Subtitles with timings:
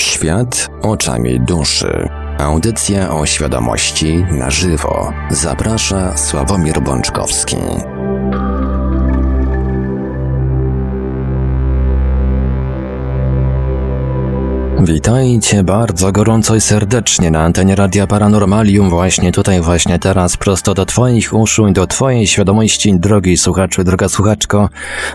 [0.00, 2.08] Świat oczami duszy.
[2.38, 5.12] Audycja o świadomości na żywo.
[5.30, 7.56] Zaprasza Sławomir Bączkowski.
[14.80, 20.86] Witajcie bardzo gorąco i serdecznie na antenie Radia Paranormalium, właśnie tutaj, właśnie teraz, prosto do
[20.86, 24.68] Twoich uszu i do Twojej świadomości, drogi słuchaczu, droga słuchaczko.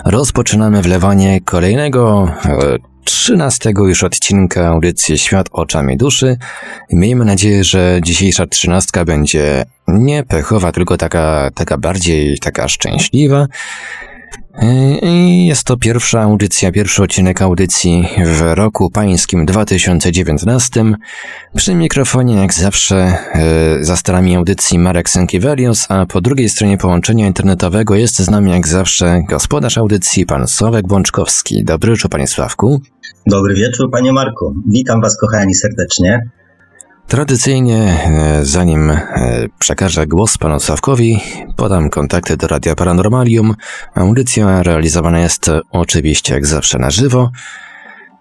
[0.05, 6.37] Rozpoczynamy wlewanie kolejnego e, trzynastego już odcinka audycji Świat oczami duszy.
[6.91, 13.47] Miejmy nadzieję, że dzisiejsza trzynastka będzie nie pechowa, tylko taka, taka bardziej taka szczęśliwa.
[15.01, 20.83] I jest to pierwsza audycja, pierwszy odcinek audycji w roku pańskim 2019.
[21.55, 27.27] Przy mikrofonie, jak zawsze, e, za starami audycji Marek Sękiewelios, a po drugiej stronie połączenia
[27.27, 31.63] internetowego jest z nami, jak zawsze, gospodarz audycji, pan Sławek Bączkowski.
[31.63, 32.81] Dobry wieczór, panie Sławku.
[33.27, 34.55] Dobry wieczór, panie Marku.
[34.67, 36.29] Witam was, kochani, serdecznie.
[37.07, 38.99] Tradycyjnie, e, zanim e,
[39.59, 41.19] przekażę głos panu Sławkowi,
[41.55, 43.55] podam kontakty do Radia Paranormalium.
[43.95, 47.31] Audycja realizowana jest oczywiście jak zawsze na żywo.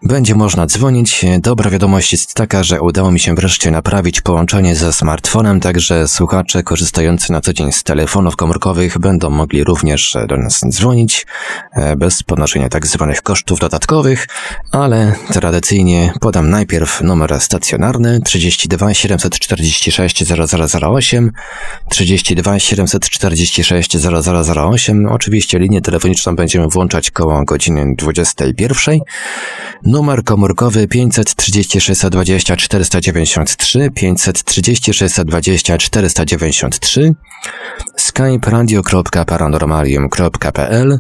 [0.05, 1.25] Będzie można dzwonić.
[1.39, 6.63] Dobra wiadomość jest taka, że udało mi się wreszcie naprawić połączenie ze smartfonem, także słuchacze
[6.63, 11.27] korzystający na co dzień z telefonów komórkowych będą mogli również do nas dzwonić
[11.73, 14.29] e, bez ponoszenia tak zwanych kosztów dodatkowych,
[14.71, 20.25] ale tradycyjnie podam najpierw numer stacjonarny 32 746
[20.83, 21.33] 0008
[21.91, 23.97] 32 746
[24.57, 25.07] 0008.
[25.07, 29.01] Oczywiście linię telefoniczną będziemy włączać koło godziny 21.
[29.95, 37.14] Numer komórkowy 536 20 493 536 20 493
[37.97, 40.98] skype radio.paranormalium.pl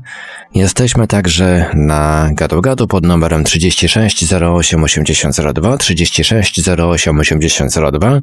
[0.54, 8.20] Jesteśmy także na gadu-gadu pod numerem 36 08 8002 36 08 8002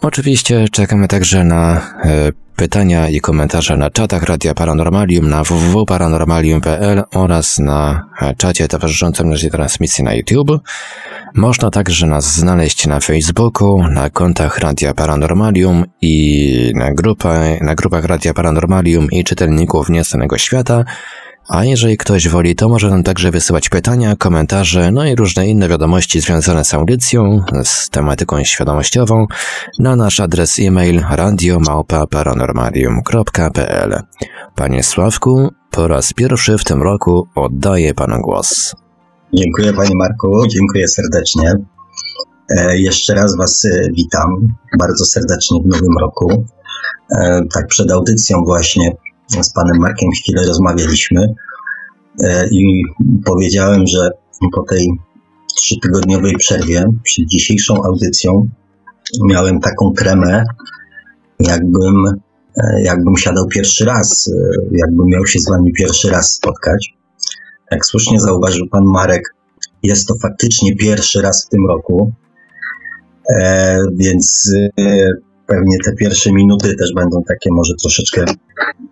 [0.00, 7.58] Oczywiście czekamy także na e, pytania i komentarze na czatach Radia Paranormalium na www.paranormalium.pl oraz
[7.58, 8.06] na
[8.38, 10.60] czacie towarzyszącym naszej transmisji na YouTube.
[11.34, 18.04] Można także nas znaleźć na Facebooku, na kontach Radia Paranormalium i na, grupę, na grupach
[18.04, 20.84] Radia Paranormalium i czytelników Nieznanego Świata,
[21.48, 25.68] a jeżeli ktoś woli, to może nam także wysyłać pytania, komentarze, no i różne inne
[25.68, 29.26] wiadomości związane z audycją, z tematyką świadomościową
[29.78, 34.02] na nasz adres e-mail radiomałpa-paranormalium.pl.
[34.54, 38.74] Panie Sławku, po raz pierwszy w tym roku oddaję panu głos.
[39.32, 41.54] Dziękuję Panie Marku, dziękuję serdecznie.
[42.50, 44.28] E, jeszcze raz Was e, witam
[44.78, 46.44] bardzo serdecznie w nowym roku.
[47.16, 48.96] E, tak przed audycją właśnie
[49.28, 51.34] z panem Markiem chwilę rozmawialiśmy
[52.22, 52.82] e, i
[53.24, 54.10] powiedziałem, że
[54.54, 54.88] po tej
[55.56, 58.48] trzytygodniowej przerwie, przed dzisiejszą audycją,
[59.22, 60.44] miałem taką tremę,
[61.40, 62.04] jakbym,
[62.56, 66.94] e, jakbym siadał pierwszy raz, e, jakbym miał się z wami pierwszy raz spotkać.
[67.70, 69.34] Jak słusznie zauważył pan Marek,
[69.82, 72.12] jest to faktycznie pierwszy raz w tym roku,
[73.96, 74.52] więc
[75.46, 78.24] pewnie te pierwsze minuty też będą takie może troszeczkę,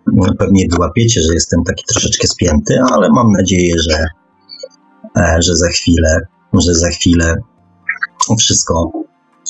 [0.07, 4.07] no, pewnie wyłapiecie, że jestem taki troszeczkę spięty, ale mam nadzieję, że,
[5.17, 6.19] e, że za chwilę,
[6.53, 7.35] że za chwilę
[8.39, 8.91] wszystko,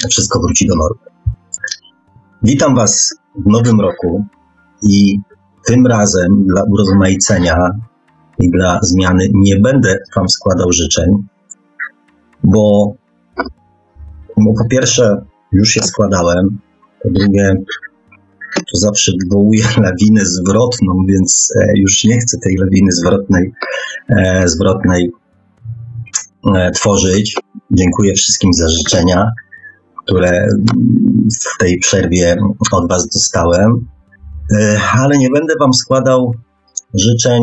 [0.10, 1.14] wszystko wróci do normy.
[2.44, 4.26] Witam Was w nowym roku
[4.82, 5.18] i
[5.66, 7.70] tym razem dla urozmaicenia
[8.40, 11.12] i dla zmiany nie będę Wam składał życzeń,
[12.44, 12.94] bo,
[14.38, 16.60] bo po pierwsze już je składałem,
[17.04, 17.54] po drugie,
[18.56, 23.52] to zawsze wywołuje lawinę zwrotną, więc e, już nie chcę tej lawiny zwrotnej,
[24.10, 25.12] e, zwrotnej
[26.56, 27.36] e, tworzyć.
[27.72, 29.32] Dziękuję wszystkim za życzenia,
[30.06, 30.48] które
[31.44, 32.38] w tej przerwie
[32.72, 33.88] od Was dostałem.
[34.98, 36.34] Ale nie będę Wam składał
[36.94, 37.42] życzeń,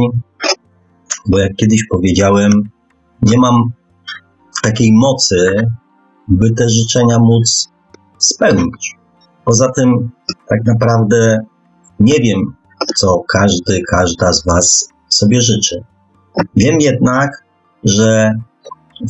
[1.27, 2.51] bo jak kiedyś powiedziałem,
[3.23, 3.71] nie mam
[4.63, 5.67] takiej mocy,
[6.29, 7.69] by te życzenia móc
[8.19, 9.00] spełnić.
[9.45, 10.11] Poza tym,
[10.49, 11.39] tak naprawdę
[12.01, 12.55] nie wiem,
[12.97, 15.85] co każdy, każda z Was sobie życzy.
[16.57, 17.45] Wiem jednak,
[17.85, 18.35] że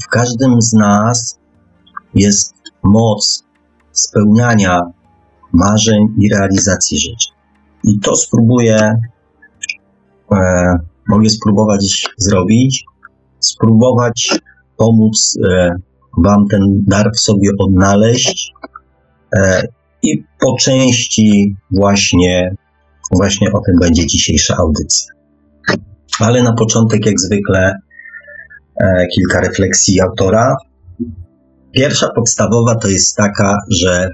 [0.03, 1.39] w każdym z nas
[2.15, 3.45] jest moc
[3.93, 4.83] spełniania
[5.53, 7.35] marzeń i realizacji życzeń.
[7.85, 8.95] I to spróbuję,
[10.33, 10.77] e,
[11.09, 12.85] mogę spróbować zrobić,
[13.41, 14.39] spróbować
[14.77, 15.75] pomóc e,
[16.25, 18.53] Wam ten dar w sobie odnaleźć
[19.37, 19.63] e,
[20.03, 22.55] i po części właśnie,
[23.13, 25.13] właśnie o tym będzie dzisiejsza audycja.
[26.21, 27.75] Ale na początek, jak zwykle,
[28.81, 30.57] e, kilka refleksji autora.
[31.73, 34.11] Pierwsza podstawowa to jest taka, że,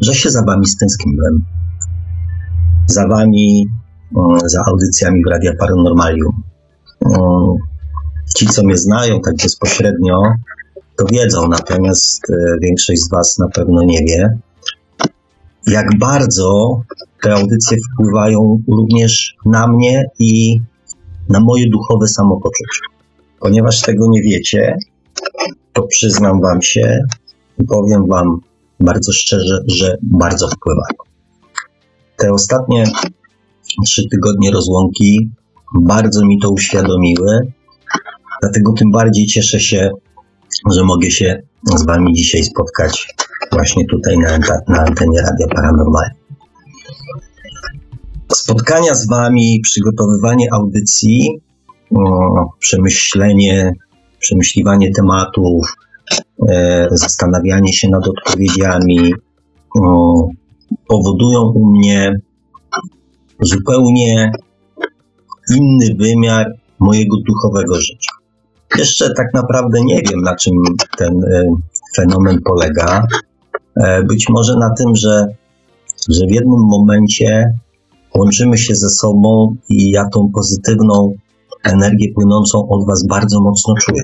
[0.00, 1.44] że się za wami stęskniłem.
[2.86, 3.66] Za wami,
[4.16, 6.42] mm, za audycjami w Radia Paranormalium.
[7.06, 7.54] Mm,
[8.36, 10.22] ci, co mnie znają tak bezpośrednio,
[10.98, 14.38] to wiedzą, natomiast e, większość z Was na pewno nie wie,
[15.70, 16.80] jak bardzo
[17.22, 20.60] te audycje wpływają również na mnie i
[21.28, 22.80] na moje duchowe samopoczucie.
[23.40, 24.76] Ponieważ tego nie wiecie,
[25.72, 27.00] to przyznam Wam się
[27.58, 28.40] i powiem Wam
[28.80, 30.98] bardzo szczerze, że bardzo wpływają.
[32.16, 32.84] Te ostatnie
[33.86, 35.30] trzy tygodnie rozłąki
[35.74, 37.52] bardzo mi to uświadomiły,
[38.42, 39.90] dlatego tym bardziej cieszę się,
[40.72, 41.42] że mogę się
[41.76, 43.14] z Wami dzisiaj spotkać
[43.52, 46.14] właśnie tutaj na, na antenie Radia Paranormalnie.
[48.32, 51.40] Spotkania z Wami, przygotowywanie audycji,
[51.96, 53.72] o, przemyślenie,
[54.18, 55.74] przemyśliwanie tematów,
[56.48, 59.14] e, zastanawianie się nad odpowiedziami
[59.80, 60.28] o,
[60.88, 62.12] powodują u mnie
[63.40, 64.32] zupełnie
[65.56, 66.46] inny wymiar
[66.78, 68.12] mojego duchowego życia.
[68.78, 70.54] Jeszcze tak naprawdę nie wiem, na czym
[70.98, 71.42] ten e,
[71.96, 73.06] fenomen polega.
[73.76, 75.26] E, być może na tym, że,
[76.08, 77.54] że w jednym momencie
[78.14, 81.14] łączymy się ze sobą i ja tą pozytywną
[81.64, 84.02] energię płynącą od Was bardzo mocno czuję.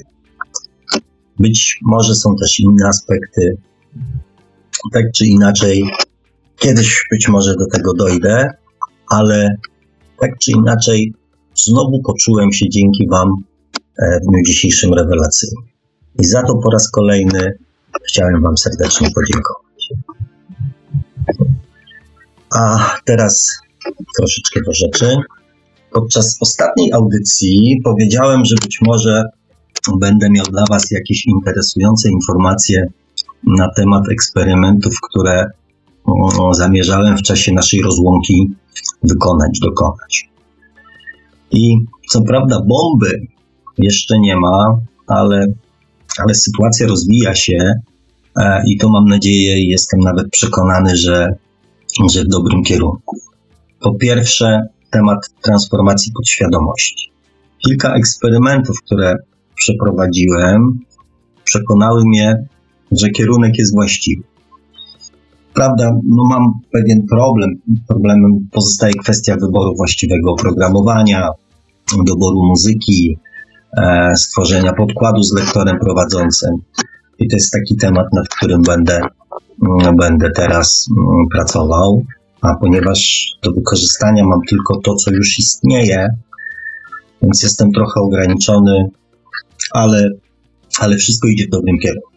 [1.39, 3.57] Być może są też inne aspekty,
[4.93, 5.85] tak czy inaczej,
[6.57, 8.51] kiedyś być może do tego dojdę,
[9.09, 9.57] ale
[10.21, 11.15] tak czy inaczej,
[11.55, 13.29] znowu poczułem się dzięki Wam
[13.99, 15.63] e, w dniu dzisiejszym rewelacyjnie.
[16.21, 17.59] I za to po raz kolejny
[18.08, 19.88] chciałem Wam serdecznie podziękować.
[22.55, 23.58] A teraz
[24.19, 25.17] troszeczkę do rzeczy.
[25.93, 29.25] Podczas ostatniej audycji powiedziałem, że być może
[30.00, 32.87] będę miał dla Was jakieś interesujące informacje
[33.43, 35.46] na temat eksperymentów, które
[36.52, 38.55] zamierzałem w czasie naszej rozłąki
[39.02, 40.29] wykonać, dokonać.
[41.50, 41.76] I
[42.11, 43.26] co prawda bomby
[43.79, 44.76] jeszcze nie ma,
[45.06, 45.46] ale,
[46.19, 47.73] ale sytuacja rozwija się
[48.41, 51.35] e, i to mam nadzieję, jestem nawet przekonany, że,
[52.11, 53.17] że w dobrym kierunku.
[53.81, 57.11] Po pierwsze, temat transformacji podświadomości.
[57.67, 59.17] Kilka eksperymentów, które
[59.55, 60.81] przeprowadziłem,
[61.45, 62.47] przekonały mnie,
[62.93, 64.23] że kierunek jest właściwy.
[65.55, 67.51] Prawda, no mam pewien problem.
[67.89, 71.29] Problemem pozostaje kwestia wyboru właściwego oprogramowania,
[72.07, 73.19] doboru muzyki,
[74.15, 76.50] stworzenia podkładu z lektorem prowadzącym.
[77.19, 79.00] I to jest taki temat, nad którym będę,
[79.62, 82.03] mm, będę teraz mm, pracował.
[82.41, 86.09] A ponieważ do wykorzystania mam tylko to, co już istnieje,
[87.23, 88.88] więc jestem trochę ograniczony,
[89.73, 90.11] ale,
[90.79, 92.11] ale wszystko idzie w dobrym kierunku.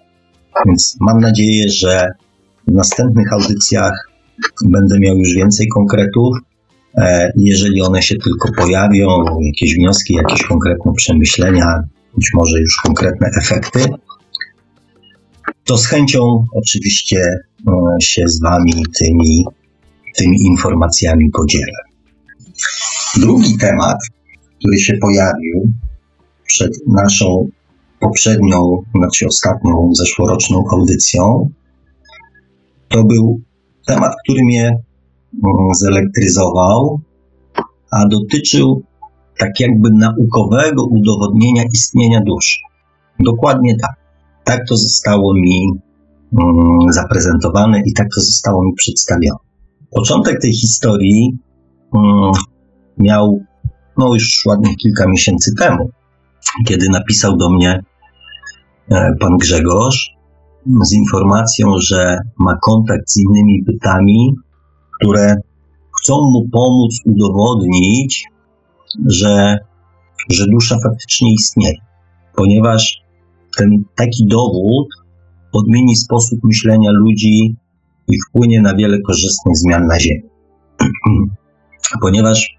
[0.66, 2.08] Więc mam nadzieję, że
[2.68, 4.10] w następnych audycjach
[4.66, 6.38] będę miał już więcej konkretów.
[6.98, 9.08] E, jeżeli one się tylko pojawią,
[9.42, 11.80] jakieś wnioski, jakieś konkretne przemyślenia,
[12.16, 13.86] być może już konkretne efekty,
[15.64, 17.20] to z chęcią oczywiście
[17.68, 17.72] e,
[18.02, 19.46] się z Wami tymi,
[20.16, 21.78] tymi informacjami podzielę.
[23.18, 23.98] Drugi temat,
[24.60, 25.72] który się pojawił
[26.46, 27.48] przed naszą
[28.00, 31.50] poprzednią, znaczy ostatnią, zeszłoroczną audycją,
[32.88, 33.42] to był
[33.86, 34.78] temat, który mnie
[35.76, 37.00] zelektryzował,
[37.92, 38.84] a dotyczył
[39.40, 42.60] tak jakby naukowego udowodnienia istnienia duszy.
[43.20, 43.96] Dokładnie tak.
[44.44, 45.68] Tak to zostało mi
[46.40, 49.40] mm, zaprezentowane i tak to zostało mi przedstawione.
[49.92, 51.38] Początek tej historii
[51.96, 52.32] mm,
[52.98, 53.40] miał
[53.98, 55.90] no już ładnych kilka miesięcy temu,
[56.68, 57.84] kiedy napisał do mnie
[58.92, 60.18] e, pan Grzegorz
[60.82, 64.36] z informacją, że ma kontakt z innymi bytami,
[65.00, 65.36] które
[66.02, 68.24] chcą mu pomóc udowodnić,
[69.06, 69.58] że,
[70.32, 71.78] że dusza faktycznie istnieje,
[72.36, 72.98] ponieważ
[73.58, 74.88] ten taki dowód
[75.54, 77.56] odmieni sposób myślenia ludzi
[78.08, 80.30] i wpłynie na wiele korzystnych zmian na Ziemi.
[82.02, 82.58] ponieważ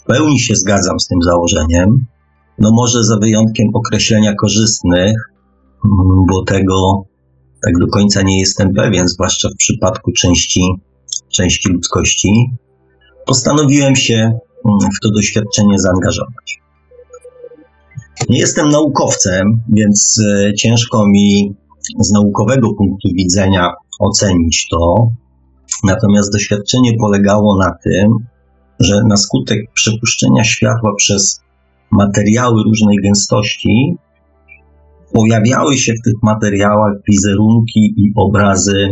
[0.00, 2.06] w pełni się zgadzam z tym założeniem,
[2.58, 5.16] no może za wyjątkiem określenia korzystnych,
[6.30, 7.04] bo tego
[7.62, 10.60] tak do końca nie jestem pewien, zwłaszcza w przypadku części,
[11.28, 12.50] części ludzkości,
[13.26, 16.60] postanowiłem się mm, w to doświadczenie zaangażować.
[18.28, 21.54] Nie jestem naukowcem, więc e, ciężko mi
[22.00, 25.08] z naukowego punktu widzenia ocenić to.
[25.84, 28.08] Natomiast doświadczenie polegało na tym,
[28.80, 31.40] że na skutek przepuszczenia światła przez
[31.90, 33.96] materiały różnej gęstości
[35.12, 38.88] pojawiały się w tych materiałach wizerunki i obrazy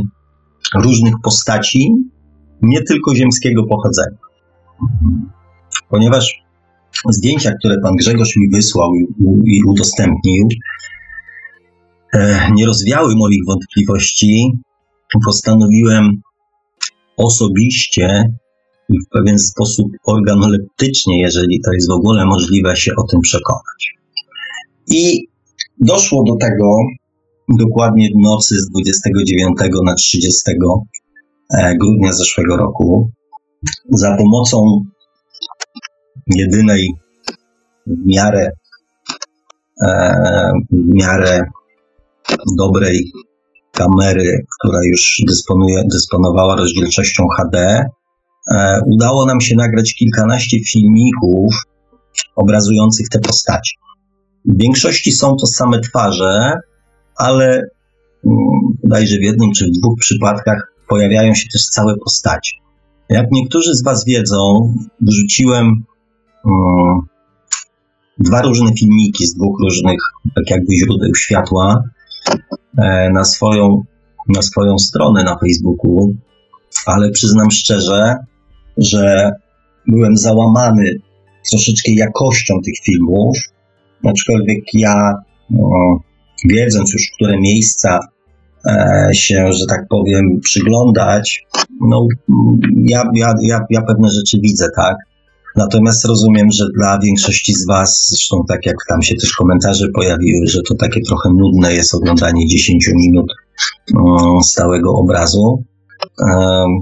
[0.75, 1.95] różnych postaci,
[2.63, 4.19] nie tylko ziemskiego pochodzenia.
[5.89, 6.43] Ponieważ
[7.11, 8.91] zdjęcia, które pan Grzegorz mi wysłał
[9.47, 10.49] i, udostępnił,
[12.15, 14.53] e, nie rozwiały moich wątpliwości,
[15.25, 16.11] postanowiłem
[17.17, 18.25] osobiście
[18.89, 23.95] i w pewien sposób organoleptycznie, jeżeli to jest w ogóle możliwe, się o tym przekonać.
[24.87, 25.29] I
[25.81, 26.77] doszło do tego
[27.49, 30.51] dokładnie w nocy z 29 na 30
[31.55, 33.11] e, grudnia zeszłego roku
[33.91, 34.85] za pomocą
[36.27, 36.89] jedynej
[37.87, 38.51] w miarę,
[39.87, 41.43] e, w miarę
[42.59, 43.13] dobrej
[43.73, 47.85] kamery, która już dysponuje, dysponowała rozdzielczością HD,
[48.53, 51.55] e, udało nam się nagrać kilkanaście filmików
[52.37, 53.73] obrazujących te postacie.
[54.45, 56.61] W większości są to same twarze,
[57.19, 57.63] ale
[58.83, 62.53] bodajże mm, w jednym czy w dwóch przypadkach pojawiają się też całe postacie.
[63.09, 65.85] Jak niektórzy z Was wiedzą, wrzuciłem
[66.45, 67.01] um,
[68.19, 69.99] dwa różne filmiki z dwóch różnych,
[70.35, 71.83] tak jakby źródeł światła
[72.79, 73.83] e, na, swoją,
[74.29, 76.15] na swoją stronę na Facebooku,
[76.87, 78.15] ale przyznam szczerze,
[78.77, 79.31] że
[79.87, 80.95] byłem załamany
[81.51, 83.39] troszeczkę jakością tych filmów,
[84.05, 85.15] aczkolwiek ja,
[85.51, 85.69] no,
[86.45, 87.99] wiedząc już, które miejsca
[88.67, 91.43] e, się, że tak powiem, przyglądać,
[91.81, 92.07] no
[92.83, 94.97] ja, ja, ja, ja pewne rzeczy widzę, tak?
[95.57, 100.47] Natomiast rozumiem, że dla większości z Was, zresztą tak jak tam się też komentarze pojawiły,
[100.47, 103.33] że to takie trochę nudne jest oglądanie 10 minut
[104.43, 105.65] stałego obrazu.
[106.19, 106.79] Um,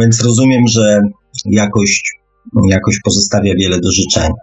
[0.00, 1.00] więc rozumiem, że
[1.46, 2.12] jakość,
[2.68, 4.34] jakość pozostawia wiele do życzenia.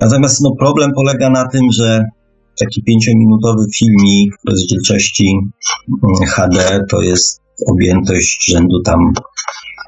[0.00, 2.04] Natomiast no, problem polega na tym, że
[2.60, 5.38] taki pięciominutowy filmik w rozdzielczości
[5.88, 9.12] mm, HD to jest objętość rzędu tam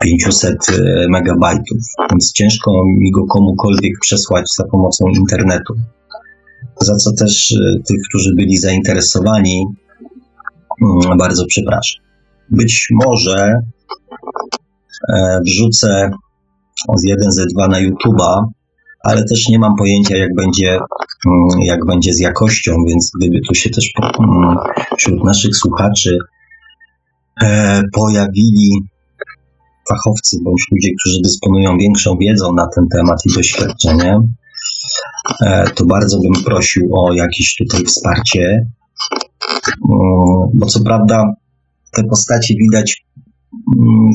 [0.03, 1.79] 500 e, megabajtów,
[2.11, 5.75] więc ciężko mi go komukolwiek przesłać za pomocą internetu.
[6.81, 9.67] Za co też e, tych, którzy byli zainteresowani,
[10.83, 12.05] mm, bardzo przepraszam.
[12.51, 13.61] Być może
[15.09, 16.11] e, wrzucę
[16.97, 18.45] z 1 z 2 na YouTube'a,
[19.01, 20.79] ale też nie mam pojęcia, jak będzie,
[21.27, 24.57] mm, jak będzie z jakością, więc gdyby tu się też mm,
[24.99, 26.19] wśród naszych słuchaczy
[27.43, 28.71] e, pojawili
[29.89, 34.35] fachowcy bądź ludzie, którzy dysponują większą wiedzą na ten temat i doświadczeniem,
[35.43, 38.67] e, to bardzo bym prosił o jakieś tutaj wsparcie,
[39.91, 41.25] mm, bo co prawda
[41.93, 43.08] te postacie widać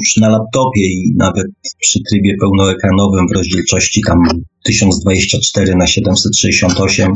[0.02, 1.46] już na laptopie i nawet
[1.80, 4.20] przy trybie pełnoekranowym w rozdzielczości tam
[4.63, 7.13] 1024 na 768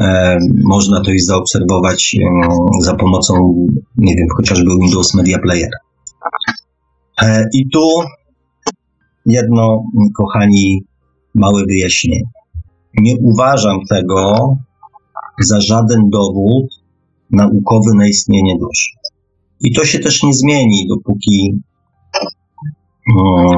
[0.00, 2.48] e, można to już zaobserwować e,
[2.84, 3.34] za pomocą,
[3.96, 5.70] nie wiem, chociażby Windows Media Player.
[7.22, 7.86] E, I tu
[9.26, 9.84] jedno,
[10.16, 10.84] kochani,
[11.34, 12.22] małe wyjaśnienie.
[12.98, 14.56] Nie uważam tego
[15.40, 16.66] za żaden dowód
[17.30, 18.99] naukowy na istnienie duszy.
[19.60, 21.60] I to się też nie zmieni, dopóki
[23.16, 23.52] no,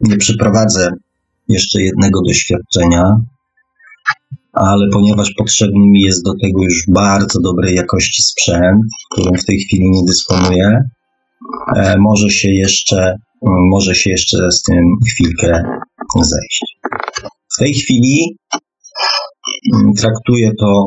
[0.00, 0.88] nie przeprowadzę
[1.48, 3.02] jeszcze jednego doświadczenia,
[4.52, 9.58] ale ponieważ potrzebny mi jest do tego już bardzo dobrej jakości sprzęt, którym w tej
[9.58, 10.78] chwili nie dysponuję,
[11.76, 13.16] e, może się jeszcze,
[13.70, 15.62] może się jeszcze z tym chwilkę
[16.20, 16.76] zejść.
[17.54, 18.36] W tej chwili
[19.74, 20.86] mm, traktuję to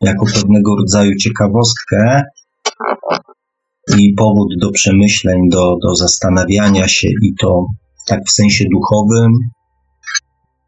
[0.00, 2.22] jako pewnego rodzaju ciekawostkę,
[3.98, 7.66] i powód do przemyśleń, do, do zastanawiania się i to
[8.08, 9.32] tak w sensie duchowym,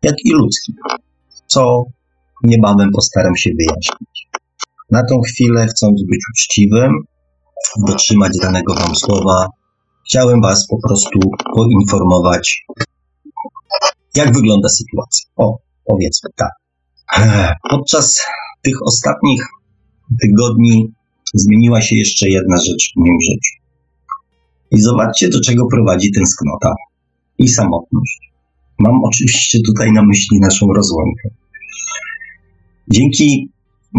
[0.02, 0.75] jak i ludzkim,
[1.47, 1.83] co
[2.44, 4.28] niebawem postaram się wyjaśnić.
[4.90, 6.92] Na tą chwilę, chcąc być uczciwym,
[7.87, 9.47] dotrzymać danego Wam słowa,
[10.09, 11.21] chciałem Was po prostu
[11.54, 12.64] poinformować,
[14.14, 15.30] jak wygląda sytuacja.
[15.37, 16.50] O, powiedzmy tak.
[17.71, 18.21] Podczas
[18.62, 19.42] tych ostatnich
[20.21, 20.92] tygodni
[21.35, 23.64] zmieniła się jeszcze jedna rzecz w moim życiu.
[24.71, 26.75] I zobaczcie, do czego prowadzi tęsknota
[27.38, 28.19] i samotność.
[28.79, 31.29] Mam oczywiście tutaj na myśli naszą rozłąkę.
[32.93, 33.49] Dzięki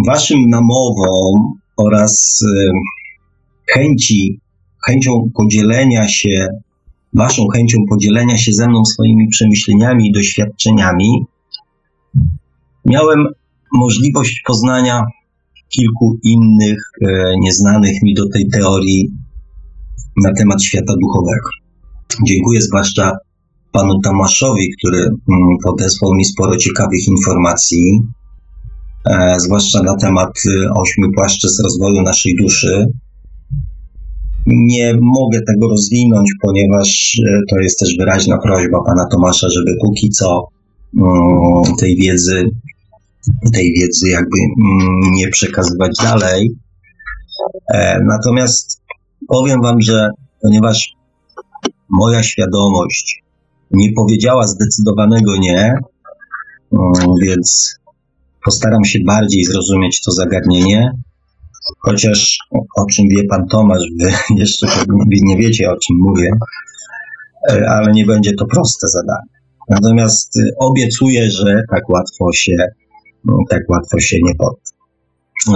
[0.07, 2.71] Waszym namowom oraz y,
[3.73, 4.39] chęci,
[4.87, 6.47] chęcią podzielenia się,
[7.13, 11.25] Waszą chęcią podzielenia się ze mną swoimi przemyśleniami i doświadczeniami,
[12.85, 13.27] miałem
[13.73, 15.03] możliwość poznania
[15.75, 19.11] kilku innych e, nieznanych mi do tej teorii
[20.23, 21.49] na temat świata duchowego.
[22.27, 23.11] Dziękuję zwłaszcza
[23.71, 25.17] panu Tomaszowi, który mm,
[25.63, 28.01] podesłał mi sporo ciekawych informacji.
[29.09, 32.85] e, zwłaszcza na temat e, ośmiu płaszczyzn rozwoju naszej duszy.
[34.47, 40.47] Nie mogę tego rozwinąć, ponieważ to jest też wyraźna prośba pana Tomasza, żeby póki co
[40.97, 42.49] mm, tej wiedzy,
[43.53, 46.51] tej wiedzy jakby mm, nie przekazywać dalej.
[47.73, 48.81] E, natomiast
[49.27, 50.09] powiem wam, że
[50.41, 50.95] ponieważ
[51.89, 53.23] moja świadomość
[53.71, 55.73] nie powiedziała zdecydowanego nie,
[56.71, 57.75] mm, więc
[58.45, 60.91] postaram się bardziej zrozumieć to zagadnienie.
[61.79, 62.37] Chociaż
[62.77, 64.67] o czym wie pan Tomasz, wy jeszcze
[65.09, 66.29] nie wiecie o czym mówię,
[67.51, 69.35] e, ale nie będzie to proste zadanie.
[69.69, 72.55] Natomiast e, obiecuję, że tak łatwo się,
[73.25, 74.75] no, tak łatwo się nie podda.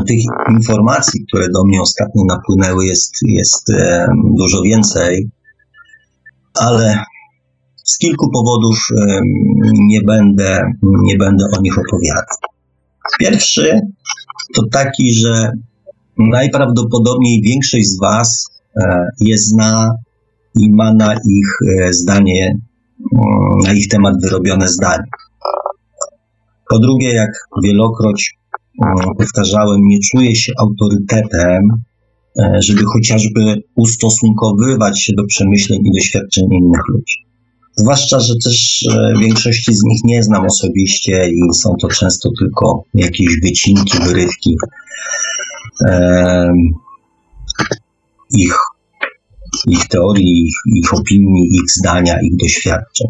[0.08, 0.20] Tych
[0.52, 4.08] informacji, które do mnie ostatnio napłynęły, jest, jest e,
[4.38, 5.30] dużo więcej,
[6.54, 7.04] ale
[7.84, 8.78] z kilku powodów
[9.74, 12.38] nie będę, nie będę o nich opowiadał.
[13.20, 13.80] Pierwszy
[14.56, 15.52] to taki, że
[16.18, 19.92] najprawdopodobniej większość z Was e, je zna
[20.56, 21.50] i ma na ich
[21.80, 22.58] e, zdanie,
[23.16, 25.04] mm, na ich temat wyrobione zdanie.
[26.70, 27.32] Po drugie, jak
[27.64, 28.34] wielokroć
[28.86, 31.64] mm, powtarzałem, nie czuję się autorytetem,
[32.40, 37.16] e, żeby chociażby ustosunkowywać się do przemyśleń i doświadczeń innych ludzi.
[37.76, 38.86] Zwłaszcza, że też
[39.22, 44.56] większości z nich nie znam osobiście i są to często tylko jakieś wycinki, wyrywki
[48.30, 48.58] ich,
[49.68, 53.08] ich teorii, ich, ich opinii, ich zdania, ich doświadczeń.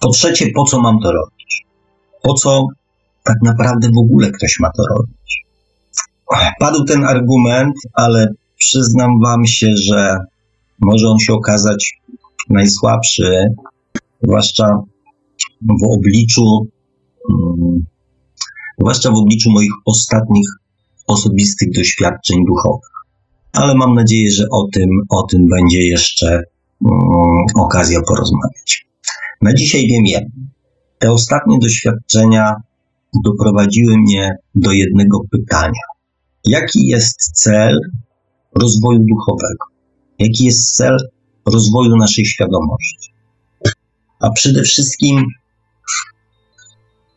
[0.00, 1.66] Po trzecie, po co mam to robić?
[2.22, 2.66] Po co
[3.24, 5.44] tak naprawdę w ogóle ktoś ma to robić?
[6.60, 10.16] Padł ten argument, ale przyznam Wam się, że
[10.80, 12.00] może on się okazać
[12.50, 13.44] najsłabszy,
[14.22, 14.82] zwłaszcza
[15.62, 16.66] w obliczu
[17.30, 17.86] mm,
[18.78, 20.48] zwłaszcza w obliczu moich ostatnich
[21.06, 22.90] osobistych doświadczeń duchowych.
[23.52, 26.42] Ale mam nadzieję, że o tym, o tym będzie jeszcze
[26.84, 26.94] um,
[27.56, 28.86] okazja porozmawiać.
[29.42, 30.42] Na dzisiaj wiem jedno.
[30.98, 32.54] Te ostatnie doświadczenia
[33.24, 35.82] doprowadziły mnie do jednego pytania.
[36.44, 37.80] Jaki jest cel
[38.54, 39.64] rozwoju duchowego?
[40.18, 40.96] Jaki jest cel
[41.46, 43.12] rozwoju naszej świadomości?
[44.20, 45.24] A przede wszystkim,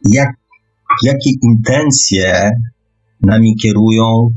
[0.09, 0.29] jak
[1.03, 2.51] jakie intencje
[3.21, 4.29] nami kierują,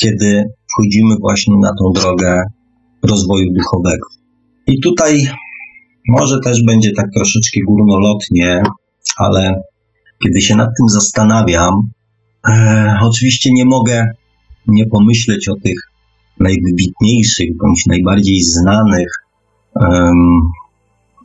[0.00, 2.42] kiedy wchodzimy właśnie na tą drogę
[3.02, 4.06] rozwoju duchowego.
[4.66, 5.28] I tutaj
[6.08, 8.62] może też będzie tak troszeczkę górnolotnie,
[9.16, 9.62] ale
[10.24, 11.74] kiedy się nad tym zastanawiam,
[12.48, 14.06] e, oczywiście nie mogę
[14.66, 15.78] nie pomyśleć o tych
[16.40, 19.08] najwybitniejszych bądź najbardziej znanych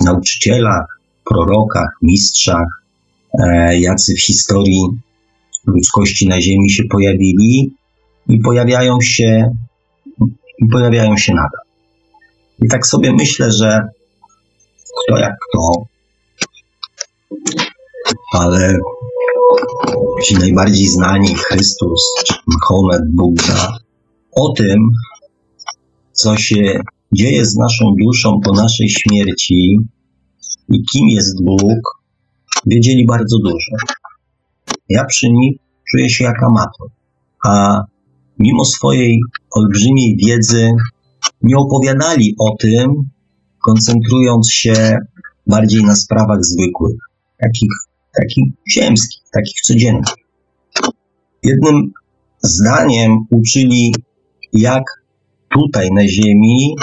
[0.01, 2.83] nauczycielach, prorokach, mistrzach,
[3.39, 4.81] E, jacy w historii
[5.67, 7.75] ludzkości na Ziemi się pojawili
[8.27, 9.55] i pojawiają się,
[10.59, 11.65] i pojawiają się nadal.
[12.63, 13.81] I tak sobie myślę, że
[15.03, 15.85] kto jak kto,
[18.33, 18.77] ale
[20.23, 22.13] ci najbardziej znani Chrystus,
[22.47, 23.77] Mahomet, Buddha,
[24.31, 24.89] o tym,
[26.11, 26.79] co się
[27.11, 29.79] dzieje z naszą duszą po naszej śmierci
[30.69, 32.01] i kim jest Bóg,
[32.65, 33.93] wiedzieli bardzo dużo.
[34.89, 35.57] Ja przy nich
[35.91, 36.87] czuję się jak amator,
[37.45, 37.81] a
[38.39, 39.19] mimo swojej
[39.51, 40.71] olbrzymiej wiedzy
[41.41, 43.09] nie opowiadali o tym,
[43.63, 44.97] koncentrując się
[45.47, 46.97] bardziej na sprawach zwykłych,
[47.41, 47.71] takich,
[48.21, 50.13] takich ziemskich, takich codziennych.
[51.43, 51.91] Jednym
[52.43, 53.95] zdaniem uczyli,
[54.53, 54.83] jak
[55.49, 56.75] tutaj na Ziemi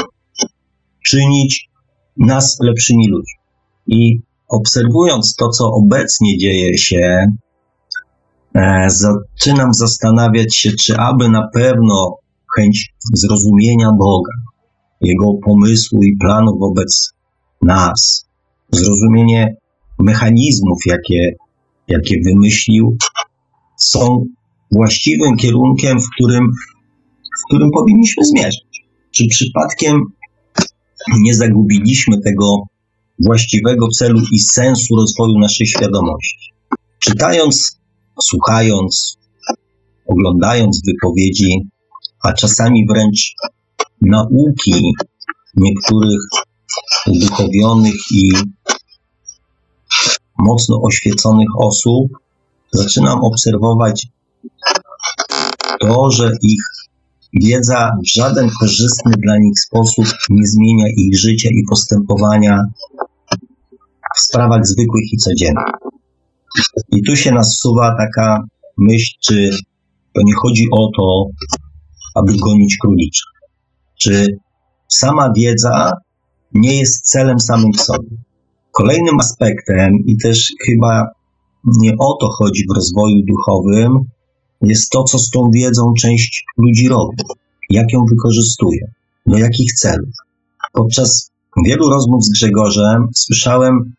[1.06, 1.70] czynić
[2.16, 3.40] nas lepszymi ludźmi.
[3.86, 7.26] I obserwując to, co obecnie dzieje się,
[8.54, 12.16] e, zaczynam zastanawiać się, czy aby na pewno
[12.56, 14.32] chęć zrozumienia Boga,
[15.00, 17.10] Jego pomysłu i planu wobec
[17.62, 18.26] nas,
[18.72, 19.56] zrozumienie
[19.98, 21.32] mechanizmów, jakie,
[21.88, 22.96] jakie wymyślił,
[23.76, 24.24] są
[24.72, 26.50] właściwym kierunkiem, w którym,
[27.40, 28.60] w którym powinniśmy zmierzać.
[29.10, 30.00] Czy przypadkiem
[31.20, 32.62] nie zagubiliśmy tego
[33.24, 36.52] właściwego celu i sensu rozwoju naszej świadomości.
[36.98, 37.80] Czytając,
[38.22, 39.18] słuchając,
[40.06, 41.68] oglądając wypowiedzi,
[42.24, 43.34] a czasami wręcz
[44.02, 44.92] nauki
[45.56, 46.20] niektórych
[47.06, 48.32] uduchowionych i
[50.38, 52.12] mocno oświeconych osób,
[52.72, 54.06] zaczynam obserwować
[55.80, 56.62] to, że ich
[57.42, 62.58] wiedza w żaden korzystny dla nich sposób nie zmienia ich życia i postępowania
[64.16, 65.74] w sprawach zwykłych i codziennych.
[66.92, 68.44] I tu się nasuwa taka
[68.78, 69.50] myśl, czy
[70.14, 71.26] to nie chodzi o to,
[72.14, 73.29] aby gonić królicza.
[74.02, 74.26] Czy
[74.88, 75.92] sama wiedza
[76.54, 78.16] nie jest celem samym w sobie.
[78.72, 81.06] Kolejnym aspektem, i też chyba
[81.78, 83.98] nie o to chodzi w rozwoju duchowym,
[84.62, 87.16] jest to, co z tą wiedzą część ludzi robi,
[87.70, 88.90] jak ją wykorzystuje,
[89.26, 90.14] do jakich celów.
[90.72, 91.30] Podczas
[91.66, 93.92] wielu rozmów z Grzegorzem słyszałem,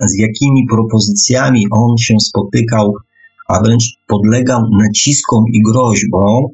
[0.00, 2.94] z jakimi propozycjami on się spotykał,
[3.48, 6.44] a wręcz podlegał naciskom i groźbom,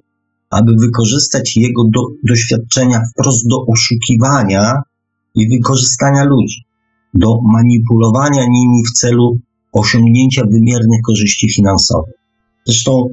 [0.52, 4.74] aby wykorzystać jego do, doświadczenia wprost do oszukiwania
[5.34, 6.60] i wykorzystania ludzi,
[7.14, 9.38] do manipulowania nimi w celu
[9.72, 12.14] osiągnięcia wymiernych korzyści finansowych.
[12.66, 13.06] Zresztą,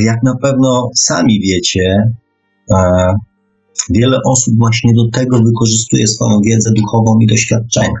[0.00, 2.12] jak na pewno sami wiecie,
[3.90, 8.00] wiele osób właśnie do tego wykorzystuje swoją wiedzę duchową i doświadczenia.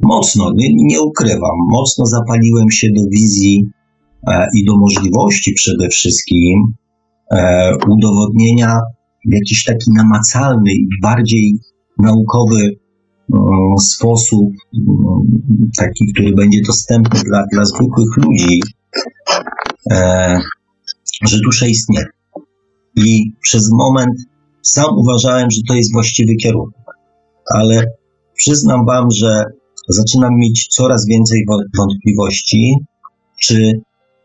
[0.00, 3.66] Mocno, nie, nie ukrywam, mocno zapaliłem się do wizji
[4.54, 6.74] i do możliwości przede wszystkim
[7.30, 8.80] e, udowodnienia
[9.28, 11.58] w jakiś taki namacalny i bardziej
[11.98, 18.60] naukowy mm, sposób, mm, taki, który będzie dostępny dla, dla zwykłych ludzi,
[19.90, 20.40] e,
[21.26, 22.06] że dusza istnieje.
[22.96, 24.14] I przez moment
[24.62, 26.84] sam uważałem, że to jest właściwy kierunek,
[27.54, 27.84] ale
[28.34, 29.44] przyznam Wam, że
[29.88, 31.46] zaczynam mieć coraz więcej
[31.78, 32.76] wątpliwości,
[33.40, 33.72] czy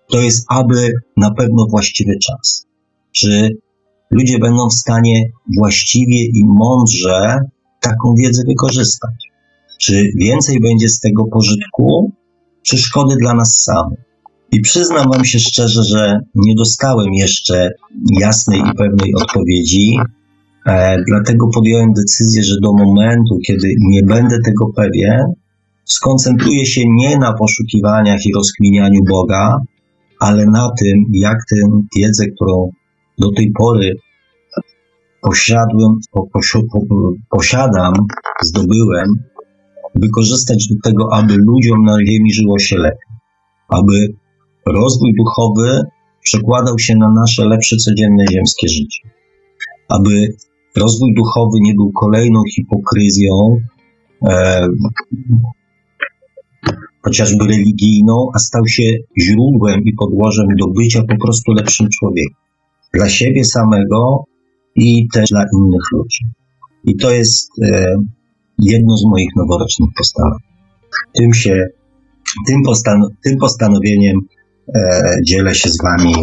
[0.09, 2.65] to jest aby na pewno właściwy czas.
[3.11, 3.49] Czy
[4.11, 5.23] ludzie będą w stanie
[5.57, 7.39] właściwie i mądrze
[7.81, 9.13] taką wiedzę wykorzystać?
[9.79, 12.11] Czy więcej będzie z tego pożytku,
[12.61, 13.99] czy szkody dla nas samych?
[14.51, 17.69] I przyznam Wam się szczerze, że nie dostałem jeszcze
[18.19, 19.97] jasnej i pewnej odpowiedzi,
[20.65, 25.25] e, dlatego podjąłem decyzję, że do momentu, kiedy nie będę tego pewien,
[25.85, 29.57] skoncentruję się nie na poszukiwaniach i rozkminianiu Boga,
[30.19, 31.55] ale na tym, jak tę
[31.95, 32.71] wiedzę, którą
[33.17, 33.93] do tej pory
[35.21, 36.39] posiadłem, po, po,
[37.29, 37.93] posiadam,
[38.41, 39.07] zdobyłem,
[39.95, 43.07] wykorzystać do tego, aby ludziom na ziemi żyło się lepiej,
[43.69, 44.07] aby
[44.65, 45.81] rozwój duchowy
[46.23, 49.09] przekładał się na nasze lepsze codzienne ziemskie życie,
[49.89, 50.27] aby
[50.75, 53.57] rozwój duchowy nie był kolejną hipokryzją,
[54.29, 54.67] e,
[57.01, 58.83] chociażby religijną, a stał się
[59.21, 62.37] źródłem i podłożem do bycia po prostu lepszym człowiekiem.
[62.93, 64.23] Dla siebie samego
[64.75, 66.25] i też dla innych ludzi.
[66.83, 67.95] I to jest e,
[68.59, 70.47] jedno z moich noworocznych postanowień.
[71.13, 71.65] Tym się,
[72.47, 74.15] tym, postan- tym postanowieniem
[74.75, 76.15] e, dzielę się z Wami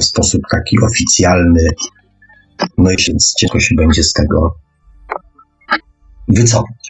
[0.00, 1.68] w sposób taki oficjalny.
[2.78, 4.54] No i więc ciężko się będzie z tego
[6.28, 6.85] wycofać.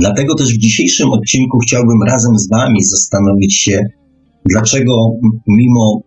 [0.00, 3.82] Dlatego też w dzisiejszym odcinku chciałbym razem z Wami zastanowić się,
[4.44, 5.10] dlaczego
[5.46, 6.00] mimo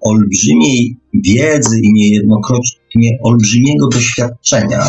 [0.00, 4.82] olbrzymiej wiedzy i niejednokrotnie olbrzymiego doświadczenia,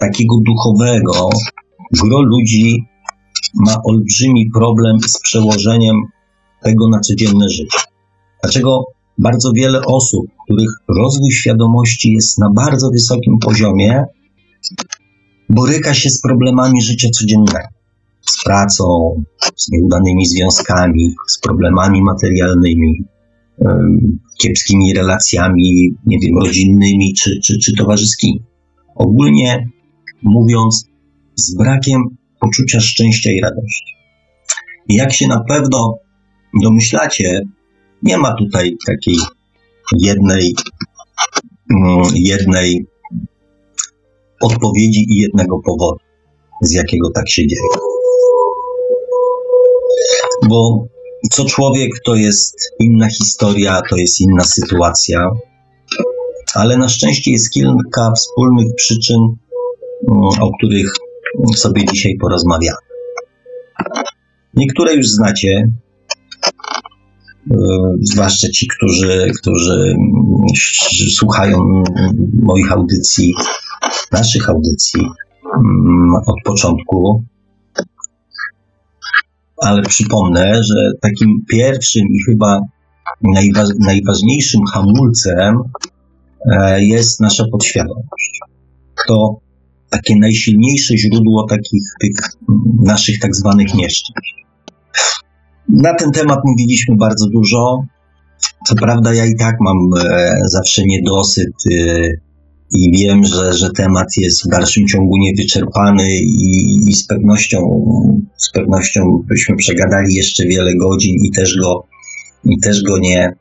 [0.00, 1.30] takiego duchowego,
[2.02, 2.84] gro ludzi
[3.54, 5.96] ma olbrzymi problem z przełożeniem
[6.62, 7.78] tego na codzienne życie.
[8.42, 8.84] Dlaczego
[9.18, 14.04] bardzo wiele osób, których rozwój świadomości jest na bardzo wysokim poziomie,
[15.48, 17.68] boryka się z problemami życia codziennego,
[18.26, 18.84] z pracą,
[19.56, 23.04] z nieudanymi związkami, z problemami materialnymi,
[24.38, 28.42] kiepskimi relacjami, nie wiem, rodzinnymi czy, czy, czy towarzyskimi.
[28.94, 29.68] Ogólnie
[30.22, 30.84] mówiąc,
[31.36, 32.02] z brakiem
[32.40, 33.94] poczucia szczęścia i radości.
[34.88, 35.98] I jak się na pewno
[36.62, 37.42] domyślacie,
[38.02, 39.16] nie ma tutaj takiej
[39.98, 40.54] jednej,
[41.70, 42.86] mm, jednej
[44.40, 45.98] odpowiedzi i jednego powodu,
[46.62, 47.68] z jakiego tak się dzieje.
[50.48, 50.86] Bo
[51.30, 55.30] co człowiek to jest inna historia, to jest inna sytuacja,
[56.54, 60.92] ale na szczęście jest kilka wspólnych przyczyn, mm, o których
[61.56, 62.78] sobie dzisiaj porozmawiamy.
[64.54, 65.68] Niektóre już znacie,
[67.50, 67.56] y,
[68.02, 70.46] zwłaszcza ci, którzy, którzy mm,
[71.16, 71.82] słuchają
[72.42, 73.34] moich audycji
[74.12, 75.00] naszych audycji
[75.54, 77.24] mm, od początku.
[79.62, 82.60] Ale przypomnę, że takim pierwszym i chyba
[83.36, 85.56] najwa- najważniejszym hamulcem
[86.52, 88.40] e, jest nasza podświadomość.
[89.08, 89.40] To
[89.90, 92.16] takie najsilniejsze źródło takich tych
[92.84, 94.44] naszych tak zwanych nieszczęść.
[95.68, 97.82] Na ten temat mówiliśmy bardzo dużo.
[98.66, 99.76] Co prawda, ja i tak mam
[100.10, 102.10] e, zawsze niedosyt e,
[102.70, 107.58] i wiem, że, że temat jest w dalszym ciągu niewyczerpany i, i z pewnością
[108.36, 111.86] z pewnością byśmy przegadali jeszcze wiele godzin i też go,
[112.44, 113.32] i też go nie,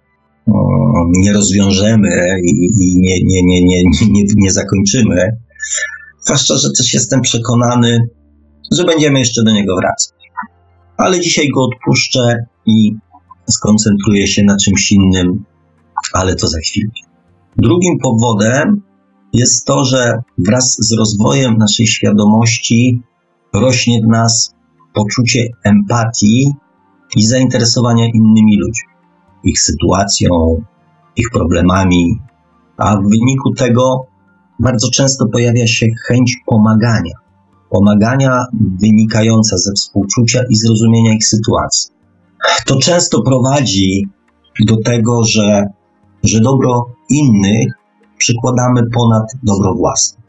[1.18, 2.10] nie rozwiążemy
[2.44, 5.38] i, i nie, nie, nie, nie, nie, nie zakończymy.
[6.26, 8.00] Zwłaszcza, że też jestem przekonany,
[8.72, 10.14] że będziemy jeszcze do niego wracać.
[10.98, 12.96] Ale dzisiaj go odpuszczę i
[13.50, 15.44] skoncentruję się na czymś innym,
[16.14, 16.90] ale to za chwilę.
[17.58, 18.82] Drugim powodem
[19.34, 23.02] jest to, że wraz z rozwojem naszej świadomości
[23.54, 24.56] rośnie w nas
[24.94, 26.52] poczucie empatii
[27.16, 28.94] i zainteresowania innymi ludźmi,
[29.44, 30.30] ich sytuacją,
[31.16, 32.20] ich problemami,
[32.78, 34.06] a w wyniku tego
[34.60, 37.14] bardzo często pojawia się chęć pomagania.
[37.70, 38.44] Pomagania
[38.82, 41.92] wynikająca ze współczucia i zrozumienia ich sytuacji.
[42.66, 44.08] To często prowadzi
[44.66, 45.64] do tego, że,
[46.24, 47.74] że dobro innych
[48.18, 50.22] przykładamy ponad dobro własne.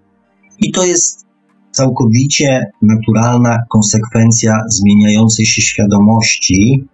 [0.59, 1.27] I to jest
[1.71, 6.85] całkowicie naturalna konsekwencja zmieniającej się świadomości,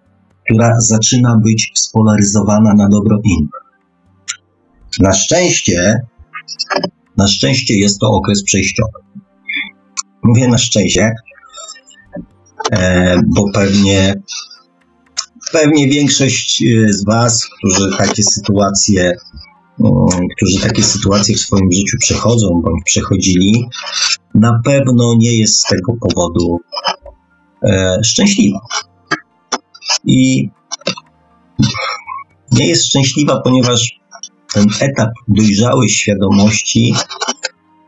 [0.45, 3.65] która zaczyna być spolaryzowana na dobro innych.
[4.99, 6.01] Na szczęście,
[7.17, 8.99] na szczęście jest to okres przejściowy.
[10.23, 11.11] Mówię na szczęście,
[12.71, 14.13] e, bo pewnie,
[15.51, 19.15] pewnie większość e, z Was, którzy takie sytuacje
[20.37, 23.67] którzy takie sytuacje w swoim życiu przechodzą bądź przechodzili,
[24.35, 26.59] na pewno nie jest z tego powodu
[27.63, 28.59] e, szczęśliwa.
[30.05, 30.49] I
[32.51, 33.99] nie jest szczęśliwa, ponieważ
[34.53, 36.95] ten etap dojrzałej świadomości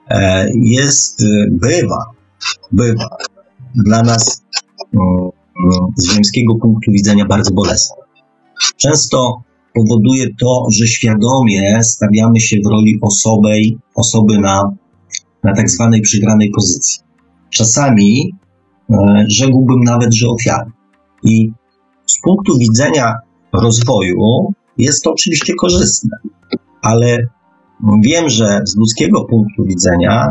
[0.09, 2.05] e, jest, bywa,
[2.71, 3.09] bywa
[3.75, 4.43] dla nas
[4.93, 5.31] mm,
[5.97, 7.95] z ziemskiego punktu widzenia bardzo bolesny.
[8.77, 9.41] Często
[9.77, 13.61] powoduje to, że świadomie stawiamy się w roli osoby,
[13.95, 14.63] osoby na,
[15.43, 17.01] na tak zwanej przygranej pozycji.
[17.49, 18.33] Czasami
[18.89, 20.71] e, rzekłbym nawet, że ofiary.
[21.23, 21.51] I
[22.05, 23.13] z punktu widzenia
[23.53, 26.17] rozwoju jest to oczywiście korzystne,
[26.81, 27.17] ale
[28.03, 30.27] wiem, że z ludzkiego punktu widzenia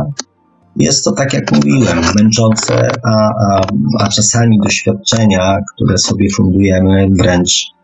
[0.76, 3.60] jest to, tak jak mówiłem, męczące, a, a,
[3.98, 7.75] a czasami doświadczenia, które sobie fundujemy, wręcz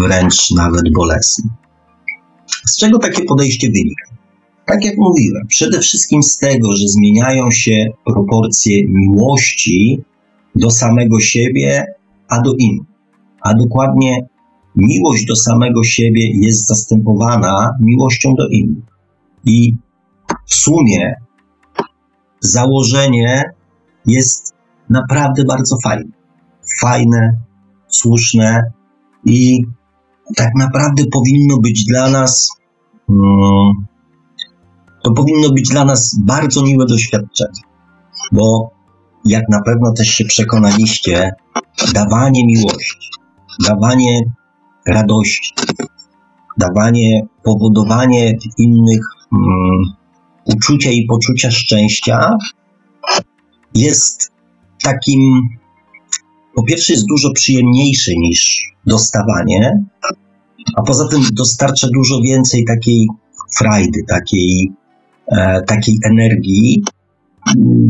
[0.00, 1.50] wręcz nawet bolesny.
[2.66, 4.04] Z czego takie podejście wynika?
[4.66, 10.04] Tak jak mówiłem, przede wszystkim z tego, że zmieniają się proporcje miłości
[10.54, 11.86] do samego siebie,
[12.28, 12.86] a do innych.
[13.42, 14.18] A dokładnie
[14.76, 18.84] miłość do samego siebie jest zastępowana miłością do innych.
[19.46, 19.76] I
[20.46, 21.14] w sumie
[22.40, 23.42] założenie
[24.06, 24.54] jest
[24.90, 26.12] naprawdę bardzo fajne.
[26.80, 27.30] Fajne,
[27.88, 28.62] słuszne,
[29.26, 29.62] i
[30.36, 32.50] tak naprawdę powinno być dla nas,
[33.08, 33.70] mm,
[35.02, 37.60] to powinno być dla nas bardzo miłe doświadczenie,
[38.32, 38.70] bo
[39.24, 41.30] jak na pewno też się przekonaliście,
[41.94, 43.08] dawanie miłości,
[43.68, 44.20] dawanie
[44.86, 45.54] radości,
[46.58, 49.42] dawanie, powodowanie innych um,
[50.44, 52.36] uczucia i poczucia szczęścia
[53.74, 54.32] jest
[54.82, 55.48] takim
[56.54, 59.84] po pierwsze jest dużo przyjemniejszy niż dostawanie,
[60.76, 63.08] a poza tym dostarcza dużo więcej takiej
[63.58, 64.72] frajdy, takiej,
[65.26, 66.84] e, takiej energii.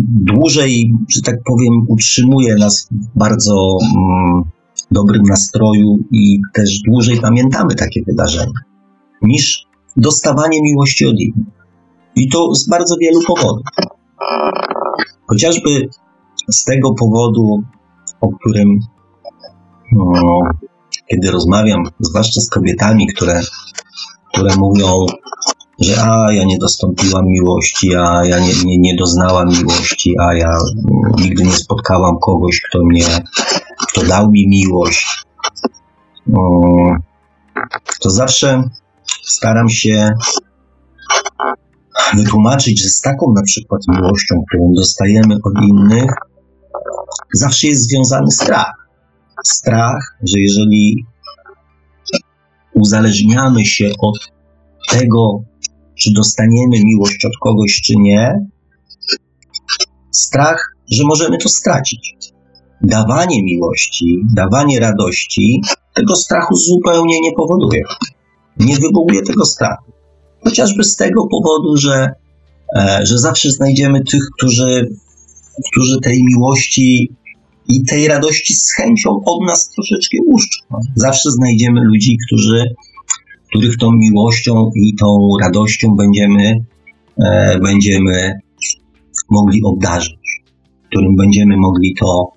[0.07, 4.42] Dłużej, że tak powiem, utrzymuje nas w bardzo mm,
[4.90, 8.52] dobrym nastroju i też dłużej pamiętamy takie wydarzenia
[9.22, 11.46] niż dostawanie miłości od innych.
[12.16, 13.62] I to z bardzo wielu powodów.
[15.26, 15.88] Chociażby
[16.50, 17.62] z tego powodu,
[18.20, 18.78] o którym
[19.92, 20.12] no,
[21.12, 23.40] kiedy rozmawiam, zwłaszcza z kobietami, które,
[24.33, 25.07] które mówią,
[25.81, 30.59] że a ja nie dostąpiłam miłości, a ja nie, nie, nie doznałam miłości, a ja
[31.18, 33.07] nigdy nie spotkałam kogoś, kto mnie,
[33.88, 35.25] kto dał mi miłość,
[38.01, 38.62] to zawsze
[39.22, 40.11] staram się
[42.14, 46.11] wytłumaczyć, że z taką na przykład miłością, którą dostajemy od innych,
[47.35, 48.82] zawsze jest związany strach.
[49.44, 51.07] Strach, że jeżeli
[52.74, 54.18] uzależniamy się od
[54.90, 55.44] tego,
[55.94, 58.35] czy dostaniemy miłość od kogoś, czy nie,
[60.11, 62.14] strach, że możemy to stracić.
[62.83, 65.61] Dawanie miłości, dawanie radości
[65.94, 67.83] tego strachu zupełnie nie powoduje.
[68.57, 69.92] Nie wywołuje tego strachu.
[70.44, 72.09] Chociażby z tego powodu, że,
[72.76, 74.88] e, że zawsze znajdziemy tych, którzy
[75.72, 77.11] którzy tej miłości
[77.68, 80.64] i tej radości z chęcią od nas troszeczkę uszczą.
[80.94, 82.75] Zawsze znajdziemy ludzi, którzy,
[83.48, 86.55] których tą miłością i tą radością będziemy,
[87.25, 88.40] e, będziemy
[89.31, 90.42] mogli obdarzyć,
[90.90, 92.33] którym będziemy mogli to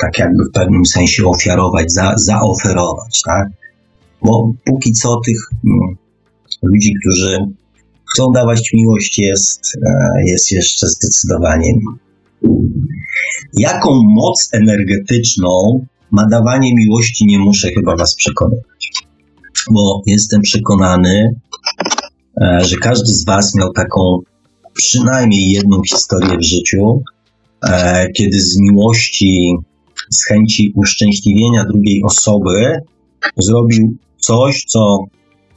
[0.00, 3.48] tak jakby w pewnym sensie ofiarować, za, zaoferować, tak?
[4.22, 5.96] Bo póki co tych mm,
[6.62, 7.38] ludzi, którzy
[8.12, 11.72] chcą dawać miłość, jest, e, jest jeszcze zdecydowanie
[13.54, 18.64] Jaką moc energetyczną ma dawanie miłości, nie muszę chyba Was przekonywać.
[19.70, 21.30] Bo jestem przekonany,
[22.40, 24.18] e, że każdy z Was miał taką
[24.74, 27.02] przynajmniej jedną historię w życiu,
[27.68, 29.54] e, kiedy z miłości,
[30.10, 32.80] z chęci uszczęśliwienia drugiej osoby
[33.36, 34.98] zrobił coś, co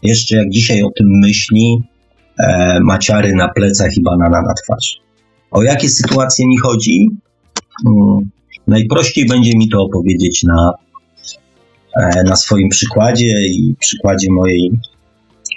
[0.04, 1.78] jeszcze jak dzisiaj o tym myśli,
[2.40, 5.05] e, maciary na plecach i banana na twarz.
[5.52, 7.10] O jakie sytuacje mi chodzi?
[7.86, 8.30] Hmm.
[8.68, 10.74] Najprościej będzie mi to opowiedzieć na,
[12.02, 14.72] e, na swoim przykładzie i przykładzie mojej,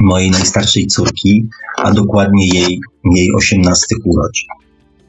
[0.00, 1.48] mojej najstarszej córki,
[1.78, 2.80] a dokładnie jej,
[3.14, 4.46] jej 18 urodzin.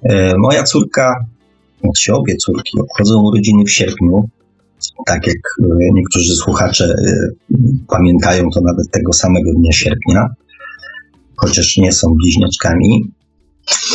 [0.04, 1.26] E, moja córka,
[1.82, 4.30] znaczy obie córki, obchodzą urodziny w sierpniu.
[5.06, 6.96] Tak jak e, niektórzy słuchacze
[7.88, 10.28] pamiętają, to nawet tego samego dnia sierpnia,
[11.36, 13.12] chociaż nie są bliźniaczkami.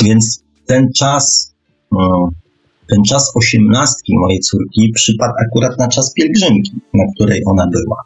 [0.05, 1.55] Więc ten czas
[2.91, 7.97] ten czas osiemnastki mojej córki przypadł akurat na czas pielgrzymki, na której ona była.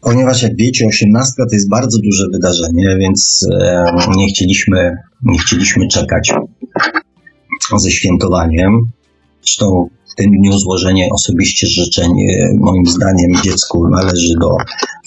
[0.00, 3.84] Ponieważ jak wiecie, osiemnastka to jest bardzo duże wydarzenie, więc e,
[4.16, 6.32] nie chcieliśmy, nie chcieliśmy czekać
[7.76, 8.78] ze świętowaniem.
[9.42, 14.48] Zresztą w tym dniu złożenie osobiście życzeń, e, moim zdaniem, dziecku należy do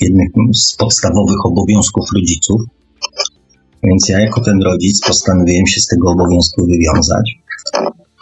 [0.01, 2.61] jednych z podstawowych obowiązków rodziców.
[3.85, 7.39] Więc ja jako ten rodzic postanowiłem się z tego obowiązku wywiązać.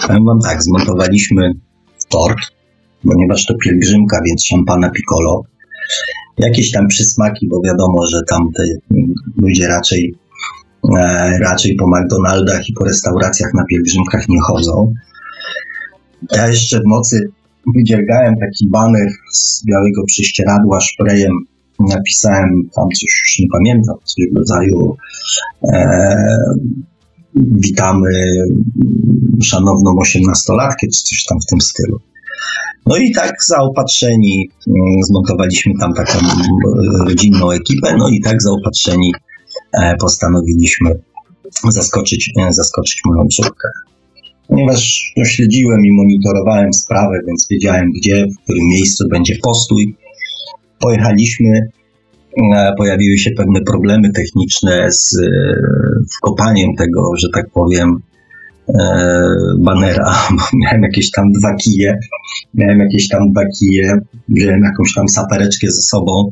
[0.08, 1.52] Powiem wam tak, zmontowaliśmy
[2.10, 2.38] tort,
[3.08, 5.43] ponieważ to pielgrzymka, więc szampana piccolo.
[6.38, 8.63] Jakieś tam przysmaki, bo wiadomo, że tam te
[9.41, 10.15] ludzie raczej,
[10.97, 14.93] e, raczej po McDonaldach i po restauracjach na pielgrzymkach nie chodzą.
[16.32, 17.19] Ja jeszcze w nocy
[17.76, 21.32] wydziergałem taki baner z białego prześcieradła szprejem.
[21.89, 24.96] Napisałem tam coś, już nie pamiętam, coś w rodzaju
[25.74, 25.98] e,
[27.36, 28.10] witamy
[29.43, 32.00] szanowną osiemnastolatkę, czy coś tam w tym stylu.
[32.86, 36.19] No i tak zaopatrzeni, mm, zmontowaliśmy tam taką
[37.08, 39.13] rodzinną ekipę, no i tak zaopatrzeni
[39.74, 41.00] e, postanowiliśmy
[41.69, 43.67] zaskoczyć, e, zaskoczyć moją córkę.
[44.48, 49.96] Ponieważ śledziłem i monitorowałem sprawę, więc wiedziałem, gdzie, w którym miejscu będzie postój.
[50.84, 51.67] Pojechaliśmy
[52.38, 55.30] E, pojawiły się pewne problemy techniczne z e,
[56.17, 58.00] wkopaniem tego, że tak powiem,
[58.69, 58.76] e,
[59.60, 62.00] banera, bo miałem jakieś tam dwa kije,
[62.54, 63.98] miałem jakieś tam dwa kije,
[64.30, 66.30] wziąłem jakąś tam sapereczkę ze sobą,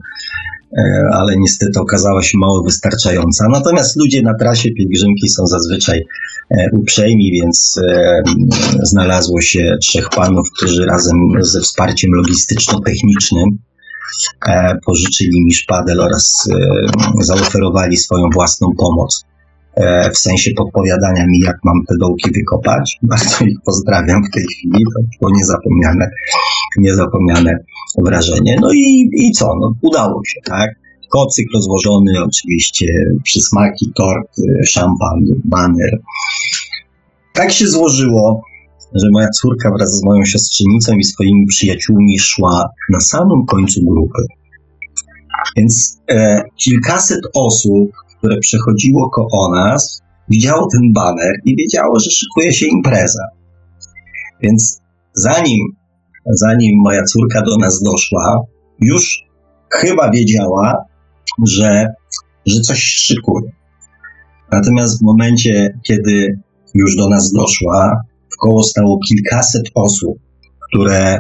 [1.12, 3.48] ale niestety okazała się mało wystarczająca.
[3.50, 6.02] Natomiast ludzie na trasie pielgrzymki są zazwyczaj
[6.74, 7.80] uprzejmi, więc
[8.84, 13.46] znalazło się trzech panów, którzy razem ze wsparciem logistyczno-technicznym
[14.86, 16.50] pożyczyli mi szpadel oraz
[17.20, 19.26] e, zaoferowali swoją własną pomoc
[19.76, 22.98] e, w sensie podpowiadania mi, jak mam te dołki wykopać.
[23.04, 26.10] Bardzo ich pozdrawiam w tej chwili, to było niezapomniane,
[26.78, 27.58] niezapomniane
[27.98, 28.58] wrażenie.
[28.62, 29.46] No i, i co?
[29.46, 30.70] No, udało się, tak?
[31.10, 32.86] Kocyk rozłożony, oczywiście
[33.24, 36.00] przysmaki, tort, szampan, baner.
[37.34, 38.44] Tak się złożyło,
[38.96, 44.22] że moja córka wraz z moją siostrzenicą i swoimi przyjaciółmi szła na samym końcu grupy.
[45.58, 52.54] Więc e, kilkaset osób, które przechodziło koło nas, widziało ten baner i wiedziało, że szykuje
[52.54, 53.24] się impreza.
[54.42, 54.82] Więc
[55.14, 55.60] zanim,
[56.26, 58.40] zanim moja córka do nas doszła,
[58.80, 59.24] już
[59.70, 60.86] chyba wiedziała,
[61.48, 61.88] że,
[62.46, 63.52] że coś szykuje.
[64.52, 66.40] Natomiast w momencie, kiedy
[66.74, 68.02] już do nas doszła,
[68.42, 70.18] koło stało kilkaset osób,
[70.68, 71.18] które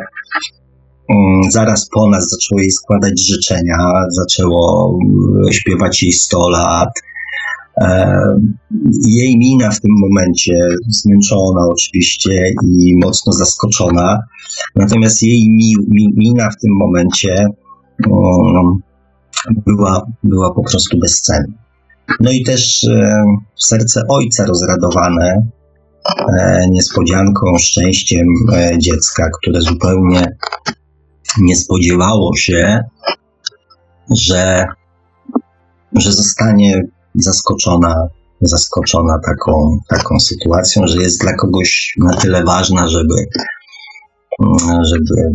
[1.09, 3.77] mm, zaraz po nas zaczęło jej składać życzenia,
[4.09, 6.89] zaczęło mm, śpiewać jej 100 lat.
[7.81, 8.15] E,
[9.07, 10.53] jej mina w tym momencie,
[10.89, 14.19] zmęczona oczywiście i mocno zaskoczona,
[14.75, 15.49] natomiast jej
[16.17, 17.45] mina w tym momencie
[18.07, 18.79] mm,
[19.65, 21.61] była, była po prostu bezcenna.
[22.19, 23.23] No i też e,
[23.59, 25.47] serce ojca rozradowane,
[26.69, 30.37] niespodzianką, szczęściem e, dziecka, które zupełnie
[31.39, 32.79] nie spodziewało się,
[34.17, 34.65] że,
[35.95, 36.81] że zostanie
[37.15, 37.95] zaskoczona,
[38.41, 43.15] zaskoczona taką, taką sytuacją, że jest dla kogoś na tyle ważna, żeby,
[44.91, 45.31] żeby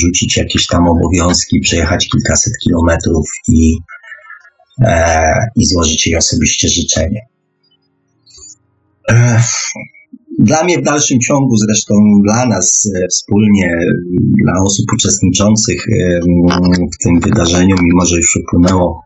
[0.00, 3.76] rzucić jakieś tam obowiązki, przejechać kilkaset kilometrów i,
[4.84, 7.20] e, i złożyć jej osobiście życzenie.
[9.10, 9.42] E,
[10.42, 13.76] dla mnie w dalszym ciągu, zresztą dla nas e, wspólnie,
[14.44, 16.20] dla osób uczestniczących e,
[16.94, 19.02] w tym wydarzeniu, mimo że już upłynęło,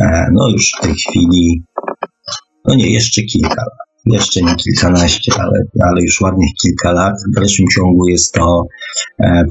[0.00, 1.62] e, no już w tej chwili,
[2.64, 7.14] no nie, jeszcze kilka lat, jeszcze nie kilkanaście, ale, ale już ładnych kilka lat.
[7.32, 8.66] W dalszym ciągu jest to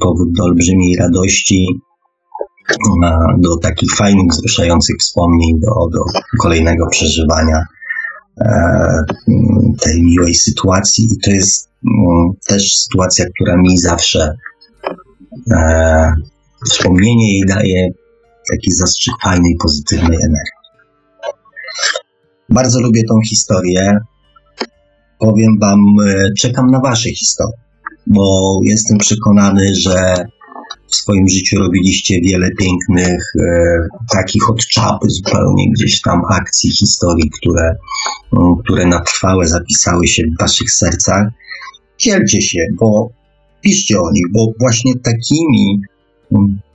[0.02, 1.68] powód do olbrzymiej radości,
[3.40, 6.04] do takich fajnych, wzruszających wspomnień, do, do
[6.42, 7.73] kolejnego przeżywania E,
[9.82, 14.36] tej miłej sytuacji i to jest mm, też sytuacja, która mi zawsze
[15.52, 16.14] e,
[16.70, 17.90] wspomnienie jej daje
[18.52, 20.64] taki zastrzyk fajnej, pozytywnej energii.
[22.50, 23.98] Bardzo lubię tą historię.
[25.20, 27.58] Powiem Wam, e, czekam na Wasze historie,
[28.08, 30.16] bo jestem przekonany, że
[30.94, 33.78] w swoim życiu robiliście wiele pięknych, e,
[34.12, 37.76] takich od czapy zupełnie gdzieś tam akcji, historii, które,
[38.64, 41.28] które na trwałe zapisały się w waszych sercach.
[41.98, 43.10] Dzielcie się, bo
[43.62, 45.82] piszcie o nich, bo właśnie takimi,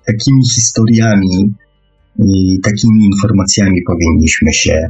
[0.07, 1.55] takimi historiami
[2.19, 4.89] i takimi informacjami powinniśmy się,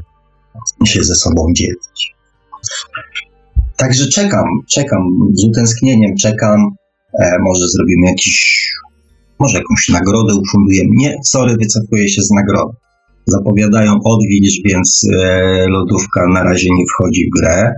[0.85, 2.14] się ze sobą dzielić.
[3.76, 5.01] Także czekam, czekam
[5.35, 6.66] z utęsknieniem, czekam.
[7.20, 8.68] E, może zrobimy jakiś
[9.41, 10.91] może jakąś nagrodę ufundujemy.
[10.95, 12.72] Nie, sorry, wycofuję się z nagrody.
[13.26, 17.72] Zapowiadają odwilż, więc e, lodówka na razie nie wchodzi w grę.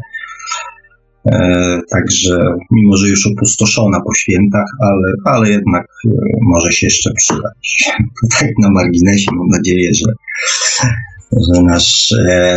[1.32, 6.10] E, także, mimo że już opustoszona po świętach, ale, ale jednak e,
[6.42, 7.92] może się jeszcze przydać.
[8.38, 10.12] tak na marginesie mam nadzieję, że,
[11.32, 12.14] że nasz,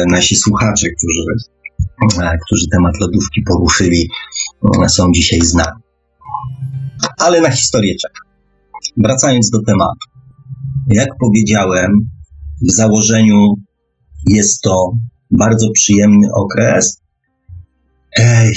[0.07, 1.23] nasi słuchacze, którzy,
[2.45, 4.09] którzy temat lodówki poruszyli,
[4.87, 5.81] są dzisiaj z nami.
[7.19, 7.93] Ale na historię.
[8.97, 10.07] Wracając do tematu.
[10.87, 11.91] Jak powiedziałem,
[12.61, 13.53] w założeniu
[14.29, 14.91] jest to
[15.31, 17.01] bardzo przyjemny okres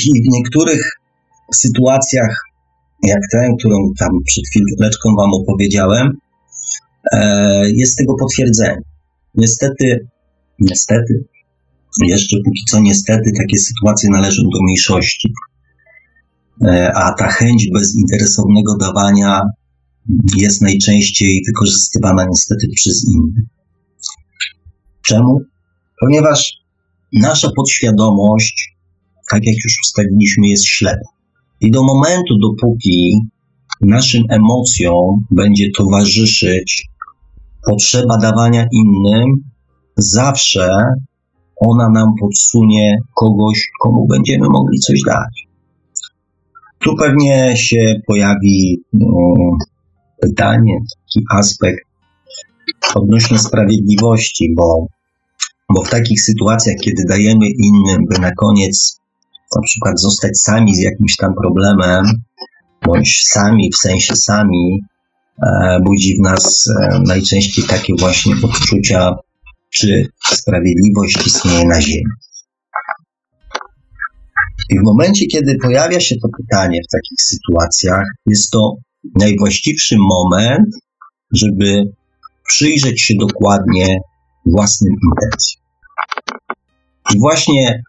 [0.07, 0.91] i w niektórych
[1.55, 2.45] sytuacjach,
[3.03, 6.11] jak tę, którą tam przed chwileczką Wam opowiedziałem,
[7.13, 8.83] e, jest tego potwierdzenie.
[9.35, 10.09] Niestety,
[10.61, 11.25] niestety,
[12.03, 15.33] jeszcze póki co niestety takie sytuacje należą do mniejszości,
[16.67, 19.41] e, a ta chęć bezinteresownego dawania
[20.37, 23.45] jest najczęściej wykorzystywana niestety przez innych.
[25.03, 25.41] Czemu?
[26.01, 26.53] Ponieważ
[27.13, 28.77] nasza podświadomość,
[29.31, 31.09] tak jak już ustaliliśmy, jest ślepa.
[31.61, 33.21] I do momentu, dopóki
[33.81, 36.89] naszym emocjom będzie towarzyszyć
[37.67, 39.25] potrzeba dawania innym,
[39.97, 40.69] zawsze
[41.57, 45.47] ona nam podsunie kogoś, komu będziemy mogli coś dać.
[46.79, 49.35] Tu pewnie się pojawi no,
[50.21, 51.85] pytanie, taki aspekt
[52.95, 54.87] odnośnie sprawiedliwości, bo,
[55.75, 59.01] bo w takich sytuacjach, kiedy dajemy innym, by na koniec
[59.57, 62.05] na przykład zostać sami z jakimś tam problemem,
[62.87, 64.81] bądź sami, w sensie sami,
[65.43, 69.15] e, budzi w nas e, najczęściej takie właśnie odczucia,
[69.71, 72.13] czy sprawiedliwość istnieje na ziemi.
[74.71, 78.75] I w momencie, kiedy pojawia się to pytanie w takich sytuacjach, jest to
[79.15, 80.69] najwłaściwszy moment,
[81.35, 81.85] żeby
[82.49, 83.99] przyjrzeć się dokładnie
[84.47, 85.63] własnym intencjom.
[87.15, 87.83] I właśnie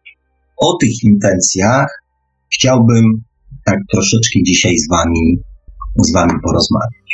[0.58, 2.04] o tych intencjach
[2.54, 3.24] chciałbym
[3.66, 5.40] tak troszeczkę dzisiaj z Wami,
[5.98, 7.08] z wami porozmawiać.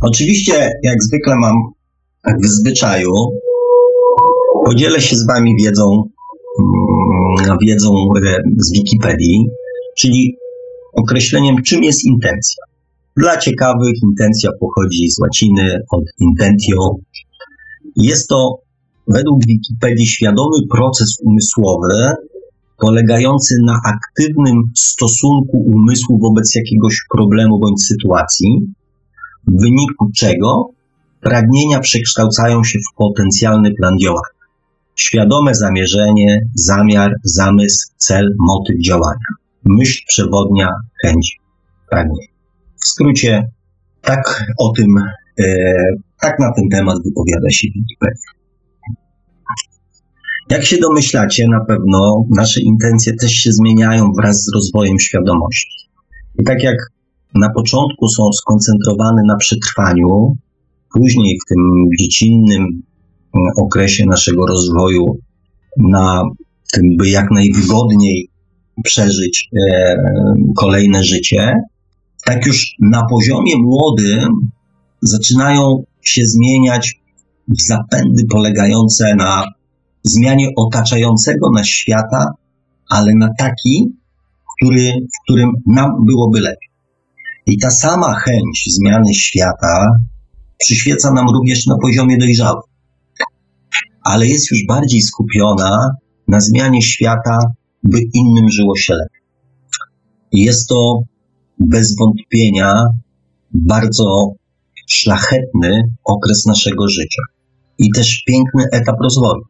[0.00, 1.54] Oczywiście, jak zwykle mam
[2.42, 3.12] w zwyczaju,
[4.64, 6.02] podzielę się z Wami wiedzą,
[7.46, 7.94] mm, wiedzą
[8.26, 9.48] e, z Wikipedii,
[9.98, 10.36] czyli
[10.92, 12.64] określeniem, czym jest intencja.
[13.16, 16.96] Dla ciekawych intencja pochodzi z łaciny od intentio.
[17.96, 18.58] Jest to
[19.08, 22.12] według Wikipedii świadomy proces umysłowy
[22.78, 28.72] polegający na aktywnym stosunku umysłu wobec jakiegoś problemu bądź sytuacji,
[29.46, 30.68] w wyniku czego
[31.20, 34.40] pragnienia przekształcają się w potencjalny plan działania.
[34.96, 40.68] Świadome zamierzenie, zamiar, zamysł, cel, motyw działania myśl przewodnia,
[41.02, 41.36] chęć,
[41.90, 42.26] pragnienie.
[42.76, 43.48] W skrócie,
[44.00, 44.94] tak o tym,
[45.40, 45.44] e,
[46.20, 48.30] tak na ten temat wypowiada się Wikipedia.
[50.50, 55.88] Jak się domyślacie, na pewno nasze intencje też się zmieniają wraz z rozwojem świadomości.
[56.38, 56.76] I tak jak
[57.34, 60.36] na początku są skoncentrowane na przetrwaniu,
[60.94, 61.58] później w tym
[62.00, 65.18] dziecinnym mm, okresie naszego rozwoju
[65.76, 66.22] na
[66.72, 68.29] tym, by jak najwygodniej
[68.84, 69.96] przeżyć e,
[70.56, 71.54] kolejne życie,
[72.24, 74.28] tak już na poziomie młodym
[75.02, 77.00] zaczynają się zmieniać
[77.58, 79.44] zapędy polegające na
[80.02, 82.26] zmianie otaczającego nas świata,
[82.88, 83.92] ale na taki,
[84.56, 86.70] który, w którym nam byłoby lepiej.
[87.46, 89.86] I ta sama chęć zmiany świata
[90.58, 92.62] przyświeca nam również na poziomie dojrzałym,
[94.04, 95.90] ale jest już bardziej skupiona
[96.28, 97.38] na zmianie świata,
[97.82, 99.20] by innym żyło się lepiej.
[100.32, 101.02] Jest to
[101.58, 102.84] bez wątpienia
[103.52, 104.34] bardzo
[104.88, 107.22] szlachetny okres naszego życia
[107.78, 109.42] i też piękny etap rozwoju,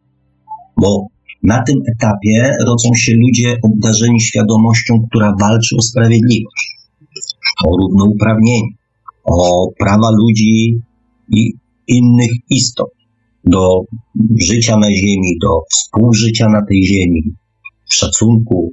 [0.81, 1.07] bo
[1.43, 6.77] na tym etapie rodzą się ludzie obdarzeni świadomością, która walczy o sprawiedliwość,
[7.67, 8.69] o równouprawnienie,
[9.25, 10.81] o prawa ludzi
[11.29, 11.53] i
[11.87, 12.91] innych istot
[13.45, 13.81] do
[14.41, 17.23] życia na Ziemi, do współżycia na tej Ziemi,
[17.93, 18.73] szacunku,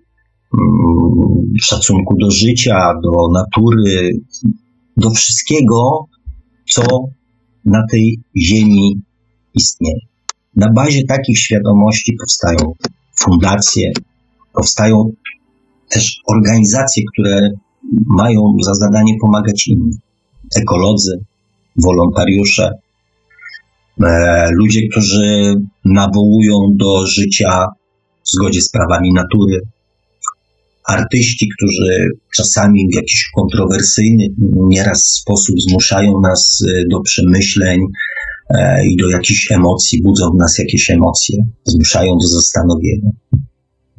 [0.53, 4.11] mm, szacunku do życia, do natury,
[4.97, 6.05] do wszystkiego,
[6.70, 6.84] co
[7.65, 9.01] na tej Ziemi
[9.53, 9.99] istnieje.
[10.55, 12.74] Na bazie takich świadomości powstają
[13.20, 13.91] fundacje,
[14.53, 15.09] powstają
[15.89, 17.49] też organizacje, które
[18.05, 19.97] mają za zadanie pomagać innym.
[20.55, 21.20] Ekolodzy,
[21.76, 22.72] wolontariusze,
[24.03, 25.55] e, ludzie, którzy
[25.86, 27.65] nawołują do życia
[28.28, 29.62] w zgodzie z prawami natury,
[30.88, 34.26] artyści, którzy czasami w jakiś kontrowersyjny
[34.70, 37.80] nieraz sposób zmuszają nas e, do przemyśleń
[38.50, 43.10] e, i do jakichś emocji, budzą w nas jakieś emocje, zmuszają do zastanowienia.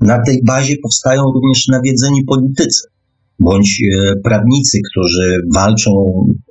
[0.00, 2.88] Na tej bazie powstają również nawiedzeni politycy,
[3.40, 5.90] bądź e, prawnicy, którzy walczą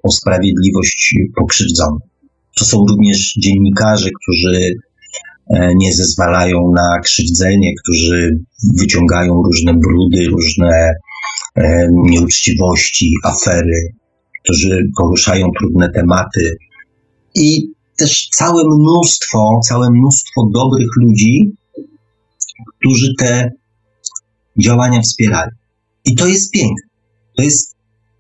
[0.04, 2.08] o sprawiedliwość pokrzywdzonych.
[2.58, 4.74] To są również dziennikarze, którzy
[5.76, 8.39] nie zezwalają na krzywdzenie, którzy
[8.80, 10.93] wyciągają różne brudy, różne
[11.56, 13.93] e, nieuczciwości, afery,
[14.43, 16.58] którzy poruszają trudne tematy
[17.36, 21.52] i też całe mnóstwo, całe mnóstwo dobrych ludzi,
[22.80, 23.52] którzy te
[24.58, 25.50] działania wspierają.
[26.06, 26.88] I to jest piękne.
[27.38, 27.76] To jest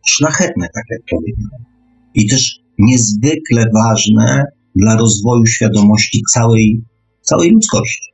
[0.07, 1.65] szlachetne, tak jak powiedziałem.
[2.13, 4.43] I też niezwykle ważne
[4.75, 6.81] dla rozwoju świadomości całej,
[7.29, 8.07] całej ludzkości.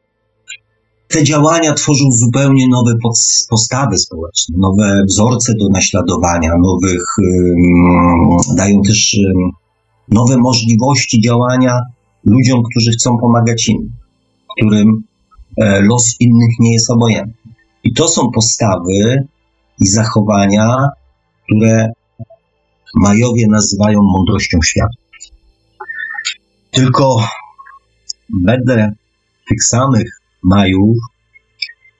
[1.08, 2.92] Te działania tworzą zupełnie nowe
[3.50, 7.04] postawy społeczne, nowe wzorce do naśladowania, nowych,
[8.56, 9.18] dają też
[10.10, 11.80] nowe możliwości działania
[12.26, 13.94] ludziom, którzy chcą pomagać innym,
[14.58, 15.04] którym
[15.58, 17.54] e, los innych nie jest obojętny.
[17.84, 19.28] I to są postawy,
[19.80, 20.90] i zachowania,
[21.44, 21.92] które
[22.96, 24.96] Majowie nazywają mądrością świata.
[26.72, 27.28] Tylko
[28.46, 28.92] wedle
[29.50, 30.10] tych samych
[30.44, 30.98] Majów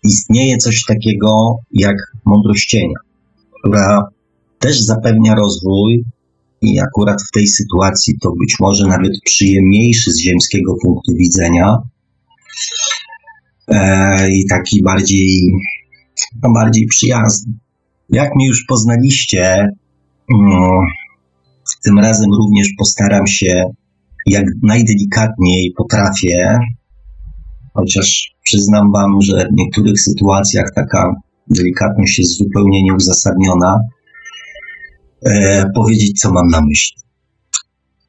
[0.04, 2.98] istnieje coś takiego jak mądrość cienia,
[3.60, 4.02] która
[4.60, 6.04] też zapewnia rozwój
[6.62, 11.78] i akurat w tej sytuacji to być może nawet przyjemniejszy z ziemskiego punktu widzenia
[13.68, 15.42] e, i taki bardziej,
[16.44, 17.54] no bardziej przyjazny.
[18.10, 19.68] Jak mnie już poznaliście,
[20.34, 20.80] mm,
[21.84, 23.64] tym razem również postaram się
[24.26, 26.60] jak najdelikatniej potrafię,
[27.74, 31.16] chociaż przyznam Wam, że w niektórych sytuacjach taka
[31.48, 33.80] delikatność jest zupełnie nieuzasadniona,
[35.26, 37.02] e, powiedzieć, co mam na myśli.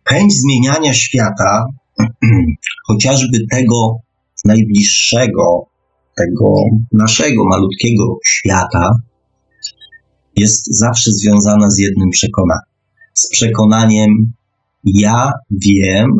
[0.09, 1.67] Chęć zmieniania świata,
[2.89, 3.97] chociażby tego
[4.45, 5.67] najbliższego,
[6.17, 6.55] tego
[6.93, 8.91] naszego malutkiego świata,
[10.37, 12.75] jest zawsze związana z jednym przekonaniem.
[13.15, 14.33] Z przekonaniem,
[14.85, 16.11] ja wiem,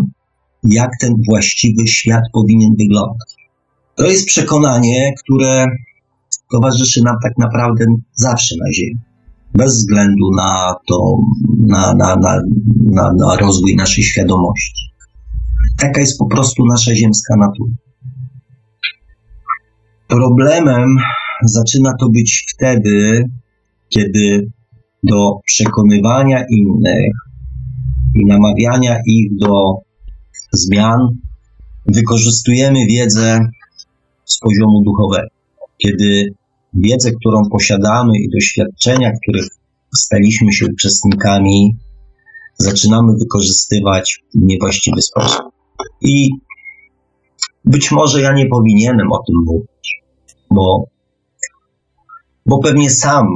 [0.65, 3.34] jak ten właściwy świat powinien wyglądać.
[3.97, 5.67] To jest przekonanie, które
[6.53, 8.99] towarzyszy nam tak naprawdę zawsze na Ziemi.
[9.55, 11.17] Bez względu na to,
[11.59, 12.41] na, na, na,
[12.85, 14.91] na, na rozwój naszej świadomości.
[15.79, 17.75] Taka jest po prostu nasza ziemska natura.
[20.09, 20.97] Problemem
[21.43, 23.25] zaczyna to być wtedy,
[23.89, 24.51] kiedy
[25.03, 27.13] do przekonywania innych
[28.15, 29.75] i namawiania ich do
[30.53, 31.01] zmian
[31.87, 33.41] wykorzystujemy wiedzę
[34.25, 35.29] z poziomu duchowego.
[35.79, 36.35] Kiedy
[36.75, 39.47] wiedzę, którą posiadamy i doświadczenia, których
[39.97, 41.77] staliśmy się uczestnikami,
[42.59, 45.43] zaczynamy wykorzystywać w niewłaściwy sposób.
[46.01, 46.29] I
[47.65, 50.03] być może ja nie powinienem o tym mówić,
[50.51, 50.85] bo,
[52.47, 53.27] bo pewnie sam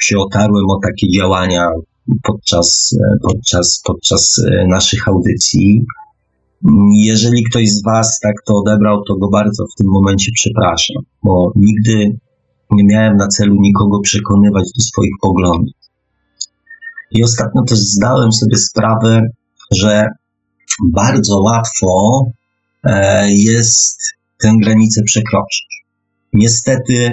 [0.00, 1.66] się otarłem o takie działania
[2.22, 5.84] podczas, podczas, podczas e, naszych audycji.
[6.92, 11.52] Jeżeli ktoś z Was tak to odebrał, to go bardzo w tym momencie przepraszam, bo
[11.56, 12.18] nigdy
[12.70, 15.74] nie miałem na celu nikogo przekonywać do swoich poglądów.
[17.10, 19.20] I ostatnio też zdałem sobie sprawę,
[19.70, 20.06] że
[20.92, 22.22] bardzo łatwo
[22.84, 24.00] e, jest
[24.42, 25.84] tę granicę przekroczyć.
[26.32, 27.12] Niestety,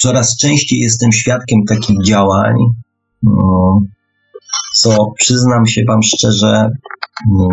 [0.00, 2.54] coraz częściej jestem świadkiem takich działań,
[3.22, 3.80] no,
[4.74, 6.68] co przyznam się Wam szczerze,
[7.32, 7.48] no,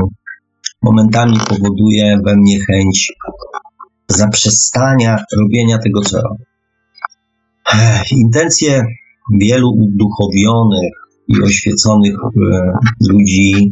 [0.82, 3.14] momentami powoduje we mnie chęć
[4.08, 6.46] zaprzestania robienia tego, co robię.
[8.12, 8.84] Intencje
[9.34, 10.92] wielu uduchowionych
[11.28, 12.72] i oświeconych e,
[13.10, 13.72] ludzi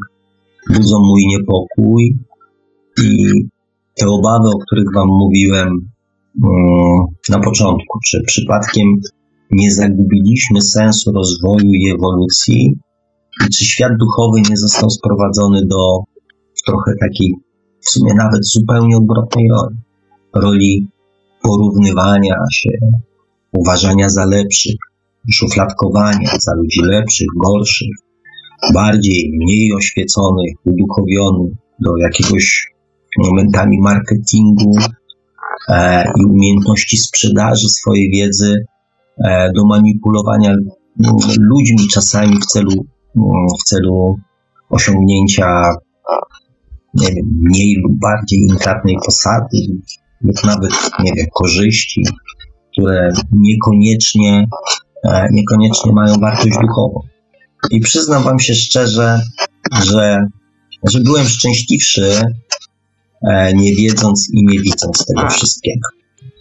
[0.74, 2.18] budzą mój niepokój
[3.04, 3.34] i
[3.96, 8.88] te obawy, o których Wam mówiłem mm, na początku, czy przypadkiem
[9.52, 12.80] nie zagubiliśmy sensu rozwoju i ewolucji,
[13.46, 16.04] i czy świat duchowy nie został sprowadzony do
[16.70, 17.34] trochę takiej,
[17.86, 19.76] w sumie nawet zupełnie odwrotnej roli.
[20.36, 20.88] Roli
[21.42, 22.70] porównywania się,
[23.52, 24.76] uważania za lepszych,
[25.32, 27.96] szufladkowania za ludzi lepszych, gorszych,
[28.74, 32.68] bardziej, mniej oświeconych, uduchowionych, do jakiegoś
[33.18, 34.72] momentami marketingu
[35.70, 38.56] e, i umiejętności sprzedaży swojej wiedzy,
[39.26, 40.56] e, do manipulowania
[41.40, 42.86] ludźmi czasami w celu,
[43.60, 44.16] w celu
[44.70, 45.46] osiągnięcia
[46.94, 49.58] nie wiem, mniej lub bardziej intratnej posady,
[50.22, 52.02] lub nawet, nie wiem, korzyści,
[52.72, 54.46] które niekoniecznie,
[55.04, 57.02] e, niekoniecznie mają wartość duchową.
[57.72, 59.22] I przyznam Wam się szczerze,
[59.84, 60.26] że,
[60.92, 62.22] że byłem szczęśliwszy,
[63.28, 65.90] e, nie wiedząc i nie widząc tego wszystkiego.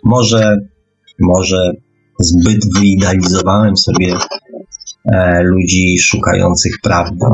[0.05, 0.57] Może,
[1.20, 1.72] może
[2.20, 4.16] zbyt wyidealizowałem sobie
[5.05, 7.26] e, ludzi szukających prawdy.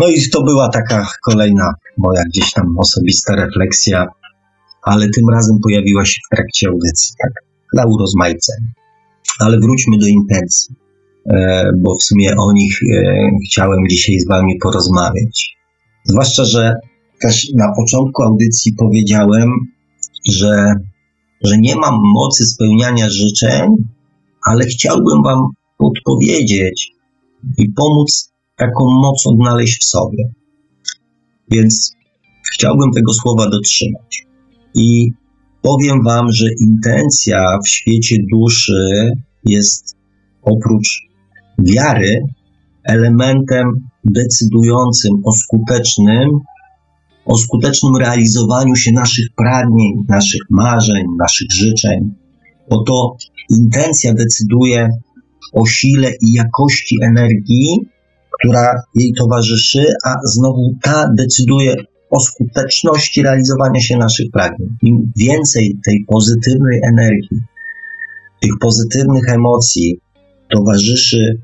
[0.00, 4.06] No i to była taka kolejna moja gdzieś tam osobista refleksja,
[4.82, 7.32] ale tym razem pojawiła się w trakcie audycji, tak,
[7.74, 8.68] dla urozmaicenia.
[9.40, 10.74] Ale wróćmy do intencji.
[11.30, 13.12] E, bo w sumie o nich e,
[13.46, 15.56] chciałem dzisiaj z Wami porozmawiać.
[16.04, 16.74] Zwłaszcza, że
[17.22, 19.50] też na początku audycji powiedziałem,
[20.32, 20.74] że,
[21.44, 23.68] że nie mam mocy spełniania życzeń,
[24.46, 25.40] ale chciałbym Wam
[25.78, 26.92] podpowiedzieć
[27.58, 28.30] i pomóc
[28.60, 30.24] taką moc odnaleźć w sobie.
[31.50, 31.92] Więc
[32.54, 34.26] chciałbym tego słowa dotrzymać.
[34.74, 35.10] I
[35.62, 39.10] powiem Wam, że intencja w świecie duszy
[39.44, 39.96] jest
[40.42, 40.88] oprócz
[41.58, 42.24] wiary
[42.84, 43.66] elementem
[44.04, 46.30] decydującym o skutecznym,
[47.24, 52.14] o skutecznym realizowaniu się naszych pragnień, naszych marzeń, naszych życzeń.
[52.70, 53.16] Bo to
[53.50, 54.88] intencja decyduje
[55.52, 57.78] o sile i jakości energii,
[58.40, 61.76] która jej towarzyszy, a znowu ta decyduje
[62.10, 64.68] o skuteczności realizowania się naszych pragnień.
[64.82, 67.38] Im więcej tej pozytywnej energii,
[68.40, 70.00] tych pozytywnych emocji
[70.54, 71.42] towarzyszy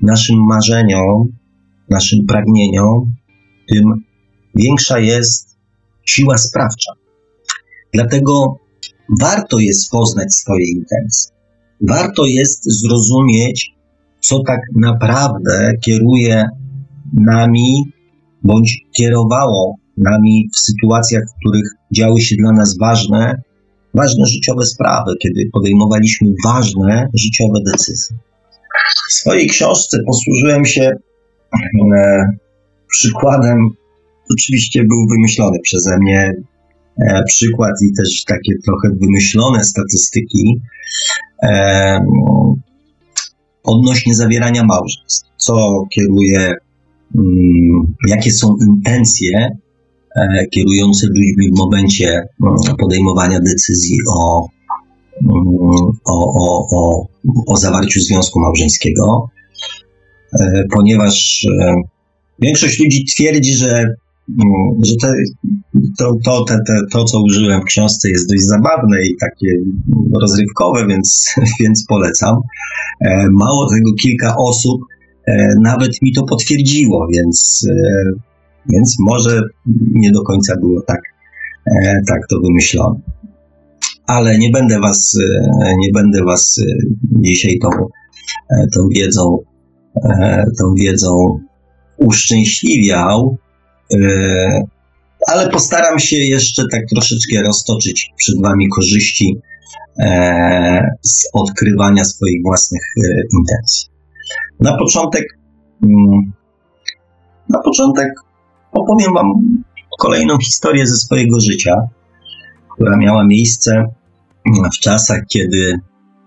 [0.00, 1.24] naszym marzeniom,
[1.90, 3.14] naszym pragnieniom,
[3.68, 3.84] tym
[4.54, 5.56] większa jest
[6.06, 6.92] siła sprawcza.
[7.94, 8.56] Dlatego
[9.20, 11.36] warto jest poznać swoje intencje.
[11.80, 13.75] Warto jest zrozumieć,
[14.28, 16.44] co tak naprawdę kieruje
[17.14, 17.92] nami,
[18.42, 23.42] bądź kierowało nami w sytuacjach, w których działy się dla nas ważne,
[23.94, 28.16] ważne życiowe sprawy, kiedy podejmowaliśmy ważne życiowe decyzje.
[29.08, 30.90] W swojej książce posłużyłem się
[31.96, 32.26] e,
[32.88, 33.58] przykładem,
[34.32, 36.34] oczywiście był wymyślony przeze mnie
[37.08, 40.60] e, przykład i też takie trochę wymyślone statystyki
[41.42, 42.00] e,
[43.66, 45.30] odnośnie zawierania małżeństw.
[45.36, 46.54] Co kieruje,
[47.18, 49.58] mm, jakie są intencje
[50.16, 52.08] e, kierujące ludźmi w momencie
[52.42, 54.46] mm, podejmowania decyzji o
[56.04, 57.06] o, o, o,
[57.46, 59.30] o zawarciu związku małżeńskiego,
[60.40, 61.74] e, ponieważ e,
[62.38, 63.94] większość ludzi twierdzi, że, mm,
[64.84, 65.12] że te,
[65.98, 69.56] to, to, te, te, to, co użyłem w książce, jest dość zabawne i takie
[70.20, 72.36] rozrywkowe, więc, więc polecam.
[73.00, 74.80] E, mało tego, kilka osób
[75.60, 77.68] nawet mi to potwierdziło, więc,
[78.72, 79.42] więc może
[79.92, 81.00] nie do końca było tak,
[82.06, 83.00] tak to wymyślone
[84.06, 85.18] ale nie będę was,
[85.62, 86.64] e, nie będę was e,
[87.20, 87.68] dzisiaj tą,
[88.50, 89.38] e, tą wiedzą,
[90.58, 91.40] tą wiedzą
[91.96, 93.36] uszczęśliwiał,
[95.28, 99.36] ale postaram się jeszcze tak troszeczkę roztoczyć przed wami korzyści
[101.02, 102.82] z odkrywania swoich własnych
[103.32, 103.88] intencji.
[104.60, 105.24] Na początek,
[105.82, 106.32] mm,
[107.48, 108.08] na początek
[108.72, 109.32] opowiem wam
[109.98, 111.74] kolejną historię ze swojego życia
[112.76, 113.84] która miała miejsce
[114.76, 115.80] w czasach, kiedy,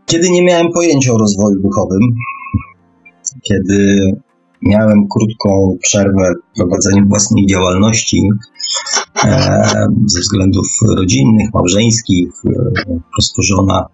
[0.05, 2.01] kiedy nie miałem pojęcia o rozwoju duchowym.
[3.41, 3.99] kiedy
[4.62, 8.30] miałem krótką przerwę w prowadzeniu własnej działalności
[9.24, 12.30] e, ze względów rodzinnych, małżeńskich.
[12.45, 13.86] E, żona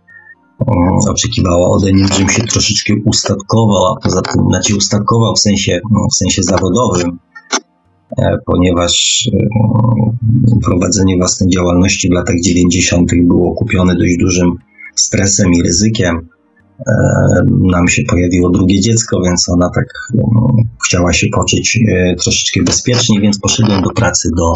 [1.09, 6.07] oczekiwała ode mnie, żebym się troszeczkę ustatkował, a poza tym znaczy ustatkował w sensie, no,
[6.11, 7.20] w sensie zawodowym,
[8.18, 9.30] e, ponieważ
[10.63, 13.11] prowadzenie własnej działalności w latach 90.
[13.24, 14.51] było kupione dość dużym
[14.95, 16.28] stresem i ryzykiem
[17.74, 20.56] nam się pojawiło drugie dziecko, więc ona tak no,
[20.86, 24.54] chciała się poczuć e, troszeczkę bezpiecznie, więc poszedłem do pracy do,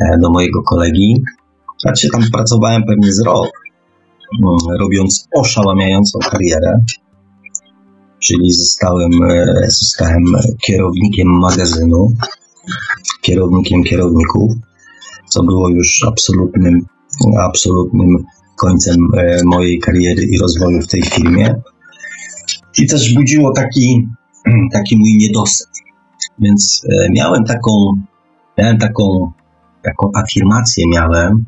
[0.00, 1.22] e, do mojego kolegi.
[1.82, 3.50] Znaczy tam pracowałem pewnie z rok,
[4.42, 6.80] mm, robiąc oszałamiającą karierę,
[8.18, 10.24] czyli zostałem, e, zostałem
[10.66, 12.12] kierownikiem magazynu,
[13.22, 14.52] kierownikiem kierowników,
[15.28, 16.86] co było już absolutnym,
[17.38, 18.24] absolutnym
[18.58, 21.54] końcem e, mojej kariery i rozwoju w tej firmie.
[22.78, 24.08] I też budziło taki,
[24.72, 25.68] taki mój niedosyt.
[26.38, 27.70] Więc e, miałem taką,
[28.58, 29.32] miałem taką,
[29.82, 31.44] taką afirmację miałem,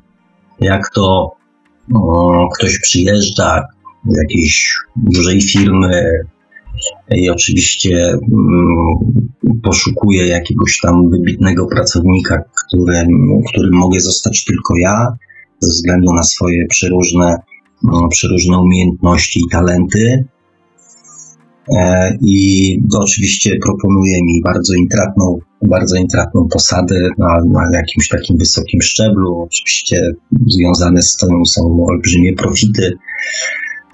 [0.61, 1.33] jak to
[1.89, 3.63] no, ktoś przyjeżdża
[4.07, 6.11] z jakiejś dużej firmy
[7.11, 13.09] i oczywiście mm, poszukuje jakiegoś tam wybitnego pracownika, którym,
[13.49, 15.17] którym mogę zostać tylko ja,
[15.61, 17.37] ze względu na swoje przeróżne,
[17.83, 20.25] no, przeróżne umiejętności i talenty.
[21.77, 28.83] E, I oczywiście proponuje mi bardzo intratną, bardzo intratną posadę na, na jakimś takim wysokim
[28.83, 29.41] szczeblu.
[29.43, 30.13] Oczywiście
[30.47, 32.93] związane z tym są olbrzymie profity,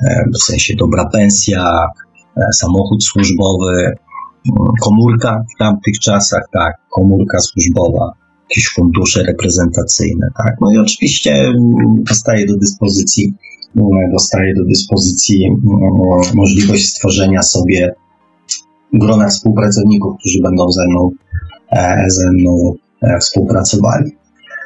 [0.08, 1.86] e, w sensie dobra pensja,
[2.36, 3.92] e, samochód służbowy,
[4.82, 10.56] komórka w tamtych czasach, tak, komórka służbowa jakieś fundusze reprezentacyjne, tak?
[10.60, 13.34] No i oczywiście mm, dostaje do dyspozycji,
[13.76, 15.60] mm, dostaje do dyspozycji mm,
[16.34, 17.94] możliwość stworzenia sobie
[18.92, 21.10] grona współpracowników, którzy będą ze mną,
[21.72, 24.10] e, ze mną e, współpracowali.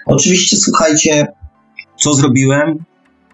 [0.07, 1.27] Oczywiście, słuchajcie,
[1.97, 2.85] co zrobiłem?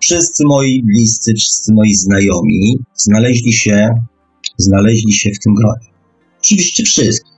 [0.00, 3.94] Wszyscy moi bliscy, wszyscy moi znajomi znaleźli się,
[4.56, 5.86] znaleźli się w tym gronie.
[6.38, 7.35] Oczywiście wszyscy.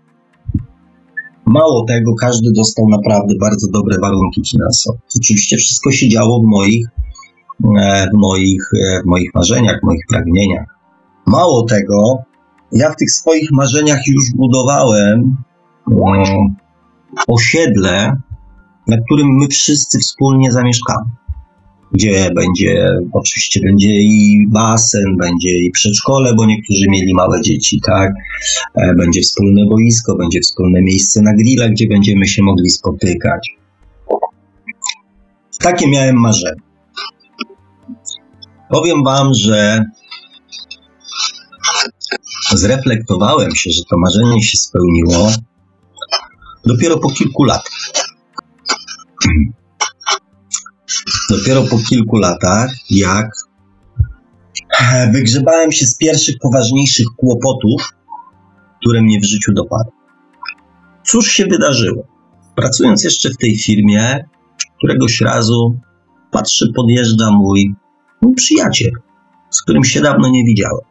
[1.49, 4.99] Mało tego, każdy dostał naprawdę bardzo dobre warunki finansowe.
[5.21, 6.87] Oczywiście wszystko się działo w moich,
[7.81, 10.67] e, w moich, e, w moich marzeniach, w moich pragnieniach.
[11.27, 12.19] Mało tego,
[12.73, 15.37] ja w tych swoich marzeniach już budowałem
[15.87, 16.57] um,
[17.29, 18.17] osiedle,
[18.87, 21.11] na którym my wszyscy wspólnie zamieszkamy
[21.93, 28.13] gdzie będzie, oczywiście będzie i basen, będzie i przedszkole, bo niektórzy mieli małe dzieci, tak?
[28.75, 33.49] E, będzie wspólne boisko, będzie wspólne miejsce na grilla, gdzie będziemy się mogli spotykać.
[35.61, 36.61] Takie miałem marzenie.
[38.71, 39.85] Powiem Wam, że
[42.55, 45.33] zreflektowałem się, że to marzenie się spełniło
[46.67, 47.73] dopiero po kilku latach.
[51.31, 53.31] Dopiero po kilku latach, jak
[55.13, 57.93] wygrzebałem się z pierwszych poważniejszych kłopotów,
[58.81, 59.93] które mnie w życiu dopadły.
[61.07, 62.07] Cóż się wydarzyło?
[62.57, 64.25] Pracując jeszcze w tej firmie,
[64.79, 65.75] któregoś razu
[66.31, 67.75] patrzy, podjeżdża mój,
[68.23, 68.93] mój przyjaciel,
[69.51, 70.85] z którym się dawno nie widziałem.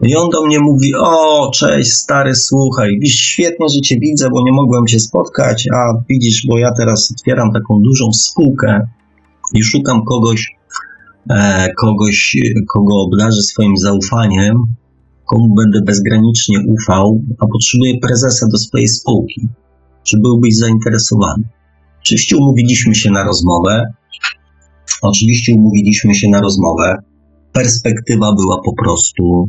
[0.00, 4.44] I on do mnie mówi: O, cześć, stary, słuchaj, widzisz, świetnie, że cię widzę, bo
[4.44, 8.86] nie mogłem cię spotkać, a widzisz, bo ja teraz otwieram taką dużą spółkę
[9.54, 10.56] i szukam kogoś,
[11.30, 12.36] e, kogoś,
[12.68, 14.56] kogo obdarzę swoim zaufaniem,
[15.24, 19.48] komu będę bezgranicznie ufał, a potrzebuję prezesa do swojej spółki.
[20.02, 21.44] Czy byłbyś zainteresowany?
[22.00, 23.82] Oczywiście umówiliśmy się na rozmowę.
[25.02, 26.96] Oczywiście umówiliśmy się na rozmowę.
[27.52, 29.48] Perspektywa była po prostu,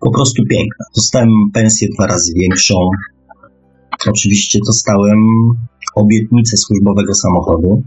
[0.00, 0.84] po prostu piękna.
[0.96, 2.74] Dostałem pensję dwa razy większą.
[4.08, 5.18] Oczywiście dostałem
[5.94, 7.82] obietnicę służbowego samochodu,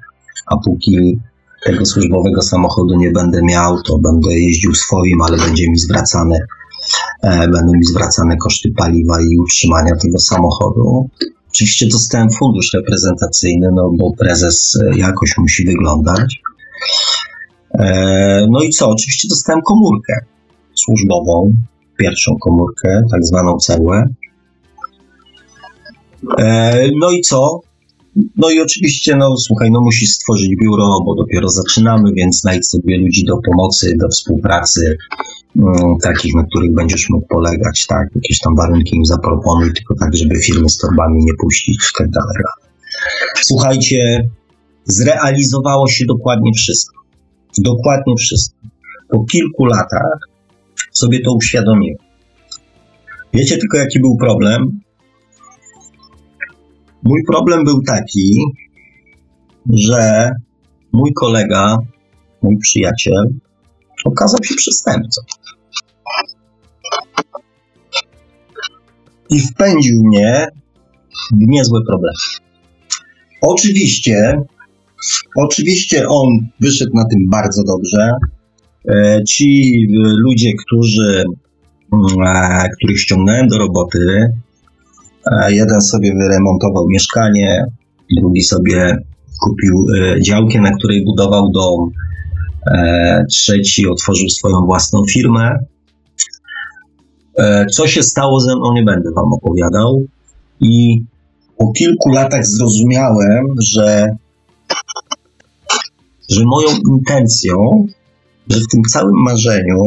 [0.47, 1.19] a póki
[1.66, 6.39] tego służbowego samochodu nie będę miał, to będę jeździł swoim, ale będzie mi zwracane,
[7.22, 11.09] e, będą mi zwracane koszty paliwa i utrzymania tego samochodu.
[11.49, 16.41] Oczywiście dostałem fundusz reprezentacyjny, no bo prezes e, jakoś musi wyglądać.
[17.80, 18.89] E, no i co?
[18.89, 20.13] Oczywiście dostałem komórkę
[20.74, 21.51] służbową,
[21.97, 24.07] pierwszą komórkę, tak zwaną cegłę.
[26.99, 27.59] No i co?
[28.16, 32.97] No i oczywiście, no słuchaj, no musisz stworzyć biuro, bo dopiero zaczynamy, więc znajdź sobie
[32.97, 34.97] ludzi do pomocy, do współpracy,
[35.55, 40.16] um, takich, na których będziesz mógł polegać, tak, jakieś tam warunki im zaproponuj, tylko tak,
[40.16, 42.43] żeby firmy z torbami nie puścić i tak dalej.
[43.41, 44.30] Słuchajcie,
[44.84, 46.95] zrealizowało się dokładnie wszystko.
[47.57, 48.57] Dokładnie wszystko.
[49.09, 50.20] Po kilku latach
[50.91, 51.97] sobie to uświadomiłem.
[53.34, 54.80] Wiecie tylko, jaki był problem?
[57.06, 58.39] Mój problem był taki,
[59.74, 60.32] że
[60.91, 61.78] mój kolega,
[62.41, 63.30] mój przyjaciel,
[64.06, 65.22] okazał się przestępcą.
[69.30, 70.47] I wpędził mnie
[71.34, 72.18] w niezłe problemy.
[73.41, 74.41] Oczywiście,
[75.38, 76.28] oczywiście on
[76.60, 78.12] wyszedł na tym bardzo dobrze.
[78.89, 79.74] E, ci
[80.26, 81.24] ludzie, którzy,
[81.93, 84.44] mm, e, których ściągnąłem do roboty, e,
[85.47, 87.65] jeden sobie wyremontował mieszkanie,
[88.17, 88.97] drugi sobie
[89.43, 89.86] kupił
[90.21, 91.91] działkę, na której budował dom,
[93.30, 95.57] trzeci otworzył swoją własną firmę.
[97.71, 100.05] Co się stało ze mną, nie będę Wam opowiadał.
[100.59, 101.03] I
[101.57, 104.15] po kilku latach zrozumiałem, że,
[106.30, 107.86] że moją intencją,
[108.49, 109.82] że w tym całym marzeniu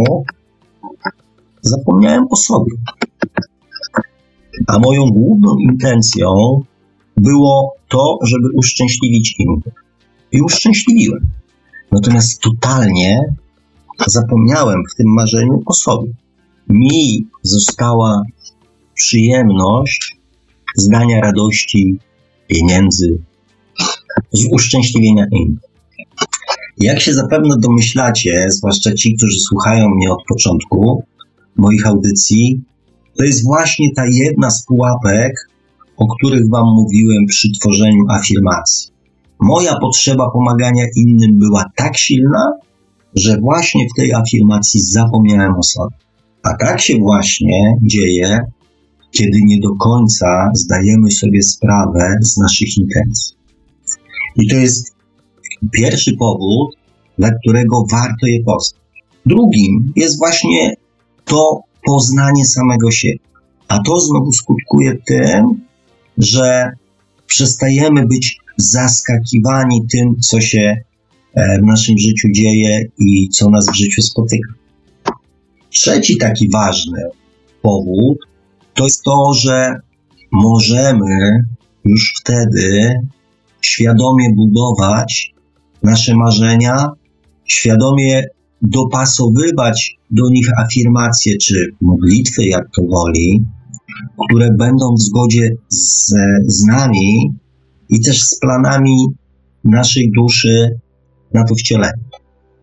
[1.63, 2.73] zapomniałem o sobie.
[4.67, 6.61] A moją główną intencją
[7.17, 9.75] było to, żeby uszczęśliwić innych.
[10.33, 11.27] I uszczęśliwiłem.
[11.93, 13.21] Natomiast totalnie
[14.07, 16.11] zapomniałem w tym marzeniu o sobie.
[16.69, 18.23] Mi została
[18.95, 20.17] przyjemność
[20.77, 21.99] zdania radości,
[22.47, 23.19] pieniędzy,
[24.33, 25.69] z uszczęśliwienia innych.
[26.79, 31.05] Jak się zapewne domyślacie, zwłaszcza ci, którzy słuchają mnie od początku
[31.57, 32.61] moich audycji,
[33.19, 35.33] to jest właśnie ta jedna z pułapek,
[35.97, 38.91] o których Wam mówiłem przy tworzeniu afirmacji.
[39.41, 42.53] Moja potrzeba pomagania innym była tak silna,
[43.15, 45.97] że właśnie w tej afirmacji zapomniałem o sobie.
[46.43, 48.41] A tak się właśnie dzieje,
[49.11, 53.37] kiedy nie do końca zdajemy sobie sprawę z naszych intencji.
[54.37, 54.95] I to jest
[55.73, 56.77] pierwszy powód,
[57.19, 58.83] dla którego warto je poznać.
[59.27, 60.75] Drugim jest właśnie
[61.25, 63.19] to poznanie samego siebie.
[63.69, 65.45] A to znowu skutkuje tym,
[66.19, 66.71] że
[67.27, 70.77] przestajemy być zaskakiwani tym, co się
[71.35, 74.53] e, w naszym życiu dzieje i co nas w życiu spotyka.
[75.71, 77.03] Trzeci taki ważny
[77.63, 78.19] powód
[78.75, 79.81] to jest to, że
[80.33, 81.45] możemy
[81.85, 82.95] już wtedy
[83.61, 85.35] świadomie budować
[85.83, 86.87] nasze marzenia,
[87.45, 88.25] świadomie
[88.63, 93.45] dopasowywać do nich afirmacje czy modlitwy, jak to woli,
[94.29, 96.15] które będą w zgodzie z,
[96.47, 97.35] z nami
[97.89, 99.07] i też z planami
[99.65, 100.81] naszej duszy
[101.35, 102.03] na to wcielenie.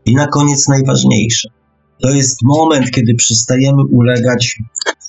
[0.06, 1.50] I na koniec najważniejsze.
[2.02, 4.60] To jest moment, kiedy przestajemy ulegać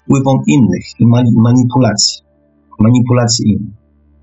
[0.02, 1.06] wpływom innych i
[1.42, 2.22] manipulacji.
[2.80, 3.74] Manipulacji innych.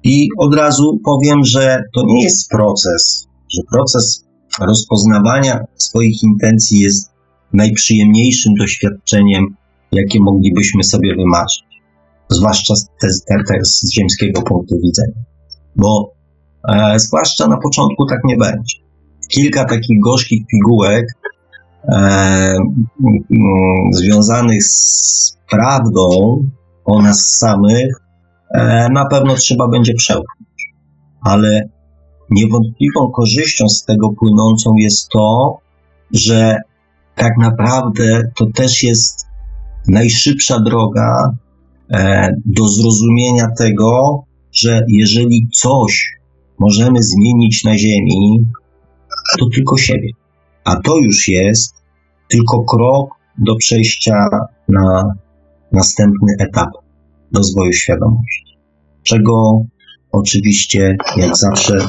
[0.04, 4.26] I od razu powiem, że to nie jest proces, że proces
[4.60, 7.12] rozpoznawania swoich intencji jest
[7.54, 9.56] najprzyjemniejszym doświadczeniem,
[9.92, 11.64] jakie moglibyśmy sobie wymarzyć.
[12.30, 15.24] Zwłaszcza te, te, z ziemskiego punktu widzenia.
[15.76, 16.14] Bo
[16.70, 18.76] e, zwłaszcza na początku tak nie będzie.
[19.30, 21.06] Kilka takich gorzkich pigułek
[21.84, 22.58] e, m,
[23.92, 26.40] związanych z prawdą
[26.86, 27.96] o nas samych
[28.54, 30.74] e, na pewno trzeba będzie przełknąć.
[31.22, 31.70] Ale
[32.30, 35.58] niewątpliwą korzyścią z tego płynącą jest to,
[36.12, 36.58] że
[37.16, 39.28] tak naprawdę to też jest
[39.88, 41.30] najszybsza droga
[41.92, 46.20] e, do zrozumienia tego, że jeżeli coś
[46.60, 48.46] możemy zmienić na Ziemi,
[49.40, 50.10] to tylko siebie.
[50.64, 51.76] A to już jest
[52.30, 54.28] tylko krok do przejścia
[54.68, 55.04] na
[55.72, 56.70] następny etap
[57.36, 58.58] rozwoju świadomości.
[59.04, 59.62] Czego
[60.12, 61.88] oczywiście, jak zawsze,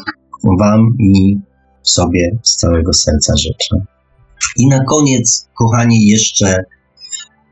[0.58, 1.38] Wam i
[1.82, 3.76] sobie z całego serca życzę.
[4.56, 6.64] I na koniec, kochani, jeszcze,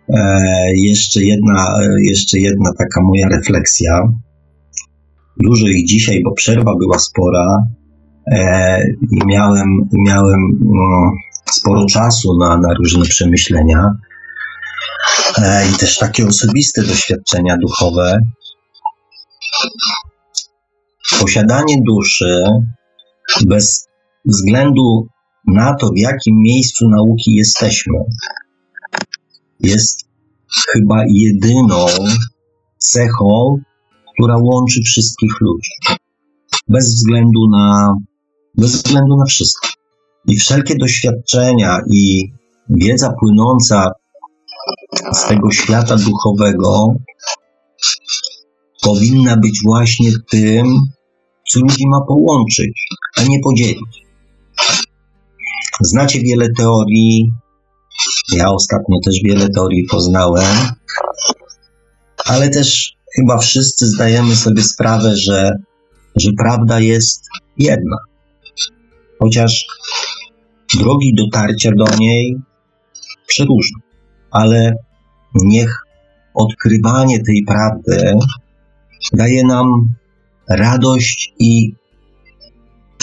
[0.08, 1.66] e, jeszcze, jedna,
[2.10, 4.00] jeszcze jedna taka moja refleksja.
[5.40, 7.58] Dużo ich dzisiaj, bo przerwa była spora
[8.32, 8.82] e,
[9.12, 11.12] i miałem, miałem no,
[11.52, 13.90] sporo czasu na, na różne przemyślenia.
[15.38, 18.20] E, i też takie osobiste doświadczenia duchowe.
[21.20, 22.42] Posiadanie duszy
[23.46, 23.86] bez
[24.24, 25.06] względu
[25.46, 27.98] na to, w jakim miejscu nauki jesteśmy,
[29.60, 30.04] jest
[30.72, 31.86] chyba jedyną
[32.78, 33.56] cechą,
[34.14, 35.98] która łączy wszystkich ludzi.
[36.68, 37.94] Bez względu na,
[38.58, 39.68] bez względu na wszystko.
[40.28, 42.32] I wszelkie doświadczenia i
[42.68, 43.92] wiedza płynąca
[45.12, 46.94] z tego świata duchowego
[48.82, 50.66] powinna być właśnie tym,
[51.56, 54.02] ludzi ma połączyć, a nie podzielić.
[55.80, 57.32] Znacie wiele teorii.
[58.36, 60.56] Ja ostatnio też wiele teorii poznałem.
[62.24, 65.50] ale też chyba wszyscy zdajemy sobie sprawę, że,
[66.16, 67.28] że prawda jest
[67.58, 67.96] jedna.
[69.18, 69.66] Chociaż
[70.78, 72.36] drogi dotarcia do niej
[73.26, 73.80] przeróżne,
[74.30, 74.72] ale
[75.34, 75.86] niech
[76.34, 78.14] odkrywanie tej prawdy
[79.12, 79.94] daje nam
[80.48, 81.74] radość i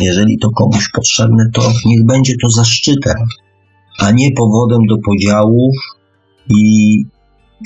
[0.02, 3.18] jeżeli to komuś potrzebne, to niech będzie to zaszczytem,
[4.00, 5.76] a nie powodem do podziałów
[6.50, 7.04] i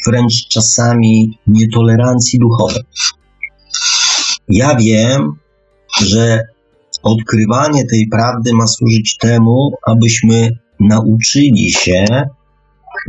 [0.08, 2.84] wręcz czasami nietolerancji duchowej.
[4.50, 5.34] Ja wiem,
[6.02, 6.40] że
[7.04, 10.50] odkrywanie tej prawdy ma służyć temu, abyśmy
[10.80, 12.06] nauczyli się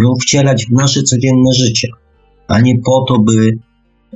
[0.00, 1.88] ją wcielać w nasze codzienne życie,
[2.48, 3.50] a nie po to, by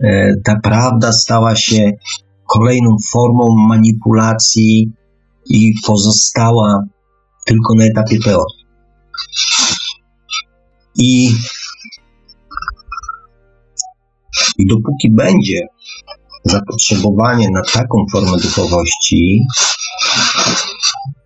[0.02, 1.92] e, ta prawda stała się
[2.48, 4.92] kolejną formą manipulacji
[5.46, 6.84] i pozostała
[7.46, 8.64] tylko na etapie teorii.
[10.98, 11.34] I,
[14.58, 15.66] I dopóki będzie
[16.44, 19.42] zapotrzebowanie na taką formę duchowości,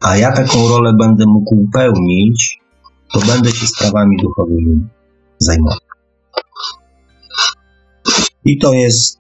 [0.01, 2.59] a ja taką rolę będę mógł pełnić,
[3.12, 4.87] to będę się sprawami duchowymi
[5.39, 5.79] zajmował.
[8.45, 9.18] I to jest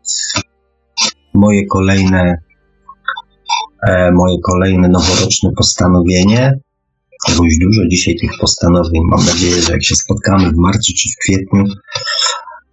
[1.34, 2.42] moje kolejne,
[3.88, 6.58] e, moje kolejne noworoczne postanowienie.
[7.28, 9.02] Dość dużo dzisiaj tych postanowień.
[9.10, 11.64] Mam nadzieję, że jak się spotkamy w marcu czy w kwietniu,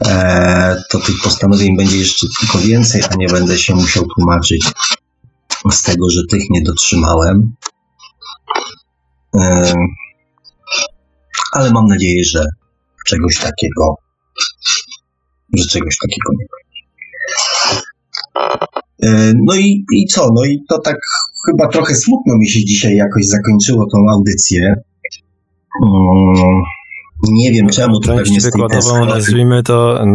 [0.05, 4.71] e, to tych postanowień będzie jeszcze tylko więcej, a nie będę się musiał tłumaczyć
[5.71, 7.55] z tego, że tych nie dotrzymałem.
[9.35, 9.73] E,
[11.53, 12.45] ale mam nadzieję, że
[13.07, 13.95] czegoś takiego,
[15.57, 16.45] że czegoś takiego nie
[19.45, 20.29] no i, i co?
[20.33, 20.95] No i to tak
[21.45, 24.75] chyba trochę smutno mi się dzisiaj jakoś zakończyło tą audycję.
[27.23, 30.05] Nie wiem czemu to część wykładową nazwijmy to,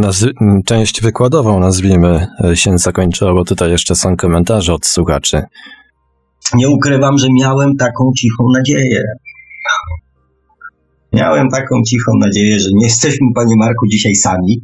[0.65, 5.43] część wykładową nazwijmy e, się zakończyła, bo tutaj jeszcze są komentarze od słuchaczy.
[6.55, 9.03] Nie ukrywam, że miałem taką cichą nadzieję.
[11.13, 14.61] Miałem taką cichą nadzieję, że nie jesteśmy, panie Marku, dzisiaj sami.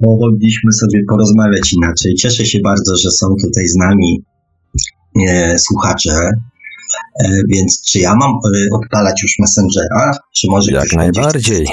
[0.00, 2.14] Mogliśmy sobie porozmawiać inaczej.
[2.14, 4.22] Cieszę się bardzo, że są tutaj z nami
[5.28, 6.30] e, słuchacze.
[7.24, 8.36] E, więc czy ja mam e,
[8.72, 10.10] odpalać już Messengera?
[10.34, 11.66] Czy może Jak najbardziej.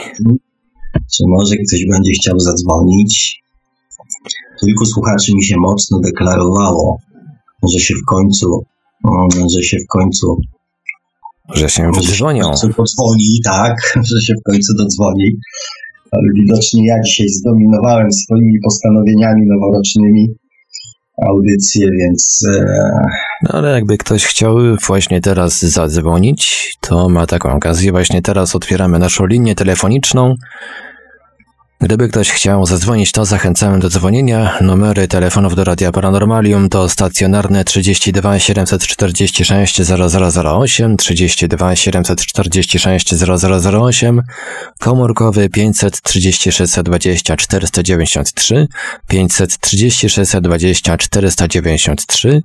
[1.14, 3.44] czy może ktoś będzie chciał zadzwonić?
[4.60, 6.98] Kilku słuchaczy mi się mocno deklarowało,
[7.74, 8.66] że się w końcu,
[9.56, 10.38] że się w końcu
[11.50, 12.52] że się wydzwonią.
[12.56, 13.76] Że się podzwoni, tak,
[14.12, 15.38] że się w końcu dodzwoni.
[16.14, 20.28] Ale widocznie ja dzisiaj zdominowałem swoimi postanowieniami noworocznymi
[21.28, 22.48] audycję, więc.
[22.54, 22.66] E...
[23.44, 24.58] No ale jakby ktoś chciał
[24.88, 27.92] właśnie teraz zadzwonić, to ma taką okazję.
[27.92, 30.36] Właśnie teraz otwieramy naszą linię telefoniczną
[31.84, 34.58] Gdyby ktoś chciał zadzwonić, to zachęcamy do dzwonienia.
[34.62, 44.22] Numery telefonów do Radia Paranormalium to stacjonarne 32 746 0008, 32 746 0008,
[44.80, 48.68] komórkowy 536 20 493,
[49.08, 52.42] 536 20 493,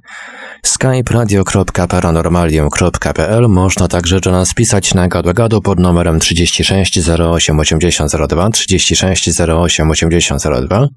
[0.63, 3.49] skype radio.paranormalium.pl.
[3.49, 9.91] Można także do nas pisać na gadu pod numerem 36 08 80 02, 36 08
[9.91, 10.89] 8002.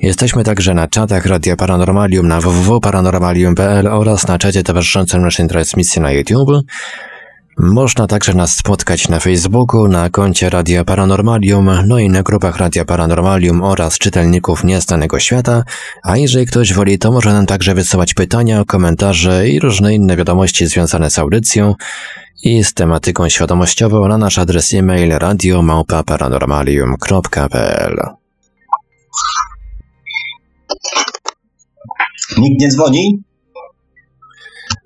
[0.00, 6.12] Jesteśmy także na czatach Radia Paranormalium na www.paranormalium.pl oraz na czacie towarzyszącym naszej transmisji na
[6.12, 6.64] YouTube.
[7.58, 12.84] Można także nas spotkać na Facebooku, na koncie Radia Paranormalium, no i na grupach Radia
[12.84, 15.64] Paranormalium oraz czytelników Nieznanego Świata,
[16.02, 20.66] a jeżeli ktoś woli, to może nam także wysyłać pytania, komentarze i różne inne wiadomości
[20.66, 21.74] związane z audycją
[22.42, 27.96] i z tematyką świadomościową na nasz adres e-mail radiomałpa-paranormalium.pl
[32.38, 33.22] Nikt nie dzwoni?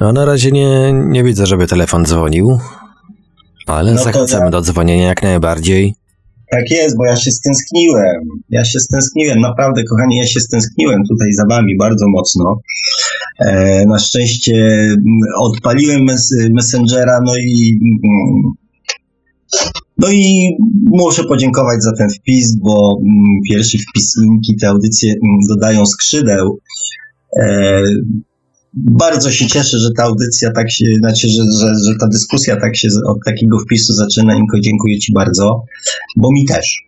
[0.01, 2.59] No na razie nie, nie widzę, żeby telefon dzwonił,
[3.67, 4.51] ale no zachęcamy ja...
[4.51, 5.95] do dzwonienia jak najbardziej.
[6.51, 8.21] Tak jest, bo ja się stęskniłem.
[8.51, 12.61] Ja się stęskniłem, naprawdę, kochani, ja się stęskniłem tutaj za wami bardzo mocno.
[13.39, 18.43] E, na szczęście mm, odpaliłem mes Messengera, no i mm,
[19.99, 20.51] no i
[20.85, 25.15] muszę podziękować za ten wpis, bo mm, pierwszy wpis linki te audycje
[25.49, 26.59] dodają skrzydeł.
[27.39, 27.83] E,
[28.77, 32.77] bardzo się cieszę, że ta audycja tak się, znaczy, że, że, że ta dyskusja tak
[32.77, 34.35] się od takiego wpisu zaczyna.
[34.35, 35.62] Inko, dziękuję Ci bardzo,
[36.16, 36.79] bo mi też.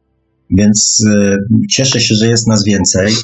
[0.50, 1.36] Więc y,
[1.70, 3.14] cieszę się, że jest nas więcej.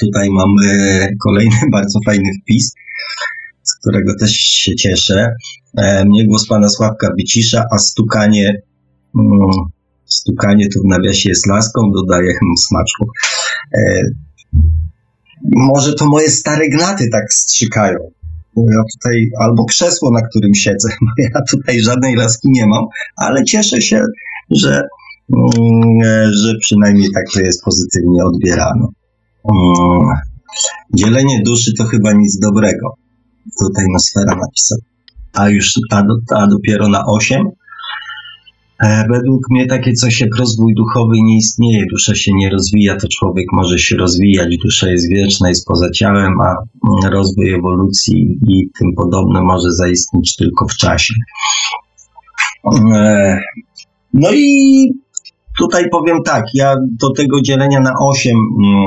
[0.00, 2.72] Tutaj mamy kolejny bardzo fajny wpis,
[3.62, 5.28] z którego też się cieszę.
[5.78, 8.62] E, mnie głos pana Sławka wycisza, a stukanie,
[9.18, 9.50] mm,
[10.06, 12.32] Stukanie to w nawiasie jest laską, dodaję
[12.68, 13.06] smaczku.
[13.74, 14.02] E,
[15.56, 17.98] może to moje stare gnaty tak strzykają.
[18.56, 20.88] Ja tutaj, albo krzesło, na którym siedzę.
[21.34, 22.84] Ja tutaj żadnej laski nie mam,
[23.16, 24.04] ale cieszę się,
[24.50, 24.82] że,
[25.36, 28.88] mm, że przynajmniej tak to jest pozytywnie odbierano.
[29.52, 30.08] Mm,
[30.94, 32.94] dzielenie duszy to chyba nic dobrego.
[33.62, 34.78] Tutaj Nosfera napisał.
[35.32, 35.72] A już,
[36.34, 37.50] a, dopiero na 8 E,
[39.10, 41.84] według mnie takie coś jak rozwój duchowy nie istnieje.
[41.90, 44.56] Dusza się nie rozwija, to człowiek może się rozwijać.
[44.64, 50.36] Dusza jest wieczna, jest poza ciałem, a mm, rozwój ewolucji i tym podobne może zaistnieć
[50.36, 51.14] tylko w czasie.
[52.94, 53.38] E,
[54.14, 54.90] no i
[55.58, 58.86] tutaj powiem tak, ja do tego dzielenia na 8 mm,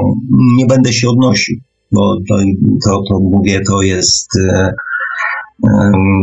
[0.58, 1.58] nie będę się odnosił,
[1.92, 2.38] bo to,
[2.86, 4.74] to, to mówię, to jest e,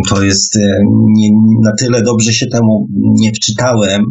[0.09, 1.31] to jest e, nie,
[1.63, 4.05] na tyle dobrze się temu nie wczytałem,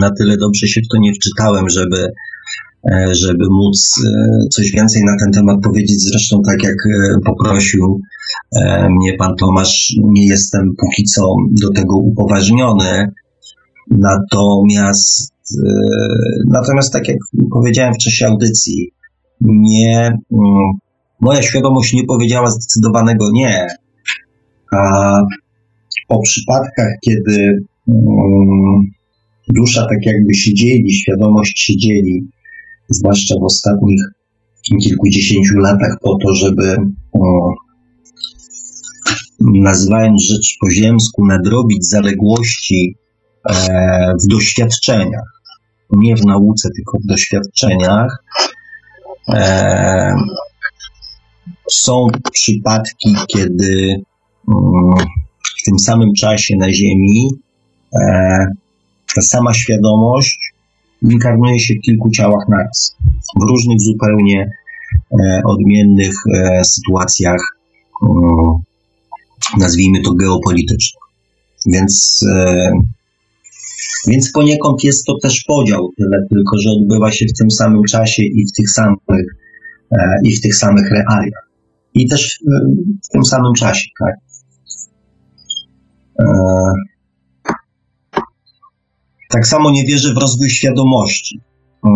[0.00, 2.08] na tyle dobrze się w to nie wczytałem, żeby,
[2.92, 6.02] e, żeby móc e, coś więcej na ten temat powiedzieć.
[6.02, 6.76] Zresztą, tak jak
[7.24, 8.00] poprosił
[8.90, 13.12] mnie pan Tomasz, nie jestem póki co do tego upoważniony.
[13.90, 15.32] Natomiast,
[16.48, 17.18] natomiast tak jak
[17.52, 18.92] powiedziałem w czasie audycji,
[19.40, 20.72] nie, mm,
[21.20, 23.66] moja świadomość nie powiedziała zdecydowanego nie
[24.72, 25.20] a
[26.08, 28.90] o przypadkach, kiedy um,
[29.48, 32.28] dusza tak jakby się dzieli, świadomość się dzieli,
[32.88, 34.00] zwłaszcza w ostatnich
[34.82, 36.76] kilkudziesięciu latach, po to, żeby
[37.12, 37.54] um,
[39.40, 42.96] nazywając rzecz po ziemsku, nadrobić zaległości
[43.50, 45.42] e, w doświadczeniach.
[45.90, 48.24] Nie w nauce, tylko w doświadczeniach.
[49.34, 50.14] E,
[51.70, 54.02] są przypadki, kiedy
[55.60, 57.30] w tym samym czasie na Ziemi
[57.94, 58.46] e,
[59.14, 60.52] ta sama świadomość
[61.02, 62.96] inkarnuje się w kilku ciałach naraz,
[63.40, 64.50] w różnych zupełnie
[65.12, 67.40] e, odmiennych e, sytuacjach,
[69.58, 71.02] nazwijmy to geopolitycznych.
[71.66, 72.24] Więc,
[74.08, 78.22] więc poniekąd jest to też podział, tyle tylko, że odbywa się w tym samym czasie
[78.22, 79.26] i w tych samych,
[80.24, 81.48] i w tych samych realiach.
[81.94, 82.38] I też
[83.04, 84.14] w tym samym czasie, tak?
[86.20, 86.24] E,
[89.30, 91.40] tak samo nie wierzę w rozwój świadomości.
[91.86, 91.90] E,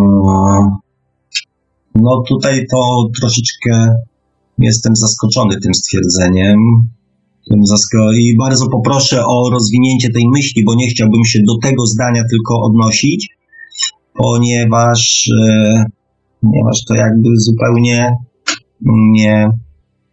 [1.95, 3.95] no tutaj to troszeczkę
[4.59, 6.59] jestem zaskoczony tym stwierdzeniem.
[8.19, 12.61] I bardzo poproszę o rozwinięcie tej myśli, bo nie chciałbym się do tego zdania tylko
[12.63, 13.29] odnosić,
[14.15, 15.85] ponieważ, e,
[16.41, 18.11] ponieważ to jakby zupełnie
[19.13, 19.51] nie,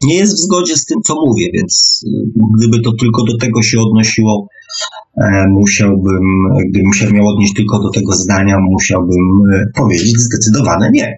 [0.03, 2.09] nie jest w zgodzie z tym, co mówię, więc y,
[2.57, 4.47] gdyby to tylko do tego się odnosiło,
[5.23, 6.23] e, musiałbym,
[6.69, 11.17] gdybym się miał odnieść tylko do tego zdania, musiałbym e, powiedzieć zdecydowane nie.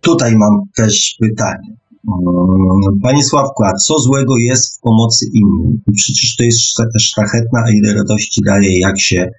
[0.00, 1.76] Tutaj mam też pytanie.
[2.08, 5.80] Mm, Panie Sławku, a co złego jest w pomocy innym?
[5.96, 6.60] Przecież to jest
[7.00, 9.30] szlachetna, a ile radości daje, jak się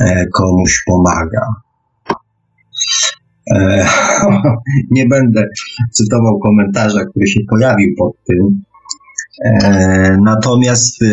[0.00, 1.46] e, komuś pomaga.
[3.50, 3.86] E,
[4.90, 5.44] nie będę
[5.90, 8.62] cytował komentarza, który się pojawił pod tym.
[9.44, 11.06] E, natomiast, e,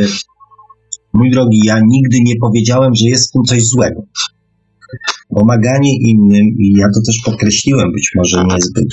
[1.13, 4.03] mój drogi, ja nigdy nie powiedziałem, że jest w tym coś złego.
[5.30, 8.87] Pomaganie innym, i ja to też podkreśliłem, być może niezbyt,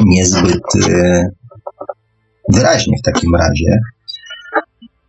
[0.00, 0.62] niezbyt
[2.52, 3.78] wyraźnie w takim razie,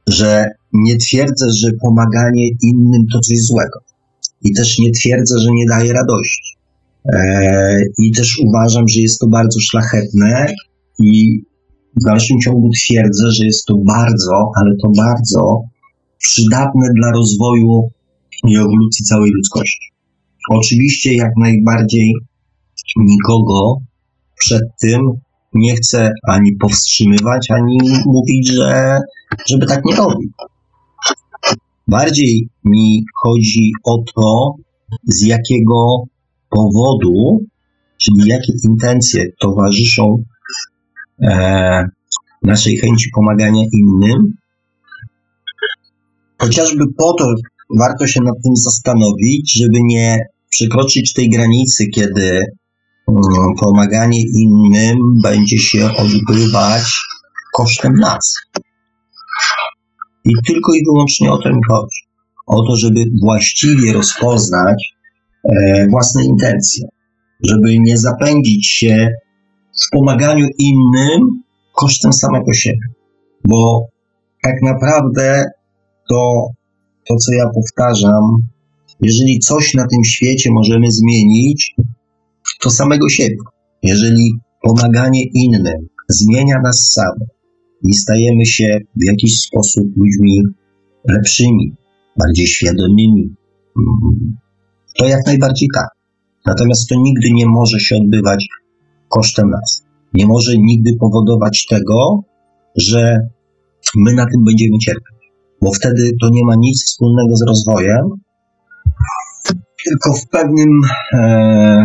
[0.07, 3.79] że nie twierdzę, że pomaganie innym to coś złego
[4.45, 6.55] i też nie twierdzę, że nie daje radości.
[7.13, 10.45] E, I też uważam, że jest to bardzo szlachetne
[10.99, 11.41] i
[12.01, 15.61] w dalszym ciągu twierdzę, że jest to bardzo, ale to bardzo
[16.17, 17.89] przydatne dla rozwoju
[18.47, 19.91] i ewolucji całej ludzkości.
[20.49, 22.13] Oczywiście jak najbardziej
[22.97, 23.77] nikogo
[24.35, 25.01] przed tym
[25.53, 28.99] nie chcę ani powstrzymywać, ani mówić, że
[29.49, 30.29] żeby tak nie robił.
[31.87, 34.55] Bardziej mi chodzi o to,
[35.03, 36.03] z jakiego
[36.49, 37.39] powodu,
[38.01, 40.23] czyli jakie intencje towarzyszą
[41.21, 41.89] e,
[42.43, 44.33] naszej chęci pomagania innym.
[46.41, 47.33] Chociażby po to
[47.77, 52.45] warto się nad tym zastanowić, żeby nie przekroczyć tej granicy, kiedy
[53.07, 56.83] mm, pomaganie innym będzie się odbywać
[57.53, 58.35] kosztem nas.
[60.25, 61.99] I tylko i wyłącznie o to mi chodzi.
[62.47, 64.95] O to, żeby właściwie rozpoznać
[65.43, 66.87] e, własne intencje,
[67.43, 69.09] żeby nie zapędzić się
[69.85, 71.43] w pomaganiu innym
[71.73, 72.87] kosztem samego siebie.
[73.47, 73.87] Bo
[74.43, 75.43] tak naprawdę
[76.09, 76.49] to
[77.09, 78.23] to co ja powtarzam,
[79.01, 81.75] jeżeli coś na tym świecie możemy zmienić,
[82.61, 83.37] to samego siebie.
[83.83, 87.34] Jeżeli pomaganie innym zmienia nas samych
[87.89, 90.41] i stajemy się w jakiś sposób ludźmi
[91.09, 91.73] lepszymi,
[92.19, 93.35] bardziej świadomymi,
[94.97, 95.87] to jak najbardziej tak.
[96.45, 98.47] Natomiast to nigdy nie może się odbywać
[99.09, 99.85] kosztem nas.
[100.13, 102.23] Nie może nigdy powodować tego,
[102.75, 103.17] że
[103.95, 105.31] my na tym będziemy cierpieć,
[105.61, 108.05] bo wtedy to nie ma nic wspólnego z rozwojem,
[109.85, 110.69] tylko w pewnym
[111.13, 111.83] e,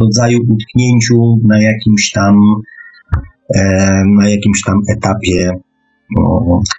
[0.00, 2.34] rodzaju utknięciu na jakimś tam,
[4.18, 5.60] na jakimś tam etapie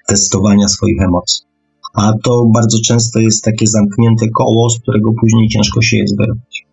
[0.08, 1.48] testowania swoich emocji.
[1.96, 6.66] A to bardzo często jest takie zamknięte koło, z którego później ciężko się jest wyrwać.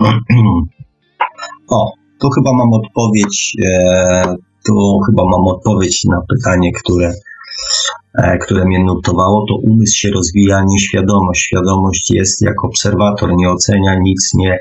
[1.70, 4.34] O, tu chyba mam odpowiedź, e,
[4.66, 7.12] tu chyba mam odpowiedź na pytanie, które,
[8.18, 9.44] e, które mnie notowało.
[9.48, 10.78] To umysł się rozwija, nie
[11.34, 12.10] świadomość.
[12.10, 14.58] Jest jak obserwator, nie ocenia, nic nie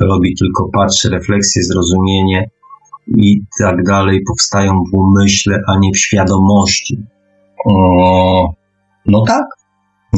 [0.00, 2.50] robi, tylko patrzy, refleksję, zrozumienie
[3.16, 7.02] i tak dalej powstają w umyśle, a nie w świadomości.
[7.66, 8.52] O,
[9.06, 9.44] no tak,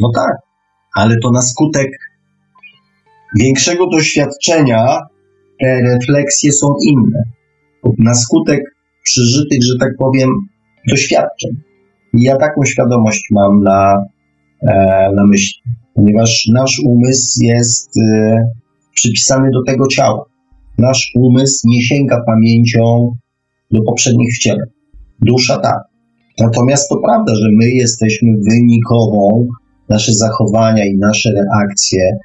[0.00, 0.36] no tak,
[0.96, 1.90] ale to na skutek
[3.38, 4.98] większego doświadczenia
[5.60, 7.22] te refleksje są inne.
[7.98, 8.60] Na skutek
[9.04, 10.30] przeżytych, że tak powiem,
[10.88, 11.50] doświadczeń.
[12.14, 14.04] I ja taką świadomość mam na,
[14.68, 14.74] e,
[15.14, 15.62] na myśli,
[15.94, 18.36] ponieważ nasz umysł jest e,
[18.94, 20.29] przypisany do tego ciała.
[20.80, 23.14] Nasz umysł nie sięga pamięcią
[23.70, 24.68] do poprzednich wcieleń.
[25.20, 25.78] Dusza tak.
[26.38, 29.48] Natomiast to prawda, że my jesteśmy wynikową,
[29.88, 32.18] nasze zachowania i nasze reakcje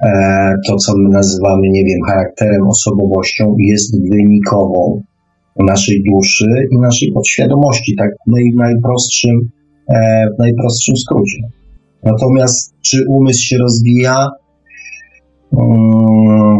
[0.00, 5.02] E, to, co my nazywamy, nie wiem, charakterem, osobowością, jest wynikową
[5.56, 9.50] naszej duszy i naszej podświadomości, tak w najprostszym,
[9.88, 11.38] e, w najprostszym skrócie.
[12.02, 14.28] Natomiast czy umysł się rozwija?
[15.52, 16.58] Mm,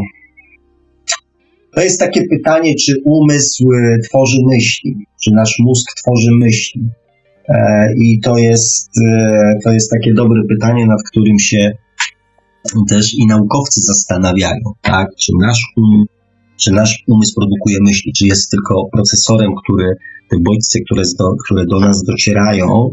[1.79, 3.69] to jest takie pytanie, czy umysł
[4.09, 6.89] tworzy myśli, czy nasz mózg tworzy myśli.
[7.49, 8.91] E, I to jest,
[9.65, 11.71] to jest takie dobre pytanie, nad którym się
[12.89, 16.05] też i naukowcy zastanawiają, tak, czy nasz, um,
[16.57, 19.97] czy nasz umysł produkuje myśli, czy jest tylko procesorem, który
[20.31, 22.91] te bodźce, które do, które do nas docierają,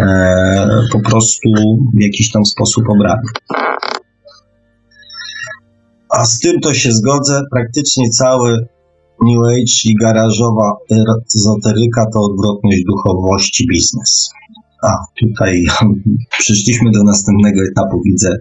[0.00, 1.50] e, po prostu
[1.94, 3.30] w jakiś tam sposób obrabia.
[6.10, 8.66] A z tym to się zgodzę, praktycznie cały
[9.26, 10.76] New Age i garażowa
[11.36, 14.30] ezoteryka to odwrotność duchowości biznes.
[14.82, 15.64] A, tutaj
[16.38, 18.36] przyszliśmy do następnego etapu, widzę,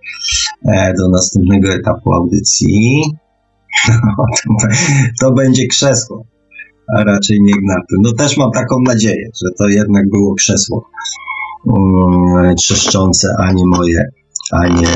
[0.67, 3.01] e, do następnego etapu audycji.
[5.21, 6.23] To będzie krzesło,
[6.97, 7.95] a raczej nie gnaty.
[8.01, 10.85] No też mam taką nadzieję, że to jednak było krzesło
[11.65, 14.05] um, trzeszczące, a nie moje,
[14.51, 14.87] a nie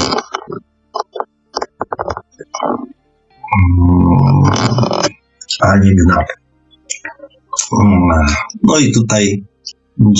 [5.62, 6.34] a nie gnaty.
[7.72, 8.08] Um,
[8.64, 9.44] no i tutaj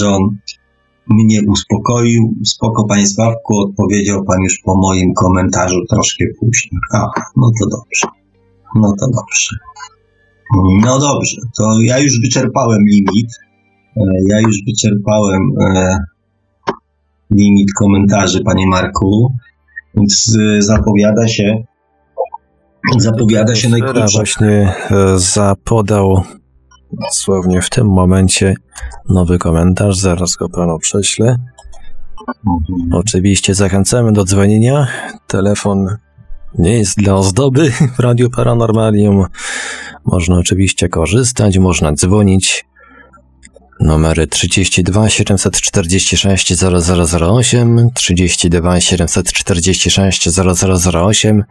[0.02, 0.38] John
[1.08, 2.34] mnie uspokoił.
[2.46, 6.80] Spoko, panie Sławku, odpowiedział pan już po moim komentarzu troszkę później.
[6.94, 7.00] A,
[7.38, 8.08] no to dobrze.
[8.76, 9.56] No to dobrze.
[10.82, 13.32] No dobrze, to ja już wyczerpałem limit.
[13.98, 15.98] E, ja już wyczerpałem e,
[17.32, 19.34] limit komentarzy, panie Marku,
[19.96, 21.64] więc e, zapowiada się
[22.98, 24.18] zapowiada się najkrótsze.
[24.18, 24.76] właśnie
[25.16, 26.24] zapodał
[26.92, 28.56] dosłownie w tym momencie
[29.10, 31.36] nowy komentarz, zaraz go panu prześlę.
[32.92, 34.88] Oczywiście zachęcamy do dzwonienia.
[35.28, 35.98] Telefon
[36.58, 39.26] nie jest dla ozdoby w Radiu Paranormalium.
[40.06, 42.66] Można oczywiście korzystać, można dzwonić.
[43.80, 51.44] Numery 32 746 0008, 32 746 0008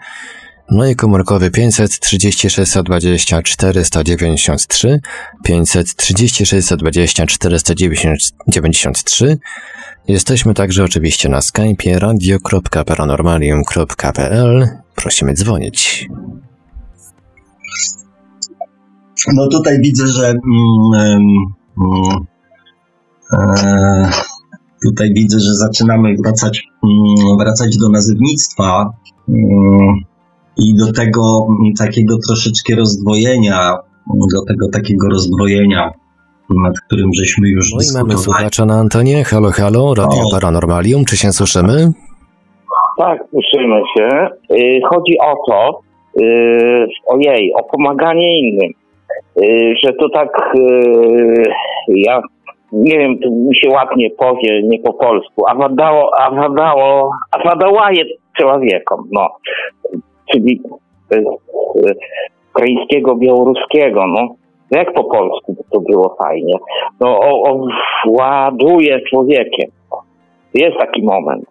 [0.73, 5.01] no i komórkowy 536 120 493,
[5.44, 9.39] 536 120 493.
[10.09, 14.69] Jesteśmy także oczywiście na Skype radio.paranormalium.pl.
[14.94, 16.09] Prosimy dzwonić.
[19.35, 20.40] No tutaj widzę, że mm,
[21.78, 22.27] mm,
[23.32, 24.11] e,
[24.85, 28.93] tutaj widzę, że zaczynamy wracać, mm, wracać do nazywnictwa.
[30.56, 33.78] I do tego mm, takiego troszeczkę rozdwojenia,
[34.14, 35.90] do tego takiego rozdwojenia,
[36.50, 38.10] nad którym żeśmy już no dyskutowali.
[38.10, 39.24] i mamy słuchacza na antenie.
[39.24, 40.30] Halo, halo, Radio o.
[40.32, 41.92] Paranormalium, czy się słyszymy?
[42.98, 44.28] Tak, słyszymy się.
[44.56, 45.80] Y, chodzi o to,
[46.20, 48.70] y, ojej, o pomaganie innym.
[49.38, 50.28] Y, że to tak,
[51.88, 52.20] ja
[52.72, 58.04] nie wiem, to mi się ładnie powie, nie po polsku, awadało, awadało, awadałaje
[58.38, 59.28] człowiekom, no,
[60.32, 60.60] czyli
[61.10, 61.94] z
[62.50, 64.28] ukraińskiego, białoruskiego, no,
[64.70, 66.54] jak po polsku to było fajnie,
[67.00, 67.20] no,
[68.09, 69.70] ładuje człowiekiem,
[70.54, 71.44] jest taki moment.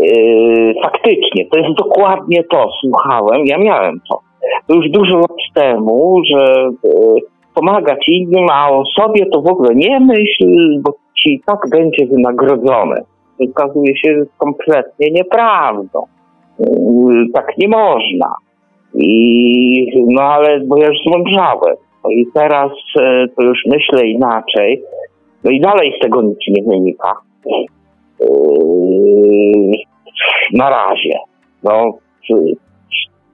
[0.00, 4.20] Yy, faktycznie, to jest dokładnie to, słuchałem, ja miałem to.
[4.66, 7.20] To już dużo lat temu, że yy,
[7.54, 10.92] pomagać innym, a o sobie to w ogóle nie myśl, bo
[11.22, 12.96] ci tak będzie wynagrodzony.
[13.50, 16.06] Okazuje się, że jest kompletnie nieprawdą.
[16.58, 18.34] Yy, tak nie można.
[18.94, 21.76] I, no ale, bo ja już zmądrzałem.
[22.04, 22.70] No i teraz
[23.00, 24.82] e, to już myślę inaczej.
[25.44, 27.12] No i dalej z tego nic nie wynika.
[28.20, 28.26] Yy,
[30.52, 31.18] na razie.
[31.62, 31.92] No,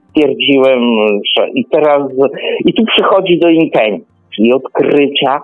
[0.09, 0.81] stwierdziłem,
[1.37, 2.01] że i teraz,
[2.65, 5.41] i tu przychodzi do intencji, odkrycia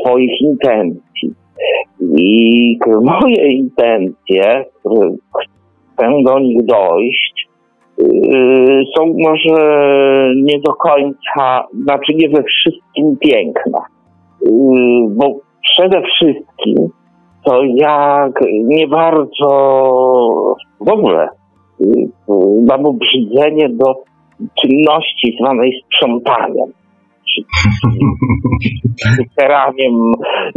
[0.00, 1.34] swoich intencji.
[2.16, 4.64] I moje intencje,
[6.00, 7.48] chcę do nich dojść,
[7.98, 9.64] yy, są może
[10.36, 13.78] nie do końca, znaczy nie we wszystkim piękne.
[14.42, 14.50] Yy,
[15.10, 16.90] bo przede wszystkim
[17.44, 18.28] to ja
[18.64, 19.48] nie bardzo
[20.80, 21.28] w ogóle
[21.80, 22.10] y, y,
[22.68, 23.94] mam obrzydzenie do
[24.62, 26.72] czynności zwanej sprzątaniem.
[29.18, 29.94] Wyceraniem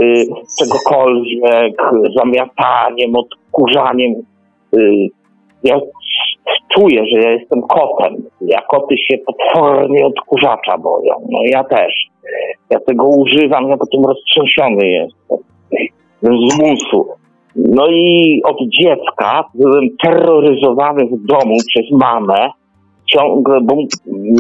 [0.01, 0.25] y,
[0.59, 1.81] czegokolwiek,
[2.17, 4.13] zamiataniem, odkurzaniem.
[5.63, 5.79] Ja
[6.75, 8.23] czuję, że ja jestem kotem.
[8.41, 11.13] Ja koty się potwornie odkurzacza boją.
[11.31, 11.93] No ja też.
[12.69, 15.39] Ja tego używam, ja potem roztrzęsiony jestem
[16.21, 17.07] z musu.
[17.55, 22.49] No i od dziecka byłem terroryzowany w domu przez mamę,
[23.05, 23.75] ciągle, bo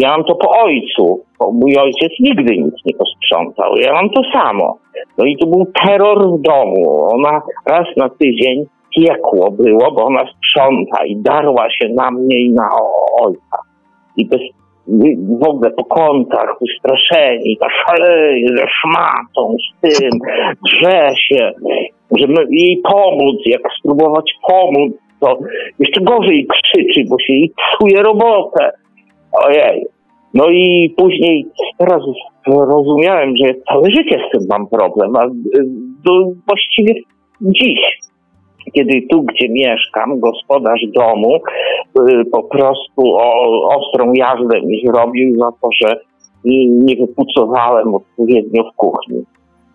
[0.01, 3.75] miałam to po ojcu, bo mój ojciec nigdy nic nie posprzątał.
[3.75, 4.77] Ja mam to samo.
[5.17, 7.07] No i to był terror w domu.
[7.13, 12.49] Ona raz na tydzień piekło było, bo ona sprząta i darła się na mnie i
[12.49, 12.69] na
[13.21, 13.57] ojca.
[14.17, 14.41] I bez
[15.39, 20.09] w ogóle po kątach, ustraszeni, ta szaleje ze szmatą, z tym,
[20.65, 21.51] drze się,
[22.17, 25.37] żeby jej pomóc, jak spróbować pomóc, to
[25.79, 28.71] jeszcze gorzej krzyczy, bo się jej psuje robotę.
[29.45, 29.85] Ojej.
[30.33, 31.45] No i później
[31.77, 32.01] teraz
[32.47, 35.25] rozumiałem, że całe życie z tym mam problem, a
[36.05, 36.11] do,
[36.47, 36.93] właściwie
[37.41, 37.79] dziś
[38.73, 45.51] kiedy tu, gdzie mieszkam, gospodarz domu y, po prostu o, ostrą jazdę mi zrobił za
[45.61, 45.99] to, że
[46.69, 49.23] nie wypucowałem odpowiednio w kuchni.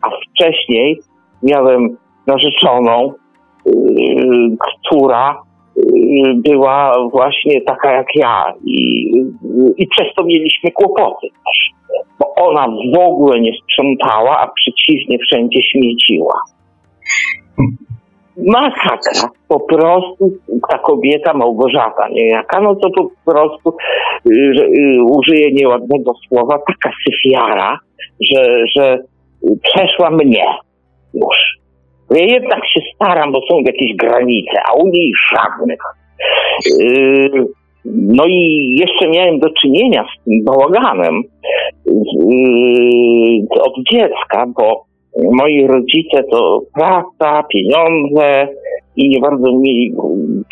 [0.03, 0.99] A wcześniej
[1.43, 1.97] miałem
[2.27, 3.13] narzeczoną,
[3.67, 3.73] y,
[4.61, 5.43] która
[5.77, 5.83] y,
[6.35, 8.55] była właśnie taka jak ja.
[8.65, 9.11] I,
[9.77, 11.71] i przez to mieliśmy kłopoty też,
[12.19, 16.43] bo ona w ogóle nie sprzątała, a przeciwnie wszędzie śmieciła
[18.47, 19.29] masakra.
[19.49, 20.31] Po prostu
[20.71, 23.77] ta kobieta Małgorzata niejaka, no to po prostu
[24.27, 27.79] y, y, użyję nieładnego słowa, taka syfiara,
[28.21, 28.99] że, że
[29.63, 30.47] przeszła mnie
[31.15, 31.59] już.
[32.11, 35.81] Ja jednak się staram, bo są jakieś granice, a u niej żadnych.
[36.81, 37.31] Y,
[37.85, 41.23] no i jeszcze miałem do czynienia z tym bałaganem
[43.61, 44.88] od dziecka, bo
[45.23, 48.49] moi rodzice to praca, pieniądze
[48.97, 49.95] i nie bardzo mieli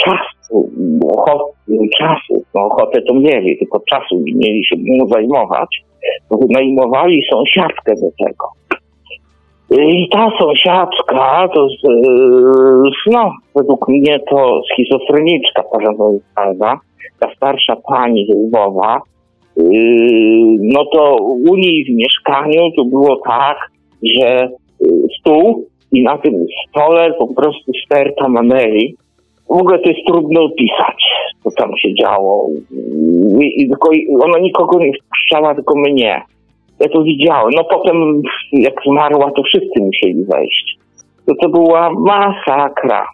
[0.04, 0.70] czasu,
[1.16, 1.52] ochoty,
[1.98, 5.82] czasu, no ochotę to mieli, tylko czasu nie mieli się mu zajmować,
[6.30, 8.46] wynajmowali sąsiadkę do tego.
[9.70, 11.68] I ta sąsiadka to,
[13.06, 16.80] no, według mnie to schizofreniczka paranoidalna,
[17.20, 19.00] ta starsza pani Lwowa,
[20.60, 21.16] no to
[21.50, 23.56] u niej w mieszkaniu to było tak,
[24.02, 24.48] że
[24.82, 24.86] y,
[25.20, 28.96] stół i na tym stole po prostu sterta maneli.
[29.48, 31.04] W ogóle to jest trudno opisać,
[31.44, 32.48] co tam się działo.
[33.40, 33.90] I, i tylko
[34.24, 36.22] ona nikogo nie wpuszczała, tylko mnie.
[36.80, 37.50] Ja to widziałem.
[37.56, 40.78] No potem, jak zmarła, to wszyscy musieli wejść.
[41.26, 43.06] To to była masakra.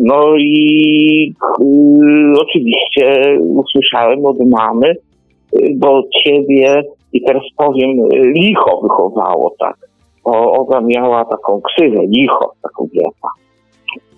[0.00, 8.80] No i y, oczywiście usłyszałem od mamy, y, bo ciebie, i teraz powiem, y, licho
[8.82, 9.89] wychowało, tak
[10.24, 13.28] o, ona miała taką ksywę, licho, taką kobieta.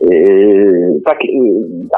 [0.01, 1.19] Yy, tak,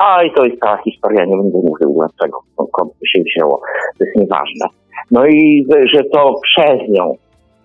[0.00, 3.60] a i to jest ta historia, nie będę mówił dlaczego, skąd to się wzięło,
[3.98, 4.66] to jest nieważne.
[5.10, 7.14] No i że to przez nią,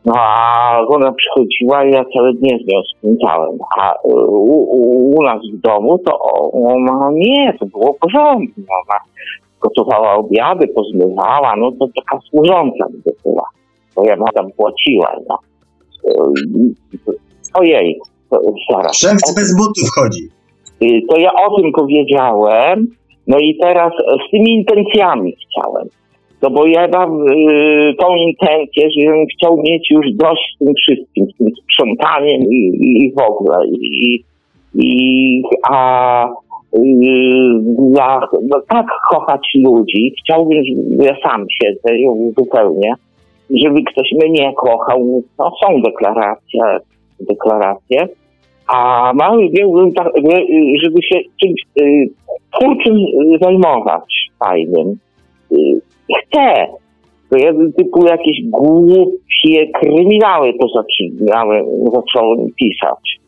[0.05, 3.57] no a ona przychodziła i ja całe dnie z nią spędzałem.
[3.77, 6.19] A u, u, u, nas w domu to
[6.51, 8.63] ona nie, to było porządnie.
[8.87, 8.99] Ona
[9.61, 13.49] gotowała obiady, pozmywała, no to taka służąca by była.
[13.95, 15.37] Bo ja tam płaciła, no.
[17.53, 17.99] Ojej,
[18.71, 18.97] zaraz.
[18.97, 20.23] Szewc bez butów chodzi.
[20.83, 22.87] Y, To ja o tym powiedziałem,
[23.27, 23.93] no i teraz
[24.27, 25.87] z tymi intencjami chciałem.
[26.41, 30.73] No bo ja mam y, tą intencję, że bym chciał mieć już dość z tym
[30.81, 33.67] wszystkim, z tym sprzątaniem i, i, w ogóle.
[33.67, 34.23] I,
[34.75, 36.79] i, a y,
[37.97, 38.19] ja
[38.49, 40.63] no, tak kochać ludzi, chciałbym,
[40.99, 42.93] ja sam siedzę już zupełnie,
[43.63, 45.23] żeby ktoś mnie kochał.
[45.39, 46.61] No są deklaracje,
[47.19, 48.07] deklaracje,
[48.67, 50.07] a mały miałbym tak,
[50.83, 52.09] żeby się czymś y,
[52.53, 52.95] twórczym
[53.41, 54.99] zajmować fajnym.
[55.51, 55.81] Y,
[56.17, 56.67] chcę.
[57.29, 63.19] To ja typu jakieś głupie kryminały to zaczynałem, zacząłem pisać.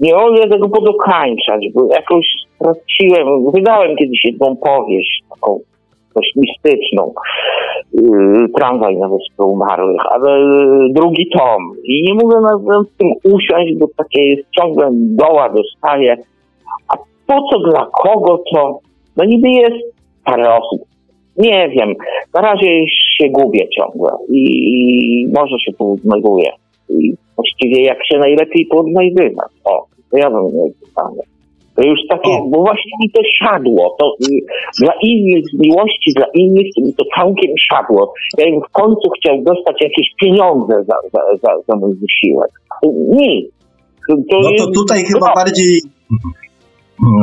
[0.00, 5.60] Nie mogę tego podokańczać, bo jakoś straciłem, wydałem kiedyś jedną powieść, taką
[6.14, 7.12] dość mistyczną,
[7.92, 11.72] yy, tramwaj na Wyspę Umarłych, ale yy, drugi tom.
[11.84, 16.16] I nie mogę nad tym usiąść, bo takie jest ciągle doła dostaję.
[16.88, 16.96] A
[17.26, 18.78] po co, dla kogo to?
[19.16, 19.76] No niby jest
[20.24, 20.90] parę osób.
[21.36, 21.94] Nie wiem.
[22.34, 26.52] Na razie się gubię ciągle i, może się poodnajduję.
[26.88, 29.52] I właściwie jak się najlepiej poodnajdywać.
[29.64, 31.22] O, to ja bym miał pytanie.
[31.86, 32.48] Już takie, O.
[32.50, 33.96] bo właśnie mi to siadło.
[33.98, 34.38] To y,
[34.80, 36.66] dla innych, z miłości dla innych,
[36.98, 38.12] to całkiem siadło.
[38.38, 42.50] Ja bym w końcu chciał dostać jakieś pieniądze za, za, za, za mój wysiłek.
[43.10, 43.50] Nic.
[44.08, 45.80] To, to No to jest- tutaj chyba no, bardziej.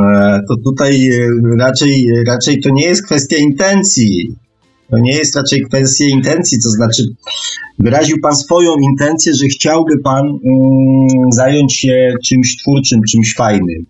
[0.06, 1.28] e, To tutaj e,
[1.60, 4.28] raczej, raczej to nie jest kwestia intencji.
[4.90, 7.02] To nie jest raczej kwestia intencji, to znaczy
[7.78, 13.86] wyraził Pan swoją intencję, że chciałby Pan mm, zająć się czymś twórczym, czymś fajnym.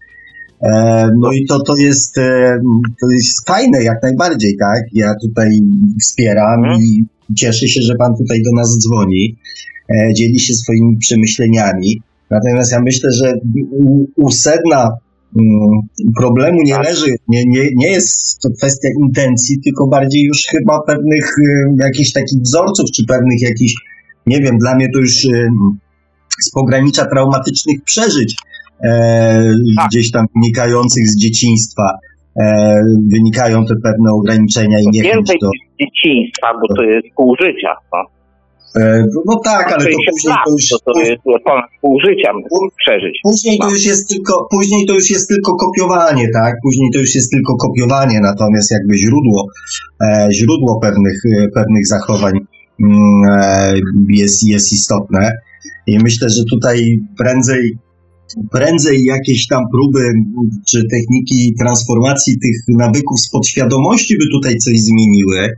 [0.63, 2.59] E, no i to, to, jest, e,
[3.01, 4.83] to jest fajne jak najbardziej, tak?
[4.93, 5.61] Ja tutaj
[6.01, 6.81] wspieram Mhm.
[6.83, 7.05] i
[7.37, 9.37] cieszę się, że Pan tutaj do nas dzwoni,
[9.91, 12.03] e, dzieli się swoimi przemyśleniami.
[12.31, 13.35] Natomiast ja myślę, że
[13.71, 14.91] u, u sedna
[15.37, 15.69] mm,
[16.17, 16.85] problemu nie Tak.
[16.85, 21.35] leży, nie, nie, nie jest to kwestia intencji, tylko bardziej już chyba pewnych
[21.79, 23.75] jakichś takich wzorców, czy pewnych jakichś,
[24.27, 25.15] nie wiem, dla mnie to już
[26.43, 28.37] z pogranicza traumatycznych przeżyć,
[29.77, 29.89] Tak.
[29.89, 31.99] gdzieś tam wynikających z dzieciństwa,
[32.41, 32.75] e,
[33.13, 35.49] wynikają te pewne ograniczenia i niechęć Więcej do...
[35.49, 37.75] niż dzieciństwa, bo to jest pół życia.
[37.93, 38.19] No.
[38.83, 40.69] E, no tak, ale to 60 później to już...
[40.69, 42.31] to, to jest ponad pół życia
[42.79, 43.21] przeżyć.
[43.23, 43.73] Później to No.
[43.73, 46.55] już jest tylko, później to już jest tylko kopiowanie, tak?
[46.63, 49.47] Później to już jest tylko kopiowanie, natomiast jakby źródło,
[50.03, 52.33] e, źródło pewnych, e, pewnych zachowań
[52.83, 53.73] mm, e,
[54.09, 55.33] jest, jest istotne.
[55.87, 57.77] I myślę, że tutaj prędzej,
[58.53, 60.13] prędzej jakieś tam próby
[60.69, 65.49] czy techniki transformacji tych nawyków z podświadomości by tutaj coś zmieniły.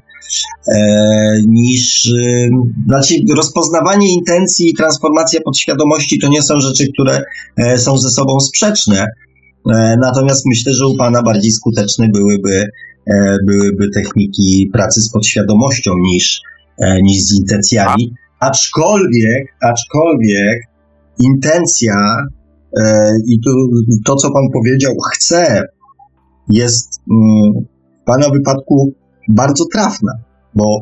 [0.68, 2.12] E, niż,
[2.86, 7.22] znaczy rozpoznawanie intencji i transformacja podświadomości to nie są rzeczy, które
[7.56, 9.06] e, są ze sobą sprzeczne.
[9.74, 12.66] E, Natomiast myślę, że u Pana bardziej skuteczne byłyby,
[13.46, 16.40] byłyby techniki pracy z podświadomością niż,
[17.02, 18.12] niż z intencjami.
[18.40, 20.60] Aczkolwiek, aczkolwiek
[21.18, 22.16] intencja
[23.26, 23.50] i to,
[24.04, 25.62] to, co Pan powiedział, chcę,
[26.48, 27.52] jest mm,
[28.02, 28.94] w Pana wypadku
[29.28, 30.12] bardzo trafna,
[30.54, 30.80] bo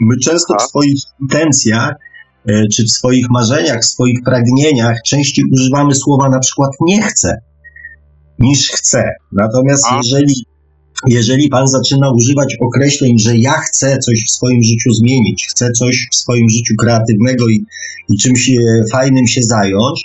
[0.00, 0.68] my często w Aha.
[0.68, 1.94] swoich intencjach
[2.46, 7.38] e, czy w swoich marzeniach, w swoich pragnieniach częściej używamy słowa na przykład nie chcę
[8.38, 9.02] niż chcę.
[9.32, 10.34] Natomiast jeżeli,
[11.08, 16.08] jeżeli pan zaczyna używać określeń, że ja chcę coś w swoim życiu zmienić, chcę coś
[16.12, 17.64] w swoim życiu kreatywnego i,
[18.08, 18.54] i czymś e,
[18.92, 20.04] fajnym się zająć,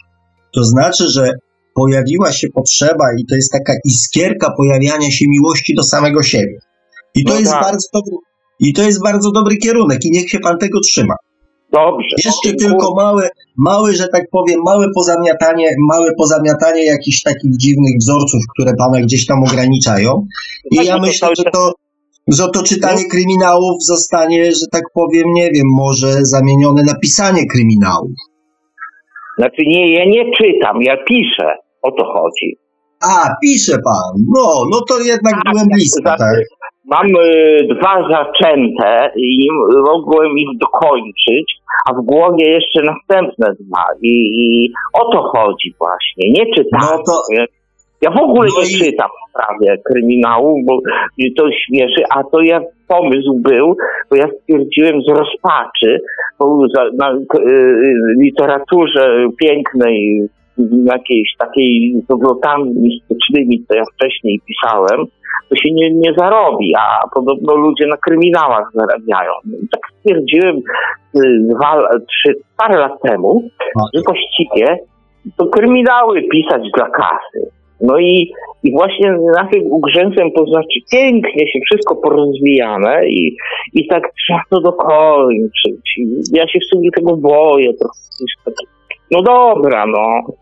[0.58, 1.32] to znaczy, że
[1.76, 6.58] pojawiła się potrzeba i to jest taka iskierka pojawiania się miłości do samego siebie.
[7.16, 7.64] I to No jest tak.
[7.64, 8.12] bardzo dobry,
[8.60, 11.16] i to jest bardzo dobry kierunek i niech się pan tego trzyma.
[11.74, 12.16] Dobrze.
[12.26, 18.42] Jeszcze tylko małe, małe, że tak powiem, małe pozamiatanie, małe pozamiatanie jakichś takich dziwnych wzorców,
[18.54, 20.26] które pana gdzieś tam ograniczają.
[20.72, 21.72] I Tak, ja myślę, że to,
[22.28, 28.12] że to czytanie kryminałów zostanie, że tak powiem, nie wiem, może zamienione na pisanie kryminałów.
[29.38, 31.56] Znaczy nie, ja nie czytam, ja piszę.
[31.82, 32.58] O to chodzi.
[33.04, 34.24] A, pisze pan.
[34.36, 36.36] No, no to jednak Tak, byłem ja- blisko, za- tak.
[36.86, 41.54] Mam y, dwa zaczęte i nie mogłem ich dokończyć,
[41.90, 43.84] a w głowie jeszcze następne dwa.
[44.02, 44.12] I,
[44.44, 46.32] i o to chodzi właśnie.
[46.32, 46.82] Nie czytam.
[46.82, 47.22] No to,
[48.02, 50.74] Ja, w ogóle No nie i- czytam prawie kryminału, bo
[51.18, 53.76] mnie to śmieszy, a to ja pomysł był,
[54.10, 56.00] bo ja stwierdziłem z rozpaczy,
[56.40, 56.58] bo
[56.98, 57.84] na k- y,
[58.22, 60.22] literaturze pięknej,
[60.86, 65.06] jakiejś takiej z obrotami mistycznymi, co ja wcześniej pisałem,
[65.50, 69.32] to się nie, nie zarobi, a podobno ludzie na kryminałach zarabiają.
[69.72, 71.20] Tak stwierdziłem y,
[71.56, 73.44] dwa, trzy, parę lat temu,
[73.76, 73.84] No.
[73.94, 74.78] że właściwie
[75.38, 77.52] to kryminały pisać dla kasy.
[77.82, 78.32] No i,
[78.64, 83.36] i właśnie na tym ugrzęzłem, to znaczy pięknie się wszystko porozwijane i,
[83.74, 85.98] i tak trzeba to dokończyć.
[85.98, 87.98] I ja się w sumie tego boję trochę.
[89.12, 90.34] No dobra, no.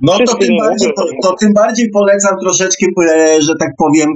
[0.00, 4.08] No to tym, bardziej, to, to tym bardziej polecam troszeczkę, e, że tak powiem,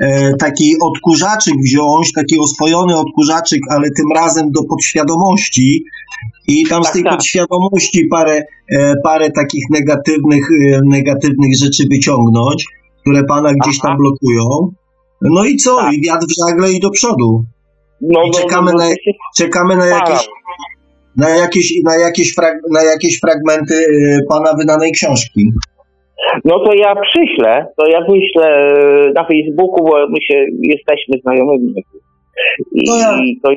[0.00, 5.84] e, taki odkurzaczyk wziąć, taki oswojony odkurzaczyk, ale tym razem do podświadomości
[6.48, 7.12] i tam z Tak, tej tak.
[7.12, 8.42] podświadomości parę,
[8.72, 10.48] e, parę takich negatywnych,
[10.84, 12.66] negatywnych rzeczy wyciągnąć,
[13.00, 13.98] które pana gdzieś tam Aha.
[13.98, 14.72] blokują.
[15.22, 15.76] No i co?
[15.76, 15.94] Tak.
[15.94, 17.44] I wiatr w żagle i do przodu.
[18.00, 20.28] No, I czekamy no, na- to się Czekamy na jakieś,
[21.16, 25.42] na jakieś, na jakieś, frag, na jakieś fragmenty e, pana wydanej książki.
[26.44, 31.74] No to ja przyślę, to ja wyślę e, na Facebooku, bo my się jesteśmy znajomymi.
[32.72, 33.50] I To ja- to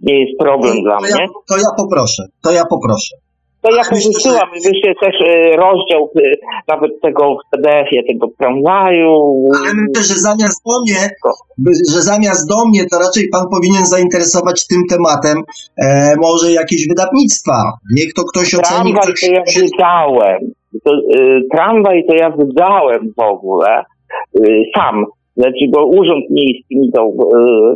[0.00, 1.10] nie jest problem to, dla to mnie.
[1.10, 3.14] Ja, to ja poproszę, to ja poproszę.
[3.62, 6.20] To ja powysyłam, wyślę też e, rozdział e,
[6.68, 9.12] nawet tego w PDF-ie, tego tramwaju.
[9.56, 11.10] Ale myślę, że zamiast do mnie,
[11.94, 15.38] że zamiast do mnie, to raczej pan powinien zainteresować tym tematem
[15.82, 17.72] e, może jakieś wydawnictwa.
[17.96, 18.92] Niech to ktoś oceni.
[18.92, 20.40] Tramwaj Ktoś, to ja wydałem.
[20.84, 23.84] To, y, tramwaj to ja wydałem w ogóle
[24.76, 25.04] sam.
[25.38, 27.18] Znaczy, bo urząd miejski mi dał,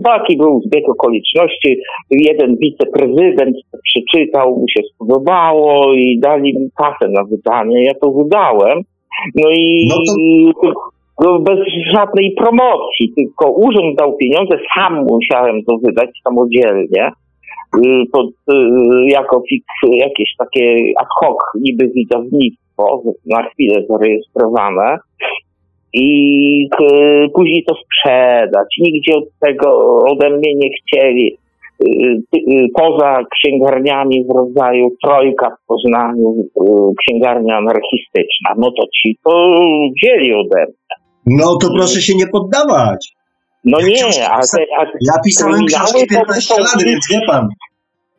[0.04, 1.76] taki był zbieg okoliczności.
[2.10, 7.84] Jeden wiceprezydent to przeczytał, mu się spodobało i dali mi kasę na wydanie.
[7.84, 8.82] Ja to wydałem.
[9.34, 10.72] No i No
[11.20, 11.58] no, bez
[11.94, 17.10] żadnej promocji, tylko urząd dał pieniądze, sam musiałem to wydać samodzielnie
[17.76, 17.80] y,
[18.12, 18.54] pod, y,
[19.08, 24.98] jako fik- jakieś takie ad hoc niby wydawnictwo, na chwilę zarejestrowane
[25.92, 28.68] i y, później to sprzedać.
[28.80, 31.36] Nigdzie od tego ode mnie nie chcieli.
[31.86, 31.86] Y,
[32.36, 36.34] y, Poza księgarniami w rodzaju Trojka w Poznaniu,
[37.00, 39.60] księgarnia anarchistyczna, no to ci to
[40.02, 41.36] wzięli ode mnie.
[41.38, 43.12] no to proszę się nie poddawać.
[43.64, 47.08] No Ja nie, książki ale te, a Ja pisałem książki to 15 są- lat, więc
[47.12, 47.48] wie pan.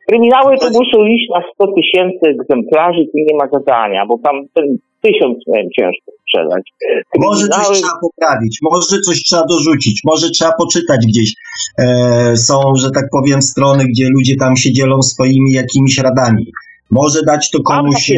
[0.07, 4.77] Kryminały to muszą iść na 100 tysięcy egzemplarzy, to nie ma gadania, bo tam ten
[5.01, 6.63] tysiąc miałem ciężko sprzedać.
[7.17, 11.33] Może coś trzeba poprawić, może coś trzeba dorzucić, może trzeba poczytać gdzieś.
[11.79, 16.51] E, są, że tak powiem, strony, gdzie ludzie tam się dzielą swoimi jakimiś radami.
[16.91, 18.15] Może dać to komuś e,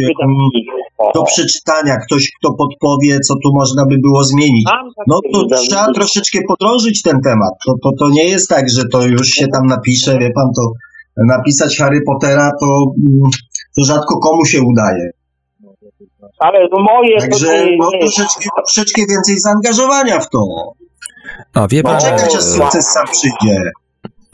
[1.16, 4.68] do przeczytania, ktoś, kto podpowie, co tu można by było zmienić.
[5.08, 7.54] No to trzeba troszeczkę podrążyć ten temat.
[7.66, 10.72] To, to, to nie jest tak, że to już się tam napisze, wie pan, to
[11.18, 12.66] napisać Harry Pottera to,
[13.08, 13.30] mm,
[13.78, 15.12] to rzadko komu się udaje.
[16.40, 20.40] Ale no moje to Także nie, no, troszeczkę, troszeczkę więcej zaangażowania w to.
[21.54, 23.72] A wie pan, Poczekać, aż e, sukces sam przyjdzie.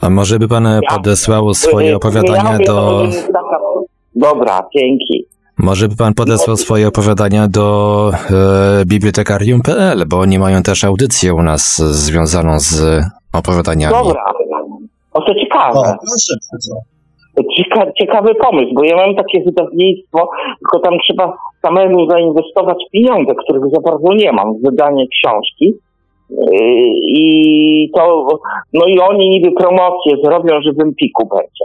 [0.00, 3.06] a może by pan podesłał swoje opowiadania do...
[4.14, 5.26] Dobra, dzięki.
[5.58, 11.42] Może by pan podesłał swoje opowiadania do e, bibliotekarium.pl, bo oni mają też audycję u
[11.42, 13.02] nas związaną z
[13.32, 13.94] opowiadaniami.
[13.94, 14.24] Dobra.
[15.14, 15.80] O to O, ciekawe.
[15.82, 16.74] proszę bardzo.
[17.56, 23.62] Cieka, ciekawy pomysł, bo ja mam takie wydawnictwo, tylko tam trzeba samemu zainwestować pieniądze, których
[23.74, 25.74] za bardzo nie mam w wydanie książki.
[26.30, 26.36] Yy,
[27.08, 28.26] I to,
[28.72, 31.64] no i oni niby promocję zrobią, że w Empiku będzie.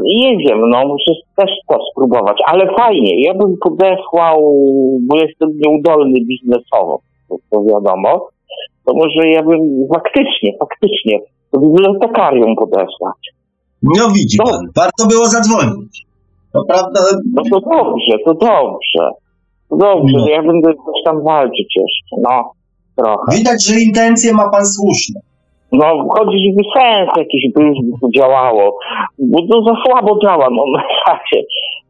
[0.00, 3.24] Nie wiem, no muszę też to spróbować, ale fajnie.
[3.24, 4.40] Ja bym podesłał,
[5.08, 8.28] bo jestem nieudolny biznesowo, to, to wiadomo,
[8.86, 9.60] to może ja bym
[9.94, 11.18] faktycznie, faktycznie
[11.52, 13.20] do bibliotekarium podesłać.
[13.82, 14.44] No widzi No.
[14.44, 16.06] pan, warto było zadzwonić.
[16.52, 17.00] To prawda,
[17.34, 19.10] No to dobrze, to dobrze.
[19.70, 20.28] To dobrze, No.
[20.28, 22.52] ja będę coś tam walczyć jeszcze, no.
[22.96, 23.36] Trochę.
[23.38, 25.20] widać, że intencje ma pan słuszne.
[25.72, 25.84] No,
[26.18, 27.42] chodzi, żeby sens jakiś
[28.00, 28.78] to działało.
[29.18, 31.42] Bo to za słabo działa, no na razie.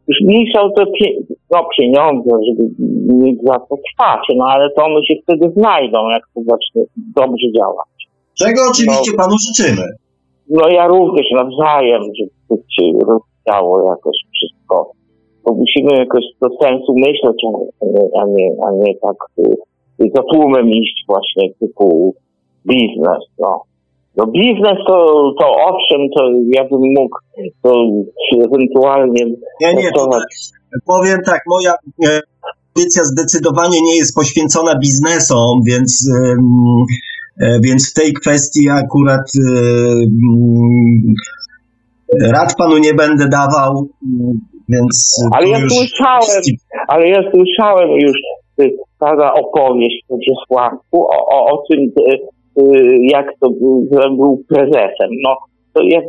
[0.07, 1.07] Już mniejsza o te pie,
[1.51, 2.63] no, pieniądze, żeby
[3.23, 6.83] mieć za to trwać, no ale to one się wtedy znajdą, jak to zacznie
[7.15, 7.92] dobrze działać.
[8.39, 9.23] Czego oczywiście No.
[9.23, 9.87] panu życzymy.
[10.49, 14.91] No ja również nawzajem, żeby się rozwijało jakoś wszystko.
[15.43, 17.43] Bo musimy jakoś do sensu myśleć,
[18.21, 22.15] a nie, a nie, tak y, za tłumem iść właśnie typu
[22.67, 23.61] biznes, no.
[24.17, 24.95] No biznes to,
[25.39, 27.17] to owszem, to ja bym mógł
[27.63, 27.85] to
[28.45, 29.25] ewentualnie
[29.61, 30.23] Nie, nie, to tak,
[30.85, 31.73] powiem tak, moja
[32.75, 36.09] audycja zdecydowanie nie jest poświęcona biznesom, więc,
[37.63, 39.49] więc w tej kwestii akurat e,
[40.23, 41.13] mm,
[42.33, 44.33] rad panu nie będę dawał, mm,
[44.69, 46.43] więc Ale ja już słyszałem,
[46.87, 48.17] ale ja słyszałem już
[48.61, 52.19] y, taka opowieść w Wiesławku o, o, o tym, y,
[52.61, 55.09] y, jak to był, prezesem.
[55.23, 55.35] No
[55.73, 55.99] to ja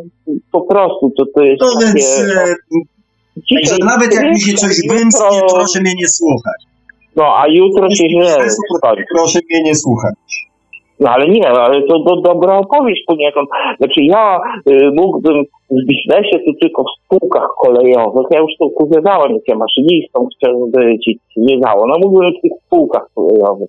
[0.53, 1.87] po prostu to, to jest No takie...
[1.87, 2.55] więc e,
[3.55, 6.61] Także nawet jak mi się coś wymsknie, proszę mnie nie słuchać.
[7.17, 8.37] No, a jutro się źle.
[9.15, 10.15] Proszę mnie nie słuchać.
[11.01, 13.49] No ale nie, ale to do, dobra opowieść poniekąd.
[13.79, 14.39] Znaczy ja
[14.71, 18.27] y, mógłbym w biznesie to tylko w spółkach kolejowych.
[18.31, 21.87] Ja już to opowiadałem, jak ja maszynistą chciałem być i nie dało.
[21.87, 23.69] No mógłbym w tych spółkach kolejowych.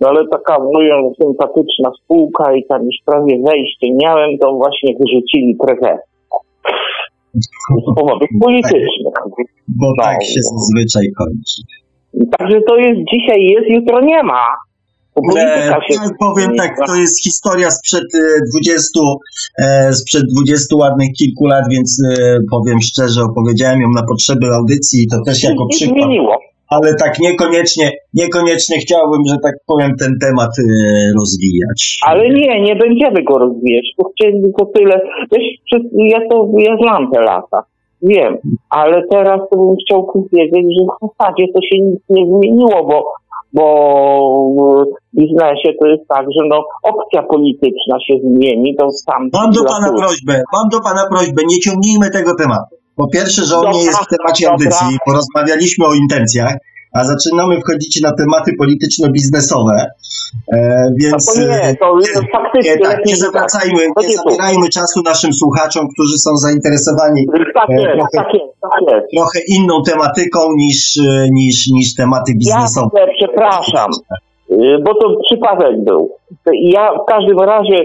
[0.00, 5.56] No ale taka moja sympatyczna spółka i tam już prawie wejście miałem, to właśnie wyrzucili
[5.56, 5.98] prezes.
[7.34, 9.14] Z powodów politycznych.
[9.68, 11.62] Bo tak się zazwyczaj kończy.
[12.38, 14.46] Także to jest dzisiaj jest, jutro nie ma.
[15.26, 15.44] Bo E,
[15.88, 18.18] się ja powiem tak, to jest historia sprzed e,
[18.60, 19.00] 20,
[19.58, 25.02] e, sprzed 20 ładnych kilku lat, więc e, powiem szczerze, opowiedziałem ją na potrzeby audycji
[25.02, 26.38] i to też jako nie przykład, zmieniło.
[26.68, 30.62] ale tak niekoniecznie, niekoniecznie chciałbym, że tak powiem, ten temat e,
[31.18, 31.98] rozwijać.
[32.06, 33.84] Ale nie, nie będziemy go rozwijać.
[33.98, 35.00] Tu chcieli tylko tyle.
[35.32, 37.62] Wiesz, ja to ja znam te lata.
[38.02, 38.36] Wiem,
[38.70, 43.04] ale teraz to bym chciał powiedzieć, że w zasadzie to się nic nie zmieniło, bo,
[43.54, 43.66] bo
[44.56, 49.64] w biznesie to jest tak, że no opcja polityczna się zmieni, to sam Mam do
[49.64, 52.76] pana prośbę, mam do pana prośbę, nie ciągnijmy tego tematu.
[52.96, 56.54] Po pierwsze, że on nie jest w temacie audycji, porozmawialiśmy o intencjach,
[56.94, 59.76] a zaczynamy wchodzić na tematy polityczno-biznesowe,
[60.52, 61.26] e, No więc...
[61.34, 63.20] to nie, to jest Nie, faktycznie nie, tak, nie tak.
[63.20, 68.34] zawracajmy, To nie zabierajmy czasu naszym słuchaczom, którzy są zainteresowani Tak E, jest, trochę- tak
[68.34, 69.06] jest, tak jest.
[69.16, 72.90] trochę inną tematyką niż, e, niż, niż tematy biznesowe.
[73.00, 73.90] Jasne, przepraszam,
[74.84, 76.10] bo to przypadek był.
[76.52, 77.84] Ja w każdym razie,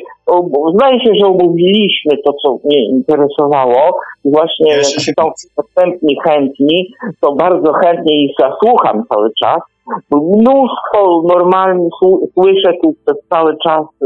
[0.76, 4.00] zdaje się, że omówiliśmy to, co mnie interesowało.
[4.26, 5.12] Właśnie się.
[5.20, 6.92] są następni chętni,
[7.22, 9.60] to bardzo chętnie ich zasłucham cały czas.
[10.12, 11.90] Mnóstwo normalnie
[12.34, 14.06] słyszę tu przez cały czas y,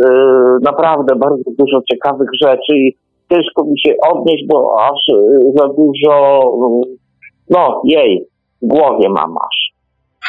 [0.61, 2.95] naprawdę bardzo dużo ciekawych rzeczy i
[3.31, 6.41] ciężko mi się odnieść, bo aż y, za dużo,
[6.85, 6.98] y,
[7.49, 8.27] no jej,
[8.61, 9.72] w głowie mam aż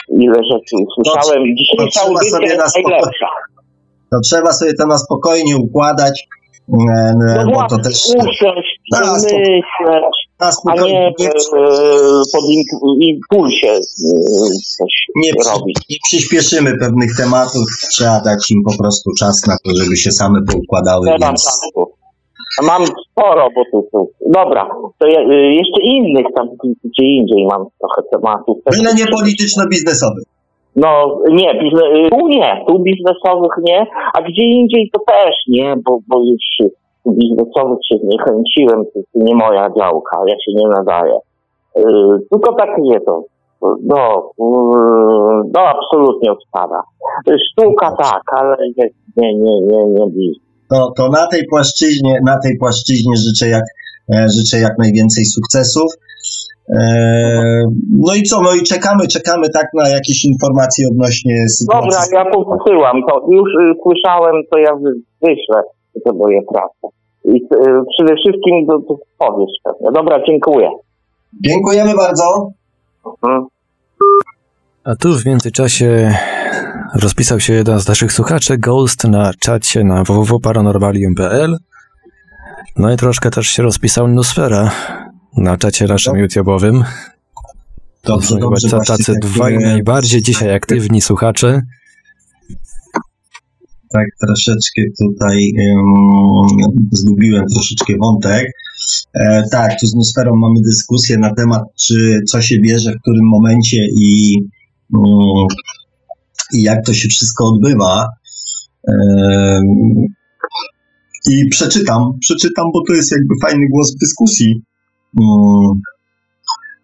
[0.09, 1.43] ile rzeczy usłyszałem.
[1.43, 3.27] to Dzisiejsza trzeba audycja sobie jest spokojnie- najlepsza.
[4.11, 6.27] To trzeba sobie to na spokojnie układać,
[6.69, 7.15] e,
[7.47, 8.41] No bo to też usiąść,
[8.93, 9.65] Tak, przemyśleć,
[10.41, 11.33] na a spokojnie nie nie, e,
[12.33, 12.65] pod im-
[13.01, 13.81] impulsie
[14.79, 15.77] coś nie, robić.
[15.91, 17.63] nie przyspieszymy pewnych tematów,
[17.93, 21.94] trzeba dać im po prostu czas na to, żeby się same poukładały, więc czasu.
[22.63, 24.11] Mam sporo, bo tu, tu.
[24.31, 26.49] Dobra, to ja, e, jeszcze innych tam
[26.85, 28.59] gdzie indziej mam trochę tematów.
[28.71, 30.21] byle nie polityczno-biznesowy.
[30.77, 35.75] No nie, bizne, y, tu nie, tu biznesowych nie, a gdzie indziej to też nie,
[35.85, 36.71] bo, bo już y,
[37.09, 41.19] biznesowych się nie chęciłem, to, to nie moja działka, ja się nie nadaję.
[41.79, 41.83] Y,
[42.31, 43.23] tylko tak nie to.
[43.63, 46.83] No, y, no absolutnie odpada.
[47.29, 50.54] Y, Sztuka tak, ale nie, nie, nie, nie, nie biznes.
[50.75, 53.65] To, to na tej płaszczyźnie, na tej płaszczyźnie życzę jak,
[54.15, 55.93] e, życzę jak najwięcej sukcesów.
[56.77, 56.81] E,
[58.07, 61.91] No i co, no i czekamy, czekamy tak na jakieś informacje odnośnie sytuacji.
[61.91, 63.15] Dobra, ja posyłam to.
[63.33, 65.63] Już y, słyszałem, to ja wy- wyślę
[66.05, 66.97] te moje prace.
[67.25, 69.89] I y, przede wszystkim to, to powiesz pewnie.
[69.95, 70.69] Dobra, dziękuję.
[71.45, 72.25] Dziękujemy bardzo.
[73.29, 73.47] Mm.
[74.85, 76.15] A tu w międzyczasie
[76.95, 81.57] rozpisał się jeden z naszych słuchaczy, Ghost, na czacie na www.paranormalium.pl.
[82.77, 84.71] No i troszkę też się rozpisał Nusfera
[85.37, 86.85] na czacie naszym YouTube'owym.
[88.03, 91.61] To Dobrze, są chyba dobrze, właśnie tacy tak, dwaj najbardziej dzisiaj aktywni słuchacze.
[93.93, 98.47] tak troszeczkę tutaj um, zgubiłem troszeczkę wątek.
[99.15, 103.25] E, tak, tu z Nusferą mamy dyskusję na temat, czy co się bierze w którym
[103.25, 104.39] momencie i,
[104.93, 105.47] um,
[106.53, 108.09] i jak to się wszystko odbywa.
[111.31, 114.55] I przeczytam, przeczytam, bo to jest jakby fajny głos w dyskusji.
[115.17, 115.81] Um,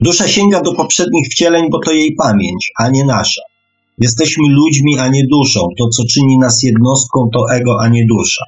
[0.00, 3.42] Dusza sięga do poprzednich wcieleń, bo to jej pamięć, a nie nasza.
[3.98, 5.60] Jesteśmy ludźmi, a nie duszą.
[5.78, 8.44] To, co czyni nas jednostką, to ego, a nie dusza.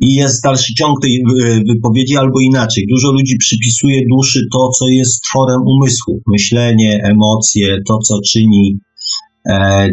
[0.00, 1.22] I jest dalszy ciąg tej
[1.68, 2.86] wypowiedzi, albo inaczej.
[2.90, 6.20] Dużo ludzi przypisuje duszy to, co jest tworem umysłu.
[6.26, 8.78] Myślenie, emocje, to, co czyni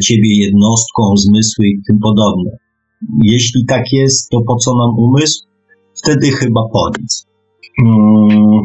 [0.04, 2.52] ciebie jednostką, zmysły i tym podobne.
[3.24, 5.46] Jeśli tak jest, to po co nam umysł?
[6.04, 7.26] Wtedy chyba po nic.
[7.86, 8.62] Mm.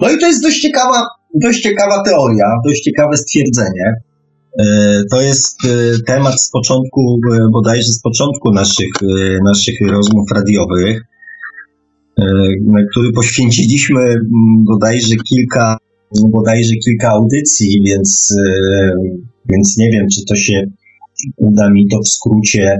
[0.00, 1.02] No i to jest dość ciekawa,
[1.34, 3.94] dość ciekawa teoria, dość ciekawe stwierdzenie.
[4.58, 4.64] E,
[5.10, 5.68] To jest e,
[6.06, 11.02] temat z początku, e, bodajże z początku naszych, e, naszych rozmów radiowych,
[12.18, 12.24] e,
[12.66, 15.76] na który poświęciliśmy mm, bodajże kilka,
[16.30, 18.92] bodajże kilka audycji, więc, e,
[19.48, 20.62] więc nie wiem, czy to się
[21.36, 22.76] uda mi to w skrócie,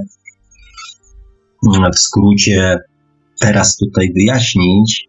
[1.94, 2.76] w skrócie
[3.40, 5.08] teraz tutaj wyjaśnić.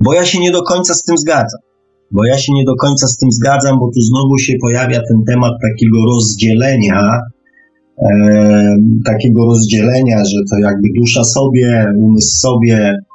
[0.00, 1.60] Bo ja się nie do końca z tym zgadzam.
[2.10, 5.24] Bo ja się nie do końca z tym zgadzam, bo tu znowu się pojawia ten
[5.26, 7.20] temat takiego rozdzielenia,
[7.98, 13.13] e, takiego rozdzielenia, że to jakby dusza sobie, umysł sobie, no,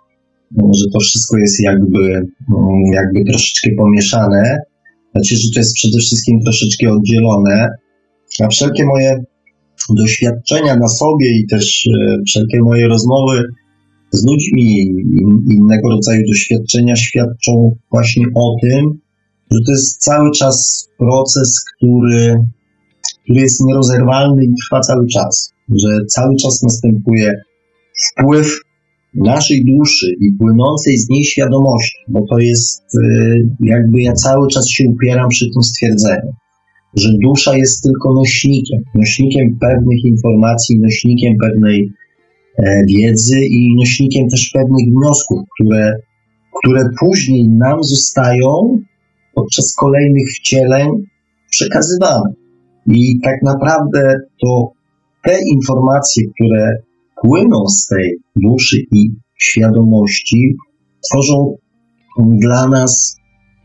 [0.51, 4.59] że to wszystko jest jakby, mm, jakby troszeczkę pomieszane.
[5.11, 7.67] Znaczy, że to jest przede wszystkim troszeczkę oddzielone.
[8.43, 9.23] A wszelkie moje
[9.89, 13.43] doświadczenia na sobie i też e, wszelkie moje rozmowy
[14.11, 14.85] z ludźmi
[15.49, 18.99] innego rodzaju doświadczenia świadczą właśnie o tym,
[19.51, 22.35] że to jest cały czas proces, który,
[23.23, 25.53] który jest nierozerwalny i trwa cały czas,
[25.83, 27.33] że cały czas następuje
[28.11, 28.59] wpływ
[29.15, 34.69] naszej duszy i płynącej z niej świadomości, bo to jest e, jakby ja cały czas
[34.69, 36.33] się upieram przy tym stwierdzeniu,
[36.95, 41.91] że dusza jest tylko nośnikiem, nośnikiem pewnych informacji, nośnikiem pewnej
[42.57, 45.93] e, wiedzy i nośnikiem też pewnych wniosków, które,
[46.59, 48.81] które później nam zostają
[49.35, 50.87] podczas kolejnych wcieleń
[51.51, 52.33] przekazywane.
[52.87, 54.71] I tak naprawdę to
[55.23, 56.88] te informacje, które
[57.23, 60.55] płyną z tej duszy i świadomości,
[61.09, 61.55] tworzą
[62.19, 63.15] dla nas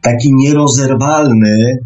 [0.03, 1.79] taki nierozerwalny,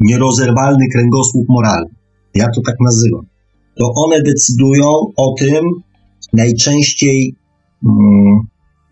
[0.00, 1.90] nierozerwalny kręgosłup moralny.
[2.34, 3.26] Ja to tak nazywam.
[3.78, 5.64] To one decydują o tym
[6.32, 7.34] najczęściej,
[7.84, 8.40] um,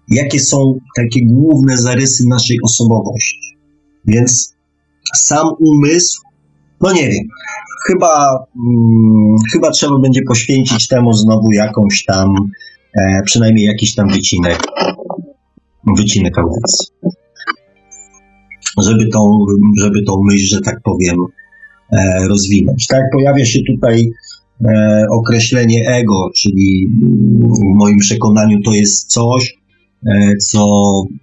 [0.08, 3.56] jakie są takie główne zarysy naszej osobowości.
[4.04, 4.54] Więc
[5.16, 6.22] sam umysł,
[6.80, 7.24] no nie wiem,
[7.88, 12.28] chyba, hmm, chyba trzeba będzie poświęcić temu znowu jakąś tam,
[13.00, 14.58] e, przynajmniej jakiś tam wycinek,
[15.96, 16.86] wycinek audycji
[18.82, 19.38] żeby tą,
[19.80, 21.16] żeby tą myśl, że tak powiem,
[21.92, 22.86] e, rozwinąć.
[22.86, 24.10] Tak, pojawia się tutaj
[24.64, 26.88] e, określenie ego, czyli
[27.42, 29.58] w moim przekonaniu to jest coś,
[30.06, 30.68] e, co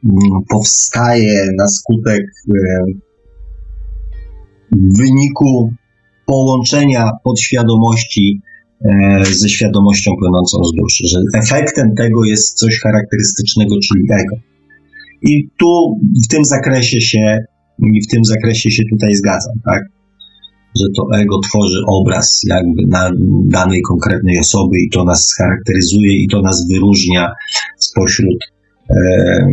[0.04, 2.26] mm, powstaje na skutek
[4.72, 5.74] w wyniku
[6.26, 8.42] połączenia podświadomości
[9.22, 14.36] ze świadomością płynącą z duszy, że efektem tego jest coś charakterystycznego, czyli ego.
[15.22, 17.46] I tu w tym zakresie się,
[17.80, 19.84] w tym zakresie się tutaj zgadzam, tak?
[20.80, 23.12] Że to ego tworzy obraz jakby na
[23.46, 27.32] danej konkretnej osoby i to nas charakteryzuje i to nas wyróżnia
[27.78, 28.38] spośród
[28.90, 29.48] e,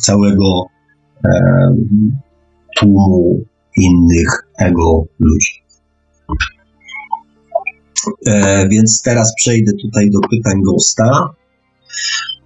[0.00, 0.64] całego
[1.24, 1.30] e,
[2.78, 3.44] tłumu
[3.76, 5.62] innych ego ludzi.
[8.26, 11.28] E, więc teraz przejdę tutaj do pytań Gosta.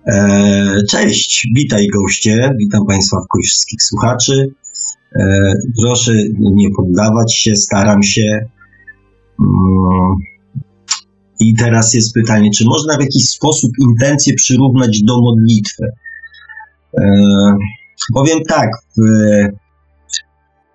[0.06, 4.54] E, cześć, witaj goście, witam Państwa wszystkich słuchaczy.
[5.20, 5.52] E,
[5.82, 8.46] proszę nie poddawać się, staram się.
[9.40, 10.14] Mm.
[11.40, 15.84] I teraz jest pytanie, czy można w jakiś sposób intencję przyrównać do modlitwy?
[16.98, 17.02] E,
[18.14, 19.00] powiem tak, w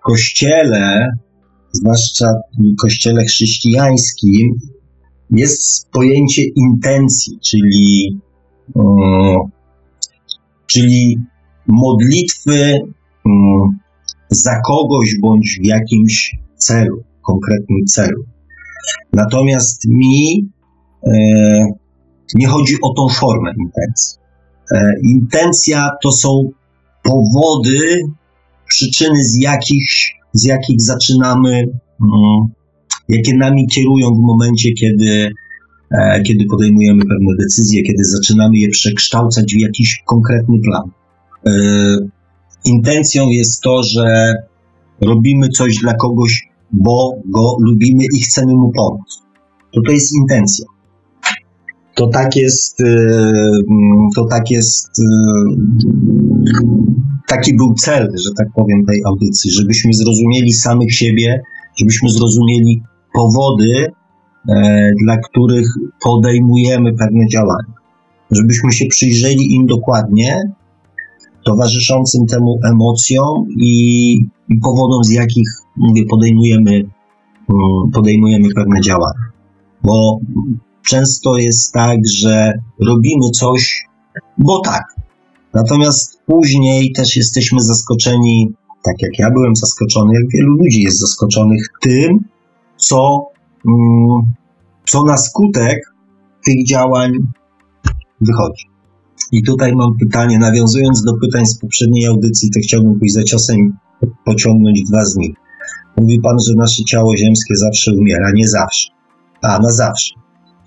[0.02, 1.08] kościele,
[1.72, 2.26] zwłaszcza
[2.58, 4.58] w kościele chrześcijańskim,
[5.30, 8.20] jest pojęcie intencji, czyli
[10.66, 11.18] czyli
[11.66, 12.78] modlitwy
[14.30, 18.24] za kogoś bądź w jakimś celu, konkretnym celu.
[19.12, 20.48] Natomiast mi
[21.06, 21.12] e,
[22.34, 24.18] nie chodzi o tą formę intencji.
[24.72, 26.50] E, intencja to są
[27.02, 28.00] powody,
[28.68, 29.88] przyczyny, z jakich,
[30.32, 31.68] z jakich zaczynamy,
[33.08, 35.32] jakie nami kierują w momencie, kiedy
[35.92, 40.90] E, kiedy podejmujemy pewne decyzje, kiedy zaczynamy je przekształcać w jakiś konkretny plan.
[41.46, 41.52] E,
[42.64, 44.34] intencją jest to, że
[45.00, 49.22] robimy coś dla kogoś, bo go lubimy i chcemy mu pomóc.
[49.74, 50.66] To to jest intencja.
[51.94, 53.06] To tak jest, e,
[54.16, 54.90] to tak jest,
[57.34, 61.42] taki był cel, że tak powiem, tej audycji, żebyśmy zrozumieli samych siebie,
[61.78, 62.82] żebyśmy zrozumieli
[63.14, 63.92] powody,
[64.48, 65.66] E, dla których
[66.04, 67.72] podejmujemy pewne działania.
[68.30, 70.40] Żebyśmy się przyjrzeli im dokładnie,
[71.44, 74.12] towarzyszącym temu emocjom i,
[74.48, 79.30] i powodom, z jakich mówię, podejmujemy, mm, podejmujemy pewne działania.
[79.82, 80.18] Bo
[80.86, 82.52] często jest tak, że
[82.86, 83.84] robimy coś,
[84.38, 84.84] bo tak.
[85.54, 88.52] Natomiast później też jesteśmy zaskoczeni,
[88.84, 92.18] tak jak ja byłem zaskoczony, jak wielu ludzi jest zaskoczonych tym,
[92.76, 93.32] co
[93.66, 94.22] Mm,
[94.88, 95.94] co na skutek
[96.44, 97.12] tych działań
[98.20, 98.64] wychodzi.
[99.32, 103.76] I tutaj mam pytanie, nawiązując do pytań z poprzedniej audycji, to chciałbym pójść za ciosem
[104.24, 105.36] pociągnąć dwa z nich.
[105.96, 108.32] Mówi Pan, że nasze ciało ziemskie zawsze umiera.
[108.34, 108.88] Nie zawsze.
[109.42, 110.14] A, na zawsze.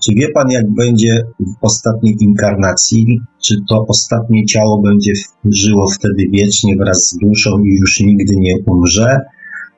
[0.05, 3.19] Czy wie pan, jak będzie w ostatniej inkarnacji?
[3.43, 5.13] Czy to ostatnie ciało będzie
[5.45, 9.19] żyło wtedy wiecznie wraz z duszą i już nigdy nie umrze?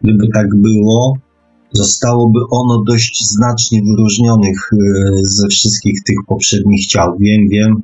[0.01, 1.17] Gdyby tak było,
[1.71, 4.77] zostałoby ono dość znacznie wyróżnionych y,
[5.21, 7.17] ze wszystkich tych poprzednich ciał.
[7.19, 7.81] Wiem, wiem,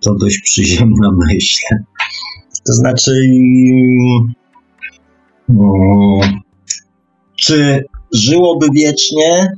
[0.00, 1.58] to dość przyziemna myśl.
[2.66, 3.12] To znaczy,
[5.48, 6.40] mm,
[7.36, 9.56] czy żyłoby wiecznie?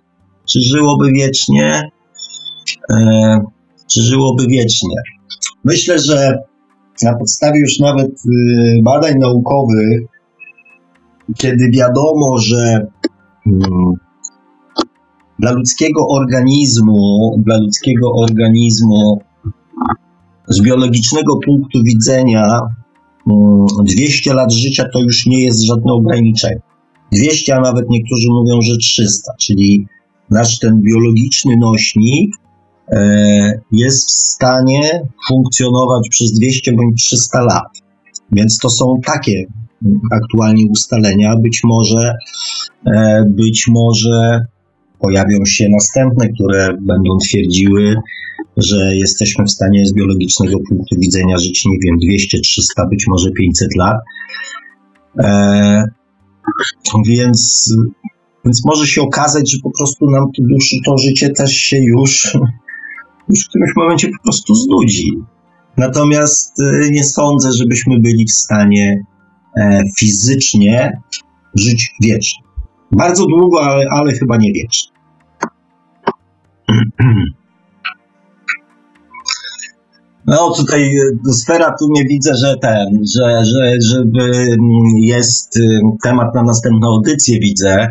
[0.48, 1.90] Czy żyłoby wiecznie?
[2.90, 3.40] E,
[3.86, 4.96] czy żyłoby wiecznie?
[5.64, 6.38] Myślę, że
[7.02, 10.00] na podstawie już nawet y, badań naukowych,
[11.36, 12.86] kiedy wiadomo, że
[13.46, 13.94] mm,
[15.38, 19.20] dla ludzkiego organizmu, dla ludzkiego organizmu
[20.48, 22.60] z biologicznego punktu widzenia
[23.84, 26.60] 200 mm, lat życia to już nie jest żadne ograniczenie.
[27.12, 29.86] 200, a nawet niektórzy mówią, że 300, czyli
[30.30, 32.41] nasz ten biologiczny nośnik e,
[33.72, 37.82] jest w stanie funkcjonować przez 200 bądź 300 lat.
[38.32, 39.44] Więc to są takie
[40.12, 41.36] aktualnie ustalenia.
[41.36, 42.14] Być może,
[42.86, 44.46] e, być może
[44.98, 47.96] pojawią się następne, które będą twierdziły,
[48.56, 53.30] że jesteśmy w stanie z biologicznego punktu widzenia żyć, nie wiem, 200, 300, być może
[53.30, 53.96] 500 lat.
[55.18, 55.84] E,
[57.06, 57.72] więc,
[58.44, 60.42] więc może się okazać, że po prostu nam to
[60.86, 62.36] to życie też się już,
[63.28, 65.18] już w którymś momencie po prostu znudzi.
[65.76, 69.04] Natomiast e, nie sądzę, żebyśmy byli w stanie
[69.56, 71.00] e, fizycznie
[71.54, 72.42] żyć wiecznie.
[72.92, 74.92] Bardzo długo, ale, ale chyba nie wiecznie.
[80.26, 84.58] No tutaj e, sfera tu nie widzę, że ten, że, że żeby mm,
[84.96, 87.88] jest y, temat na następną audycję widzę,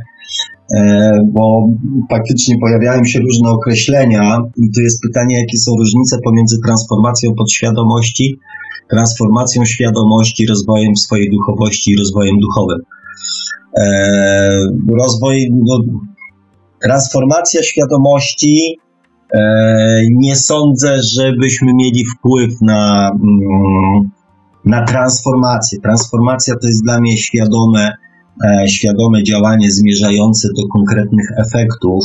[1.26, 1.70] bo
[2.10, 8.40] faktycznie pojawiają się różne określenia i tu jest pytanie, jakie są różnice pomiędzy transformacją podświadomości,
[8.90, 12.80] transformacją świadomości, rozwojem swojej duchowości i rozwojem duchowym.
[13.78, 13.86] E,
[15.00, 15.80] rozwoj, no,
[16.82, 18.78] transformacja świadomości
[19.34, 24.12] E, nie sądzę, żebyśmy mieli wpływ na, mm,
[24.66, 25.80] na transformację.
[25.80, 27.98] Transformacja to jest dla mnie świadome, e,
[28.68, 32.04] świadome działanie zmierzające do konkretnych efektów.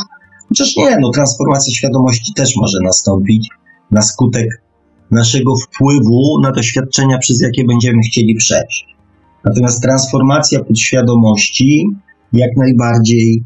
[0.48, 3.48] Chociaż nie, no transformacja świadomości też może nastąpić
[3.90, 4.62] na skutek
[5.10, 8.86] naszego wpływu na doświadczenia, przez jakie będziemy chcieli przejść.
[9.44, 11.86] Natomiast transformacja podświadomości
[12.32, 13.44] jak najbardziej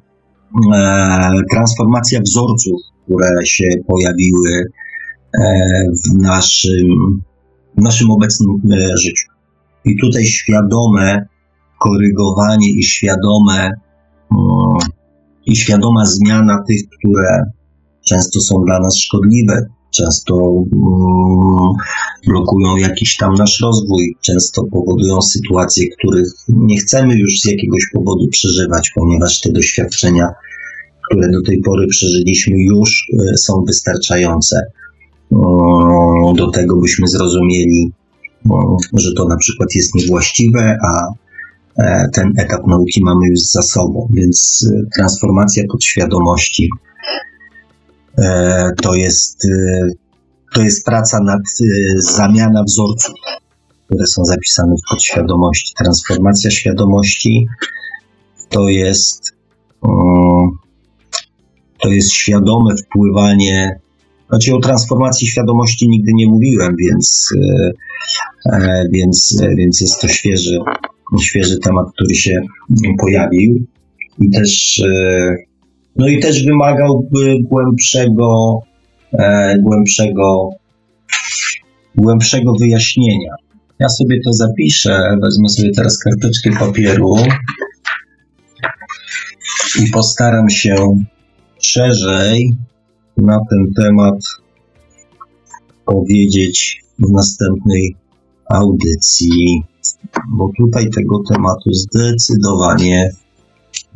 [0.75, 2.81] e, transformacja wzorców
[3.11, 5.45] które się pojawiły e,
[6.05, 6.89] w naszym,
[7.79, 9.27] w naszym obecnym e, życiu.
[9.85, 11.27] I tutaj świadome
[11.81, 13.70] korygowanie i świadome
[14.32, 14.78] mm,
[15.47, 17.43] i świadoma zmiana tych, które
[18.09, 21.73] często są dla nas szkodliwe, często mm,
[22.27, 28.28] blokują jakiś tam nasz rozwój, często powodują sytuacje, których nie chcemy już z jakiegoś powodu
[28.28, 30.28] przeżywać, ponieważ te doświadczenia
[31.11, 34.61] które do tej pory przeżyliśmy, już e, są wystarczające
[36.36, 37.93] do tego, byśmy zrozumieli,
[38.94, 41.09] że to na przykład jest niewłaściwe, a
[42.12, 44.09] ten etap nauki mamy już za sobą.
[44.10, 46.68] Więc e, transformacja podświadomości
[48.82, 49.47] to jest,
[50.55, 51.40] to jest praca nad
[51.97, 53.14] zamiana wzorców,
[53.86, 55.74] które są zapisane w podświadomości.
[55.78, 57.47] Transformacja świadomości
[58.48, 59.34] to jest
[61.80, 63.80] to jest świadome wpływanie.
[64.28, 67.70] Znaczy o transformacji świadomości nigdy nie mówiłem, więc, e,
[68.52, 70.59] e, więc, e, więc jest to świeży,
[71.19, 72.41] świeży temat, który się
[72.99, 73.66] pojawił
[74.20, 74.82] i też,
[75.97, 78.59] no i też wymagałby głębszego,
[79.59, 80.51] głębszego,
[81.97, 83.35] głębszego wyjaśnienia.
[83.78, 87.16] Ja sobie to zapiszę, wezmę sobie teraz karteczkę papieru
[89.82, 90.77] i postaram się
[91.61, 92.53] szerzej
[93.16, 94.19] na ten temat
[95.85, 97.97] powiedzieć w następnej
[98.51, 99.62] audycji,
[100.28, 103.11] bo tutaj tego tematu zdecydowanie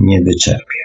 [0.01, 0.85] nie wyczerpię.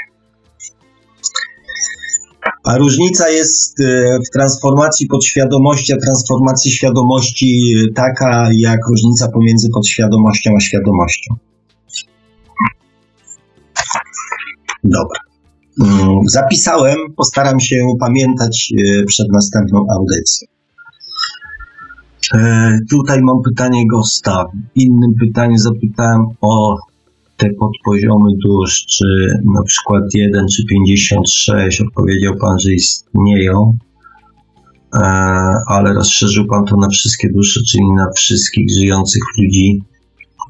[2.63, 10.51] A różnica jest e, w transformacji podświadomości, a transformacji świadomości taka, jak różnica pomiędzy podświadomością
[10.57, 11.35] a świadomością.
[14.83, 15.19] Dobra.
[15.81, 20.58] Mm, zapisałem, postaram się pamiętać e, przed następną audycją.
[22.33, 24.45] E, tutaj mam pytanie Gosta.
[24.75, 26.77] Innym pytaniem zapytałem o
[27.37, 29.05] te podpoziomy dusz, czy
[29.43, 31.81] na przykład 1 czy 56.
[31.81, 33.73] Odpowiedział Pan, że istnieją.
[35.67, 39.83] ale rozszerzył Pan to na wszystkie dusze, czyli na wszystkich żyjących ludzi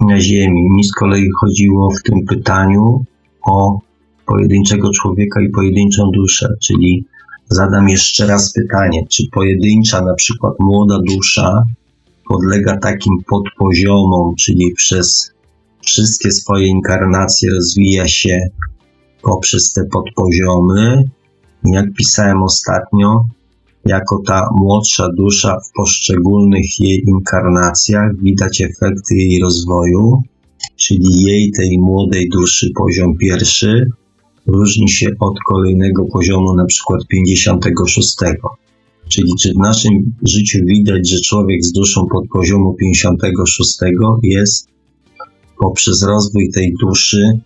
[0.02, 0.70] na Ziemi.
[0.72, 3.04] Mi z kolei chodziło w tym pytaniu
[3.46, 3.80] o
[4.26, 7.06] pojedynczego człowieka i pojedynczą duszę, czyli
[7.50, 11.64] zadam jeszcze raz pytanie, czy pojedyncza na przykład młoda dusza
[12.30, 15.32] podlega takim podpoziomom, czyli przez
[15.86, 18.48] wszystkie swoje inkarnacje rozwija się
[19.22, 21.04] poprzez te podpoziomy.
[21.64, 23.26] Jak pisałem ostatnio,
[23.86, 30.22] jako ta młodsza dusza w poszczególnych jej inkarnacjach widać efekty jej rozwoju,
[30.76, 33.90] czyli jej, tej młodej duszy, poziom pierwszy,
[34.54, 38.18] różni się od kolejnego poziomu, na przykład 56.
[39.10, 43.78] Czyli czy w naszym życiu widać, że człowiek z duszą pod poziomu 56
[44.24, 44.68] jest
[45.60, 47.40] poprzez rozwój tej duszy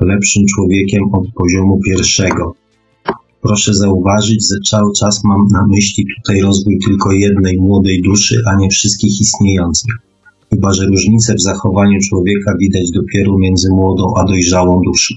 [0.00, 2.54] lepszym człowiekiem od poziomu pierwszego.
[3.42, 8.56] Proszę zauważyć, że cały czas mam na myśli tutaj rozwój tylko jednej młodej duszy, a
[8.56, 9.94] nie wszystkich istniejących.
[10.50, 15.14] Chyba, że różnice w zachowaniu człowieka widać dopiero między młodą a dojrzałą duszą.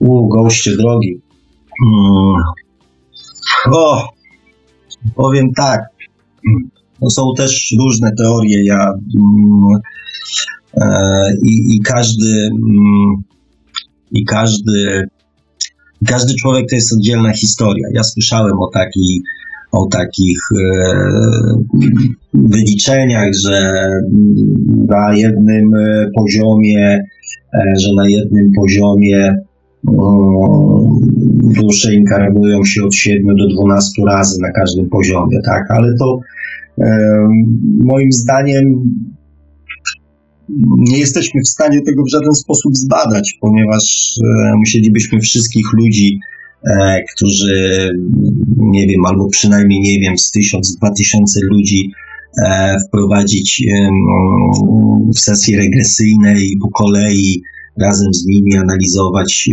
[0.00, 1.20] U, goście drogi.
[1.82, 2.42] Hmm.
[3.72, 4.08] O,
[5.14, 5.80] powiem tak.
[7.02, 8.64] No są też różne teorie.
[8.64, 9.80] Ja mm,
[10.74, 13.22] e, i, i każdy mm,
[14.12, 15.08] i każdy
[16.06, 17.84] każdy człowiek to jest oddzielna historia.
[17.94, 19.22] Ja słyszałem o, taki,
[19.72, 20.94] o takich e,
[22.34, 23.88] wyliczeniach, że
[24.88, 25.72] na jednym
[26.16, 27.04] poziomie,
[27.54, 29.34] e, że na jednym poziomie
[31.60, 36.20] dusze inkarnują się od 7 do 12 razy na każdym poziomie, tak, ale to
[37.84, 38.64] moim zdaniem
[40.78, 44.14] nie jesteśmy w stanie tego w żaden sposób zbadać, ponieważ
[44.56, 46.18] musielibyśmy wszystkich ludzi,
[46.70, 47.90] e, którzy,
[48.56, 51.90] nie wiem, albo przynajmniej, nie wiem, z tysiąc, dwa tysiące ludzi
[52.42, 53.64] e, wprowadzić
[55.14, 57.42] w sesje regresyjne i po kolei
[57.80, 59.48] razem z nimi analizować,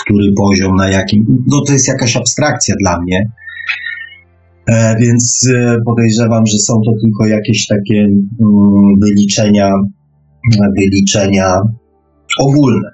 [0.00, 1.44] który poziom, na jakim.
[1.46, 3.30] No to jest jakaś abstrakcja dla mnie.
[5.00, 5.48] Więc
[5.86, 9.72] podejrzewam, że są to tylko jakieś takie mm, wyliczenia
[10.78, 11.60] wyliczenia
[12.40, 12.90] ogólne.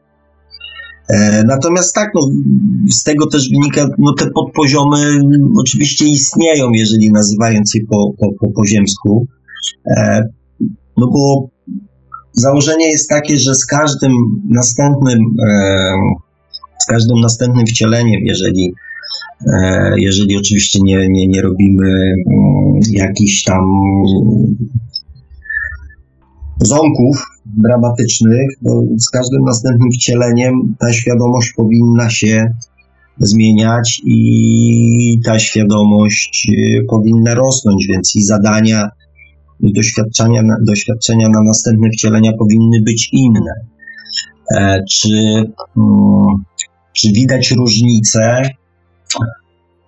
[1.09, 2.21] E, natomiast tak, no,
[2.91, 5.21] z tego też wynika, no te podpoziomy
[5.61, 9.27] oczywiście istnieją, jeżeli nazywając je po, po, po, po ziemsku,
[9.97, 10.23] e,
[10.97, 11.49] no bo
[12.33, 14.13] założenie jest takie, że z każdym
[14.51, 15.19] następnym,
[15.49, 15.93] e,
[16.83, 18.73] z każdym następnym wcieleniem, jeżeli,
[19.97, 23.65] jeżeli oczywiście nie, nie, nie robimy mm, jakichś tam
[26.61, 32.47] ząków dramatycznych, bo z każdym następnym wcieleniem ta świadomość powinna się
[33.21, 38.91] zmieniać i ta świadomość y, powinna rosnąć, więc i zadania,
[39.61, 43.53] doświadczenia, doświadczenia na następne wcielenia powinny być inne.
[44.57, 45.09] E, czy,
[45.77, 46.45] mm,
[46.93, 48.43] czy widać różnicę?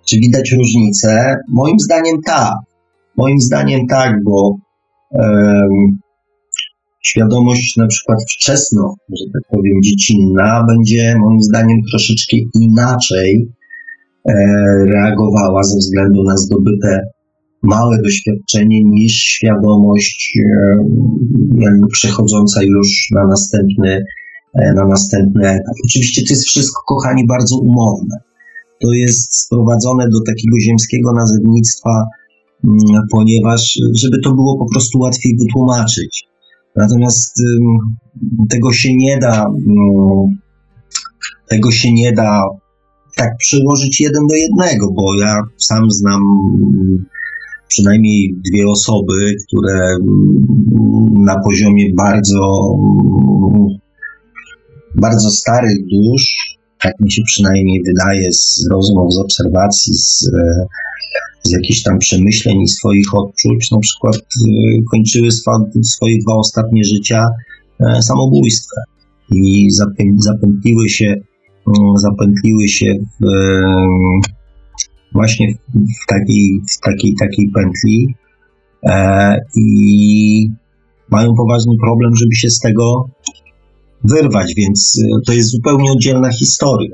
[0.09, 1.37] Czy widać różnicę?
[1.49, 2.55] Moim zdaniem tak.
[3.17, 4.57] Moim zdaniem tak, bo
[7.03, 13.49] świadomość na przykład wczesno, że tak powiem, dziecinna, będzie moim zdaniem troszeczkę inaczej
[14.29, 14.33] e,
[14.87, 17.01] reagowała ze względu na zdobyte
[17.63, 20.77] małe doświadczenie niż świadomość e,
[21.59, 24.05] jakby przechodząca już na następny,
[24.55, 25.75] e, na następny etap.
[25.85, 28.17] Oczywiście to jest wszystko, kochani, bardzo umowne.
[28.83, 32.05] To jest sprowadzone do takiego ziemskiego nazewnictwa,
[33.11, 36.25] ponieważ, żeby to było po prostu łatwiej wytłumaczyć.
[36.77, 37.43] Natomiast
[38.51, 39.47] tego się nie da,
[41.49, 42.43] tego się nie da
[43.17, 46.21] tak przyłożyć jeden do jednego, bo ja sam znam
[47.71, 49.97] przynajmniej dwie osoby, które
[51.25, 52.73] na poziomie bardzo,
[54.95, 60.31] bardzo starych dusz, tak mi się przynajmniej wydaje z rozmów, z obserwacji, z,
[61.43, 66.85] z jakichś tam przemyśleń i swoich odczuć, na przykład y, kończyły swa, swoje dwa ostatnie
[66.85, 67.27] życia
[67.81, 68.85] e, samobójstwem
[69.33, 69.69] i
[70.19, 73.25] zapętliły się, mm, zapętliły się w,
[75.13, 78.15] właśnie w takiej, w takiej, takiej pętli
[78.87, 80.51] e, i
[81.11, 83.09] mają poważny problem, żeby się z tego
[84.05, 86.91] wyrwać, więc y, to jest zupełnie oddzielna historia.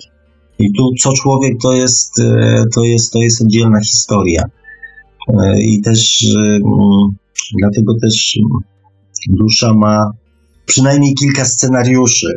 [0.58, 4.42] I tu co człowiek to jest, e, to jest, to jest oddzielna historia.
[5.28, 7.16] E, I też mm,
[7.58, 8.38] dlatego też
[9.28, 10.10] dusza ma
[10.66, 12.32] przynajmniej kilka scenariuszy,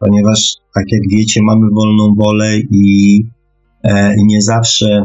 [0.00, 3.24] ponieważ tak jak wiecie, mamy wolną wolę e, i
[4.16, 5.02] nie zawsze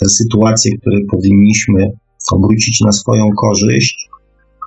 [0.00, 1.90] te sytuacje, które powinniśmy
[2.32, 4.08] obrócić na swoją korzyść,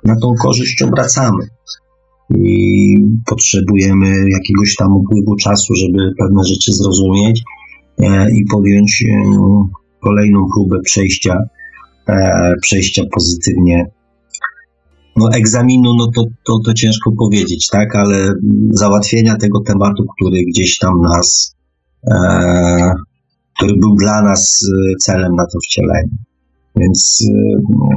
[0.04, 1.46] na tą korzyść obracamy.
[2.34, 7.42] I potrzebujemy jakiegoś tam upływu czasu, żeby pewne rzeczy zrozumieć
[7.98, 9.22] e, i podjąć e,
[10.02, 11.38] kolejną próbę przejścia,
[12.08, 13.86] e, przejścia pozytywnie.
[15.16, 18.34] No, egzaminu, no to, to, to ciężko powiedzieć, tak, ale
[18.70, 21.56] załatwienia tego tematu, który gdzieś tam nas,
[22.10, 22.94] e,
[23.62, 24.60] który był dla nas
[25.04, 26.18] celem na to wcielenie.
[26.76, 27.26] Więc,
[27.70, 27.88] no,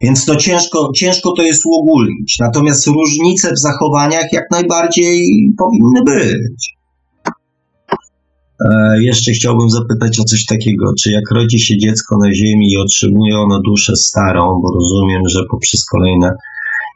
[0.00, 2.36] więc to ciężko, ciężko to jest uogólnić.
[2.40, 5.26] Natomiast różnice w zachowaniach jak najbardziej
[5.58, 6.76] powinny być.
[8.70, 10.92] E, jeszcze chciałbym zapytać o coś takiego.
[11.00, 15.40] Czy jak rodzi się dziecko na Ziemi i otrzymuje ono duszę starą, bo rozumiem, że
[15.50, 16.30] poprzez kolejne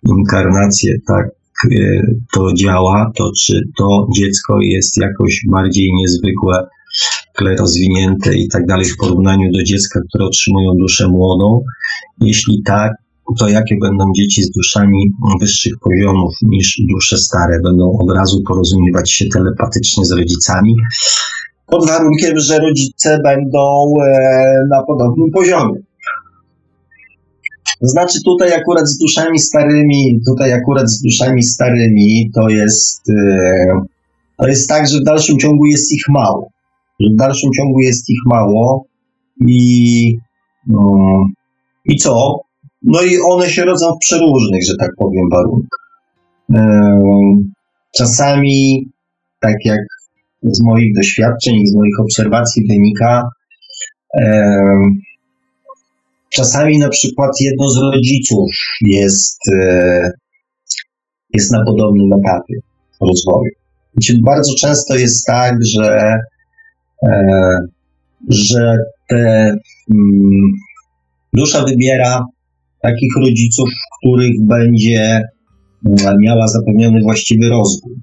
[0.08, 2.02] inkarnacje tak e,
[2.32, 6.66] to działa, to czy to dziecko jest jakoś bardziej niezwykłe,
[7.58, 11.60] rozwinięte i tak dalej w porównaniu do dziecka, które otrzymują duszę młodą?
[12.20, 12.92] Jeśli tak,
[13.38, 15.10] to jakie będą dzieci z duszami
[15.40, 17.60] wyższych poziomów niż dusze stare?
[17.64, 20.74] Będą od razu porozumiewać się telepatycznie z rodzicami?
[21.70, 25.80] pod warunkiem, że rodzice będą e, na podobnym poziomie.
[27.80, 33.80] To znaczy tutaj akurat z duszami starymi, tutaj akurat z duszami starymi to jest, e,
[34.36, 36.50] to jest tak, że w dalszym ciągu jest ich mało.
[37.00, 38.84] Że w dalszym ciągu jest ich mało
[39.48, 40.16] i,
[40.66, 40.80] no,
[41.84, 42.40] i co?
[42.82, 45.90] No i one się rodzą w przeróżnych, że tak powiem, warunkach.
[47.96, 48.88] Czasami,
[49.40, 49.80] tak jak
[50.42, 53.22] z moich doświadczeń i z moich obserwacji wynika,
[56.30, 58.50] czasami na przykład jedno z rodziców
[58.80, 60.10] jest, e,
[61.34, 62.54] jest na podobnym etapie
[63.00, 63.50] rozwoju.
[64.22, 66.18] bardzo często jest tak, że,
[68.28, 68.76] że
[69.08, 69.54] te,
[69.90, 70.52] mm,
[71.32, 72.24] dusza wybiera
[72.82, 73.68] takich rodziców,
[73.98, 75.22] których będzie
[75.86, 77.94] mm, miała zapewniony właściwy rozwój.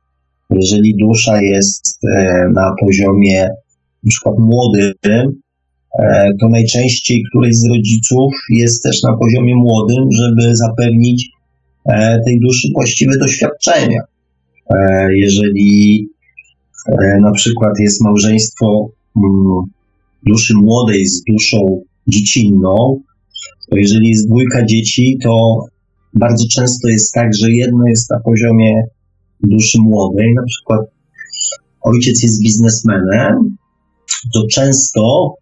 [0.50, 3.50] Jeżeli dusza jest e, na poziomie
[4.04, 4.94] na młodym,
[6.00, 11.30] e, to najczęściej któryś z rodziców jest też na poziomie młodym, żeby zapewnić
[11.86, 14.02] e, tej duszy właściwe doświadczenia.
[15.10, 16.08] Jeżeli
[17.22, 19.64] na przykład jest małżeństwo mm,
[20.26, 23.02] duszy młodej z duszą dziecinną,
[23.70, 25.64] to jeżeli jest dwójka dzieci, to
[26.14, 28.84] bardzo często jest tak, że jedno jest na poziomie
[29.44, 30.82] duszy młodej, na przykład
[31.82, 33.58] ojciec jest biznesmenem,
[34.34, 35.34] to często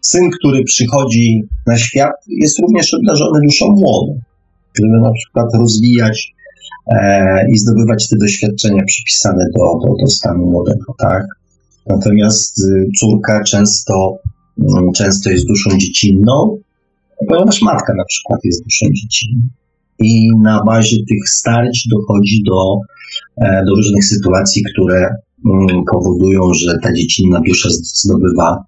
[0.00, 4.20] syn, który przychodzi na świat, jest również obdarzony duszą młodą,
[4.78, 6.39] żeby na przykład rozwijać e,
[7.52, 11.26] i zdobywać te doświadczenia przypisane do, do, do stanu młodego, tak?
[11.86, 14.18] Natomiast y, córka często,
[14.58, 14.64] y,
[14.96, 16.58] często jest duszą dziecinną,
[17.28, 19.42] ponieważ matka na przykład jest duszą dziecinną.
[19.98, 22.80] I na bazie tych starć dochodzi do
[23.36, 25.14] E, do różnych sytuacji, które
[25.46, 28.64] mm, powodują, że ta dziecinna dusza zdobywa,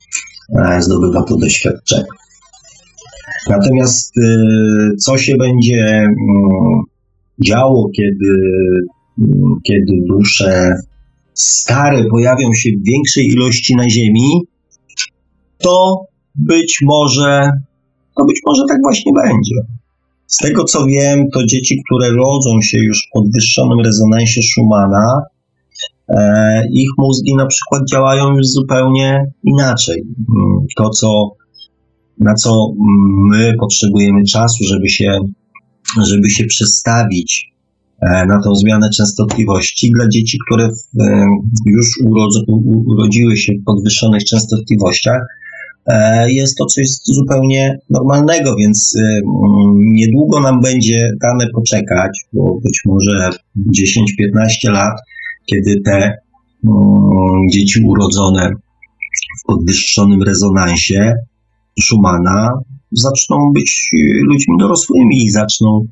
[0.59, 2.05] e, zdobywa to doświadczenie.
[3.51, 6.83] Natomiast y, co się będzie mm,
[7.47, 8.51] działo, kiedy,
[9.19, 10.75] mm, kiedy dusze
[11.35, 14.41] stare pojawią się w większej ilości na Ziemi,
[15.59, 16.01] to
[16.35, 17.51] być może,
[18.17, 19.57] to być może tak właśnie będzie.
[20.27, 25.23] Z tego co wiem, to dzieci, które rodzą się już w podwyższonym rezonansie Schumana,
[26.09, 30.03] e, ich mózgi na przykład działają już zupełnie inaczej.
[30.03, 31.31] Mm, to, co,
[32.19, 32.73] na co
[33.31, 35.19] my potrzebujemy czasu, żeby się,
[36.07, 37.53] żeby się przestawić
[38.01, 41.27] e, na tą zmianę częstotliwości, dla dzieci, które e,
[41.67, 41.87] już
[42.87, 45.23] urodziły się w podwyższonych częstotliwościach,
[45.87, 48.95] E, jest to coś zupełnie normalnego, więc
[49.75, 53.31] niedługo nam będzie dane poczekać, bo być może
[54.67, 54.95] 10-15 lat,
[55.47, 56.17] kiedy te
[57.51, 58.51] dzieci urodzone
[59.43, 61.15] w podwyższonym rezonansie
[61.81, 62.51] Schumana
[62.93, 63.91] zaczną być
[64.23, 65.87] ludźmi dorosłymi i zaczną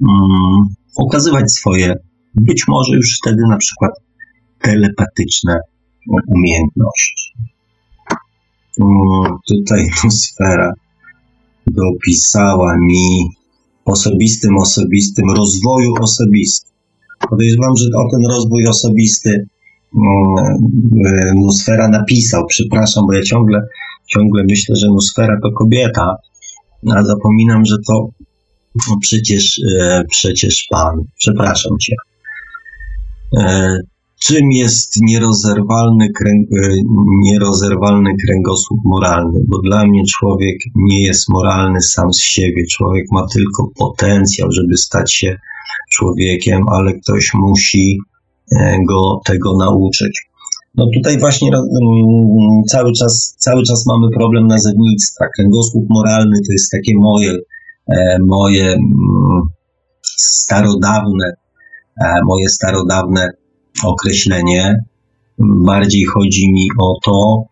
[0.00, 0.62] um,
[0.96, 1.94] okazywać swoje,
[2.34, 3.92] być może już wtedy na przykład
[4.60, 5.58] telepatyczne
[6.26, 7.28] umiejętności
[9.48, 10.72] tutaj atmosfera
[11.66, 13.28] dopisała mi
[13.84, 16.70] osobistym, osobistym, rozwoju osobistym.
[17.30, 19.46] Podejrzewam, że o ten rozwój osobisty
[19.96, 22.46] mm, Nusfera napisał.
[22.46, 23.60] Przepraszam, bo ja ciągle,
[24.06, 26.14] ciągle myślę, że Nusfera to kobieta,
[26.86, 28.08] a zapominam, że to
[28.88, 31.04] no przecież, e, przecież pan.
[31.18, 31.94] Przepraszam cię.
[33.38, 33.76] E,
[34.20, 36.68] czym jest nierozerwalny, kręg, e,
[37.22, 42.66] nierozerwalny kręgosłup moralny, bo dla mnie człowiek nie jest moralny sam z siebie.
[42.70, 45.36] Człowiek ma tylko potencjał, żeby stać się
[45.90, 47.98] człowiekiem, ale ktoś musi
[48.88, 50.27] go tego nauczyć.
[50.78, 55.24] No tutaj właśnie mm, cały czas, cały czas mamy problem nazewnictwa.
[55.36, 57.32] Kręgosłup moralny to jest takie moje,
[57.88, 59.42] e, moje mm,
[60.16, 61.32] starodawne,
[62.26, 63.28] moje starodawne
[63.84, 64.76] określenie.
[65.66, 67.42] Bardziej chodzi mi o to,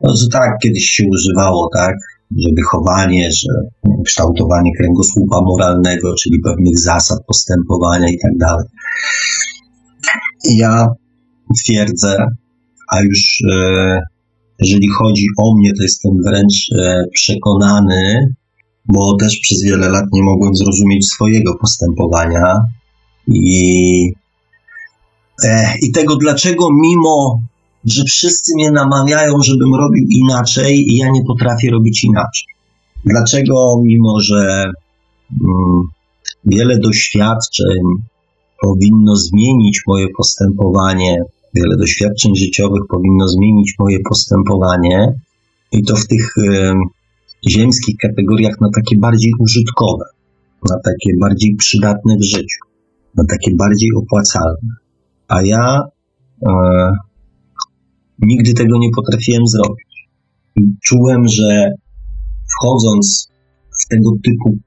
[0.00, 1.94] no, że tak kiedyś się używało, tak,
[2.38, 3.48] że wychowanie, że
[4.04, 8.66] kształtowanie kręgosłupa moralnego, czyli pewnych zasad postępowania i tak dalej.
[10.44, 10.86] Ja
[11.64, 12.26] twierdzę,
[12.94, 14.00] a już e,
[14.58, 18.34] jeżeli chodzi o mnie, to jestem wręcz e, przekonany,
[18.88, 22.60] bo też przez wiele lat nie mogłem zrozumieć swojego postępowania
[23.28, 24.12] i
[25.44, 27.42] E, I tego, dlaczego mimo,
[27.84, 32.48] że wszyscy mnie namawiają, żebym robił inaczej, ja nie potrafię robić inaczej.
[33.04, 34.64] Dlaczego, mimo że
[35.30, 35.82] mm,
[36.44, 37.82] wiele doświadczeń
[38.62, 41.22] powinno zmienić moje postępowanie,
[41.54, 45.14] wiele doświadczeń życiowych powinno zmienić moje postępowanie,
[45.72, 46.34] i to w tych
[47.50, 50.04] ziemskich kategoriach na takie bardziej użytkowe,
[50.70, 52.60] na takie bardziej przydatne w życiu,
[53.16, 54.80] na takie bardziej opłacalne
[55.30, 55.80] a ja
[56.46, 56.50] e,
[58.18, 60.08] nigdy tego nie potrafiłem zrobić.
[60.84, 61.72] Czułem, że
[62.52, 63.28] wchodząc
[63.82, 64.58] w tego typu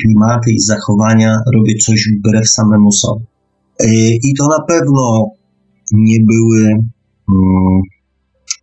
[0.00, 3.24] klimaty i zachowania, robię coś wbrew samemu sobie.
[3.80, 3.86] E,
[4.28, 5.30] I to na pewno
[5.92, 7.82] nie były mm,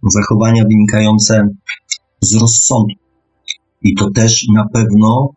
[0.08, 1.48] zachowania wynikające
[2.22, 3.00] z rozsądku.
[3.82, 5.30] I to też na pewno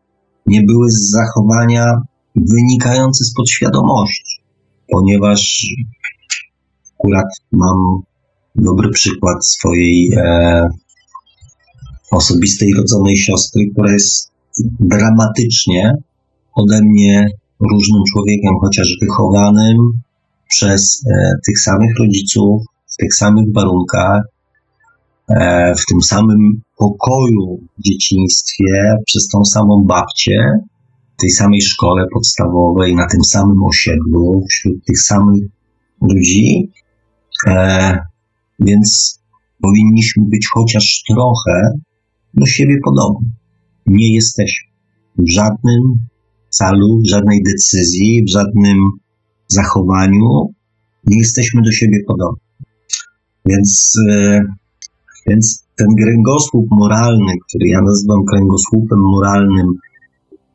[0.47, 1.85] nie były zachowania
[2.37, 4.43] wynikające z podświadomości,
[4.93, 5.67] ponieważ
[6.99, 7.79] akurat mam
[8.55, 10.69] dobry przykład swojej e,
[12.11, 14.33] osobistej rodzonej siostry, która jest
[14.81, 15.95] dramatycznie
[16.55, 17.27] ode mnie
[17.71, 19.77] różnym człowiekiem, chociaż wychowanym
[20.57, 22.63] przez e, tych samych rodziców,
[22.93, 24.23] w tych samych warunkach,
[25.29, 30.59] e, w tym samym pokoju w dzieciństwie, przez tą samą babcię,
[31.17, 35.43] w tej samej szkole podstawowej, na tym samym osiedlu, wśród tych samych
[36.03, 36.71] ludzi,
[37.47, 37.99] E,
[38.61, 39.21] więc
[39.63, 41.73] powinniśmy być chociaż trochę
[42.35, 43.29] do siebie podobni.
[43.87, 44.69] Nie jesteśmy
[45.19, 45.81] w żadnym
[46.49, 48.79] calu, w żadnej decyzji, w żadnym
[49.53, 50.55] zachowaniu.
[51.07, 52.43] Nie jesteśmy do siebie podobni.
[53.47, 54.41] Więc, e,
[55.27, 59.67] więc ten kręgosłup moralny, który ja nazywam kręgosłupem moralnym,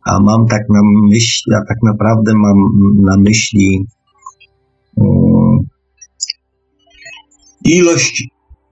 [0.05, 0.79] a mam tak na
[1.09, 2.57] myśli, a tak naprawdę mam
[3.05, 3.85] na myśli
[4.95, 5.59] um,
[7.65, 8.27] ilość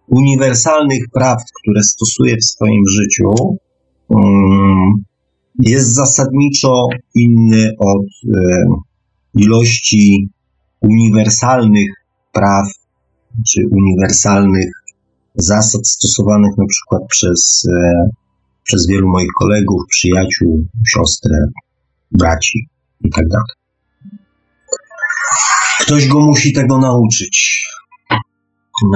[0.07, 3.57] uniwersalnych praw, które stosuję w swoim życiu,
[4.09, 4.93] mm,
[5.59, 8.05] jest zasadniczo inny od
[8.37, 8.65] e,
[9.35, 10.29] ilości
[10.81, 11.89] uniwersalnych
[12.33, 12.67] praw
[13.47, 14.71] czy uniwersalnych
[15.35, 18.09] zasad stosowanych na przykład przez, e,
[18.63, 21.37] przez wielu moich kolegów, przyjaciół, siostrę,
[22.11, 22.67] braci
[23.03, 23.27] itd.
[23.31, 23.55] Tak
[25.79, 27.65] Ktoś go musi tego nauczyć.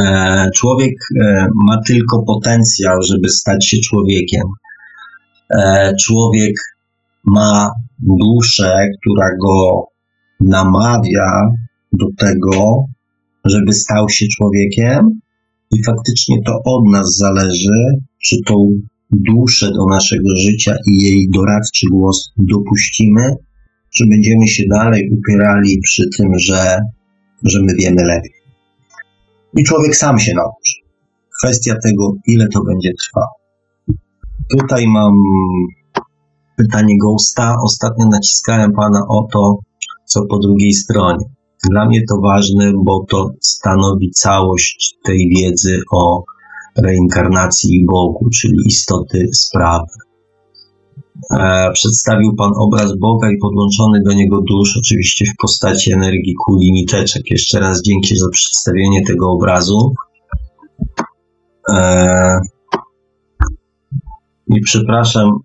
[0.04, 4.44] E, człowiek e, ma tylko potencjał, żeby stać się człowiekiem.
[6.02, 6.56] Człowiek
[7.24, 9.86] ma duszę, która go
[10.40, 11.42] namawia
[11.94, 12.86] do tego,
[13.46, 15.20] żeby stał się człowiekiem,
[15.72, 18.70] i faktycznie to od nas zależy, czy tą
[19.12, 23.36] duszę do naszego życia i jej doradczy głos dopuścimy,
[23.96, 26.78] czy będziemy się dalej upierali przy tym, że,
[27.44, 28.32] że my wiemy lepiej.
[29.58, 30.74] I człowiek sam się nauczy.
[31.40, 33.40] Kwestia tego, ile to będzie trwało.
[34.60, 35.14] Tutaj mam
[36.58, 37.56] pytanie Ghosta.
[37.64, 39.60] Ostatnio naciskałem pana o to,
[40.10, 41.26] co po drugiej stronie.
[41.70, 46.24] Dla mnie to ważne, bo to stanowi całość tej wiedzy o
[46.78, 49.92] reinkarnacji i Bogu, czyli istoty sprawy.
[51.40, 56.72] E, przedstawił Pan obraz Boga i podłączony do niego dusz, oczywiście w postaci energii kuli
[56.72, 57.32] niteczek.
[57.32, 59.94] Jeszcze raz dzięki za przedstawienie tego obrazu.
[61.70, 62.40] E,
[64.48, 65.40] I przepraszam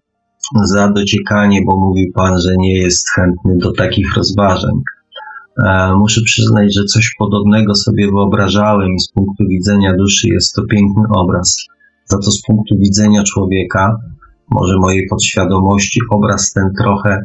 [0.64, 4.74] za dociekanie, bo mówił Pan, że nie jest chętny do takich rozważań.
[5.64, 11.02] E, muszę przyznać, że coś podobnego sobie wyobrażałem z punktu widzenia duszy jest to piękny
[11.16, 11.66] obraz.
[12.04, 13.96] Za to z punktu widzenia człowieka
[14.50, 17.18] może mojej podświadomości obraz ten trochę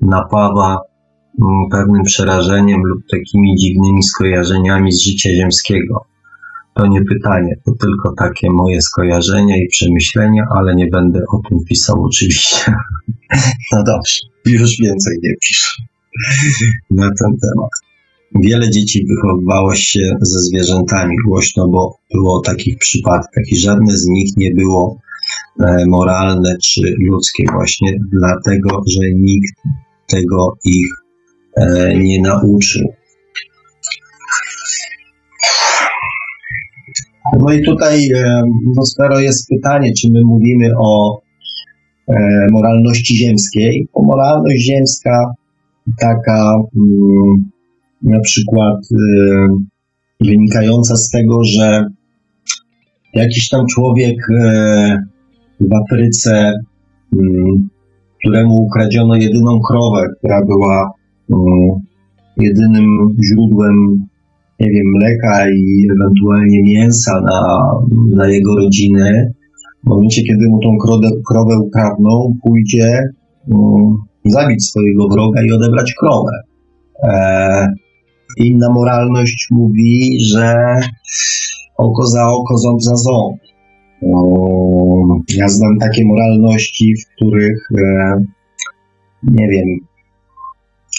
[0.00, 0.78] napawa
[1.42, 6.13] mm, pewnym przerażeniem lub takimi dziwnymi skojarzeniami z życia ziemskiego.
[6.74, 11.58] To nie pytanie, to tylko takie moje skojarzenia i przemyślenia, ale nie będę o tym
[11.68, 12.56] pisał oczywiście.
[13.72, 15.82] No dobrze, już więcej nie piszę
[16.90, 17.70] na ten temat.
[18.34, 24.36] Wiele dzieci wychowywało się ze zwierzętami głośno, bo było takich przypadkach i żadne z nich
[24.36, 25.00] nie było
[25.60, 29.62] e, moralne czy ludzkie właśnie dlatego, że nikt
[30.08, 30.88] tego ich
[31.56, 32.88] e, nie nauczył.
[37.38, 38.42] No i tutaj, e,
[39.10, 41.20] no jest pytanie, czy my mówimy o
[42.52, 45.24] moralności ziemskiej, bo moralność ziemska
[46.00, 47.50] taka mm,
[48.02, 51.86] na przykład y, wynikająca z tego, że
[53.14, 54.16] jakiś tam człowiek
[55.60, 56.52] w Afryce,
[57.14, 57.18] y,
[58.20, 60.90] któremu ukradziono jedyną krowę, która była
[62.36, 62.86] jedynym
[63.28, 63.74] źródłem,
[64.64, 67.70] nie wiem, mleka i ewentualnie mięsa na,
[68.16, 69.32] na jego rodzinę,
[69.84, 73.02] w momencie, kiedy mu tą krowę, krowę ukradną, pójdzie
[74.24, 76.32] zabić swojego wroga i odebrać krowę.
[77.02, 77.66] E,
[78.38, 80.54] Inna moralność mówi, że
[81.78, 83.40] oko za oko, ząb za ząb.
[85.36, 88.16] Ja znam takie moralności, w których, e,
[89.22, 89.68] nie wiem,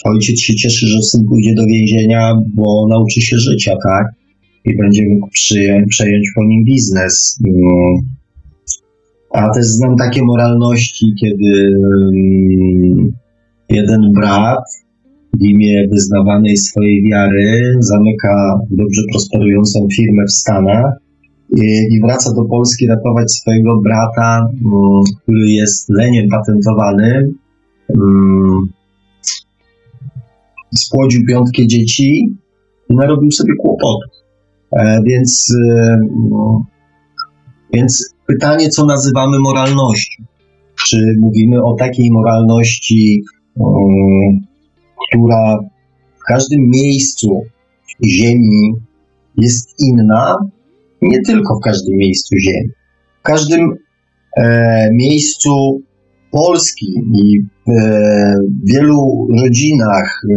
[0.05, 4.05] ojciec się cieszy, że syn pójdzie do więzienia, bo nauczy się życia, tak?
[4.65, 7.39] I będzie mógł przyjąć, przejąć po nim biznes.
[9.33, 13.11] A też znam takie moralności, kiedy mm,
[13.69, 14.63] jeden brat
[15.39, 20.93] w imię wyznawanej swojej wiary zamyka dobrze prosperującą firmę w Stanach
[21.91, 27.35] i, wraca do Polski ratować swojego brata, mm, który jest leniem patentowanym.
[30.77, 32.35] Spłodził piątkę dzieci
[32.89, 34.11] i narobił sobie kłopotów.
[34.71, 35.97] E, więc, e,
[36.29, 36.65] no,
[37.73, 40.23] więc pytanie, co nazywamy moralnością?
[40.87, 43.23] Czy mówimy o takiej moralności,
[43.59, 44.39] mm,
[45.07, 45.59] która
[46.19, 47.41] w każdym miejscu
[48.05, 48.73] Ziemi
[49.37, 50.35] jest inna,
[51.01, 52.69] nie tylko w każdym miejscu Ziemi.
[53.19, 53.75] W każdym
[54.37, 55.81] e, miejscu
[56.35, 56.85] Polski
[57.23, 60.35] i w wielu rodzinach e,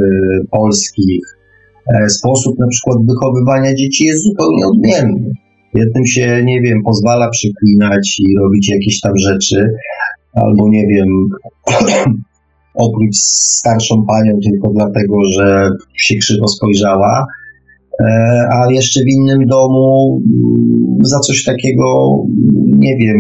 [0.51, 1.21] polskich
[1.95, 5.31] e, sposób na przykład wychowywania dzieci jest zupełnie odmienny.
[5.75, 9.67] Jednym się, nie wiem, pozwala przeklinać i robić jakieś tam rzeczy,
[10.35, 11.09] albo nie wiem,
[12.87, 13.17] oprócz
[13.61, 17.27] starszą panią tylko dlatego, że się krzywo spojrzała,
[18.01, 18.05] e,
[18.53, 22.17] a jeszcze w innym domu mm, za coś takiego,
[22.79, 23.19] nie wiem,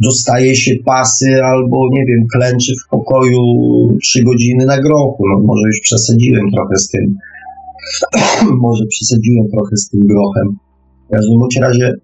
[0.00, 3.42] dostaje się pasy albo, nie wiem, klęczy w pokoju
[4.02, 5.24] trzy godziny na grochu.
[5.28, 7.16] No może już przesadziłem trochę z tym.
[8.66, 10.56] może przesadziłem trochę z tym grochem.
[11.06, 11.94] W każdym razie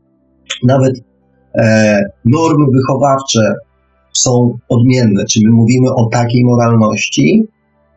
[0.64, 1.00] nawet
[1.54, 3.54] e, normy wychowawcze
[4.12, 5.24] są odmienne.
[5.24, 7.44] Czy my mówimy o takiej moralności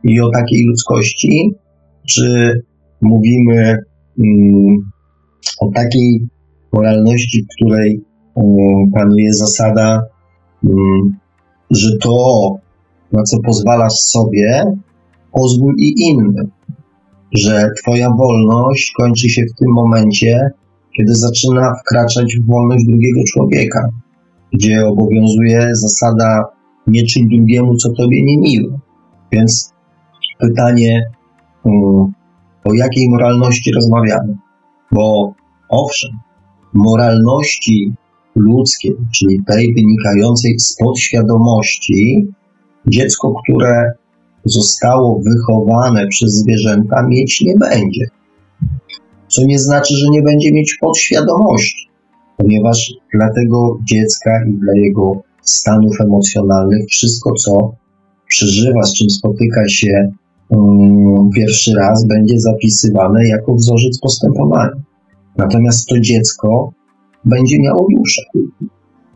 [0.03, 1.53] i o takiej ludzkości,
[2.09, 2.53] czy
[3.01, 3.77] mówimy
[4.17, 4.75] um,
[5.59, 6.27] o takiej
[6.73, 8.08] moralności, w której
[8.93, 10.01] panuje zasada,
[10.63, 11.15] um,
[11.71, 12.55] że to,
[13.11, 14.77] na co pozwalasz sobie,
[15.33, 16.51] pozwól i innym.
[17.31, 20.49] Że Twoja wolność kończy się w tym momencie,
[20.97, 23.89] kiedy zaczyna wkraczać w wolność drugiego człowieka
[24.53, 26.45] gdzie obowiązuje zasada
[26.87, 28.79] nie czyń drugiemu, co tobie nie miło.
[29.31, 29.73] Więc
[30.39, 31.03] pytanie,
[31.63, 32.13] um,
[32.63, 34.37] o jakiej moralności rozmawiamy?
[34.91, 35.33] Bo
[35.69, 36.11] owszem,
[36.73, 37.93] moralności
[38.35, 42.27] ludzkiej, czyli tej wynikającej z podświadomości,
[42.87, 43.91] dziecko, które
[44.45, 48.05] zostało wychowane przez zwierzęta, mieć nie będzie.
[49.27, 51.89] Co nie znaczy, że nie będzie mieć podświadomości
[52.39, 57.73] ponieważ dla tego dziecka i dla jego stanów emocjonalnych wszystko, co
[58.27, 60.11] przeżywa, z czym spotyka się
[60.49, 64.71] um, pierwszy raz, będzie zapisywane jako wzorzec postępowania.
[65.37, 66.71] Natomiast to dziecko
[67.25, 68.21] będzie miało duszę.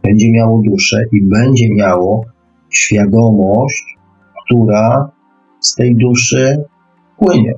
[0.03, 2.25] Będzie miało duszę i będzie miało
[2.69, 3.83] świadomość,
[4.45, 5.11] która
[5.59, 6.63] z tej duszy
[7.17, 7.53] płynie.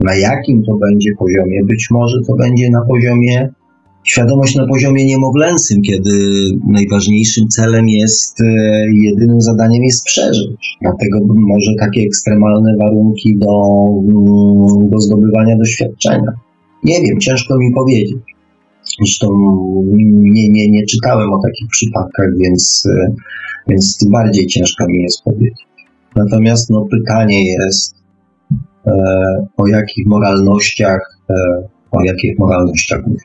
[0.00, 1.64] Na jakim to będzie poziomie?
[1.64, 3.52] Być może to będzie na poziomie
[4.04, 6.10] świadomość na poziomie niemowlęcym, kiedy
[6.68, 8.44] najważniejszym celem jest, e,
[8.92, 10.76] jedynym zadaniem jest przeżyć.
[10.80, 16.32] Dlatego może takie ekstremalne warunki do, mm, do zdobywania doświadczenia.
[16.84, 18.18] Nie wiem, ciężko mi powiedzieć.
[18.98, 19.28] Zresztą
[19.94, 23.14] nie, nie, nie czytałem o takich przypadkach, więc, e,
[23.68, 25.66] więc tym bardziej ciężko mi jest powiedzieć.
[26.16, 28.02] Natomiast no, pytanie jest,
[29.56, 31.18] o jakich moralnościach,
[31.90, 33.20] o jakich moralnościach mówię.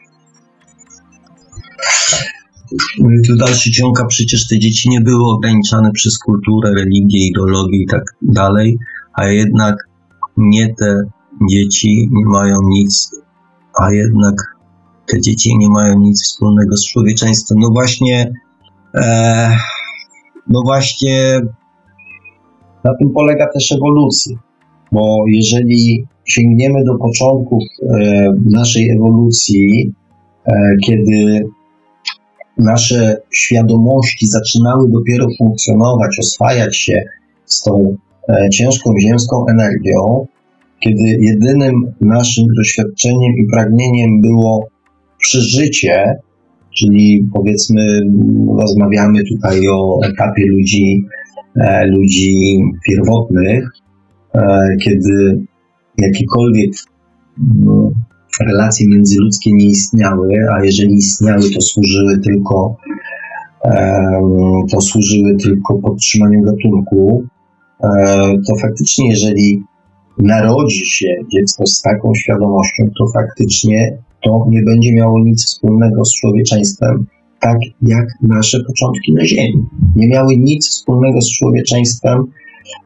[3.28, 7.88] Tu dalszy ciąg, a przecież te dzieci nie były ograniczane przez kulturę, religię, ideologię i
[7.88, 8.78] tak dalej,
[9.14, 9.76] a jednak
[10.38, 11.04] nie te
[11.50, 13.12] dzieci nie mają nic,
[13.82, 14.36] a jednak
[15.08, 17.58] te dzieci nie mają nic wspólnego z człowieczeństwem.
[17.60, 18.32] No właśnie,
[18.96, 19.50] e,
[20.48, 21.40] no właśnie
[22.84, 24.38] na tym polega też ewolucja,
[24.92, 29.94] bo jeżeli sięgniemy do początków e, naszej ewolucji,
[30.46, 30.54] e,
[30.84, 31.46] kiedy
[32.58, 37.04] nasze świadomości zaczynały dopiero funkcjonować, oswajać się
[37.46, 37.96] z tą
[38.30, 40.28] e, ciężką ziemską energią,
[40.80, 44.68] kiedy jedynym naszym doświadczeniem i pragnieniem było
[45.28, 46.16] przeżycie,
[46.78, 48.02] czyli powiedzmy,
[48.60, 51.04] rozmawiamy tutaj o etapie ludzi,
[51.62, 53.70] e, ludzi pierwotnych,
[54.36, 55.45] e, kiedy
[55.98, 56.72] jakiekolwiek
[57.56, 57.91] no,
[58.41, 62.76] relacje międzyludzkie nie istniały, a jeżeli istniały, to służyły tylko
[64.72, 67.24] to służyły tylko podtrzymaniu gatunku,
[67.84, 67.88] e,
[68.48, 69.64] to faktycznie, jeżeli
[70.18, 76.14] narodzi się dziecko z taką świadomością, to faktycznie to nie będzie miało nic wspólnego z
[76.14, 77.06] człowieczeństwem,
[77.39, 79.65] tak jak nasze początki na Ziemi.
[79.95, 82.23] Nie miały nic wspólnego z człowieczeństwem,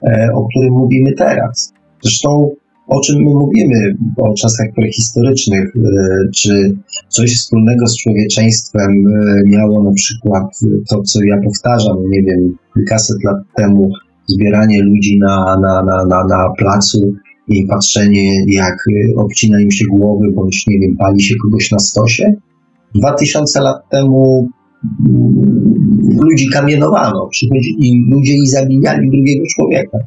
[0.04, 1.74] e, o którym mówimy teraz.
[2.04, 2.52] Zresztą
[2.88, 6.78] o czym my mówimy o czasach prehistorycznych, e, czy
[7.10, 10.60] coś wspólnego z człowieczeństwem e, miało na przykład
[10.90, 13.92] to, co ja powtarzam, nie wiem, kilkaset lat temu,
[14.28, 17.14] zbieranie ludzi na, na, na, na, na placu
[17.52, 18.78] i patrzenie, jak
[19.18, 22.34] obcina im się głowy, bądź nie wiem, pali się kogoś na stosie.
[22.96, 24.50] Dwa tysiące lat temu
[24.84, 29.98] mm, ludzi kamienowano, przychodzili ludzie i zabijali drugiego człowieka.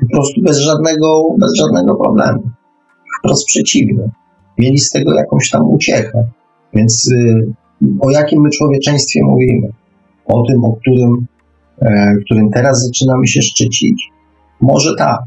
[0.00, 2.50] Po prostu bez żadnego, bez żadnego problemu.
[3.18, 4.10] Wprost przeciwnie.
[4.58, 6.24] Mieli z tego jakąś tam uciechę.
[6.74, 7.52] Więc y,
[8.00, 9.68] o jakim my człowieczeństwie mówimy?
[10.26, 11.26] O tym, o którym,
[11.82, 14.08] e, którym teraz zaczynamy się szczycić?
[14.60, 15.20] Może tak.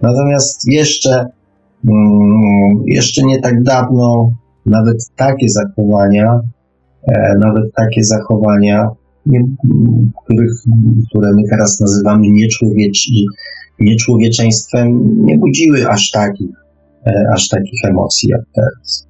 [0.00, 1.26] Natomiast jeszcze,
[1.88, 4.30] mm, jeszcze nie tak dawno
[4.66, 6.40] nawet takie zachowania,
[7.08, 8.88] e, nawet takie zachowania,
[10.24, 10.52] których,
[11.08, 13.08] które my teraz nazywamy nieczłowiecz,
[13.80, 16.50] nieczłowieczeństwem, nie budziły aż takich,
[17.06, 19.08] e, aż takich emocji jak teraz.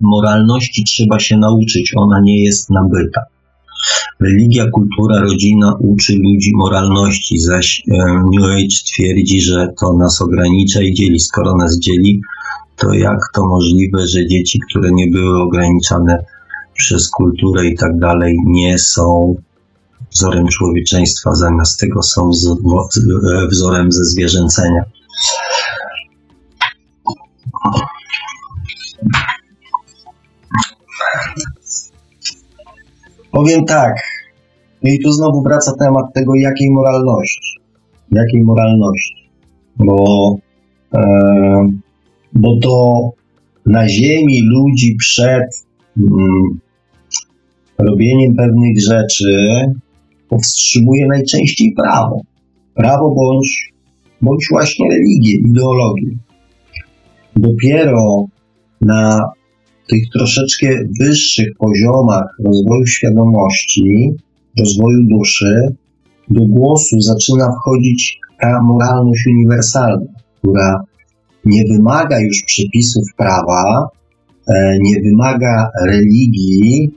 [0.00, 3.20] Moralności trzeba się nauczyć, ona nie jest nabyta.
[4.20, 7.96] Religia, kultura, rodzina uczy ludzi moralności, zaś e,
[8.32, 11.20] New Age twierdzi, że to nas ogranicza i dzieli.
[11.20, 12.20] Skoro nas dzieli,
[12.76, 16.24] to jak to możliwe, że dzieci, które nie były ograniczane
[16.72, 19.36] przez kulturę i tak dalej, nie są
[20.12, 24.84] wzorem człowieczeństwa, zamiast tego są e, wzorem ze zwierzęcenia.
[33.36, 33.94] Powiem tak,
[34.82, 37.60] no i tu znowu wraca temat tego, jakiej moralności.
[38.12, 39.30] Jakiej moralności.
[39.76, 40.36] Bo,
[40.94, 41.02] e,
[42.32, 43.10] bo to
[43.66, 46.60] na ziemi ludzi przed mm,
[47.78, 49.36] robieniem pewnych rzeczy
[50.28, 52.20] powstrzymuje najczęściej prawo.
[52.74, 53.72] Prawo bądź,
[54.22, 56.16] bądź właśnie religię, ideologię.
[57.36, 58.24] Dopiero
[58.80, 59.30] na
[59.88, 60.66] tych troszeczkę
[61.00, 64.12] wyższych poziomach rozwoju świadomości,
[64.58, 65.74] rozwoju duszy,
[66.30, 70.06] do głosu zaczyna wchodzić ta moralność uniwersalna,
[70.38, 70.84] która
[71.44, 73.88] nie wymaga już przepisów prawa,
[74.48, 76.90] e, nie wymaga religii,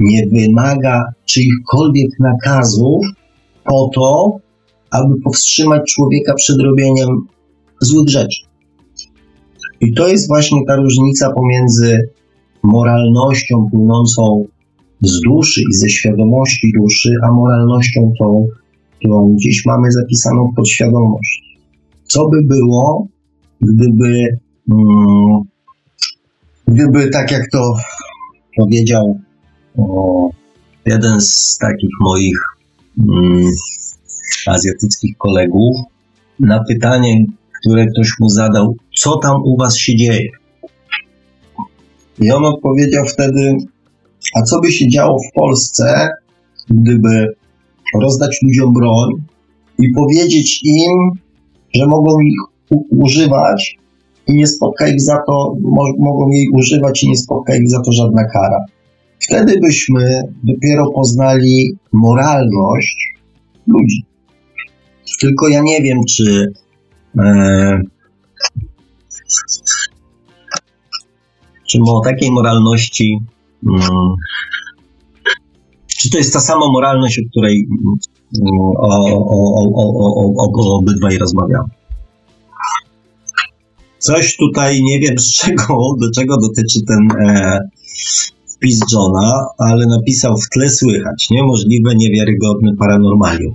[0.00, 3.06] nie wymaga czyichkolwiek nakazów
[3.64, 4.38] po to,
[4.90, 7.08] aby powstrzymać człowieka przed robieniem
[7.80, 8.42] złych rzeczy.
[9.80, 12.08] I to jest właśnie ta różnica pomiędzy
[12.66, 14.44] moralnością płynącą
[15.00, 18.46] z duszy i ze świadomości duszy, a moralnością tą,
[18.98, 21.58] którą gdzieś mamy zapisaną w podświadomości.
[22.04, 23.06] Co by było,
[23.60, 24.38] gdyby,
[24.72, 25.42] mm,
[26.68, 27.74] gdyby tak jak to
[28.56, 29.20] powiedział
[30.86, 32.38] jeden z takich moich
[33.08, 33.44] mm,
[34.46, 35.76] azjatyckich kolegów,
[36.40, 37.24] na pytanie,
[37.60, 40.30] które ktoś mu zadał, co tam u was się dzieje?
[42.20, 43.56] I on odpowiedział wtedy,
[44.34, 46.08] a co by się działo w Polsce,
[46.70, 47.34] gdyby
[48.00, 49.10] rozdać ludziom broń
[49.78, 51.10] i powiedzieć im,
[51.74, 52.40] że mogą ich
[52.90, 53.78] używać
[54.26, 55.56] i nie spotka ich za to,
[55.98, 58.64] mogą jej używać i nie spotka ich za to żadna kara.
[59.22, 63.14] Wtedy byśmy dopiero poznali moralność
[63.66, 64.04] ludzi.
[65.20, 66.52] Tylko ja nie wiem, czy
[67.18, 67.80] e,
[71.84, 73.18] czy o takiej moralności
[73.68, 73.80] mm,
[75.98, 77.94] czy to jest ta sama moralność, o której mm,
[78.78, 81.68] o, o, o, o, obydwaj rozmawiamy.
[83.98, 87.60] Coś tutaj nie wiem z czego, do czego dotyczy ten e,
[88.56, 93.54] wpis Johna, ale napisał w tle słychać niemożliwe, niewiarygodne paranormalium.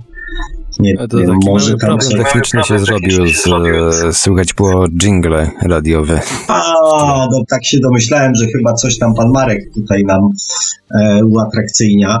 [0.82, 2.18] Nie to wiem, może tam problem się...
[2.18, 6.20] techniczny się zrobił, z, słychać było jingle radiowe.
[6.48, 6.62] A,
[7.32, 10.20] no tak się domyślałem, że chyba coś tam pan Marek tutaj nam
[11.00, 12.18] e, uatrakcyjnia,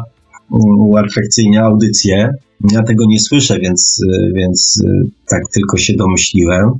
[0.78, 2.34] uatrakcyjnia audycję.
[2.72, 4.00] Ja tego nie słyszę, więc,
[4.34, 4.88] więc e,
[5.28, 6.70] tak tylko się domyśliłem.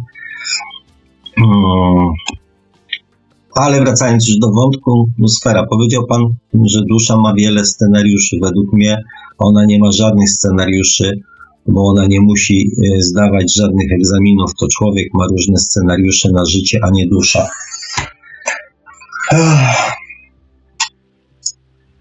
[1.36, 2.08] Hmm.
[3.54, 6.22] Ale wracając już do wątku sfera, powiedział Pan,
[6.64, 8.36] że dusza ma wiele scenariuszy.
[8.42, 9.02] Według mnie
[9.38, 11.10] ona nie ma żadnych scenariuszy,
[11.66, 14.50] bo ona nie musi e, zdawać żadnych egzaminów.
[14.60, 17.48] To człowiek ma różne scenariusze na życie, a nie dusza.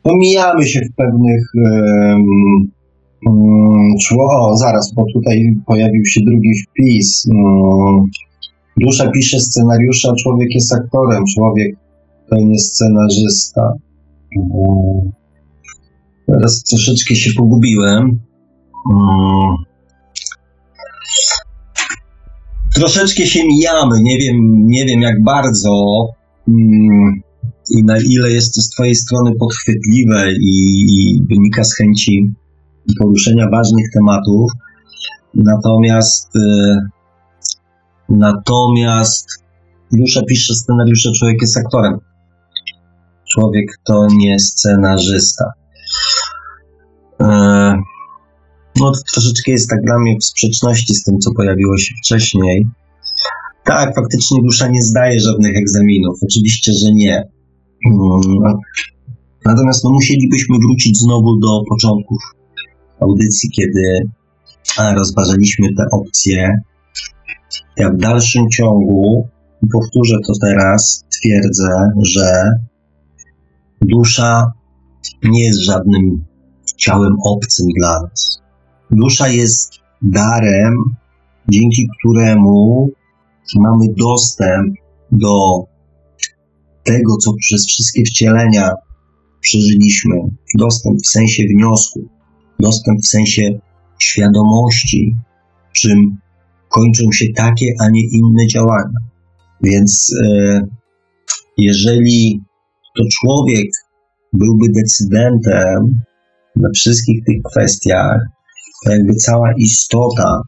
[0.03, 1.45] Pomijamy się w pewnych.
[1.55, 2.71] Um,
[4.19, 7.27] o, zaraz, bo tutaj pojawił się drugi wpis.
[7.29, 8.05] Um,
[8.77, 11.23] Dusza pisze scenariusze, a człowiek jest aktorem.
[11.35, 11.75] Człowiek
[12.29, 13.73] to nie scenarzysta.
[16.27, 18.19] Teraz troszeczkę się pogubiłem.
[18.89, 19.55] Hmm.
[22.75, 24.01] Troszeczkę się mijamy.
[24.01, 26.05] Nie wiem, nie wiem jak bardzo
[26.45, 27.21] hmm,
[27.69, 32.29] i na ile jest to z Twojej strony podchwytliwe i, i wynika z chęci
[32.99, 34.51] poruszenia ważnych tematów.
[35.33, 36.35] Natomiast.
[36.35, 37.01] Y,
[38.11, 39.43] Natomiast
[39.91, 41.99] Dusza pisze scenariusze, człowiek jest aktorem.
[43.31, 45.45] Człowiek to nie scenarzysta.
[47.19, 47.75] Eee,
[48.79, 52.65] no, troszeczkę jest tak dla mnie w sprzeczności z tym, co pojawiło się wcześniej.
[53.65, 56.19] Tak, faktycznie dusza nie zdaje żadnych egzaminów.
[56.23, 57.23] Oczywiście, że nie.
[57.83, 58.59] Hmm.
[59.45, 62.17] Natomiast no, musielibyśmy wrócić znowu do początków
[62.99, 64.01] audycji, kiedy
[64.95, 66.61] rozważaliśmy te opcje
[67.77, 69.27] ja w dalszym ciągu,
[69.73, 71.69] powtórzę to teraz, twierdzę,
[72.01, 72.51] że
[73.81, 74.51] dusza
[75.23, 76.25] nie jest żadnym
[76.77, 78.40] ciałem obcym dla nas.
[78.91, 80.75] Dusza jest darem,
[81.49, 82.89] dzięki któremu
[83.55, 84.75] mamy dostęp
[85.11, 85.63] do
[86.83, 88.69] tego, co przez wszystkie wcielenia
[89.41, 90.15] przeżyliśmy.
[90.57, 91.99] Dostęp w sensie wniosku,
[92.59, 93.59] dostęp w sensie
[93.99, 95.15] świadomości,
[95.73, 96.17] czym
[96.69, 98.99] kończą się takie, a nie inne działania.
[99.63, 100.61] Więc e,
[101.57, 102.41] jeżeli
[102.97, 103.67] to człowiek
[104.33, 106.01] byłby decydentem
[106.55, 108.19] we wszystkich tych kwestiach,
[108.85, 110.41] to jakby cała istota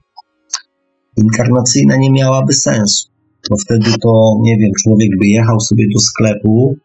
[1.18, 3.10] inkarnacyjna nie miałaby sensu.
[3.49, 6.76] Bo wtedy to, nie wiem, człowiek by jechał sobie do sklepu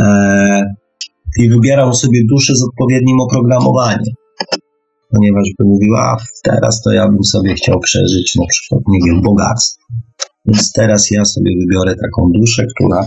[0.00, 0.74] e,
[1.40, 4.14] i wybierał sobie duszę z odpowiednim oprogramowaniem
[5.14, 9.84] ponieważ by mówiła, teraz to ja bym sobie chciał przeżyć na przykład, nie wiem, bogactwo.
[10.46, 13.06] Więc teraz ja sobie wybiorę taką duszę, która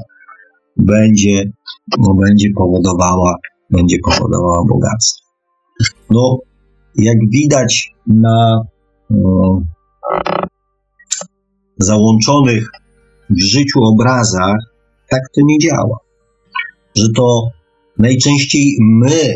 [0.78, 1.52] będzie,
[1.98, 3.36] no, będzie powodowała,
[3.70, 5.28] będzie powodowała bogactwo.
[6.10, 6.38] No,
[6.98, 8.62] jak widać na
[11.78, 12.72] załączonych
[13.30, 14.58] w życiu obrazach,
[15.10, 15.98] tak to nie działa.
[16.96, 17.50] Że to
[17.98, 19.36] najczęściej my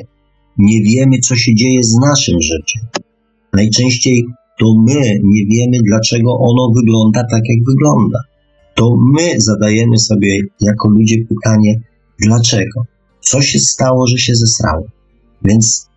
[0.58, 2.82] nie wiemy, co się dzieje z naszym życiem.
[3.54, 4.26] Najczęściej
[4.60, 8.20] to my nie wiemy, dlaczego ono wygląda tak, jak wygląda.
[8.76, 11.82] To my zadajemy sobie jako ludzie pytanie,
[12.20, 12.84] dlaczego?
[13.20, 14.86] Co się stało, że się zesrało?
[15.42, 15.91] Więc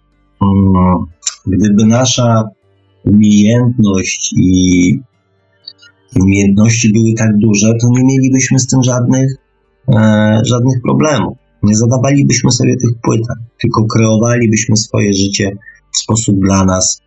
[1.47, 2.45] gdyby nasza
[3.05, 5.01] umiejętność i
[6.21, 9.35] umiejętności były tak duże, to nie mielibyśmy z tym żadnych,
[9.95, 11.39] e, żadnych problemów.
[11.63, 15.51] Nie zadawalibyśmy sobie tych pytań, tylko kreowalibyśmy swoje życie
[15.93, 17.03] w sposób dla nas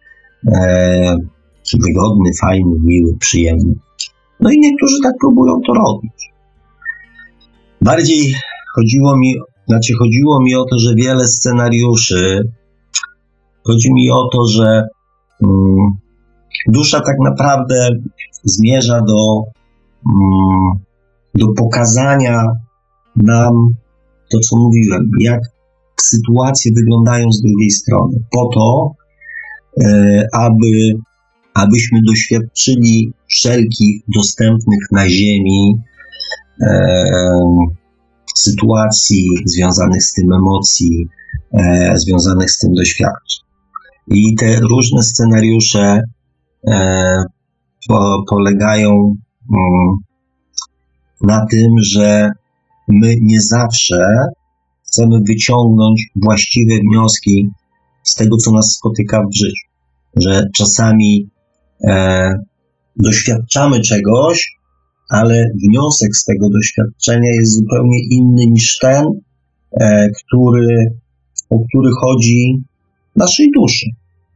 [0.48, 1.18] e,
[1.86, 3.74] wygodny, fajny, miły, przyjemny.
[4.40, 6.12] No i niektórzy tak próbują to robić.
[7.82, 8.36] Bardziej
[8.76, 9.36] chodziło mi,
[9.68, 12.52] znaczy chodziło mi o to, że wiele scenariuszy,
[13.68, 14.84] chodzi mi o to, że
[15.44, 15.90] mm,
[16.68, 17.90] dusza tak naprawdę
[18.44, 19.44] zmierza do,
[20.06, 20.74] mm,
[21.36, 22.44] do pokazania
[23.16, 23.54] nam
[24.32, 25.42] to, co mówiłem, jak
[26.02, 28.96] sytuacje wyglądają z drugiej strony, po to,
[29.84, 30.94] e, aby,
[31.54, 35.82] abyśmy doświadczyli wszelkich dostępnych na Ziemi
[36.62, 37.04] e,
[38.36, 41.08] sytuacji związanych z tym emocji,
[41.54, 43.47] e, związanych z tym doświadczeń.
[44.08, 46.02] I te różne scenariusze
[46.68, 47.24] e,
[47.88, 49.96] po, polegają mm,
[51.22, 52.30] na tym, że
[52.88, 54.08] my nie zawsze
[54.88, 57.50] chcemy wyciągnąć właściwe wnioski
[58.04, 59.68] z tego, co nas spotyka w życiu.
[60.16, 61.30] Że czasami
[61.84, 62.34] e,
[62.96, 64.58] doświadczamy czegoś,
[65.10, 69.06] ale wniosek z tego doświadczenia jest zupełnie inny niż ten,
[69.80, 70.78] e, który,
[71.50, 72.64] o który chodzi
[73.18, 73.86] naszej duszy.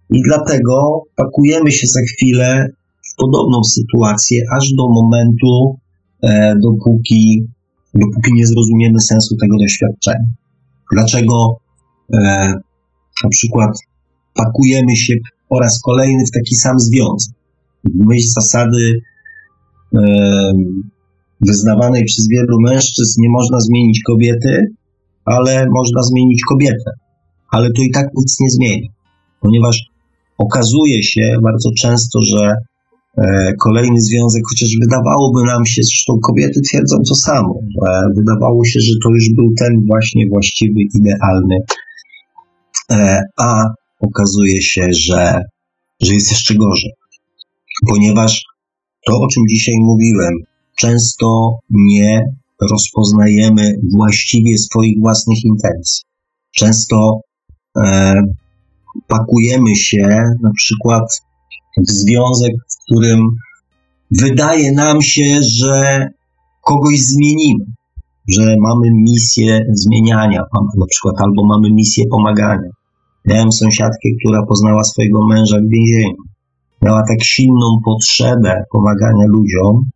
[0.10, 2.68] I dlatego pakujemy się za chwilę
[3.12, 5.80] w podobną sytuację, aż do momentu,
[6.24, 7.48] e, dopóki,
[7.94, 10.34] dopóki nie zrozumiemy sensu tego doświadczenia.
[10.92, 11.58] Dlaczego
[12.14, 12.18] e,
[13.24, 13.72] na przykład
[14.34, 15.14] pakujemy się
[15.50, 17.36] po raz kolejny w taki sam związek?
[17.84, 19.02] W myśl zasady
[19.96, 20.02] e,
[21.42, 24.74] wyznawanej przez wielu mężczyzn nie można zmienić kobiety,
[25.26, 26.92] ale można zmienić kobietę.
[27.52, 28.90] Ale to i tak nic nie zmieni,
[29.42, 29.92] ponieważ
[30.38, 32.54] okazuje się bardzo często, że
[33.18, 38.80] e, kolejny związek, chociaż wydawałoby nam się, zresztą kobiety twierdzą to samo, że wydawało się,
[38.80, 41.58] że to już był ten właśnie właściwy, idealny,
[42.92, 43.64] e, a
[44.00, 45.42] okazuje się, że,
[46.02, 46.92] że jest jeszcze gorzej.
[47.88, 48.44] Ponieważ
[49.06, 50.34] to, o czym dzisiaj mówiłem,
[50.76, 52.22] często nie
[52.72, 56.04] rozpoznajemy właściwie swoich własnych intencji.
[56.56, 57.22] Często
[59.08, 60.08] pakujemy się
[60.42, 61.22] na przykład
[61.78, 63.28] w związek, w którym
[64.12, 66.08] wydaje nam się, że
[66.62, 67.66] kogoś zmienimy,
[68.30, 70.44] że mamy misję zmieniania,
[70.78, 72.70] na przykład albo mamy misję pomagania.
[73.26, 76.16] Miałem sąsiadkę, która poznała swojego męża w więzieniu.
[76.82, 79.90] Miała tak silną potrzebę pomagania ludziom,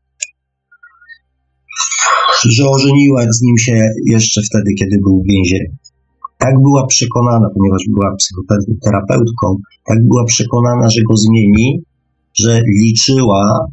[2.50, 5.76] że ożeniła z nim się jeszcze wtedy, kiedy był w więzieniu
[6.46, 11.82] tak była przekonana, ponieważ była psychoterapeutką, tak była przekonana, że go zmieni,
[12.34, 13.68] że liczyła,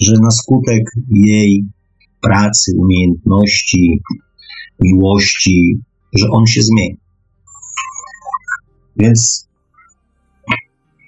[0.00, 1.64] że na skutek jej
[2.22, 4.00] pracy, umiejętności,
[4.80, 5.80] miłości,
[6.12, 6.96] że on się zmieni.
[8.96, 9.48] Więc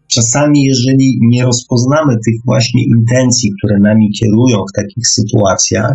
[0.08, 5.92] czasami, jeżeli nie rozpoznamy tych właśnie intencji, które nami kierują w takich sytuacjach,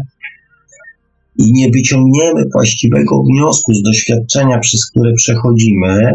[1.37, 6.11] i nie wyciągniemy właściwego wniosku z doświadczenia, przez które przechodzimy,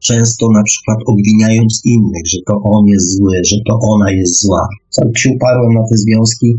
[0.00, 4.68] często na przykład obwiniając innych, że to on jest zły, że to ona jest zła.
[4.90, 6.54] Sam się uparłem na te związki,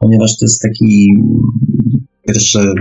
[0.00, 1.14] ponieważ to jest taki
[2.26, 2.72] pierwszy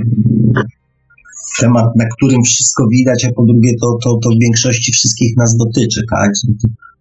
[1.59, 5.57] temat, na którym wszystko widać, a po drugie to, to, to w większości wszystkich nas
[5.57, 6.31] dotyczy, tak?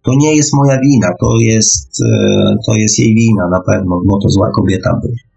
[0.03, 4.19] To nie jest moja wina, to jest, e, to jest jej wina na pewno, bo
[4.21, 5.28] to zła kobieta była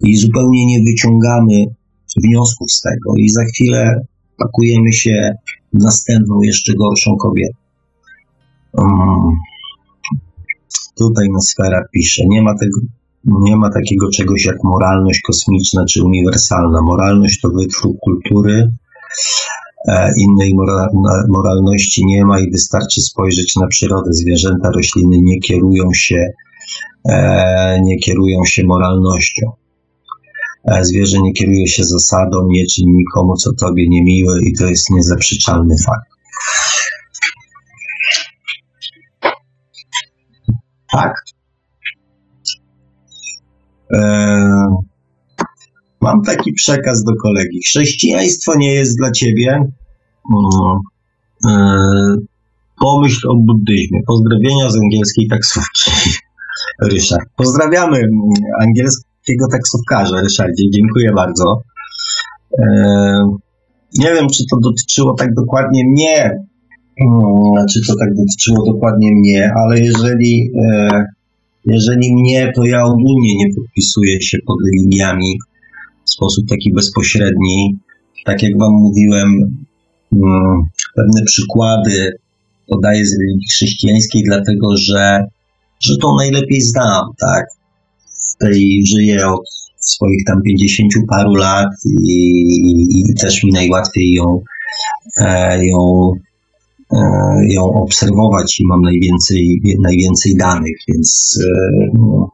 [0.00, 1.64] i zupełnie nie wyciągamy
[2.16, 4.06] wniosków z tego i za chwilę
[4.38, 5.34] pakujemy się
[5.72, 7.58] w następną, jeszcze gorszą kobietę.
[8.72, 9.32] Um,
[10.98, 12.80] tutaj na pisze, nie ma tego,
[13.24, 16.82] nie ma takiego czegoś jak moralność kosmiczna czy uniwersalna.
[16.82, 18.72] Moralność to wytwór kultury,
[19.88, 20.88] e, innej mora,
[21.28, 24.12] moralności nie ma i wystarczy spojrzeć na przyrodę.
[24.12, 26.26] Zwierzęta, rośliny nie kierują się,
[27.08, 29.59] e, nie kierują się moralnością.
[30.64, 34.90] E, zwierzę nie kieruje się zasadą, nie czyni nikomu, co tobie niemiłe i to jest
[34.90, 36.10] niezaprzeczalny fakt.
[40.92, 41.14] Tak.
[43.94, 44.00] E,
[46.00, 47.60] mam taki przekaz do kolegi.
[47.66, 49.72] Chrześcijaństwo nie jest dla ciebie.
[50.30, 50.78] Mm,
[51.48, 52.16] e,
[52.80, 54.00] pomyśl o buddyzmie.
[54.06, 55.90] Pozdrowienia z angielskiej taksówki.
[56.92, 57.28] Ryszard.
[57.36, 58.10] Pozdrawiamy mm,
[58.62, 60.64] angielski takiego taksówkarza, Ryszardzie.
[60.74, 61.62] Dziękuję bardzo.
[62.58, 62.64] E,
[63.98, 66.30] nie wiem, czy to dotyczyło tak dokładnie mnie,
[67.00, 71.04] mm, czy to tak dotyczyło dokładnie mnie, ale jeżeli, e,
[71.66, 75.38] jeżeli mnie, to ja ogólnie nie podpisuję się pod religiami
[76.04, 77.78] w sposób taki bezpośredni.
[78.24, 79.28] Tak jak Wam mówiłem,
[80.12, 80.62] mm,
[80.96, 82.12] pewne przykłady
[82.66, 85.24] podaję z religii chrześcijańskiej, dlatego że,
[85.80, 87.59] że to najlepiej znam, tak?
[88.38, 92.42] Tej żyję od swoich tam pięćdziesięciu paru lat i,
[93.10, 94.40] i, też mi najłatwiej ją,
[95.20, 96.12] e, ją,
[96.92, 96.98] e,
[97.48, 102.30] ją obserwować i mam najwięcej, najwięcej danych, więc, e, no,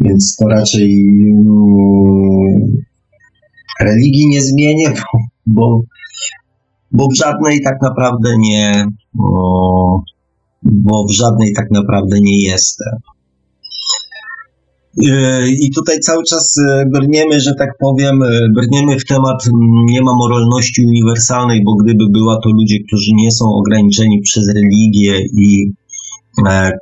[0.00, 2.82] więc to raczej mm,
[3.80, 5.80] religii nie zmienię, bo, bo,
[6.92, 10.02] bo w żadnej tak naprawdę nie, bo,
[10.62, 13.11] bo w żadnej tak naprawdę nie jestem.
[15.00, 19.48] E, I tutaj cały czas e, brniemy, że tak powiem, e, brniemy w temat
[19.86, 25.20] nie ma moralności uniwersalnej, bo gdyby była to ludzie, którzy nie są ograniczeni przez religię
[25.40, 25.72] i,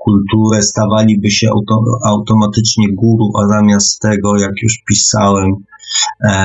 [0.05, 5.55] kulturę, stawaliby się auto, automatycznie guru, a zamiast tego, jak już pisałem,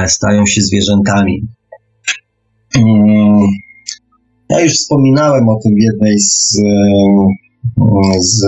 [0.07, 1.47] stają się zwierzętami.
[2.77, 3.47] Mm,
[4.49, 6.57] ja już wspominałem o tym w jednej z,
[8.19, 8.45] z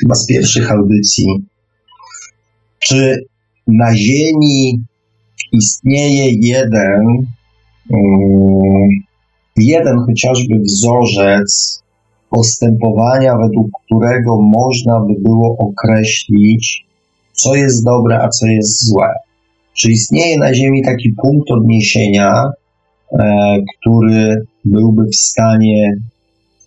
[0.00, 1.47] chyba z pierwszych audycji.
[2.88, 3.24] Czy
[3.66, 4.84] na Ziemi
[5.52, 7.02] istnieje jeden,
[7.90, 8.88] mm,
[9.56, 11.82] jeden chociażby wzorzec
[12.30, 16.86] postępowania, według którego można by było określić,
[17.32, 19.08] co jest dobre, a co jest złe.
[19.72, 22.44] Czy istnieje na Ziemi taki punkt odniesienia,
[23.12, 25.94] e, który byłby w stanie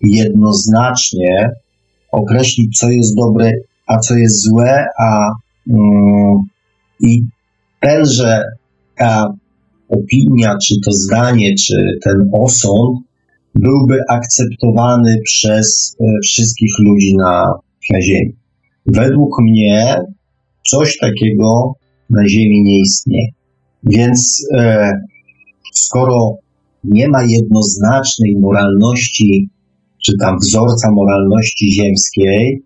[0.02, 1.50] jednoznacznie
[2.12, 3.52] określić, co jest dobre,
[3.88, 5.32] a co jest złe, a
[7.00, 7.24] i
[7.80, 8.42] tenże
[8.98, 9.34] ta
[9.90, 13.00] opinia, czy to zdanie, czy ten osąd
[13.56, 17.54] byłby akceptowany przez e, wszystkich ludzi na,
[17.92, 18.36] na Ziemi.
[18.86, 19.96] Według mnie
[20.68, 21.74] coś takiego
[22.10, 23.28] na Ziemi nie istnieje.
[23.84, 24.92] Więc e,
[25.74, 26.36] skoro
[26.84, 29.50] nie ma jednoznacznej moralności,
[30.06, 32.64] czy tam wzorca moralności ziemskiej,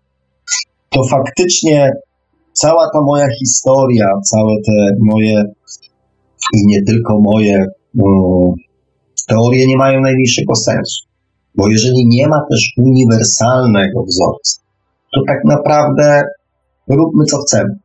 [0.90, 1.91] to faktycznie
[2.56, 5.43] cała ta moja historia, całe te moje
[6.53, 7.66] i nie tylko moje
[7.98, 8.53] um,
[9.27, 11.06] teorie nie mają najmniejszego sensu.
[11.56, 14.61] Bo jeżeli nie ma też uniwersalnego wzorca,
[15.16, 16.24] to tak naprawdę
[16.88, 17.80] róbmy co chcemy.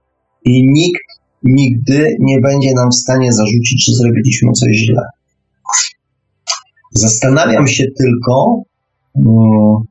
[0.45, 1.05] I nikt
[1.45, 5.03] nigdy nie będzie nam w stanie zarzucić, czy zrobiliśmy coś źle.
[6.95, 8.63] Zastanawiam się tylko,
[9.15, 9.85] um,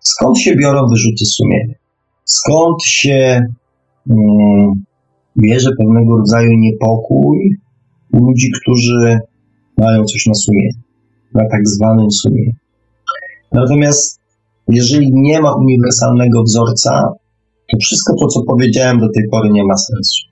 [0.00, 1.74] skąd się biorą wyrzuty sumienia.
[2.24, 3.46] Skąd się
[5.38, 7.58] bierze pewnego rodzaju niepokój
[8.12, 9.18] u ludzi, którzy
[9.78, 10.80] mają coś na sumieniu,
[11.34, 12.52] na tak zwanym sumieniu.
[13.52, 14.20] Natomiast
[14.68, 17.12] jeżeli nie ma uniwersalnego wzorca,
[17.72, 20.24] to wszystko to, co powiedziałem do tej pory, nie ma sensu.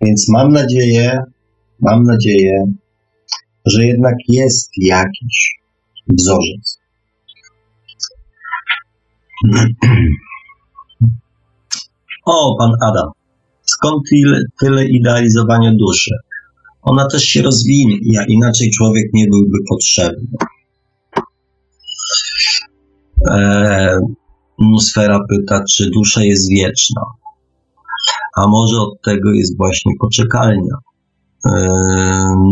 [0.00, 1.22] Więc mam nadzieję,
[1.80, 2.64] mam nadzieję,
[3.66, 5.58] że jednak jest jakiś
[6.08, 6.78] wzorzec.
[12.24, 13.10] O, pan Adam.
[13.62, 16.10] Skąd tyle, tyle idealizowania duszy?
[16.82, 20.28] Ona też się rozwinie, ja inaczej człowiek nie byłby potrzebny.
[23.30, 23.98] E,
[24.58, 27.02] Nusfera pyta, czy dusza jest wieczna.
[28.36, 30.74] A może od tego jest właśnie poczekalnia.
[31.46, 31.50] E,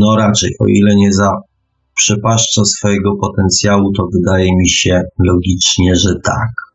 [0.01, 6.72] no raczej, o ile nie zaprzepaszcza swojego potencjału, to wydaje mi się logicznie, że tak.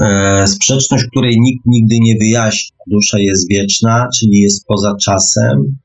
[0.00, 2.76] E, sprzeczność, której nikt nigdy nie wyjaśni.
[2.86, 5.76] Dusza jest wieczna, czyli jest poza czasem.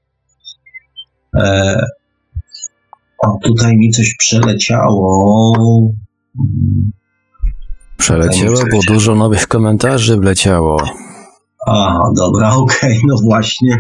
[1.36, 1.86] E,
[3.24, 5.54] o, tutaj mi coś przeleciało.
[7.98, 10.78] Przeleciało, bo dużo nowych komentarzy wleciało.
[11.68, 13.80] Aha, dobra, okej, okay, no właśnie,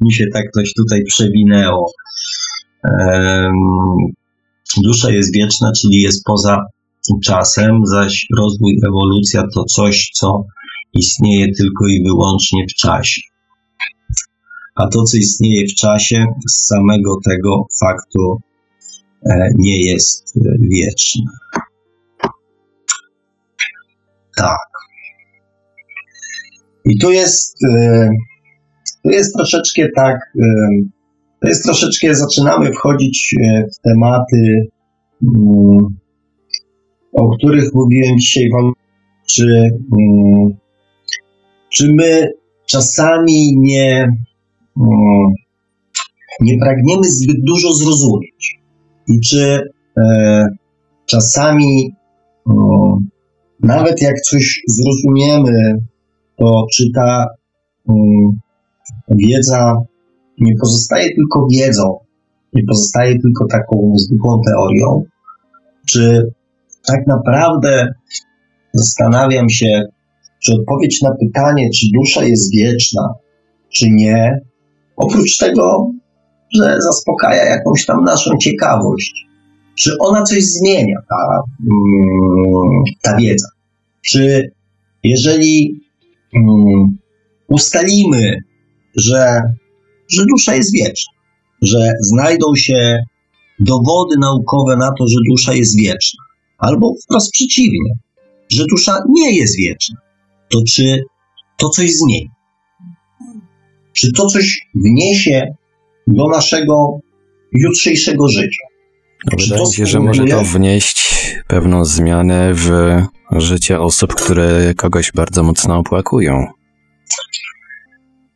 [0.00, 1.92] mi się tak coś tutaj przewinęło.
[2.84, 3.52] Um,
[4.82, 6.64] dusza jest wieczna, czyli jest poza
[7.24, 10.44] czasem, zaś rozwój, ewolucja to coś, co
[10.94, 13.20] istnieje tylko i wyłącznie w czasie.
[14.74, 18.40] A to, co istnieje w czasie, z samego tego faktu
[19.30, 21.22] e, nie jest e, wieczne.
[24.36, 24.68] Tak.
[26.84, 28.08] I tu jest, e,
[29.02, 30.16] tu jest troszeczkę tak,
[31.40, 33.34] to jest troszeczkę, zaczynamy wchodzić
[33.72, 34.66] w tematy,
[35.22, 36.03] mm,
[37.14, 38.72] o których mówiłem dzisiaj wam,
[39.26, 40.54] czy, mm,
[41.68, 42.32] czy my
[42.66, 44.08] czasami nie,
[44.80, 45.32] mm,
[46.40, 48.60] nie pragniemy zbyt dużo zrozumieć?
[49.08, 50.46] I czy e,
[51.06, 51.94] czasami
[52.50, 53.08] mm,
[53.60, 55.78] nawet jak coś zrozumiemy,
[56.36, 57.26] to czy ta
[59.08, 59.74] wiedza
[60.38, 61.98] nie pozostaje tylko wiedzą,
[62.52, 65.04] nie pozostaje tylko taką zwykłą teorią,
[65.86, 66.32] czy
[66.86, 67.92] tak naprawdę
[68.72, 69.82] zastanawiam się,
[70.44, 73.14] czy odpowiedź na pytanie, czy dusza jest wieczna,
[73.74, 74.40] czy nie,
[74.96, 75.90] oprócz tego,
[76.54, 79.26] że zaspokaja jakąś tam naszą ciekawość,
[79.78, 83.48] czy ona coś zmienia, ta, mm, ta wiedza.
[84.02, 84.52] Czy
[85.04, 85.80] jeżeli
[86.34, 86.98] um,
[87.48, 88.36] ustalimy,
[88.96, 89.40] że,
[90.08, 91.12] że dusza jest wieczna,
[91.62, 92.98] że znajdą się
[93.60, 96.23] dowody naukowe na to, że dusza jest wieczna,
[96.66, 97.90] albo wprost przeciwnie,
[98.52, 99.96] że dusza nie jest wieczna,
[100.52, 101.02] to czy
[101.58, 102.30] to coś zmieni?
[103.92, 105.54] Czy to coś wniesie
[106.06, 106.98] do naszego
[107.52, 108.62] jutrzejszego życia?
[109.38, 112.70] Wydaje mi się, że może to wnieść pewną zmianę w
[113.36, 116.46] życie osób, które kogoś bardzo mocno opłakują.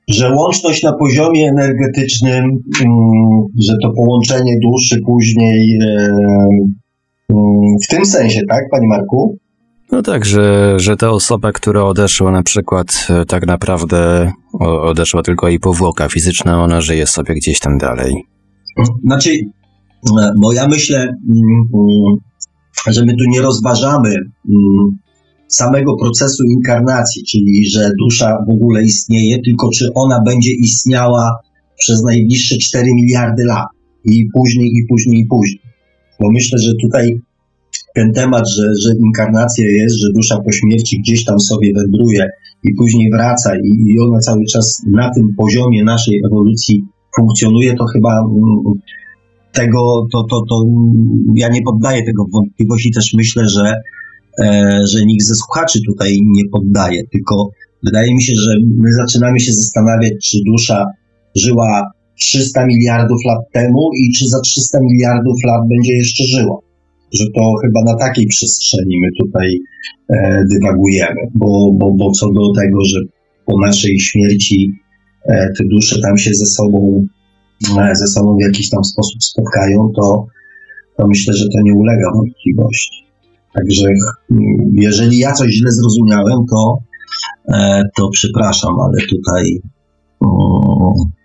[0.09, 2.45] Że łączność na poziomie energetycznym,
[2.85, 5.79] mm, że to połączenie duszy później
[7.85, 9.39] w tym sensie, tak, Panie Marku?
[9.93, 15.49] No tak, że, że ta osoba, która odeszła na przykład e, tak naprawdę odeszła tylko
[15.49, 18.15] jej powłoka fizyczna, ona żyje sobie gdzieś tam dalej.
[19.05, 19.31] Znaczy,
[20.21, 22.17] e, bo ja myślę, mm, mm,
[22.87, 24.99] że my tu nie rozważamy mm,
[25.49, 31.39] samego procesu inkarnacji, czyli że dusza w ogóle istnieje, tylko czy ona będzie istniała
[31.77, 33.67] przez najbliższe 4 miliardy lat
[34.05, 35.68] i później, i później, i później.
[36.21, 37.21] Bo myślę, że tutaj
[37.95, 42.29] ten temat, że, że inkarnacja jest, że dusza po śmierci gdzieś tam sobie wędruje
[42.65, 46.85] i później wraca i, i ona cały czas na tym poziomie naszej ewolucji
[47.17, 48.81] funkcjonuje, to chyba mm,
[49.53, 50.65] tego, to, to, to
[51.35, 53.75] ja nie poddaję tego wątpliwości, też myślę, że,
[54.43, 57.51] e, że nikt ze słuchaczy tutaj nie poddaje, tylko
[57.85, 60.85] wydaje mi się, że my zaczynamy się zastanawiać, czy dusza
[61.37, 61.91] żyła
[62.21, 66.59] 300 miliardów lat temu i czy za 300 miliardów lat będzie jeszcze żyła
[67.13, 69.59] że to chyba na takiej przestrzeni my tutaj
[70.09, 73.01] e, dywagujemy, bo, bo, bo co do tego, że
[73.47, 74.73] po naszej śmierci
[75.29, 77.07] e, te dusze tam się ze sobą,
[77.79, 80.27] e, ze sobą w jakiś tam sposób spotkają, to,
[80.97, 83.05] to myślę, że to nie ulega wątpliwości.
[83.55, 83.89] Także
[84.73, 86.79] jeżeli ja coś źle zrozumiałem, to,
[87.55, 89.61] e, to przepraszam, ale tutaj
[90.23, 91.18] mm,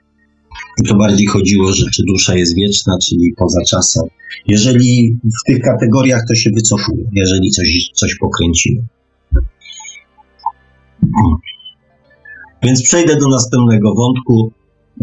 [0.88, 4.04] to bardziej chodziło, że czy dusza jest wieczna, czyli poza czasem.
[4.48, 8.82] Jeżeli w tych kategoriach to się wycofuje, jeżeli coś, coś pokręcimy.
[12.64, 14.52] Więc przejdę do następnego wątku.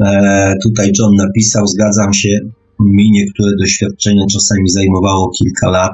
[0.04, 2.38] E, tutaj John napisał, zgadzam się,
[2.80, 5.92] mi niektóre doświadczenie czasami zajmowało kilka lat,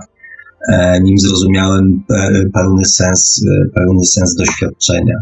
[0.68, 5.14] e, nim zrozumiałem e, pełny sens, e, pełny sens doświadczenia.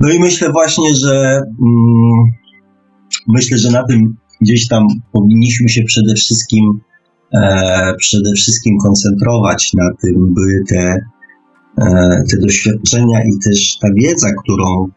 [0.00, 2.24] No i myślę właśnie, że mm,
[3.28, 6.80] myślę, że na tym gdzieś tam powinniśmy się przede wszystkim
[7.34, 11.00] e, przede wszystkim koncentrować na tym, by te,
[11.78, 14.88] e, te doświadczenia i też ta wiedza, którą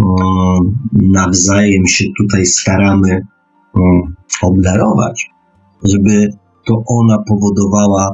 [0.00, 5.26] mm, nawzajem się tutaj staramy mm, obdarować,
[5.84, 6.30] żeby
[6.66, 8.10] to ona powodowała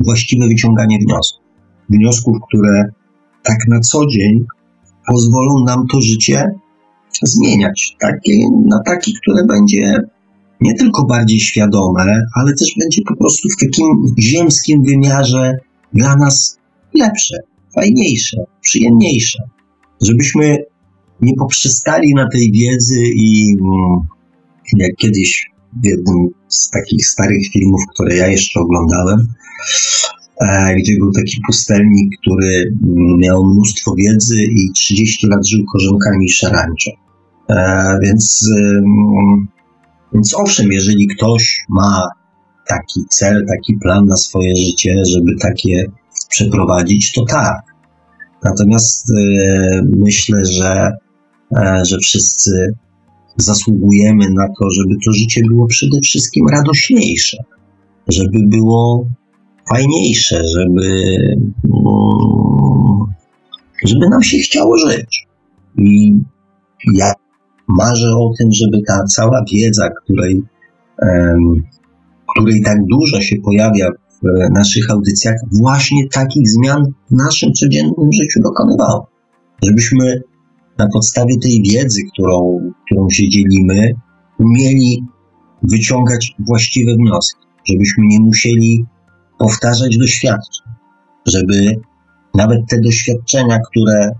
[0.00, 1.44] właściwe wyciąganie wniosków.
[1.88, 2.84] Wniosków, które
[3.42, 4.44] tak na co dzień
[5.06, 6.54] pozwolą nam to życie
[7.22, 8.32] zmieniać takie,
[8.66, 10.00] na takie, które będzie
[10.60, 15.52] nie tylko bardziej świadome, ale też będzie po prostu w takim ziemskim wymiarze
[15.92, 16.58] dla nas
[16.94, 17.36] lepsze,
[17.74, 19.38] fajniejsze, przyjemniejsze.
[20.02, 20.58] Żebyśmy
[21.20, 24.00] nie poprzestali na tej wiedzy i mm,
[24.76, 25.50] jak kiedyś
[25.82, 29.28] w jednym z takich starych filmów, które ja jeszcze oglądałem,
[30.40, 36.30] e, gdzie był taki pustelnik, który mm, miał mnóstwo wiedzy i 30 lat żył korzonkami
[36.30, 36.90] szarańcza.
[37.50, 38.50] E, więc,
[40.12, 42.08] więc owszem, jeżeli ktoś ma
[42.68, 45.84] taki cel, taki plan na swoje życie, żeby takie
[46.28, 47.62] przeprowadzić, to tak.
[48.44, 50.92] Natomiast e, myślę, że,
[51.56, 52.74] e, że wszyscy
[53.36, 57.36] zasługujemy na to, żeby to życie było przede wszystkim radośniejsze,
[58.08, 59.06] żeby było
[59.70, 61.16] fajniejsze, żeby,
[61.64, 63.14] mm,
[63.84, 65.26] żeby nam się chciało żyć.
[65.78, 66.14] I
[66.94, 67.12] ja
[67.68, 70.42] marzę o tym, żeby ta cała wiedza, której,
[72.34, 73.90] której tak dużo się pojawia
[74.22, 79.06] w naszych audycjach, właśnie takich zmian w naszym codziennym życiu dokonywała.
[79.62, 80.22] Żebyśmy
[80.78, 83.90] na podstawie tej wiedzy, którą, którą się dzielimy,
[84.38, 85.04] umieli
[85.62, 88.84] wyciągać właściwe wnioski, żebyśmy nie musieli
[89.38, 90.66] powtarzać doświadczeń,
[91.26, 91.76] żeby
[92.34, 94.10] nawet te doświadczenia, które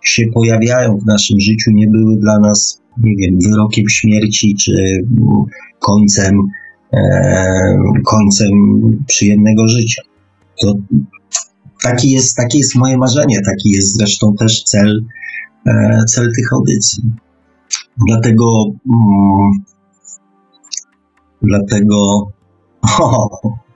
[0.00, 5.44] się pojawiają w naszym życiu, nie były dla nas nie wiem, wyrokiem śmierci, czy mm,
[5.78, 6.38] końcem,
[6.92, 8.50] e, końcem
[9.06, 10.02] przyjemnego życia.
[10.60, 10.74] To
[11.82, 15.04] taki jest, takie jest moje marzenie, taki jest zresztą też cel,
[15.66, 17.02] e, cel tych audycji.
[18.08, 19.52] Dlatego, mm,
[21.42, 21.96] dlatego,
[23.00, 23.67] o,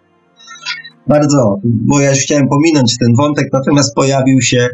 [1.12, 4.68] bardzo, bo ja już chciałem pominąć ten wątek, natomiast pojawił się,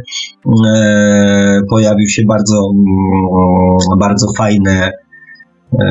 [0.66, 4.92] e, pojawił się bardzo, mm, bardzo fajne
[5.72, 5.82] e,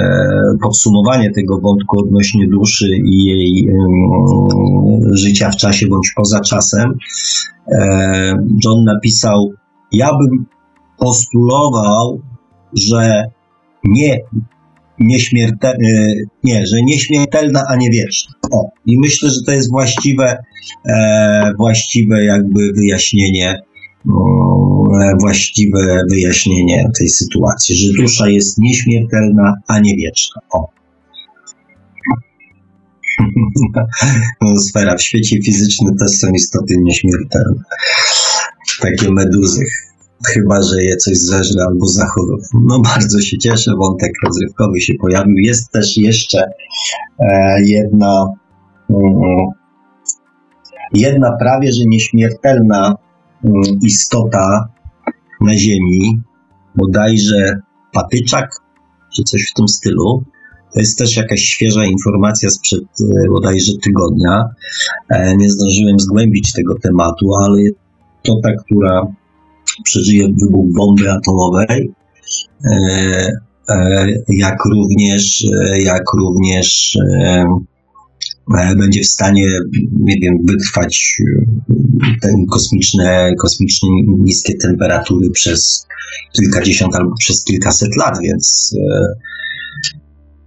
[0.61, 6.93] podsumowanie tego wątku odnośnie duszy i jej mm, życia w czasie bądź poza czasem.
[7.71, 9.51] E, John napisał,
[9.91, 10.45] ja bym
[10.97, 12.21] postulował,
[12.73, 13.23] że
[13.83, 14.19] nie
[14.99, 15.87] nieśmiertelna,
[16.43, 18.33] nie, że nieśmiertelna, a nie wieczna.
[18.51, 20.37] O, i myślę, że to jest właściwe,
[20.89, 23.61] e, właściwe jakby wyjaśnienie,
[25.01, 30.41] e, właściwe wyjaśnienie tej sytuacji, że dusza jest nieśmiertelna, a nie wieczna.
[30.51, 30.67] O.
[34.41, 37.61] No, sfera w świecie fizycznym też są istoty nieśmiertelne.
[38.81, 39.61] Takie meduzy
[40.25, 42.61] chyba że je coś zeżre albo zachorował.
[42.65, 45.37] No bardzo się cieszę, wątek rozrywkowy się pojawił.
[45.37, 46.43] Jest też jeszcze
[47.19, 48.25] e, jedna,
[48.89, 49.51] mm,
[50.93, 52.95] jedna prawie że nieśmiertelna
[53.43, 54.67] mm, istota
[55.41, 56.21] na Ziemi,
[56.75, 57.59] bodajże
[57.93, 58.49] patyczak,
[59.15, 60.23] czy coś w tym stylu.
[60.73, 64.43] To jest też jakaś świeża informacja sprzed e, bodajże tygodnia.
[65.09, 67.61] E, nie zdążyłem zgłębić tego tematu, ale
[68.23, 69.07] to ta, która
[69.83, 71.91] przeżyje wybuch bomby atomowej,
[72.65, 73.31] e,
[73.69, 76.97] e, jak również, e, jak również
[78.77, 79.47] będzie w stanie,
[79.99, 81.17] nie wiem, wytrwać
[82.21, 83.89] te kosmiczne, kosmiczne
[84.19, 85.87] niskie temperatury przez
[86.33, 88.75] kilkadziesiąt albo przez kilkaset lat, więc,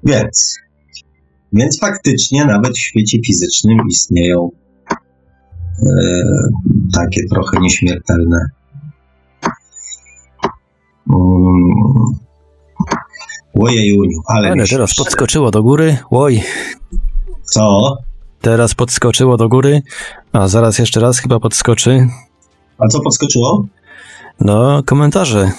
[0.05, 0.57] więc,
[1.53, 4.51] więc faktycznie nawet w świecie fizycznym istnieją
[6.95, 8.51] takie trochę nieśmiertelne
[13.61, 14.51] Ojejuniu, ale...
[14.51, 15.97] Ale teraz podskoczyło do góry.
[16.11, 16.43] Oj.
[17.43, 17.97] Co?
[18.41, 19.83] Teraz podskoczyło do góry,
[20.33, 22.09] a zaraz jeszcze raz chyba podskoczy.
[22.79, 23.65] A co podskoczyło?
[24.41, 25.53] No, komentarze.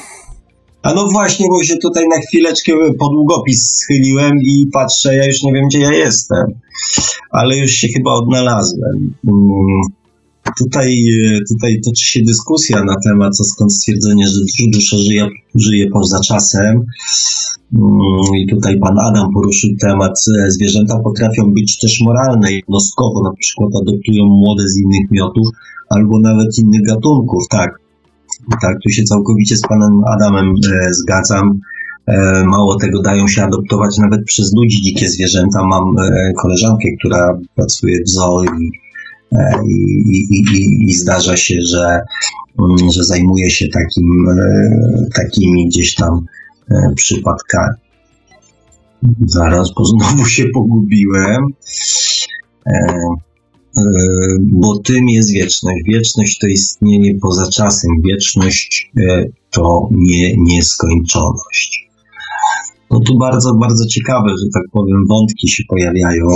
[0.83, 5.43] A no właśnie, bo się tutaj na chwileczkę pod długopis schyliłem i patrzę, ja już
[5.43, 6.45] nie wiem, gdzie ja jestem.
[7.31, 9.13] Ale już się chyba odnalazłem.
[9.25, 10.00] Hmm.
[10.57, 14.39] Tutaj, e, tutaj toczy się dyskusja na temat, co skąd stwierdzenie, że
[14.73, 16.85] dusza żyje, żyje poza czasem.
[17.75, 23.33] Mm, I tutaj pan Adam poruszył temat, e, zwierzęta potrafią być też moralne, jednostkowo, na
[23.39, 25.47] przykład adoptują młode z innych miotów,
[25.89, 27.81] albo nawet innych gatunków, tak.
[28.61, 31.59] Tak, tu się całkowicie z panem Adamem e, zgadzam.
[32.45, 35.63] Mało tego, dają się adoptować nawet przez ludzi dzikie zwierzęta.
[35.63, 35.83] Mam
[36.41, 38.71] koleżankę, która pracuje w zoo i
[39.69, 39.75] i,
[40.09, 41.99] i, i, i zdarza się, że,
[42.59, 46.25] mm, że zajmuje się takim, e, takimi gdzieś tam
[46.71, 47.77] e, przypadkami.
[49.25, 51.45] Zaraz, bo znowu się pogubiłem.
[54.39, 55.77] Bo tym jest wieczność.
[55.85, 57.91] Wieczność to istnienie poza czasem.
[58.03, 58.91] Wieczność
[59.49, 61.89] to nie nieskończoność.
[62.91, 66.27] No tu bardzo, bardzo ciekawe, że tak powiem, wątki się pojawiają.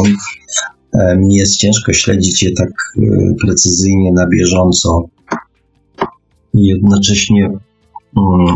[1.17, 3.01] Mi jest ciężko śledzić je tak e,
[3.41, 5.07] precyzyjnie, na bieżąco.
[6.53, 8.56] I jednocześnie mm,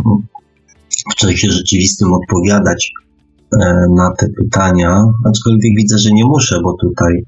[1.12, 2.92] w czasie rzeczywistym odpowiadać
[3.54, 7.24] e, na te pytania, aczkolwiek widzę, że nie muszę, bo tutaj,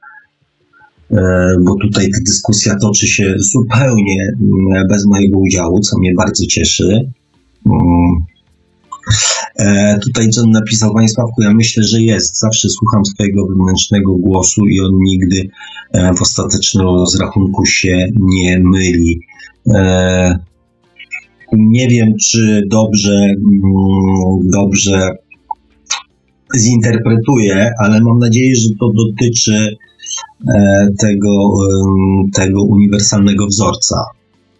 [1.11, 6.45] e, bo tutaj ta dyskusja toczy się zupełnie mm, bez mojego udziału, co mnie bardzo
[6.45, 7.11] cieszy.
[9.59, 12.39] E, tutaj John napisał, Panie Sławku, ja myślę, że jest.
[12.39, 15.49] Zawsze słucham swojego wewnętrznego głosu i on nigdy
[15.93, 19.19] e, w ostatecznym rozrachunku się nie myli.
[19.73, 20.39] E,
[21.53, 25.09] nie wiem, czy dobrze, mm, dobrze
[26.57, 29.75] zinterpretuję, ale mam nadzieję, że to dotyczy
[30.55, 31.53] e, tego,
[32.33, 33.95] tego uniwersalnego wzorca,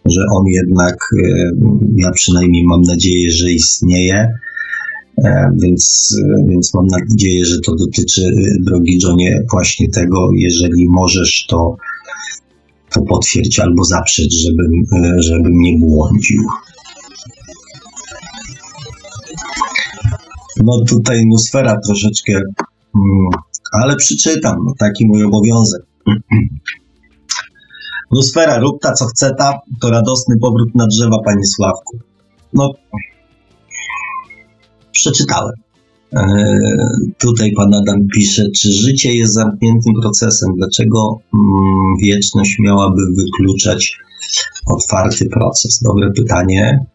[0.04, 1.50] że on jednak, e,
[1.96, 4.28] ja przynajmniej mam nadzieję, że istnieje
[5.18, 6.16] E, więc,
[6.48, 11.76] więc mam nadzieję, że to dotyczy, y, drogi Johnie, właśnie tego, jeżeli możesz, to,
[12.90, 16.42] to potwierdź albo zaprzeć, żebym, y, żebym nie błądził.
[20.64, 25.82] No tutaj atmosfera troszeczkę, mm, ale przeczytam, taki mój obowiązek.
[28.12, 31.98] Nusfera, rób ta co chce ta, to radosny powrót na drzewa, panie Sławku.
[32.52, 32.70] No,
[34.92, 35.54] przeczytałem.
[36.16, 36.24] E,
[37.18, 40.48] tutaj pan Adam pisze, czy życie jest zamkniętym procesem?
[40.56, 43.98] Dlaczego mm, wieczność miałaby wykluczać
[44.66, 45.82] otwarty proces?
[45.82, 46.86] Dobre pytanie.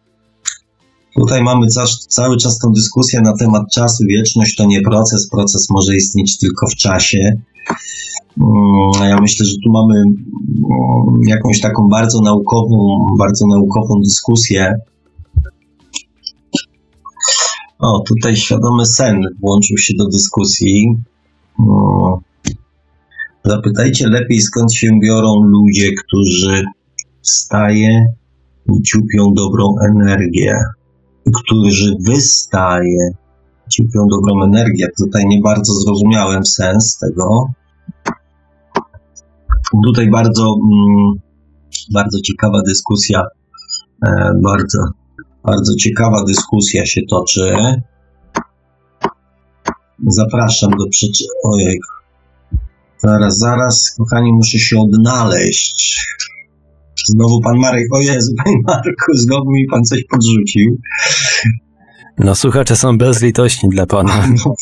[1.16, 1.66] Tutaj mamy
[2.08, 4.04] cały czas tą dyskusję na temat czasu.
[4.08, 7.32] Wieczność to nie proces, proces może istnieć tylko w czasie.
[8.36, 14.74] Mm, ja myślę, że tu mamy mm, jakąś taką bardzo naukową, bardzo naukową dyskusję
[17.78, 20.96] o, tutaj świadomy sen włączył się do dyskusji.
[21.58, 22.20] O,
[23.44, 26.64] zapytajcie lepiej, skąd się biorą ludzie, którzy
[27.22, 28.06] wstaje
[28.72, 30.56] i ciupią dobrą energię,
[31.34, 33.10] którzy wystaje
[33.70, 34.86] Ciupią dobrą energię.
[34.98, 37.48] Tutaj nie bardzo zrozumiałem sens tego.
[39.86, 41.12] Tutaj bardzo, mm,
[41.92, 43.22] bardzo ciekawa dyskusja,
[44.06, 44.78] e, bardzo,
[45.44, 47.56] bardzo ciekawa dyskusja się toczy.
[50.06, 51.28] Zapraszam do przeczytania.
[51.44, 51.80] Ojej.
[52.98, 56.06] Zaraz, zaraz, kochani, muszę się odnaleźć.
[57.06, 60.76] Znowu pan Marek, o Jezu, panie Marku, znowu mi pan coś podrzucił.
[62.18, 64.26] No słuchacze są bezlitośni dla pana.
[64.44, 64.54] No,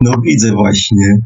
[0.00, 1.18] no widzę właśnie.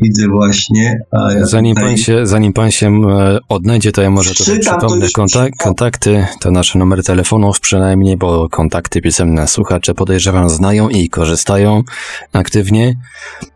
[0.00, 0.98] Widzę właśnie.
[1.12, 1.90] Ja zanim, tutaj...
[1.90, 6.50] pan się, zanim pan się e, odnajdzie, to ja może tutaj przypomnę kontak kontakty, to
[6.50, 11.82] nasze numery telefonów przynajmniej, bo kontakty pisemne słuchacze podejrzewam znają i korzystają
[12.32, 12.94] aktywnie.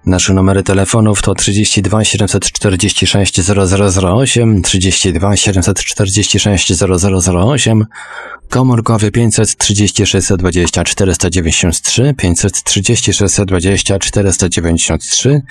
[0.07, 6.73] Nasze numery telefonów to 32 746 0008, 32 746
[7.19, 7.85] 0008,
[8.49, 15.43] komórkowy 536 20 493, 536 20 493,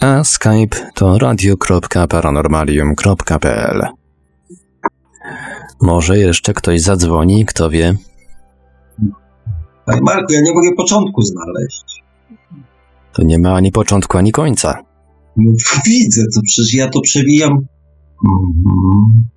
[0.00, 3.82] a Skype to radio.paranormalium.pl.
[5.80, 7.94] Może jeszcze ktoś zadzwoni, kto wie.
[9.86, 12.04] Panie Marku, ja nie mogę początku znaleźć.
[13.12, 14.78] To nie ma ani początku, ani końca.
[15.36, 15.52] No
[15.86, 17.58] widzę, to przecież ja to przewijam.
[18.26, 19.28] Mhm.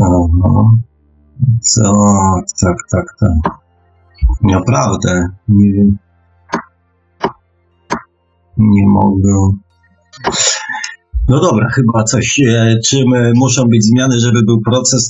[0.00, 0.28] Aha.
[1.60, 1.92] Co?
[2.60, 3.58] Tak, tak, tak.
[4.42, 5.28] Naprawdę.
[5.48, 5.98] Nie wiem
[8.58, 9.32] nie mogę.
[11.28, 12.40] No dobra, chyba coś.
[12.40, 15.08] E, czym muszą być zmiany, żeby był proces?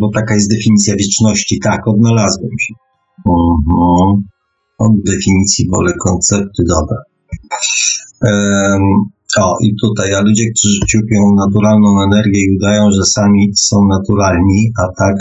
[0.00, 1.60] Bo taka jest definicja wieczności.
[1.60, 2.74] Tak, odnalazłem się.
[3.28, 4.20] Uh-huh.
[4.78, 6.98] Od definicji wolę koncepty, dobra.
[8.22, 8.82] Um,
[9.38, 14.72] o, i tutaj, a ludzie, którzy ciupią naturalną energię i udają, że sami są naturalni,
[14.82, 15.16] a tak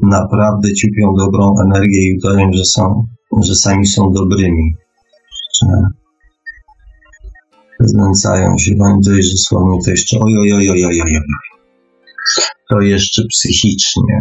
[0.00, 3.06] naprawdę ciupią dobrą energię i udają, że są,
[3.42, 4.74] że sami są dobrymi.
[7.80, 11.20] Znęcają się, wam że słownie to jeszcze oj, oj, oj, oj, oj, oj.
[12.70, 14.20] To jeszcze psychicznie.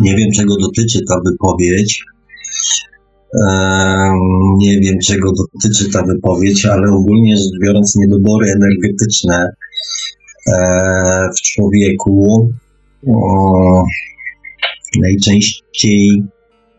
[0.00, 2.04] Nie wiem, czego dotyczy ta wypowiedź.
[4.56, 9.48] nie wiem, czego dotyczy ta wypowiedź, ale ogólnie rzecz biorąc, niedobory energetyczne
[10.46, 12.48] e, w człowieku
[15.00, 16.22] najczęściej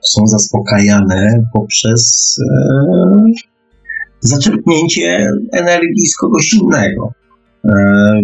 [0.02, 3.53] są zaspokajane poprzez e,
[4.24, 7.14] zaczerpnięcie energii z kogoś innego.
[7.66, 8.22] E,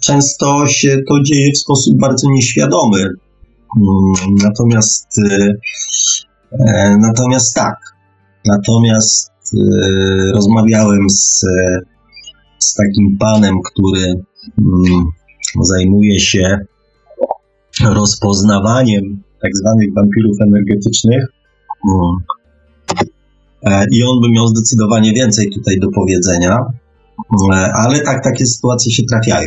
[0.00, 3.00] często się to dzieje w sposób bardzo nieświadomy.
[3.02, 5.52] Mm, natomiast, e,
[6.52, 7.76] e, natomiast tak,
[8.44, 9.32] natomiast
[10.34, 11.44] rozmawiałem z,
[12.58, 14.14] z takim panem, który
[14.58, 15.04] mm,
[15.60, 16.58] zajmuje się
[17.84, 21.26] rozpoznawaniem tak zwanych wampirów energetycznych.
[23.66, 26.58] E, i on by miał zdecydowanie więcej tutaj do powiedzenia,
[27.52, 29.46] e, ale tak, takie sytuacje się trafiają.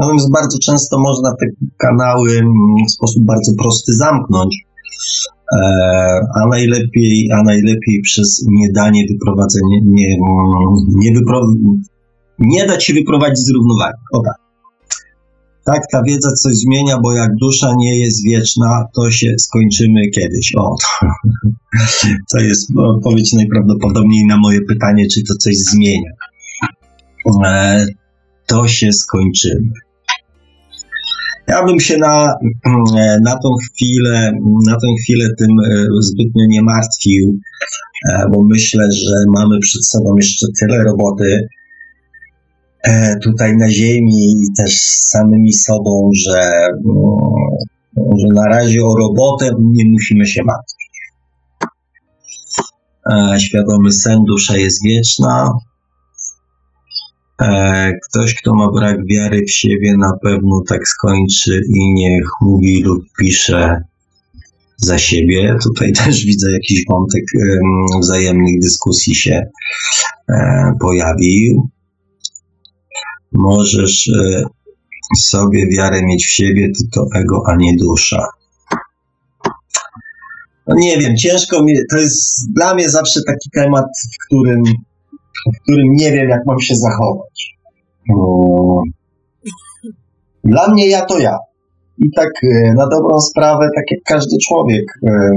[0.00, 2.40] Natomiast bardzo często można te kanały
[2.88, 4.56] w sposób bardzo prosty zamknąć,
[5.56, 5.60] e,
[6.34, 10.18] a najlepiej, a najlepiej przez niedanie wyprowadzenia, nie,
[10.88, 11.40] nie, wypro,
[12.38, 13.98] nie dać się wyprowadzić z równowagi.
[14.12, 14.43] O tak.
[15.64, 20.52] Tak, ta wiedza coś zmienia, bo jak dusza nie jest wieczna, to się skończymy kiedyś.
[20.56, 20.76] O,
[22.32, 26.10] to jest odpowiedź najprawdopodobniej na moje pytanie, czy to coś zmienia.
[27.46, 27.86] E,
[28.46, 29.70] to się skończymy.
[31.48, 32.34] Ja bym się na,
[32.98, 34.32] e, na tą chwilę,
[34.66, 37.38] na tą chwilę tym e, zbytnio nie martwił,
[38.32, 41.63] bo myślę, że mamy przed sobą jeszcze tyle roboty, E,
[43.22, 46.50] tutaj na ziemi i też z samymi sobą, że,
[46.84, 47.18] no,
[47.96, 50.84] że na razie o robotę nie musimy się martwić.
[53.12, 55.50] E, świadomy sen, dusza jest wieczna.
[57.42, 62.82] E, ktoś, kto ma brak wiary w siebie, na pewno tak skończy i niech mówi
[62.82, 63.80] lub pisze
[64.76, 65.56] za siebie.
[65.62, 67.24] Tutaj też widzę jakiś wątek
[68.00, 69.42] wzajemnych dyskusji się
[70.80, 71.70] pojawił
[73.34, 74.42] możesz e,
[75.18, 78.26] sobie wiarę mieć w siebie, ty to ego, a nie dusza.
[80.66, 84.62] No nie wiem, ciężko mi, to jest dla mnie zawsze taki temat, w którym,
[85.56, 87.56] w którym nie wiem, jak mam się zachować.
[88.08, 88.82] No.
[90.44, 91.38] Dla mnie ja to ja.
[91.98, 95.30] I tak e, na dobrą sprawę, tak jak każdy człowiek, e,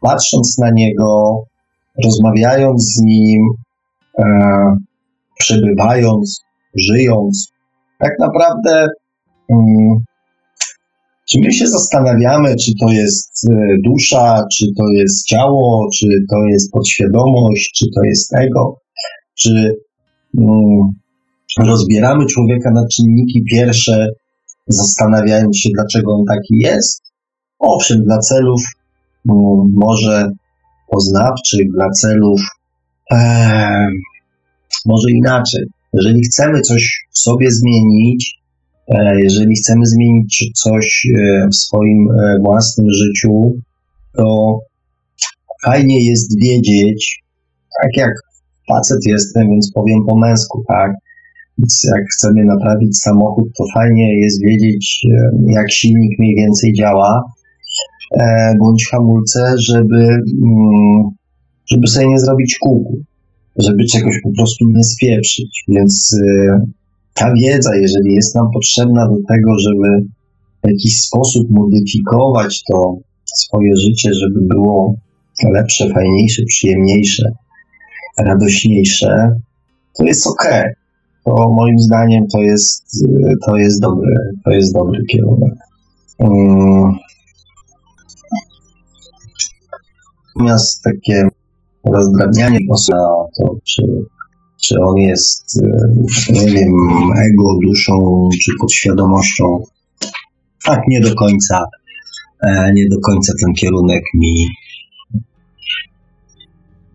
[0.00, 1.38] patrząc na niego,
[2.04, 3.40] rozmawiając z nim,
[5.38, 6.43] przebywając
[6.76, 7.52] żyjąc,
[7.98, 8.88] tak naprawdę
[9.48, 10.04] um,
[11.28, 16.44] Czy my się zastanawiamy, czy to jest e, dusza, czy to jest ciało, czy to
[16.44, 18.80] jest podświadomość, czy to jest ego,
[19.34, 19.74] czy
[20.38, 20.92] mm,
[21.58, 24.08] rozbieramy człowieka na czynniki pierwsze,
[24.66, 27.02] zastanawiając się, dlaczego on taki jest?
[27.58, 28.62] Owszem, dla celów
[29.30, 30.30] mm, może
[30.90, 32.40] poznawczych, dla celów
[33.10, 33.88] e,
[34.86, 35.64] może inaczej.
[35.96, 38.40] Jeżeli chcemy coś w sobie zmienić,
[38.88, 43.52] e, jeżeli chcemy zmienić coś e, w swoim e, własnym życiu,
[44.16, 44.58] to
[45.64, 47.22] fajnie jest wiedzieć,
[47.82, 48.12] tak jak
[48.68, 50.92] facet jestem, więc powiem po męsku, tak?
[51.58, 55.06] Więc jak chcemy naprawić samochód, to fajnie jest wiedzieć,
[55.46, 57.22] jak silnik mniej więcej działa,
[58.58, 60.08] bądź hamulce, żeby,
[60.44, 61.10] mm,
[61.66, 62.98] żeby sobie nie zrobić kółku
[63.56, 65.64] żeby czegoś po prostu nie spieprzyć.
[65.68, 66.46] Więc y,
[67.14, 70.06] ta wiedza, jeżeli jest nam potrzebna do tego, żeby
[70.64, 74.94] w jakiś sposób modyfikować to swoje życie, żeby było
[75.54, 77.32] lepsze, fajniejsze, przyjemniejsze,
[78.18, 79.30] radośniejsze,
[79.98, 80.64] to jest ok.
[81.24, 85.54] To moim zdaniem to jest, y, to jest dobry, to jest dobry kierunek.
[86.18, 86.94] Um,
[90.36, 91.28] natomiast takie
[91.92, 92.98] rozdrabnianie osoby
[93.38, 93.82] to, czy,
[94.62, 96.72] czy on jest, e, nie wiem,
[97.16, 99.44] ego, duszą, czy podświadomością.
[100.64, 101.64] Tak, nie do końca,
[102.46, 104.46] e, nie do końca ten kierunek mi,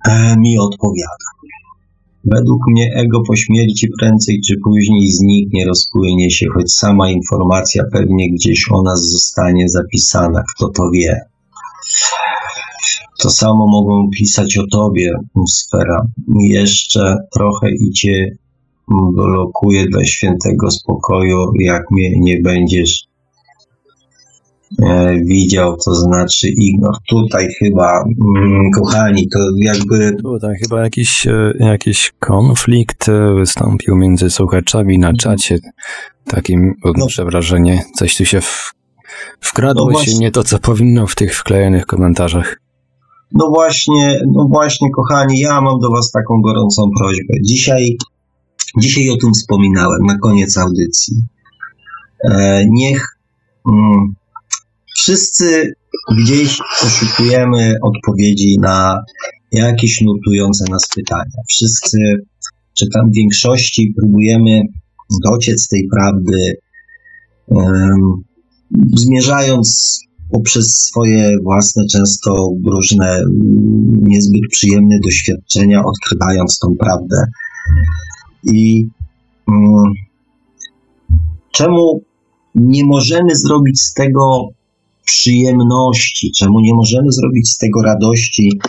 [0.07, 1.29] e, mi odpowiada.
[2.23, 8.31] Według mnie ego po śmierci prędzej czy później zniknie, rozpłynie się, choć sama informacja pewnie
[8.31, 11.21] gdzieś o nas zostanie zapisana, kto to wie.
[13.19, 15.11] To samo mogą pisać o tobie,
[15.48, 16.06] sfera.
[16.39, 18.35] Jeszcze trochę idzie
[19.14, 23.03] blokuje dla świętego spokoju, jak mnie nie będziesz
[24.83, 26.95] e, widział, to znaczy ignor.
[27.09, 28.03] Tutaj chyba,
[28.38, 30.15] mm, kochani, to jakby...
[30.23, 35.59] Tutaj chyba jakiś, e, jakiś konflikt e, wystąpił między słuchaczami na czacie.
[36.25, 38.73] Takim odnoszę no, wrażenie, coś tu się w,
[39.41, 42.68] wkradło no się nie to, co powinno w tych wklejonych komentarzach.
[43.33, 47.33] No właśnie, no właśnie, kochani, ja mam do Was taką gorącą prośbę.
[47.43, 47.98] Dzisiaj,
[48.82, 51.16] dzisiaj o tym wspominałem na koniec audycji.
[52.24, 53.17] E, niech
[53.72, 54.16] mm,
[54.98, 55.74] wszyscy
[56.17, 59.03] gdzieś poszukujemy odpowiedzi na
[59.51, 61.41] jakieś nurtujące nas pytania.
[61.49, 61.98] Wszyscy,
[62.77, 64.61] czy tam w większości próbujemy
[65.24, 66.58] dociec tej prawdy,
[67.48, 68.24] um,
[68.95, 69.99] zmierzając
[70.32, 73.24] poprzez swoje własne, często różne
[74.01, 77.24] niezbyt przyjemne doświadczenia, odkrywając tą prawdę.
[78.43, 78.88] I
[79.48, 79.93] um,
[81.51, 82.01] czemu
[82.56, 84.48] nie możemy zrobić z tego
[85.06, 88.59] przyjemności, czemu nie możemy zrobić z tego radości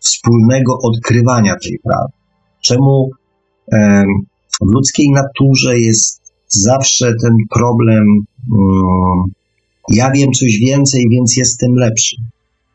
[0.00, 2.12] wspólnego odkrywania tej prawdy?
[2.60, 3.10] Czemu
[4.62, 8.04] w ludzkiej naturze jest zawsze ten problem
[8.58, 9.24] um,
[9.90, 12.16] ja wiem coś więcej, więc jestem lepszy.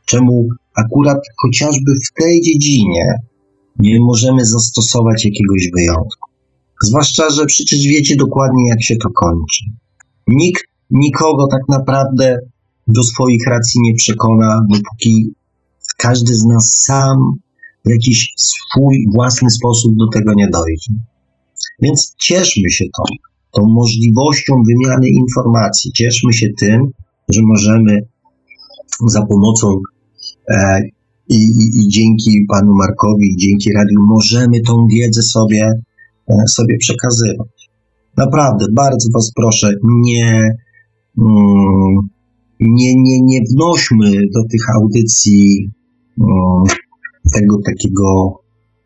[0.06, 3.06] Czemu akurat chociażby w tej dziedzinie
[3.80, 6.30] nie możemy zastosować jakiegoś wyjątku?
[6.84, 9.64] Zwłaszcza, że przecież wiecie dokładnie, jak się to kończy.
[10.28, 12.38] Nikt nikogo tak naprawdę
[12.88, 15.34] do swoich racji nie przekona, dopóki
[15.98, 17.18] każdy z nas sam
[17.86, 20.94] w jakiś swój własny sposób do tego nie dojdzie.
[21.82, 23.04] Więc cieszmy się tą,
[23.52, 25.92] tą możliwością wymiany informacji.
[25.92, 26.92] Cieszmy się tym,
[27.30, 28.00] że możemy
[29.08, 29.68] za pomocą
[30.50, 30.82] e,
[31.30, 31.38] i,
[31.76, 35.72] i, dzięki panu Markowi, dzięki radiu możemy tą wiedzę sobie,
[36.30, 37.70] e, sobie przekazywać.
[38.18, 40.50] Naprawdę, bardzo was proszę, nie,
[41.18, 41.96] mm,
[42.60, 45.70] nie, nie, nie wnośmy do tych audycji
[46.22, 46.64] mm,
[47.34, 48.40] tego takiego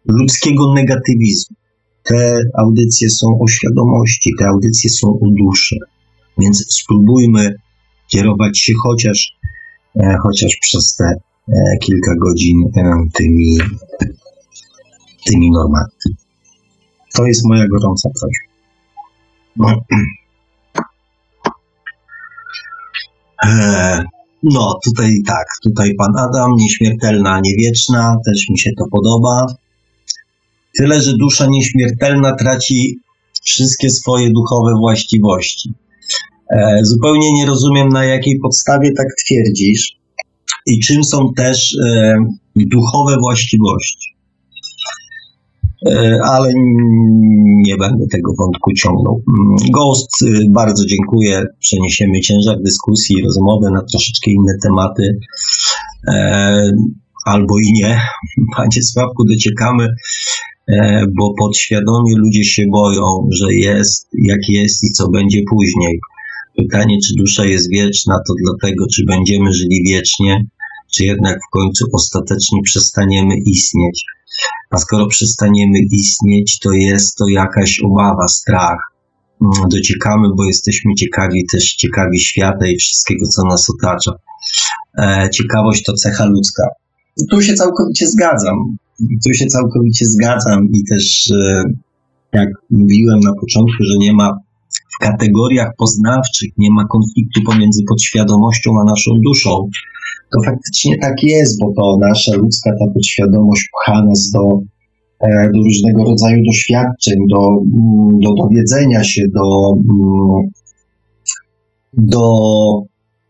[0.05, 1.55] ludzkiego negatywizmu.
[2.03, 5.75] Te audycje są o świadomości, te audycje są o duszy,
[6.37, 7.55] więc spróbujmy
[8.11, 9.37] kierować się chociaż,
[9.95, 13.57] e, chociaż przez te e, kilka godzin e, tymi,
[15.25, 15.91] tymi normami.
[17.15, 18.49] To jest moja gorąca prośba.
[24.43, 29.45] No, tutaj tak, tutaj pan Adam, nieśmiertelna, niewieczna, też mi się to podoba.
[30.77, 32.99] Tyle, że dusza nieśmiertelna traci
[33.43, 35.73] wszystkie swoje duchowe właściwości.
[36.55, 39.99] E, zupełnie nie rozumiem, na jakiej podstawie tak twierdzisz
[40.65, 42.15] i czym są też e,
[42.55, 44.09] duchowe właściwości.
[45.87, 46.53] E, ale
[47.65, 49.21] nie będę tego wątku ciągnął.
[49.39, 51.43] Mm, Ghost, y, bardzo dziękuję.
[51.59, 55.19] Przeniesiemy ciężar dyskusji, rozmowy na troszeczkę inne tematy.
[57.25, 58.01] Albo i nie.
[58.57, 59.87] Panie Sławku, dociekamy,
[61.17, 65.99] bo podświadomie ludzie się boją, że jest jak jest i co będzie później.
[66.61, 70.45] Pytanie, czy dusza jest wieczna, to dlatego, czy będziemy żyli wiecznie,
[70.91, 74.05] czy jednak w końcu ostatecznie przestaniemy istnieć.
[74.69, 78.79] A skoro przestaniemy istnieć, to jest to jakaś obawa, strach.
[79.41, 84.11] Mm, dociekamy, bo jesteśmy ciekawi, też ciekawi świata i wszystkiego, co nas otacza.
[84.97, 86.63] E, ciekawość to cecha ludzka.
[87.31, 88.77] Tu się całkowicie zgadzam.
[88.99, 91.63] Tu się całkowicie zgadzam i też, e,
[92.33, 94.37] jak mówiłem na początku, że nie ma
[94.69, 99.69] w kategoriach poznawczych, nie ma konfliktu pomiędzy podświadomością a naszą duszą
[100.31, 104.59] to faktycznie tak jest, bo to nasza ludzka ta podświadomość pcha nas do,
[105.19, 110.49] e, do różnego rodzaju doświadczeń, do, mm, do dowiedzenia się, do, mm,
[111.93, 112.23] do,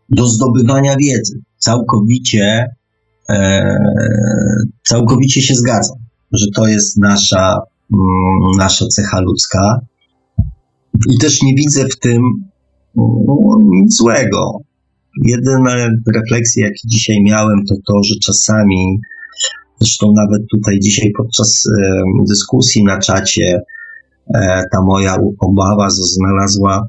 [0.08, 1.40] do zdobywania wiedzy.
[1.58, 2.66] Całkowicie,
[3.30, 3.76] e,
[4.86, 5.98] całkowicie się zgadzam,
[6.32, 7.56] że to jest nasza,
[7.94, 9.80] mm, nasza cecha ludzka.
[11.08, 12.22] I też nie widzę w tym
[13.72, 14.58] nic złego.
[15.24, 18.98] Jedyne refleksje, jakie dzisiaj miałem, to to, że czasami,
[19.80, 23.60] zresztą nawet tutaj dzisiaj podczas e, dyskusji na czacie,
[24.34, 26.88] e, ta moja obawa znalazła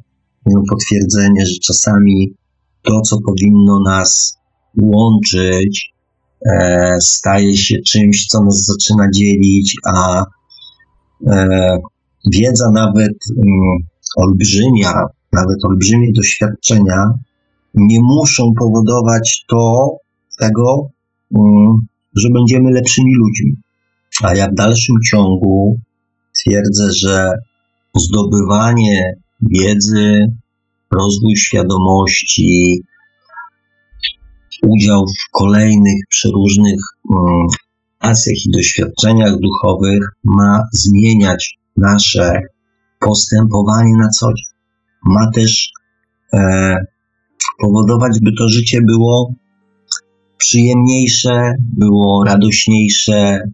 [0.70, 2.34] potwierdzenie, że czasami
[2.82, 4.38] to, co powinno nas
[4.82, 5.94] łączyć,
[6.52, 10.26] e, staje się czymś, co nas zaczyna dzielić, a
[12.34, 14.94] wiedza nawet mm, olbrzymia,
[15.34, 17.06] nawet olbrzymie doświadczenia
[17.74, 19.96] nie muszą powodować to,
[20.40, 20.90] tego,
[21.36, 21.78] mm,
[22.16, 23.56] że będziemy lepszymi ludźmi.
[24.24, 25.80] A ja w dalszym ciągu
[26.42, 27.32] twierdzę, że
[27.96, 30.26] zdobywanie wiedzy,
[30.92, 32.82] rozwój świadomości,
[34.64, 37.48] udział w kolejnych przeróżnych um,
[38.00, 42.42] akcjach i doświadczeniach duchowych ma zmieniać nasze
[43.02, 44.52] postępowanie na co dzień.
[45.06, 45.72] Ma też
[46.34, 46.76] e,
[47.60, 49.34] powodować, by to życie było
[50.38, 53.50] przyjemniejsze, było radośniejsze,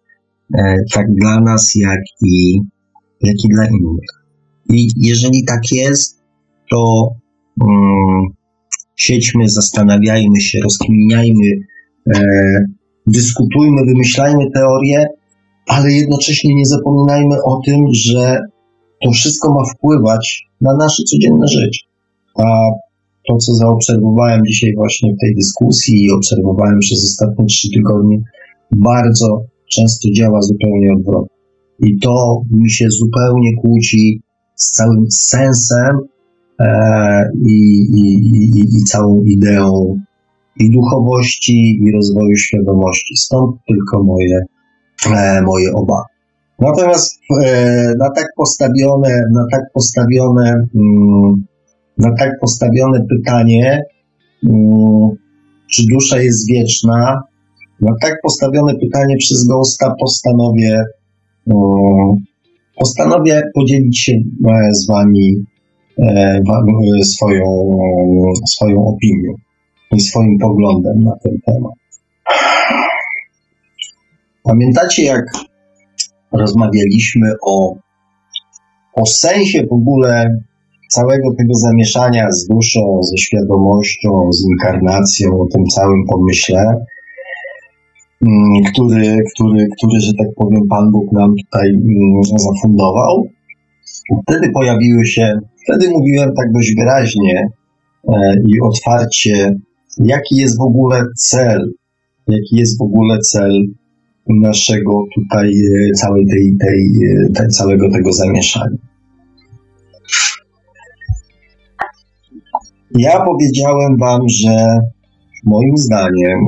[0.53, 2.61] e, tak dla nas, jak i,
[3.21, 4.09] jak i dla innych.
[4.69, 6.21] I jeżeli tak jest,
[6.71, 7.09] to
[7.61, 8.27] um,
[8.95, 11.47] siedźmy, zastanawiajmy się, rozkminiajmy,
[12.15, 12.21] e,
[13.07, 15.05] dyskutujmy, wymyślajmy teorie,
[15.67, 18.39] ale jednocześnie nie zapominajmy o tym, że
[19.03, 21.79] to wszystko ma wpływać na nasze codzienne życie.
[22.35, 22.43] A
[23.27, 28.21] to, co zaobserwowałem dzisiaj właśnie w tej dyskusji i obserwowałem przez ostatnie trzy tygodnie,
[28.71, 29.43] bardzo
[29.73, 31.37] często działa zupełnie odwrotnie.
[31.79, 34.21] I to mi się zupełnie kłóci
[34.55, 35.97] z całym sensem
[36.59, 37.53] e, i,
[37.95, 38.13] i,
[38.59, 39.99] i, i całą ideą
[40.59, 43.15] i duchowości, i rozwoju świadomości.
[43.17, 44.45] Stąd tylko moje,
[45.15, 46.16] e, moje obawy.
[46.59, 51.45] Natomiast e, na tak postawione, na tak postawione mm,
[51.97, 53.83] na tak postawione pytanie,
[54.49, 55.09] mm,
[55.71, 57.21] czy dusza jest wieczna,
[57.81, 60.83] na tak postawione pytanie przez Ghosta postanowię,
[61.47, 62.15] mm,
[62.79, 65.35] postanowię podzielić się e, z Wami
[65.99, 66.41] e,
[67.01, 67.43] e, swoją,
[68.47, 69.33] swoją opinią
[69.91, 71.73] i swoim poglądem na ten temat.
[74.43, 75.25] Pamiętacie, jak
[76.31, 77.75] rozmawialiśmy o,
[78.93, 80.25] o sensie w ogóle
[80.89, 86.85] całego tego zamieszania z duszą, ze świadomością, z inkarnacją, tym całym pomyśle,
[88.21, 93.23] mm, który, który, który, że tak powiem, Pan Bóg nam tutaj mm, zafundował.
[94.23, 97.47] Wtedy pojawiły się, wtedy mówiłem tak dość wyraźnie
[98.07, 99.55] e, i otwarcie,
[100.03, 101.73] jaki jest w ogóle cel,
[102.27, 103.61] jaki jest w ogóle cel
[104.29, 106.87] naszego tutaj e, całej tej, tej,
[107.25, 108.77] e, tej całego tego zamieszania.
[112.97, 114.79] Ja powiedziałem Wam, że
[115.45, 116.39] moim zdaniem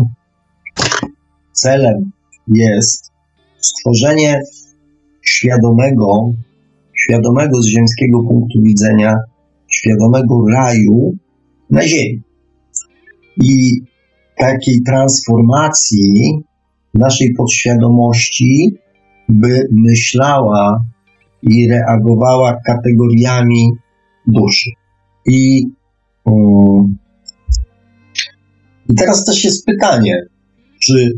[1.51, 2.11] celem
[2.47, 3.11] jest
[3.61, 4.41] stworzenie
[5.21, 6.31] świadomego,
[7.03, 9.15] świadomego z ziemskiego punktu widzenia,
[9.67, 11.13] świadomego raju
[11.69, 12.21] na Ziemi.
[13.43, 13.81] I
[14.37, 16.39] takiej transformacji
[16.93, 18.75] naszej podświadomości,
[19.29, 20.83] by myślała
[21.41, 23.69] i reagowała kategoriami
[24.27, 24.69] duszy.
[25.25, 25.65] I
[28.89, 30.21] i teraz też jest pytanie,
[30.79, 31.11] czy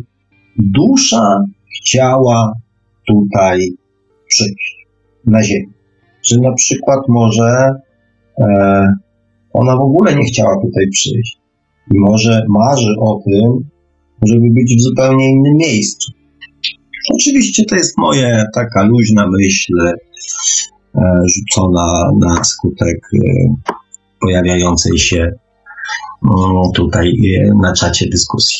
[0.57, 1.43] dusza
[1.77, 2.53] chciała
[3.07, 3.59] tutaj
[4.27, 4.87] przyjść
[5.25, 5.73] na Ziemię.
[6.23, 7.69] Że na przykład może
[8.39, 8.87] e,
[9.53, 11.37] ona w ogóle nie chciała tutaj przyjść.
[11.93, 13.69] I może marzy o tym,
[14.25, 16.11] żeby być w zupełnie innym miejscu.
[17.13, 19.93] Oczywiście to jest moja taka luźna myśl, e,
[21.35, 23.19] rzucona na skutek e,
[24.21, 28.57] pojawiającej się mm, tutaj e, na czacie dyskusji.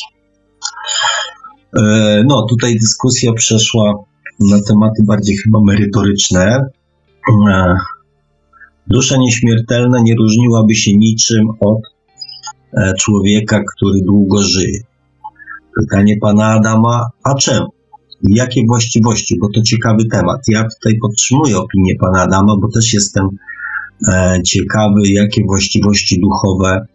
[2.28, 3.94] No, tutaj dyskusja przeszła
[4.40, 6.64] na tematy bardziej chyba merytoryczne.
[8.86, 11.80] Dusza nieśmiertelna nie różniłaby się niczym od
[13.00, 14.80] człowieka, który długo żyje.
[15.80, 17.66] Pytanie pana Adama, a czemu?
[18.22, 19.38] Jakie właściwości?
[19.40, 20.40] Bo to ciekawy temat.
[20.48, 23.28] Ja tutaj podtrzymuję opinię pana Adama, bo też jestem
[24.12, 26.86] e, ciekawy, jakie właściwości duchowe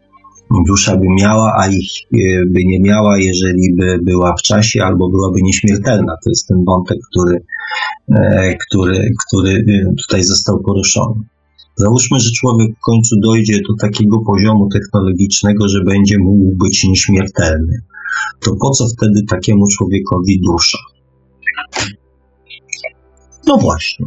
[0.67, 5.09] dusza by miała, a ich e, by nie miała, jeżeli by była w czasie albo
[5.09, 6.13] byłaby nieśmiertelna.
[6.23, 7.43] To jest ten wątek, który,
[8.15, 9.65] e, który, który
[10.07, 11.21] tutaj został poruszony.
[11.75, 17.81] Załóżmy, że człowiek w końcu dojdzie do takiego poziomu technologicznego, że będzie mógł być nieśmiertelny
[18.45, 20.77] to po co wtedy takiemu człowiekowi dusza?
[23.47, 24.05] No właśnie.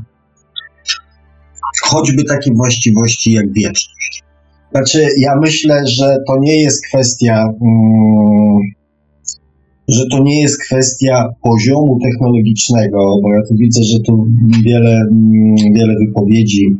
[1.82, 4.22] Choćby takie właściwości jak wieczność.
[4.70, 8.58] Znaczy, ja myślę, że to nie jest kwestia, mm,
[9.88, 14.26] że to nie jest kwestia poziomu technologicznego, bo ja tu widzę, że tu
[14.64, 16.76] wiele, mm, wiele wypowiedzi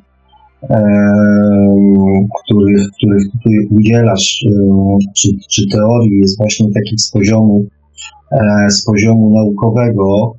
[2.44, 4.44] których, których tutaj udzielasz,
[5.16, 7.64] czy, czy teorii jest właśnie takich z poziomu,
[8.32, 10.34] e, z poziomu naukowego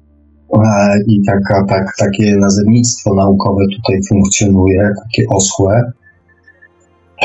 [1.07, 5.91] i taka, tak, takie nazewnictwo naukowe tutaj funkcjonuje, takie osłe.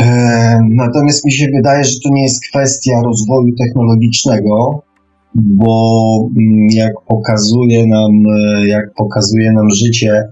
[0.00, 4.82] E, natomiast mi się wydaje, że to nie jest kwestia rozwoju technologicznego,
[5.34, 10.24] bo mm, jak pokazuje nam, e, jak pokazuje nam życie,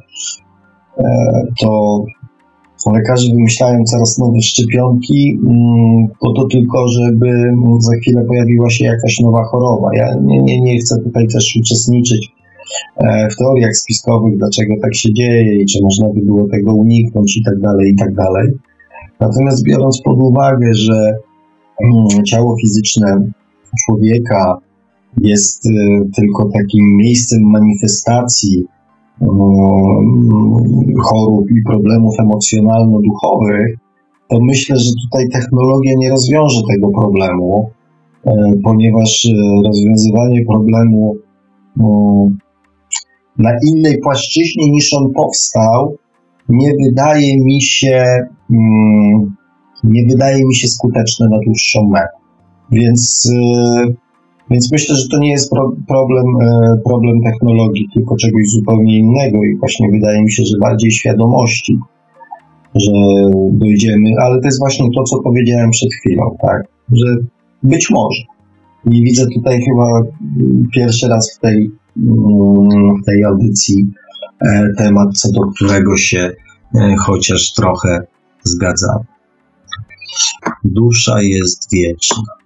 [1.60, 2.04] to
[2.92, 9.20] Lekarze wymyślają coraz nowe szczepionki, mm, po to tylko, żeby za chwilę pojawiła się jakaś
[9.20, 9.88] nowa choroba.
[9.94, 12.32] Ja nie, nie, nie chcę tutaj też uczestniczyć
[12.96, 17.36] e, w teoriach spiskowych, dlaczego tak się dzieje i czy można by było tego uniknąć
[17.36, 18.52] i tak dalej, i tak dalej.
[19.20, 21.14] Natomiast biorąc pod uwagę, że
[21.84, 23.30] mm, ciało fizyczne
[23.86, 24.58] człowieka
[25.20, 25.70] jest e,
[26.16, 28.64] tylko takim miejscem manifestacji
[31.02, 33.76] chorób i problemów emocjonalno-duchowych,
[34.28, 37.70] to myślę, że tutaj technologia nie rozwiąże tego problemu,
[38.26, 41.16] e, ponieważ e, rozwiązywanie problemu
[43.38, 45.96] na innej płaszczyźnie niż on powstał,
[46.48, 49.36] nie wydaje mi się, mm,
[49.84, 52.08] nie wydaje mi się skuteczne na dłuższą metę.
[52.70, 54.03] Więc e,
[54.50, 59.44] więc myślę, że to nie jest pro, problem, e, problem technologii, tylko czegoś zupełnie innego
[59.44, 61.78] i właśnie wydaje mi się, że bardziej świadomości,
[62.74, 62.92] że
[63.52, 67.16] dojdziemy, ale to jest właśnie to, co powiedziałem przed chwilą, tak, że
[67.62, 68.22] być może.
[68.86, 70.02] Nie widzę tutaj chyba
[70.74, 73.86] pierwszy raz w tej, mm, w tej audycji
[74.40, 76.30] e, temat, co do którego się
[76.74, 78.06] e, chociaż trochę
[78.42, 78.98] zgadzam.
[80.64, 82.43] Dusza jest wieczna.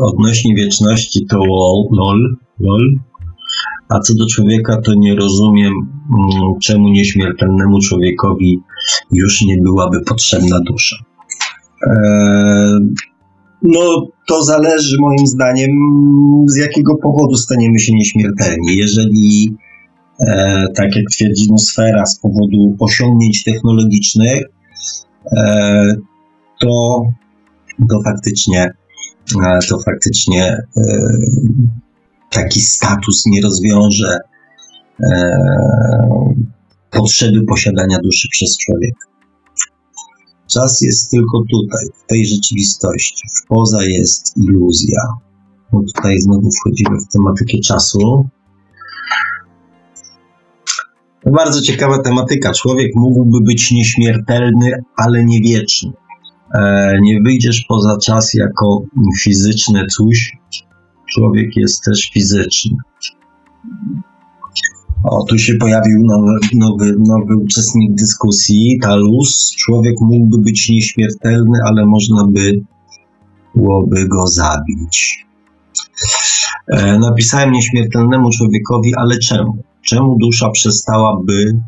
[0.00, 1.38] Odnośnie wieczności to
[1.90, 2.98] lol, lol,
[3.88, 8.60] a co do człowieka to nie rozumiem, mm, czemu nieśmiertelnemu człowiekowi
[9.12, 10.96] już nie byłaby potrzebna dusza.
[11.86, 12.94] Eee,
[13.62, 15.70] no, to zależy moim zdaniem,
[16.46, 18.76] z jakiego powodu staniemy się nieśmiertelni.
[18.76, 19.56] Jeżeli
[20.74, 24.42] tak jak twierdzi Nosfera, z powodu osiągnięć technologicznych,
[25.36, 25.96] e,
[26.60, 27.02] to,
[27.90, 28.70] to faktycznie,
[29.44, 30.56] e, to faktycznie
[32.30, 34.18] taki status nie rozwiąże
[36.90, 39.06] potrzeby posiadania duszy przez człowieka.
[40.46, 43.28] Czas jest tylko tutaj, w tej rzeczywistości.
[43.28, 45.00] W poza jest iluzja.
[45.72, 48.28] No tutaj znowu wchodzimy w tematykę czasu.
[51.32, 52.52] Bardzo ciekawa tematyka.
[52.52, 55.92] Człowiek mógłby być nieśmiertelny, ale nie wieczny.
[56.54, 58.82] E, nie wyjdziesz poza czas jako
[59.22, 60.32] fizyczne coś.
[61.14, 62.76] Człowiek jest też fizyczny.
[65.04, 69.54] O, tu się pojawił nowy, nowy, nowy uczestnik dyskusji, Talus.
[69.58, 72.60] Człowiek mógłby być nieśmiertelny, ale można by
[73.54, 75.26] byłoby go zabić.
[76.68, 79.56] E, napisałem nieśmiertelnemu człowiekowi, ale czemu?
[79.88, 81.60] Czemu dusza przestałaby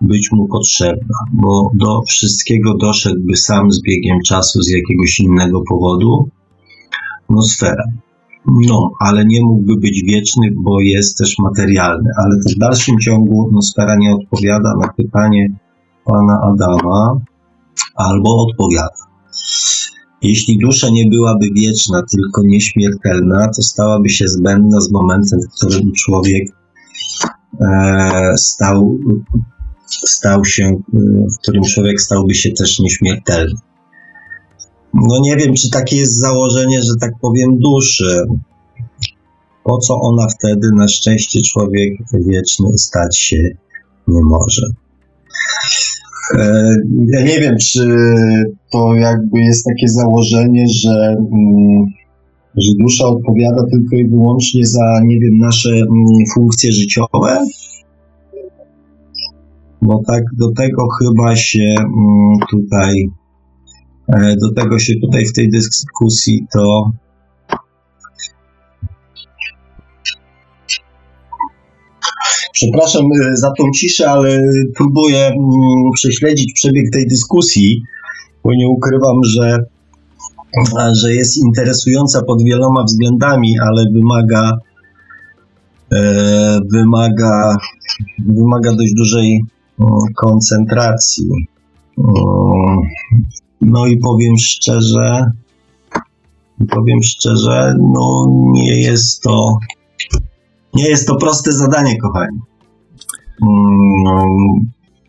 [0.00, 6.28] być mu potrzebna, bo do wszystkiego doszedłby sam z biegiem czasu z jakiegoś innego powodu.
[7.30, 7.84] nosfera.
[8.66, 12.10] No, ale nie mógłby być wieczny, bo jest też materialny.
[12.16, 15.48] Ale w dalszym ciągu nosfera nie odpowiada na pytanie
[16.04, 17.20] pana Adama,
[17.96, 19.06] albo odpowiada.
[20.22, 25.92] Jeśli dusza nie byłaby wieczna, tylko nieśmiertelna, to stałaby się zbędna z momentem, w którym
[25.92, 26.56] człowiek
[28.36, 28.98] stał,
[29.86, 30.98] stał się, e,
[31.34, 33.60] w którym człowiek stałby się też nieśmiertelny.
[34.94, 38.22] No nie wiem, czy takie jest założenie, że tak powiem, duszy.
[39.64, 43.36] Po co ona wtedy, na szczęście, człowiek wieczny stać się
[44.08, 44.66] nie może.
[46.34, 46.74] E,
[47.06, 47.88] ja nie wiem, czy
[48.72, 51.86] to jakby jest takie założenie, że, mm,
[52.56, 55.86] że dusza odpowiada tylko i wyłącznie za, nie wiem, nasze mm,
[56.34, 57.46] funkcje życiowe.
[59.82, 63.08] Bo tak do tego chyba się mm, tutaj,
[64.08, 66.90] e, do tego się tutaj w tej dyskusji to
[72.52, 74.42] Przepraszam e, za tą ciszę, ale
[74.76, 75.36] próbuję mm,
[75.94, 77.82] prześledzić przebieg tej dyskusji,
[78.44, 79.58] bo nie ukrywam, że,
[81.02, 84.52] że jest interesująca pod wieloma względami, ale wymaga,
[85.92, 87.56] e, wymaga,
[88.18, 89.44] wymaga dość dużej
[89.80, 91.30] mm, koncentracji.
[91.98, 92.78] Mm,
[93.60, 95.30] no i powiem szczerze,
[96.70, 99.58] powiem szczerze, no nie jest to
[100.74, 102.40] nie jest to proste zadanie, kochani.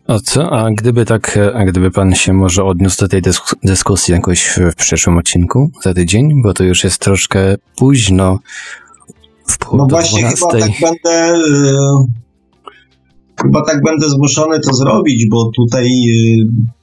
[0.08, 0.50] O co?
[0.50, 4.58] A gdyby tak, a gdyby pan się może odniósł do tej dysk dyskusji jakoś w,
[4.72, 8.38] w przyszłym odcinku, za tydzień, bo to już jest troszkę późno.
[9.46, 10.46] W pół no właśnie, 12.
[10.46, 11.38] chyba tak będę.
[11.38, 12.06] Yy,
[13.42, 15.90] chyba tak będę zmuszony to zrobić, bo tutaj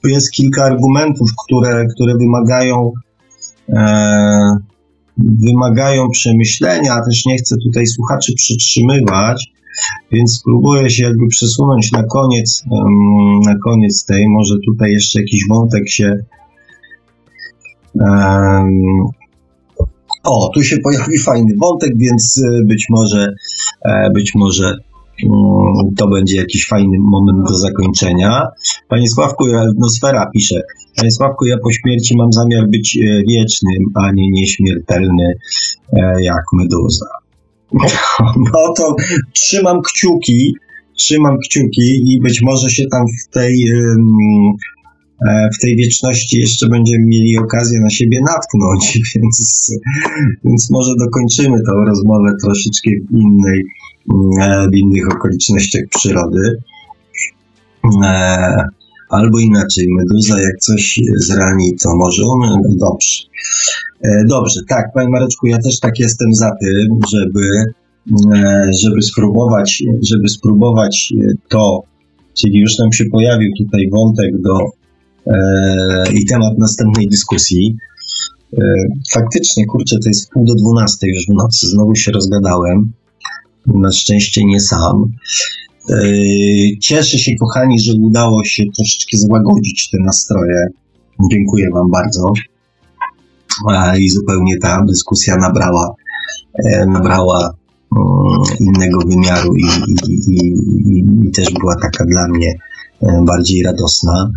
[0.04, 2.92] yy, jest kilka argumentów, które, które wymagają.
[3.70, 3.76] Yy,
[5.18, 9.55] wymagają przemyślenia, też nie chcę tutaj słuchaczy przytrzymywać,
[10.12, 12.64] więc spróbuję się jakby przesunąć na koniec,
[13.45, 16.18] na koniec tej, może tutaj jeszcze jakiś wątek się
[20.26, 23.34] o, tu się pojawi fajny wątek, więc e, być może,
[23.86, 24.78] e, być może
[25.24, 28.48] mm, to będzie jakiś fajny moment do zakończenia.
[28.88, 30.62] Panie Sławku, Atmosfera pisze,
[30.98, 35.34] Panie Sławku, ja po śmierci mam zamiar być e, wiecznym, a nie nieśmiertelny
[36.22, 37.06] jak meduza.
[38.53, 38.95] No to
[39.34, 40.56] trzymam kciuki,
[40.98, 43.64] trzymam kciuki i być może się tam w tej,
[45.27, 49.72] e, w tej wieczności jeszcze będziemy mieli okazję na siebie natknąć, więc,
[50.44, 53.64] więc może dokończymy tą rozmowę troszeczkę w innej,
[54.42, 56.58] e, w innych okolicznościach przyrody.
[59.11, 63.24] E, albo inaczej, meduza jak coś zrani, to może on dobrze.
[64.01, 67.45] E, dobrze, tak, panie Mareczku, ja też tak jestem za tym, żeby,
[68.35, 71.14] e, żeby spróbować, żeby spróbować
[71.50, 71.82] to,
[72.34, 74.59] czyli już nam się pojawił tutaj wątek do
[75.27, 77.75] e, i temat następnej dyskusji.
[78.58, 78.61] E,
[79.14, 82.92] faktycznie, kurczę, to jest pół do dwunastej już w nocy, znowu się rozgadałem.
[83.66, 85.11] Na szczęście nie sam.
[85.90, 85.98] E,
[86.82, 90.68] cieszę się, kochani, że udało się troszeczkę złagodzić te nastroje.
[91.32, 92.34] Dziękuję Wam bardzo
[94.00, 95.96] i zupełnie ta dyskusja nabrała,
[96.66, 97.54] e, nabrała
[97.98, 102.54] mm, innego wymiaru i, i, i, i, też była taka dla mnie
[103.02, 104.32] e, bardziej radosna.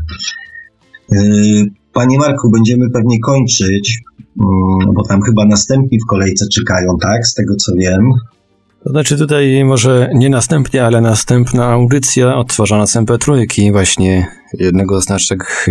[1.92, 4.02] Panie Marku, będziemy pewnie kończyć,
[4.40, 7.26] mm, bo tam chyba następni w kolejce czekają, tak?
[7.26, 8.10] Z tego co wiem.
[8.84, 14.26] To znaczy tutaj może nie następnie, ale następna audycja odtworzona z MP3 właśnie
[14.58, 15.68] jednego z naszych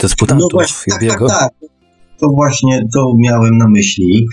[0.00, 1.52] dysputantów no właśnie, tak, tak, tak
[2.22, 4.26] to właśnie to miałem na myśli.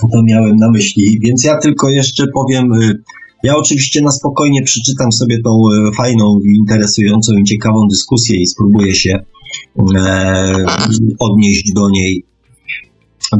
[0.00, 2.72] To miałem na myśli, więc ja tylko jeszcze powiem.
[2.72, 3.02] Y,
[3.42, 8.94] ja oczywiście na spokojnie przeczytam sobie tą y, fajną, interesującą i ciekawą dyskusję i spróbuję
[8.94, 9.18] się
[9.96, 10.64] e,
[11.18, 12.24] odnieść do niej,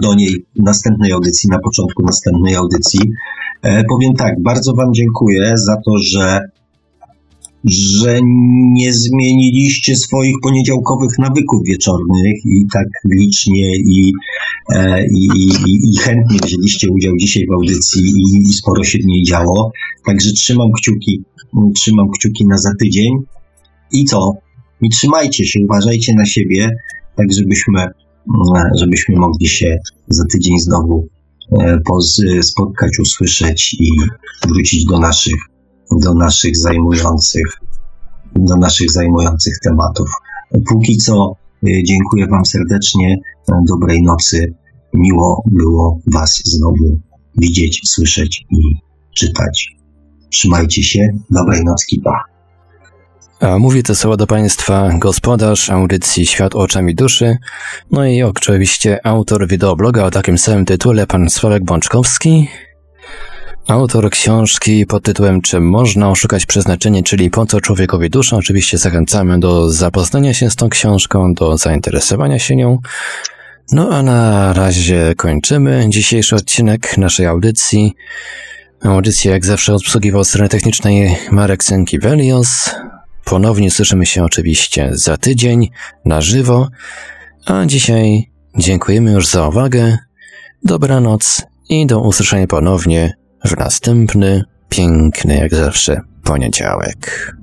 [0.03, 3.01] do niej w następnej audycji, na początku następnej audycji.
[3.65, 6.41] E, powiem tak, bardzo Wam dziękuję za to, że
[7.65, 8.21] że
[8.73, 14.13] nie zmieniliście swoich poniedziałkowych nawyków wieczornych i tak licznie i,
[14.75, 15.29] e, i,
[15.67, 19.73] i, i chętnie wzięliście udział dzisiaj w audycji i, i sporo się w niej działo.
[20.07, 21.23] Także trzymam kciuki,
[21.75, 23.13] trzymam kciuki na za tydzień.
[23.93, 24.33] I co?
[24.83, 26.71] I trzymajcie się, uważajcie na siebie,
[27.17, 27.87] tak żebyśmy,
[28.75, 29.79] żebyśmy mogli się
[30.09, 31.09] za tydzień znowu
[32.43, 33.89] spotkać, usłyszeć i
[34.49, 35.37] wrócić do naszych
[36.01, 37.61] do naszych zajmujących,
[38.35, 40.09] do naszych zajmujących tematów.
[40.69, 41.37] Póki co
[41.69, 43.17] y, dziękuję Wam serdecznie,
[43.69, 44.55] dobrej nocy
[44.95, 47.01] miło było Was znowu
[47.37, 48.61] widzieć, słyszeć i
[49.17, 49.77] czytać.
[50.31, 52.34] Trzymajcie się, dobrej nocki, pa.
[53.45, 57.37] A mówi to słowo do Państwa gospodarz audycji Świat oczami duszy,
[57.91, 62.49] no i oczywiście autor wideobloga o takim samym tytule, pan Sławek Bączkowski,
[63.69, 68.37] autor książki pod tytułem Czy można oszukać przeznaczenie, czyli po co człowiekowi dusza.
[68.37, 72.79] Oczywiście zachęcamy do zapoznania się z tą książką, do zainteresowania się nią.
[73.73, 77.95] No a na razie kończymy dzisiejszy odcinek naszej audycji.
[78.83, 82.71] Audycję jak zawsze obsługiwał strony technicznej Marek Senkiewelios.
[83.25, 85.71] Ponownie słyszymy się oczywiście za tydzień
[86.05, 86.69] na żywo,
[87.47, 89.99] a dzisiaj dziękujemy już za uwagę.
[90.65, 97.35] Dobranoc i do usłyszenia ponownie w następny, piękny jak zawsze poniedziałek.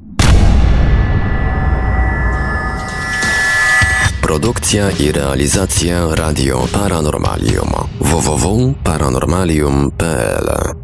[4.21, 7.69] Produkcja i realizacja Radio Paranormalium
[7.99, 10.80] www.paranormalium.pl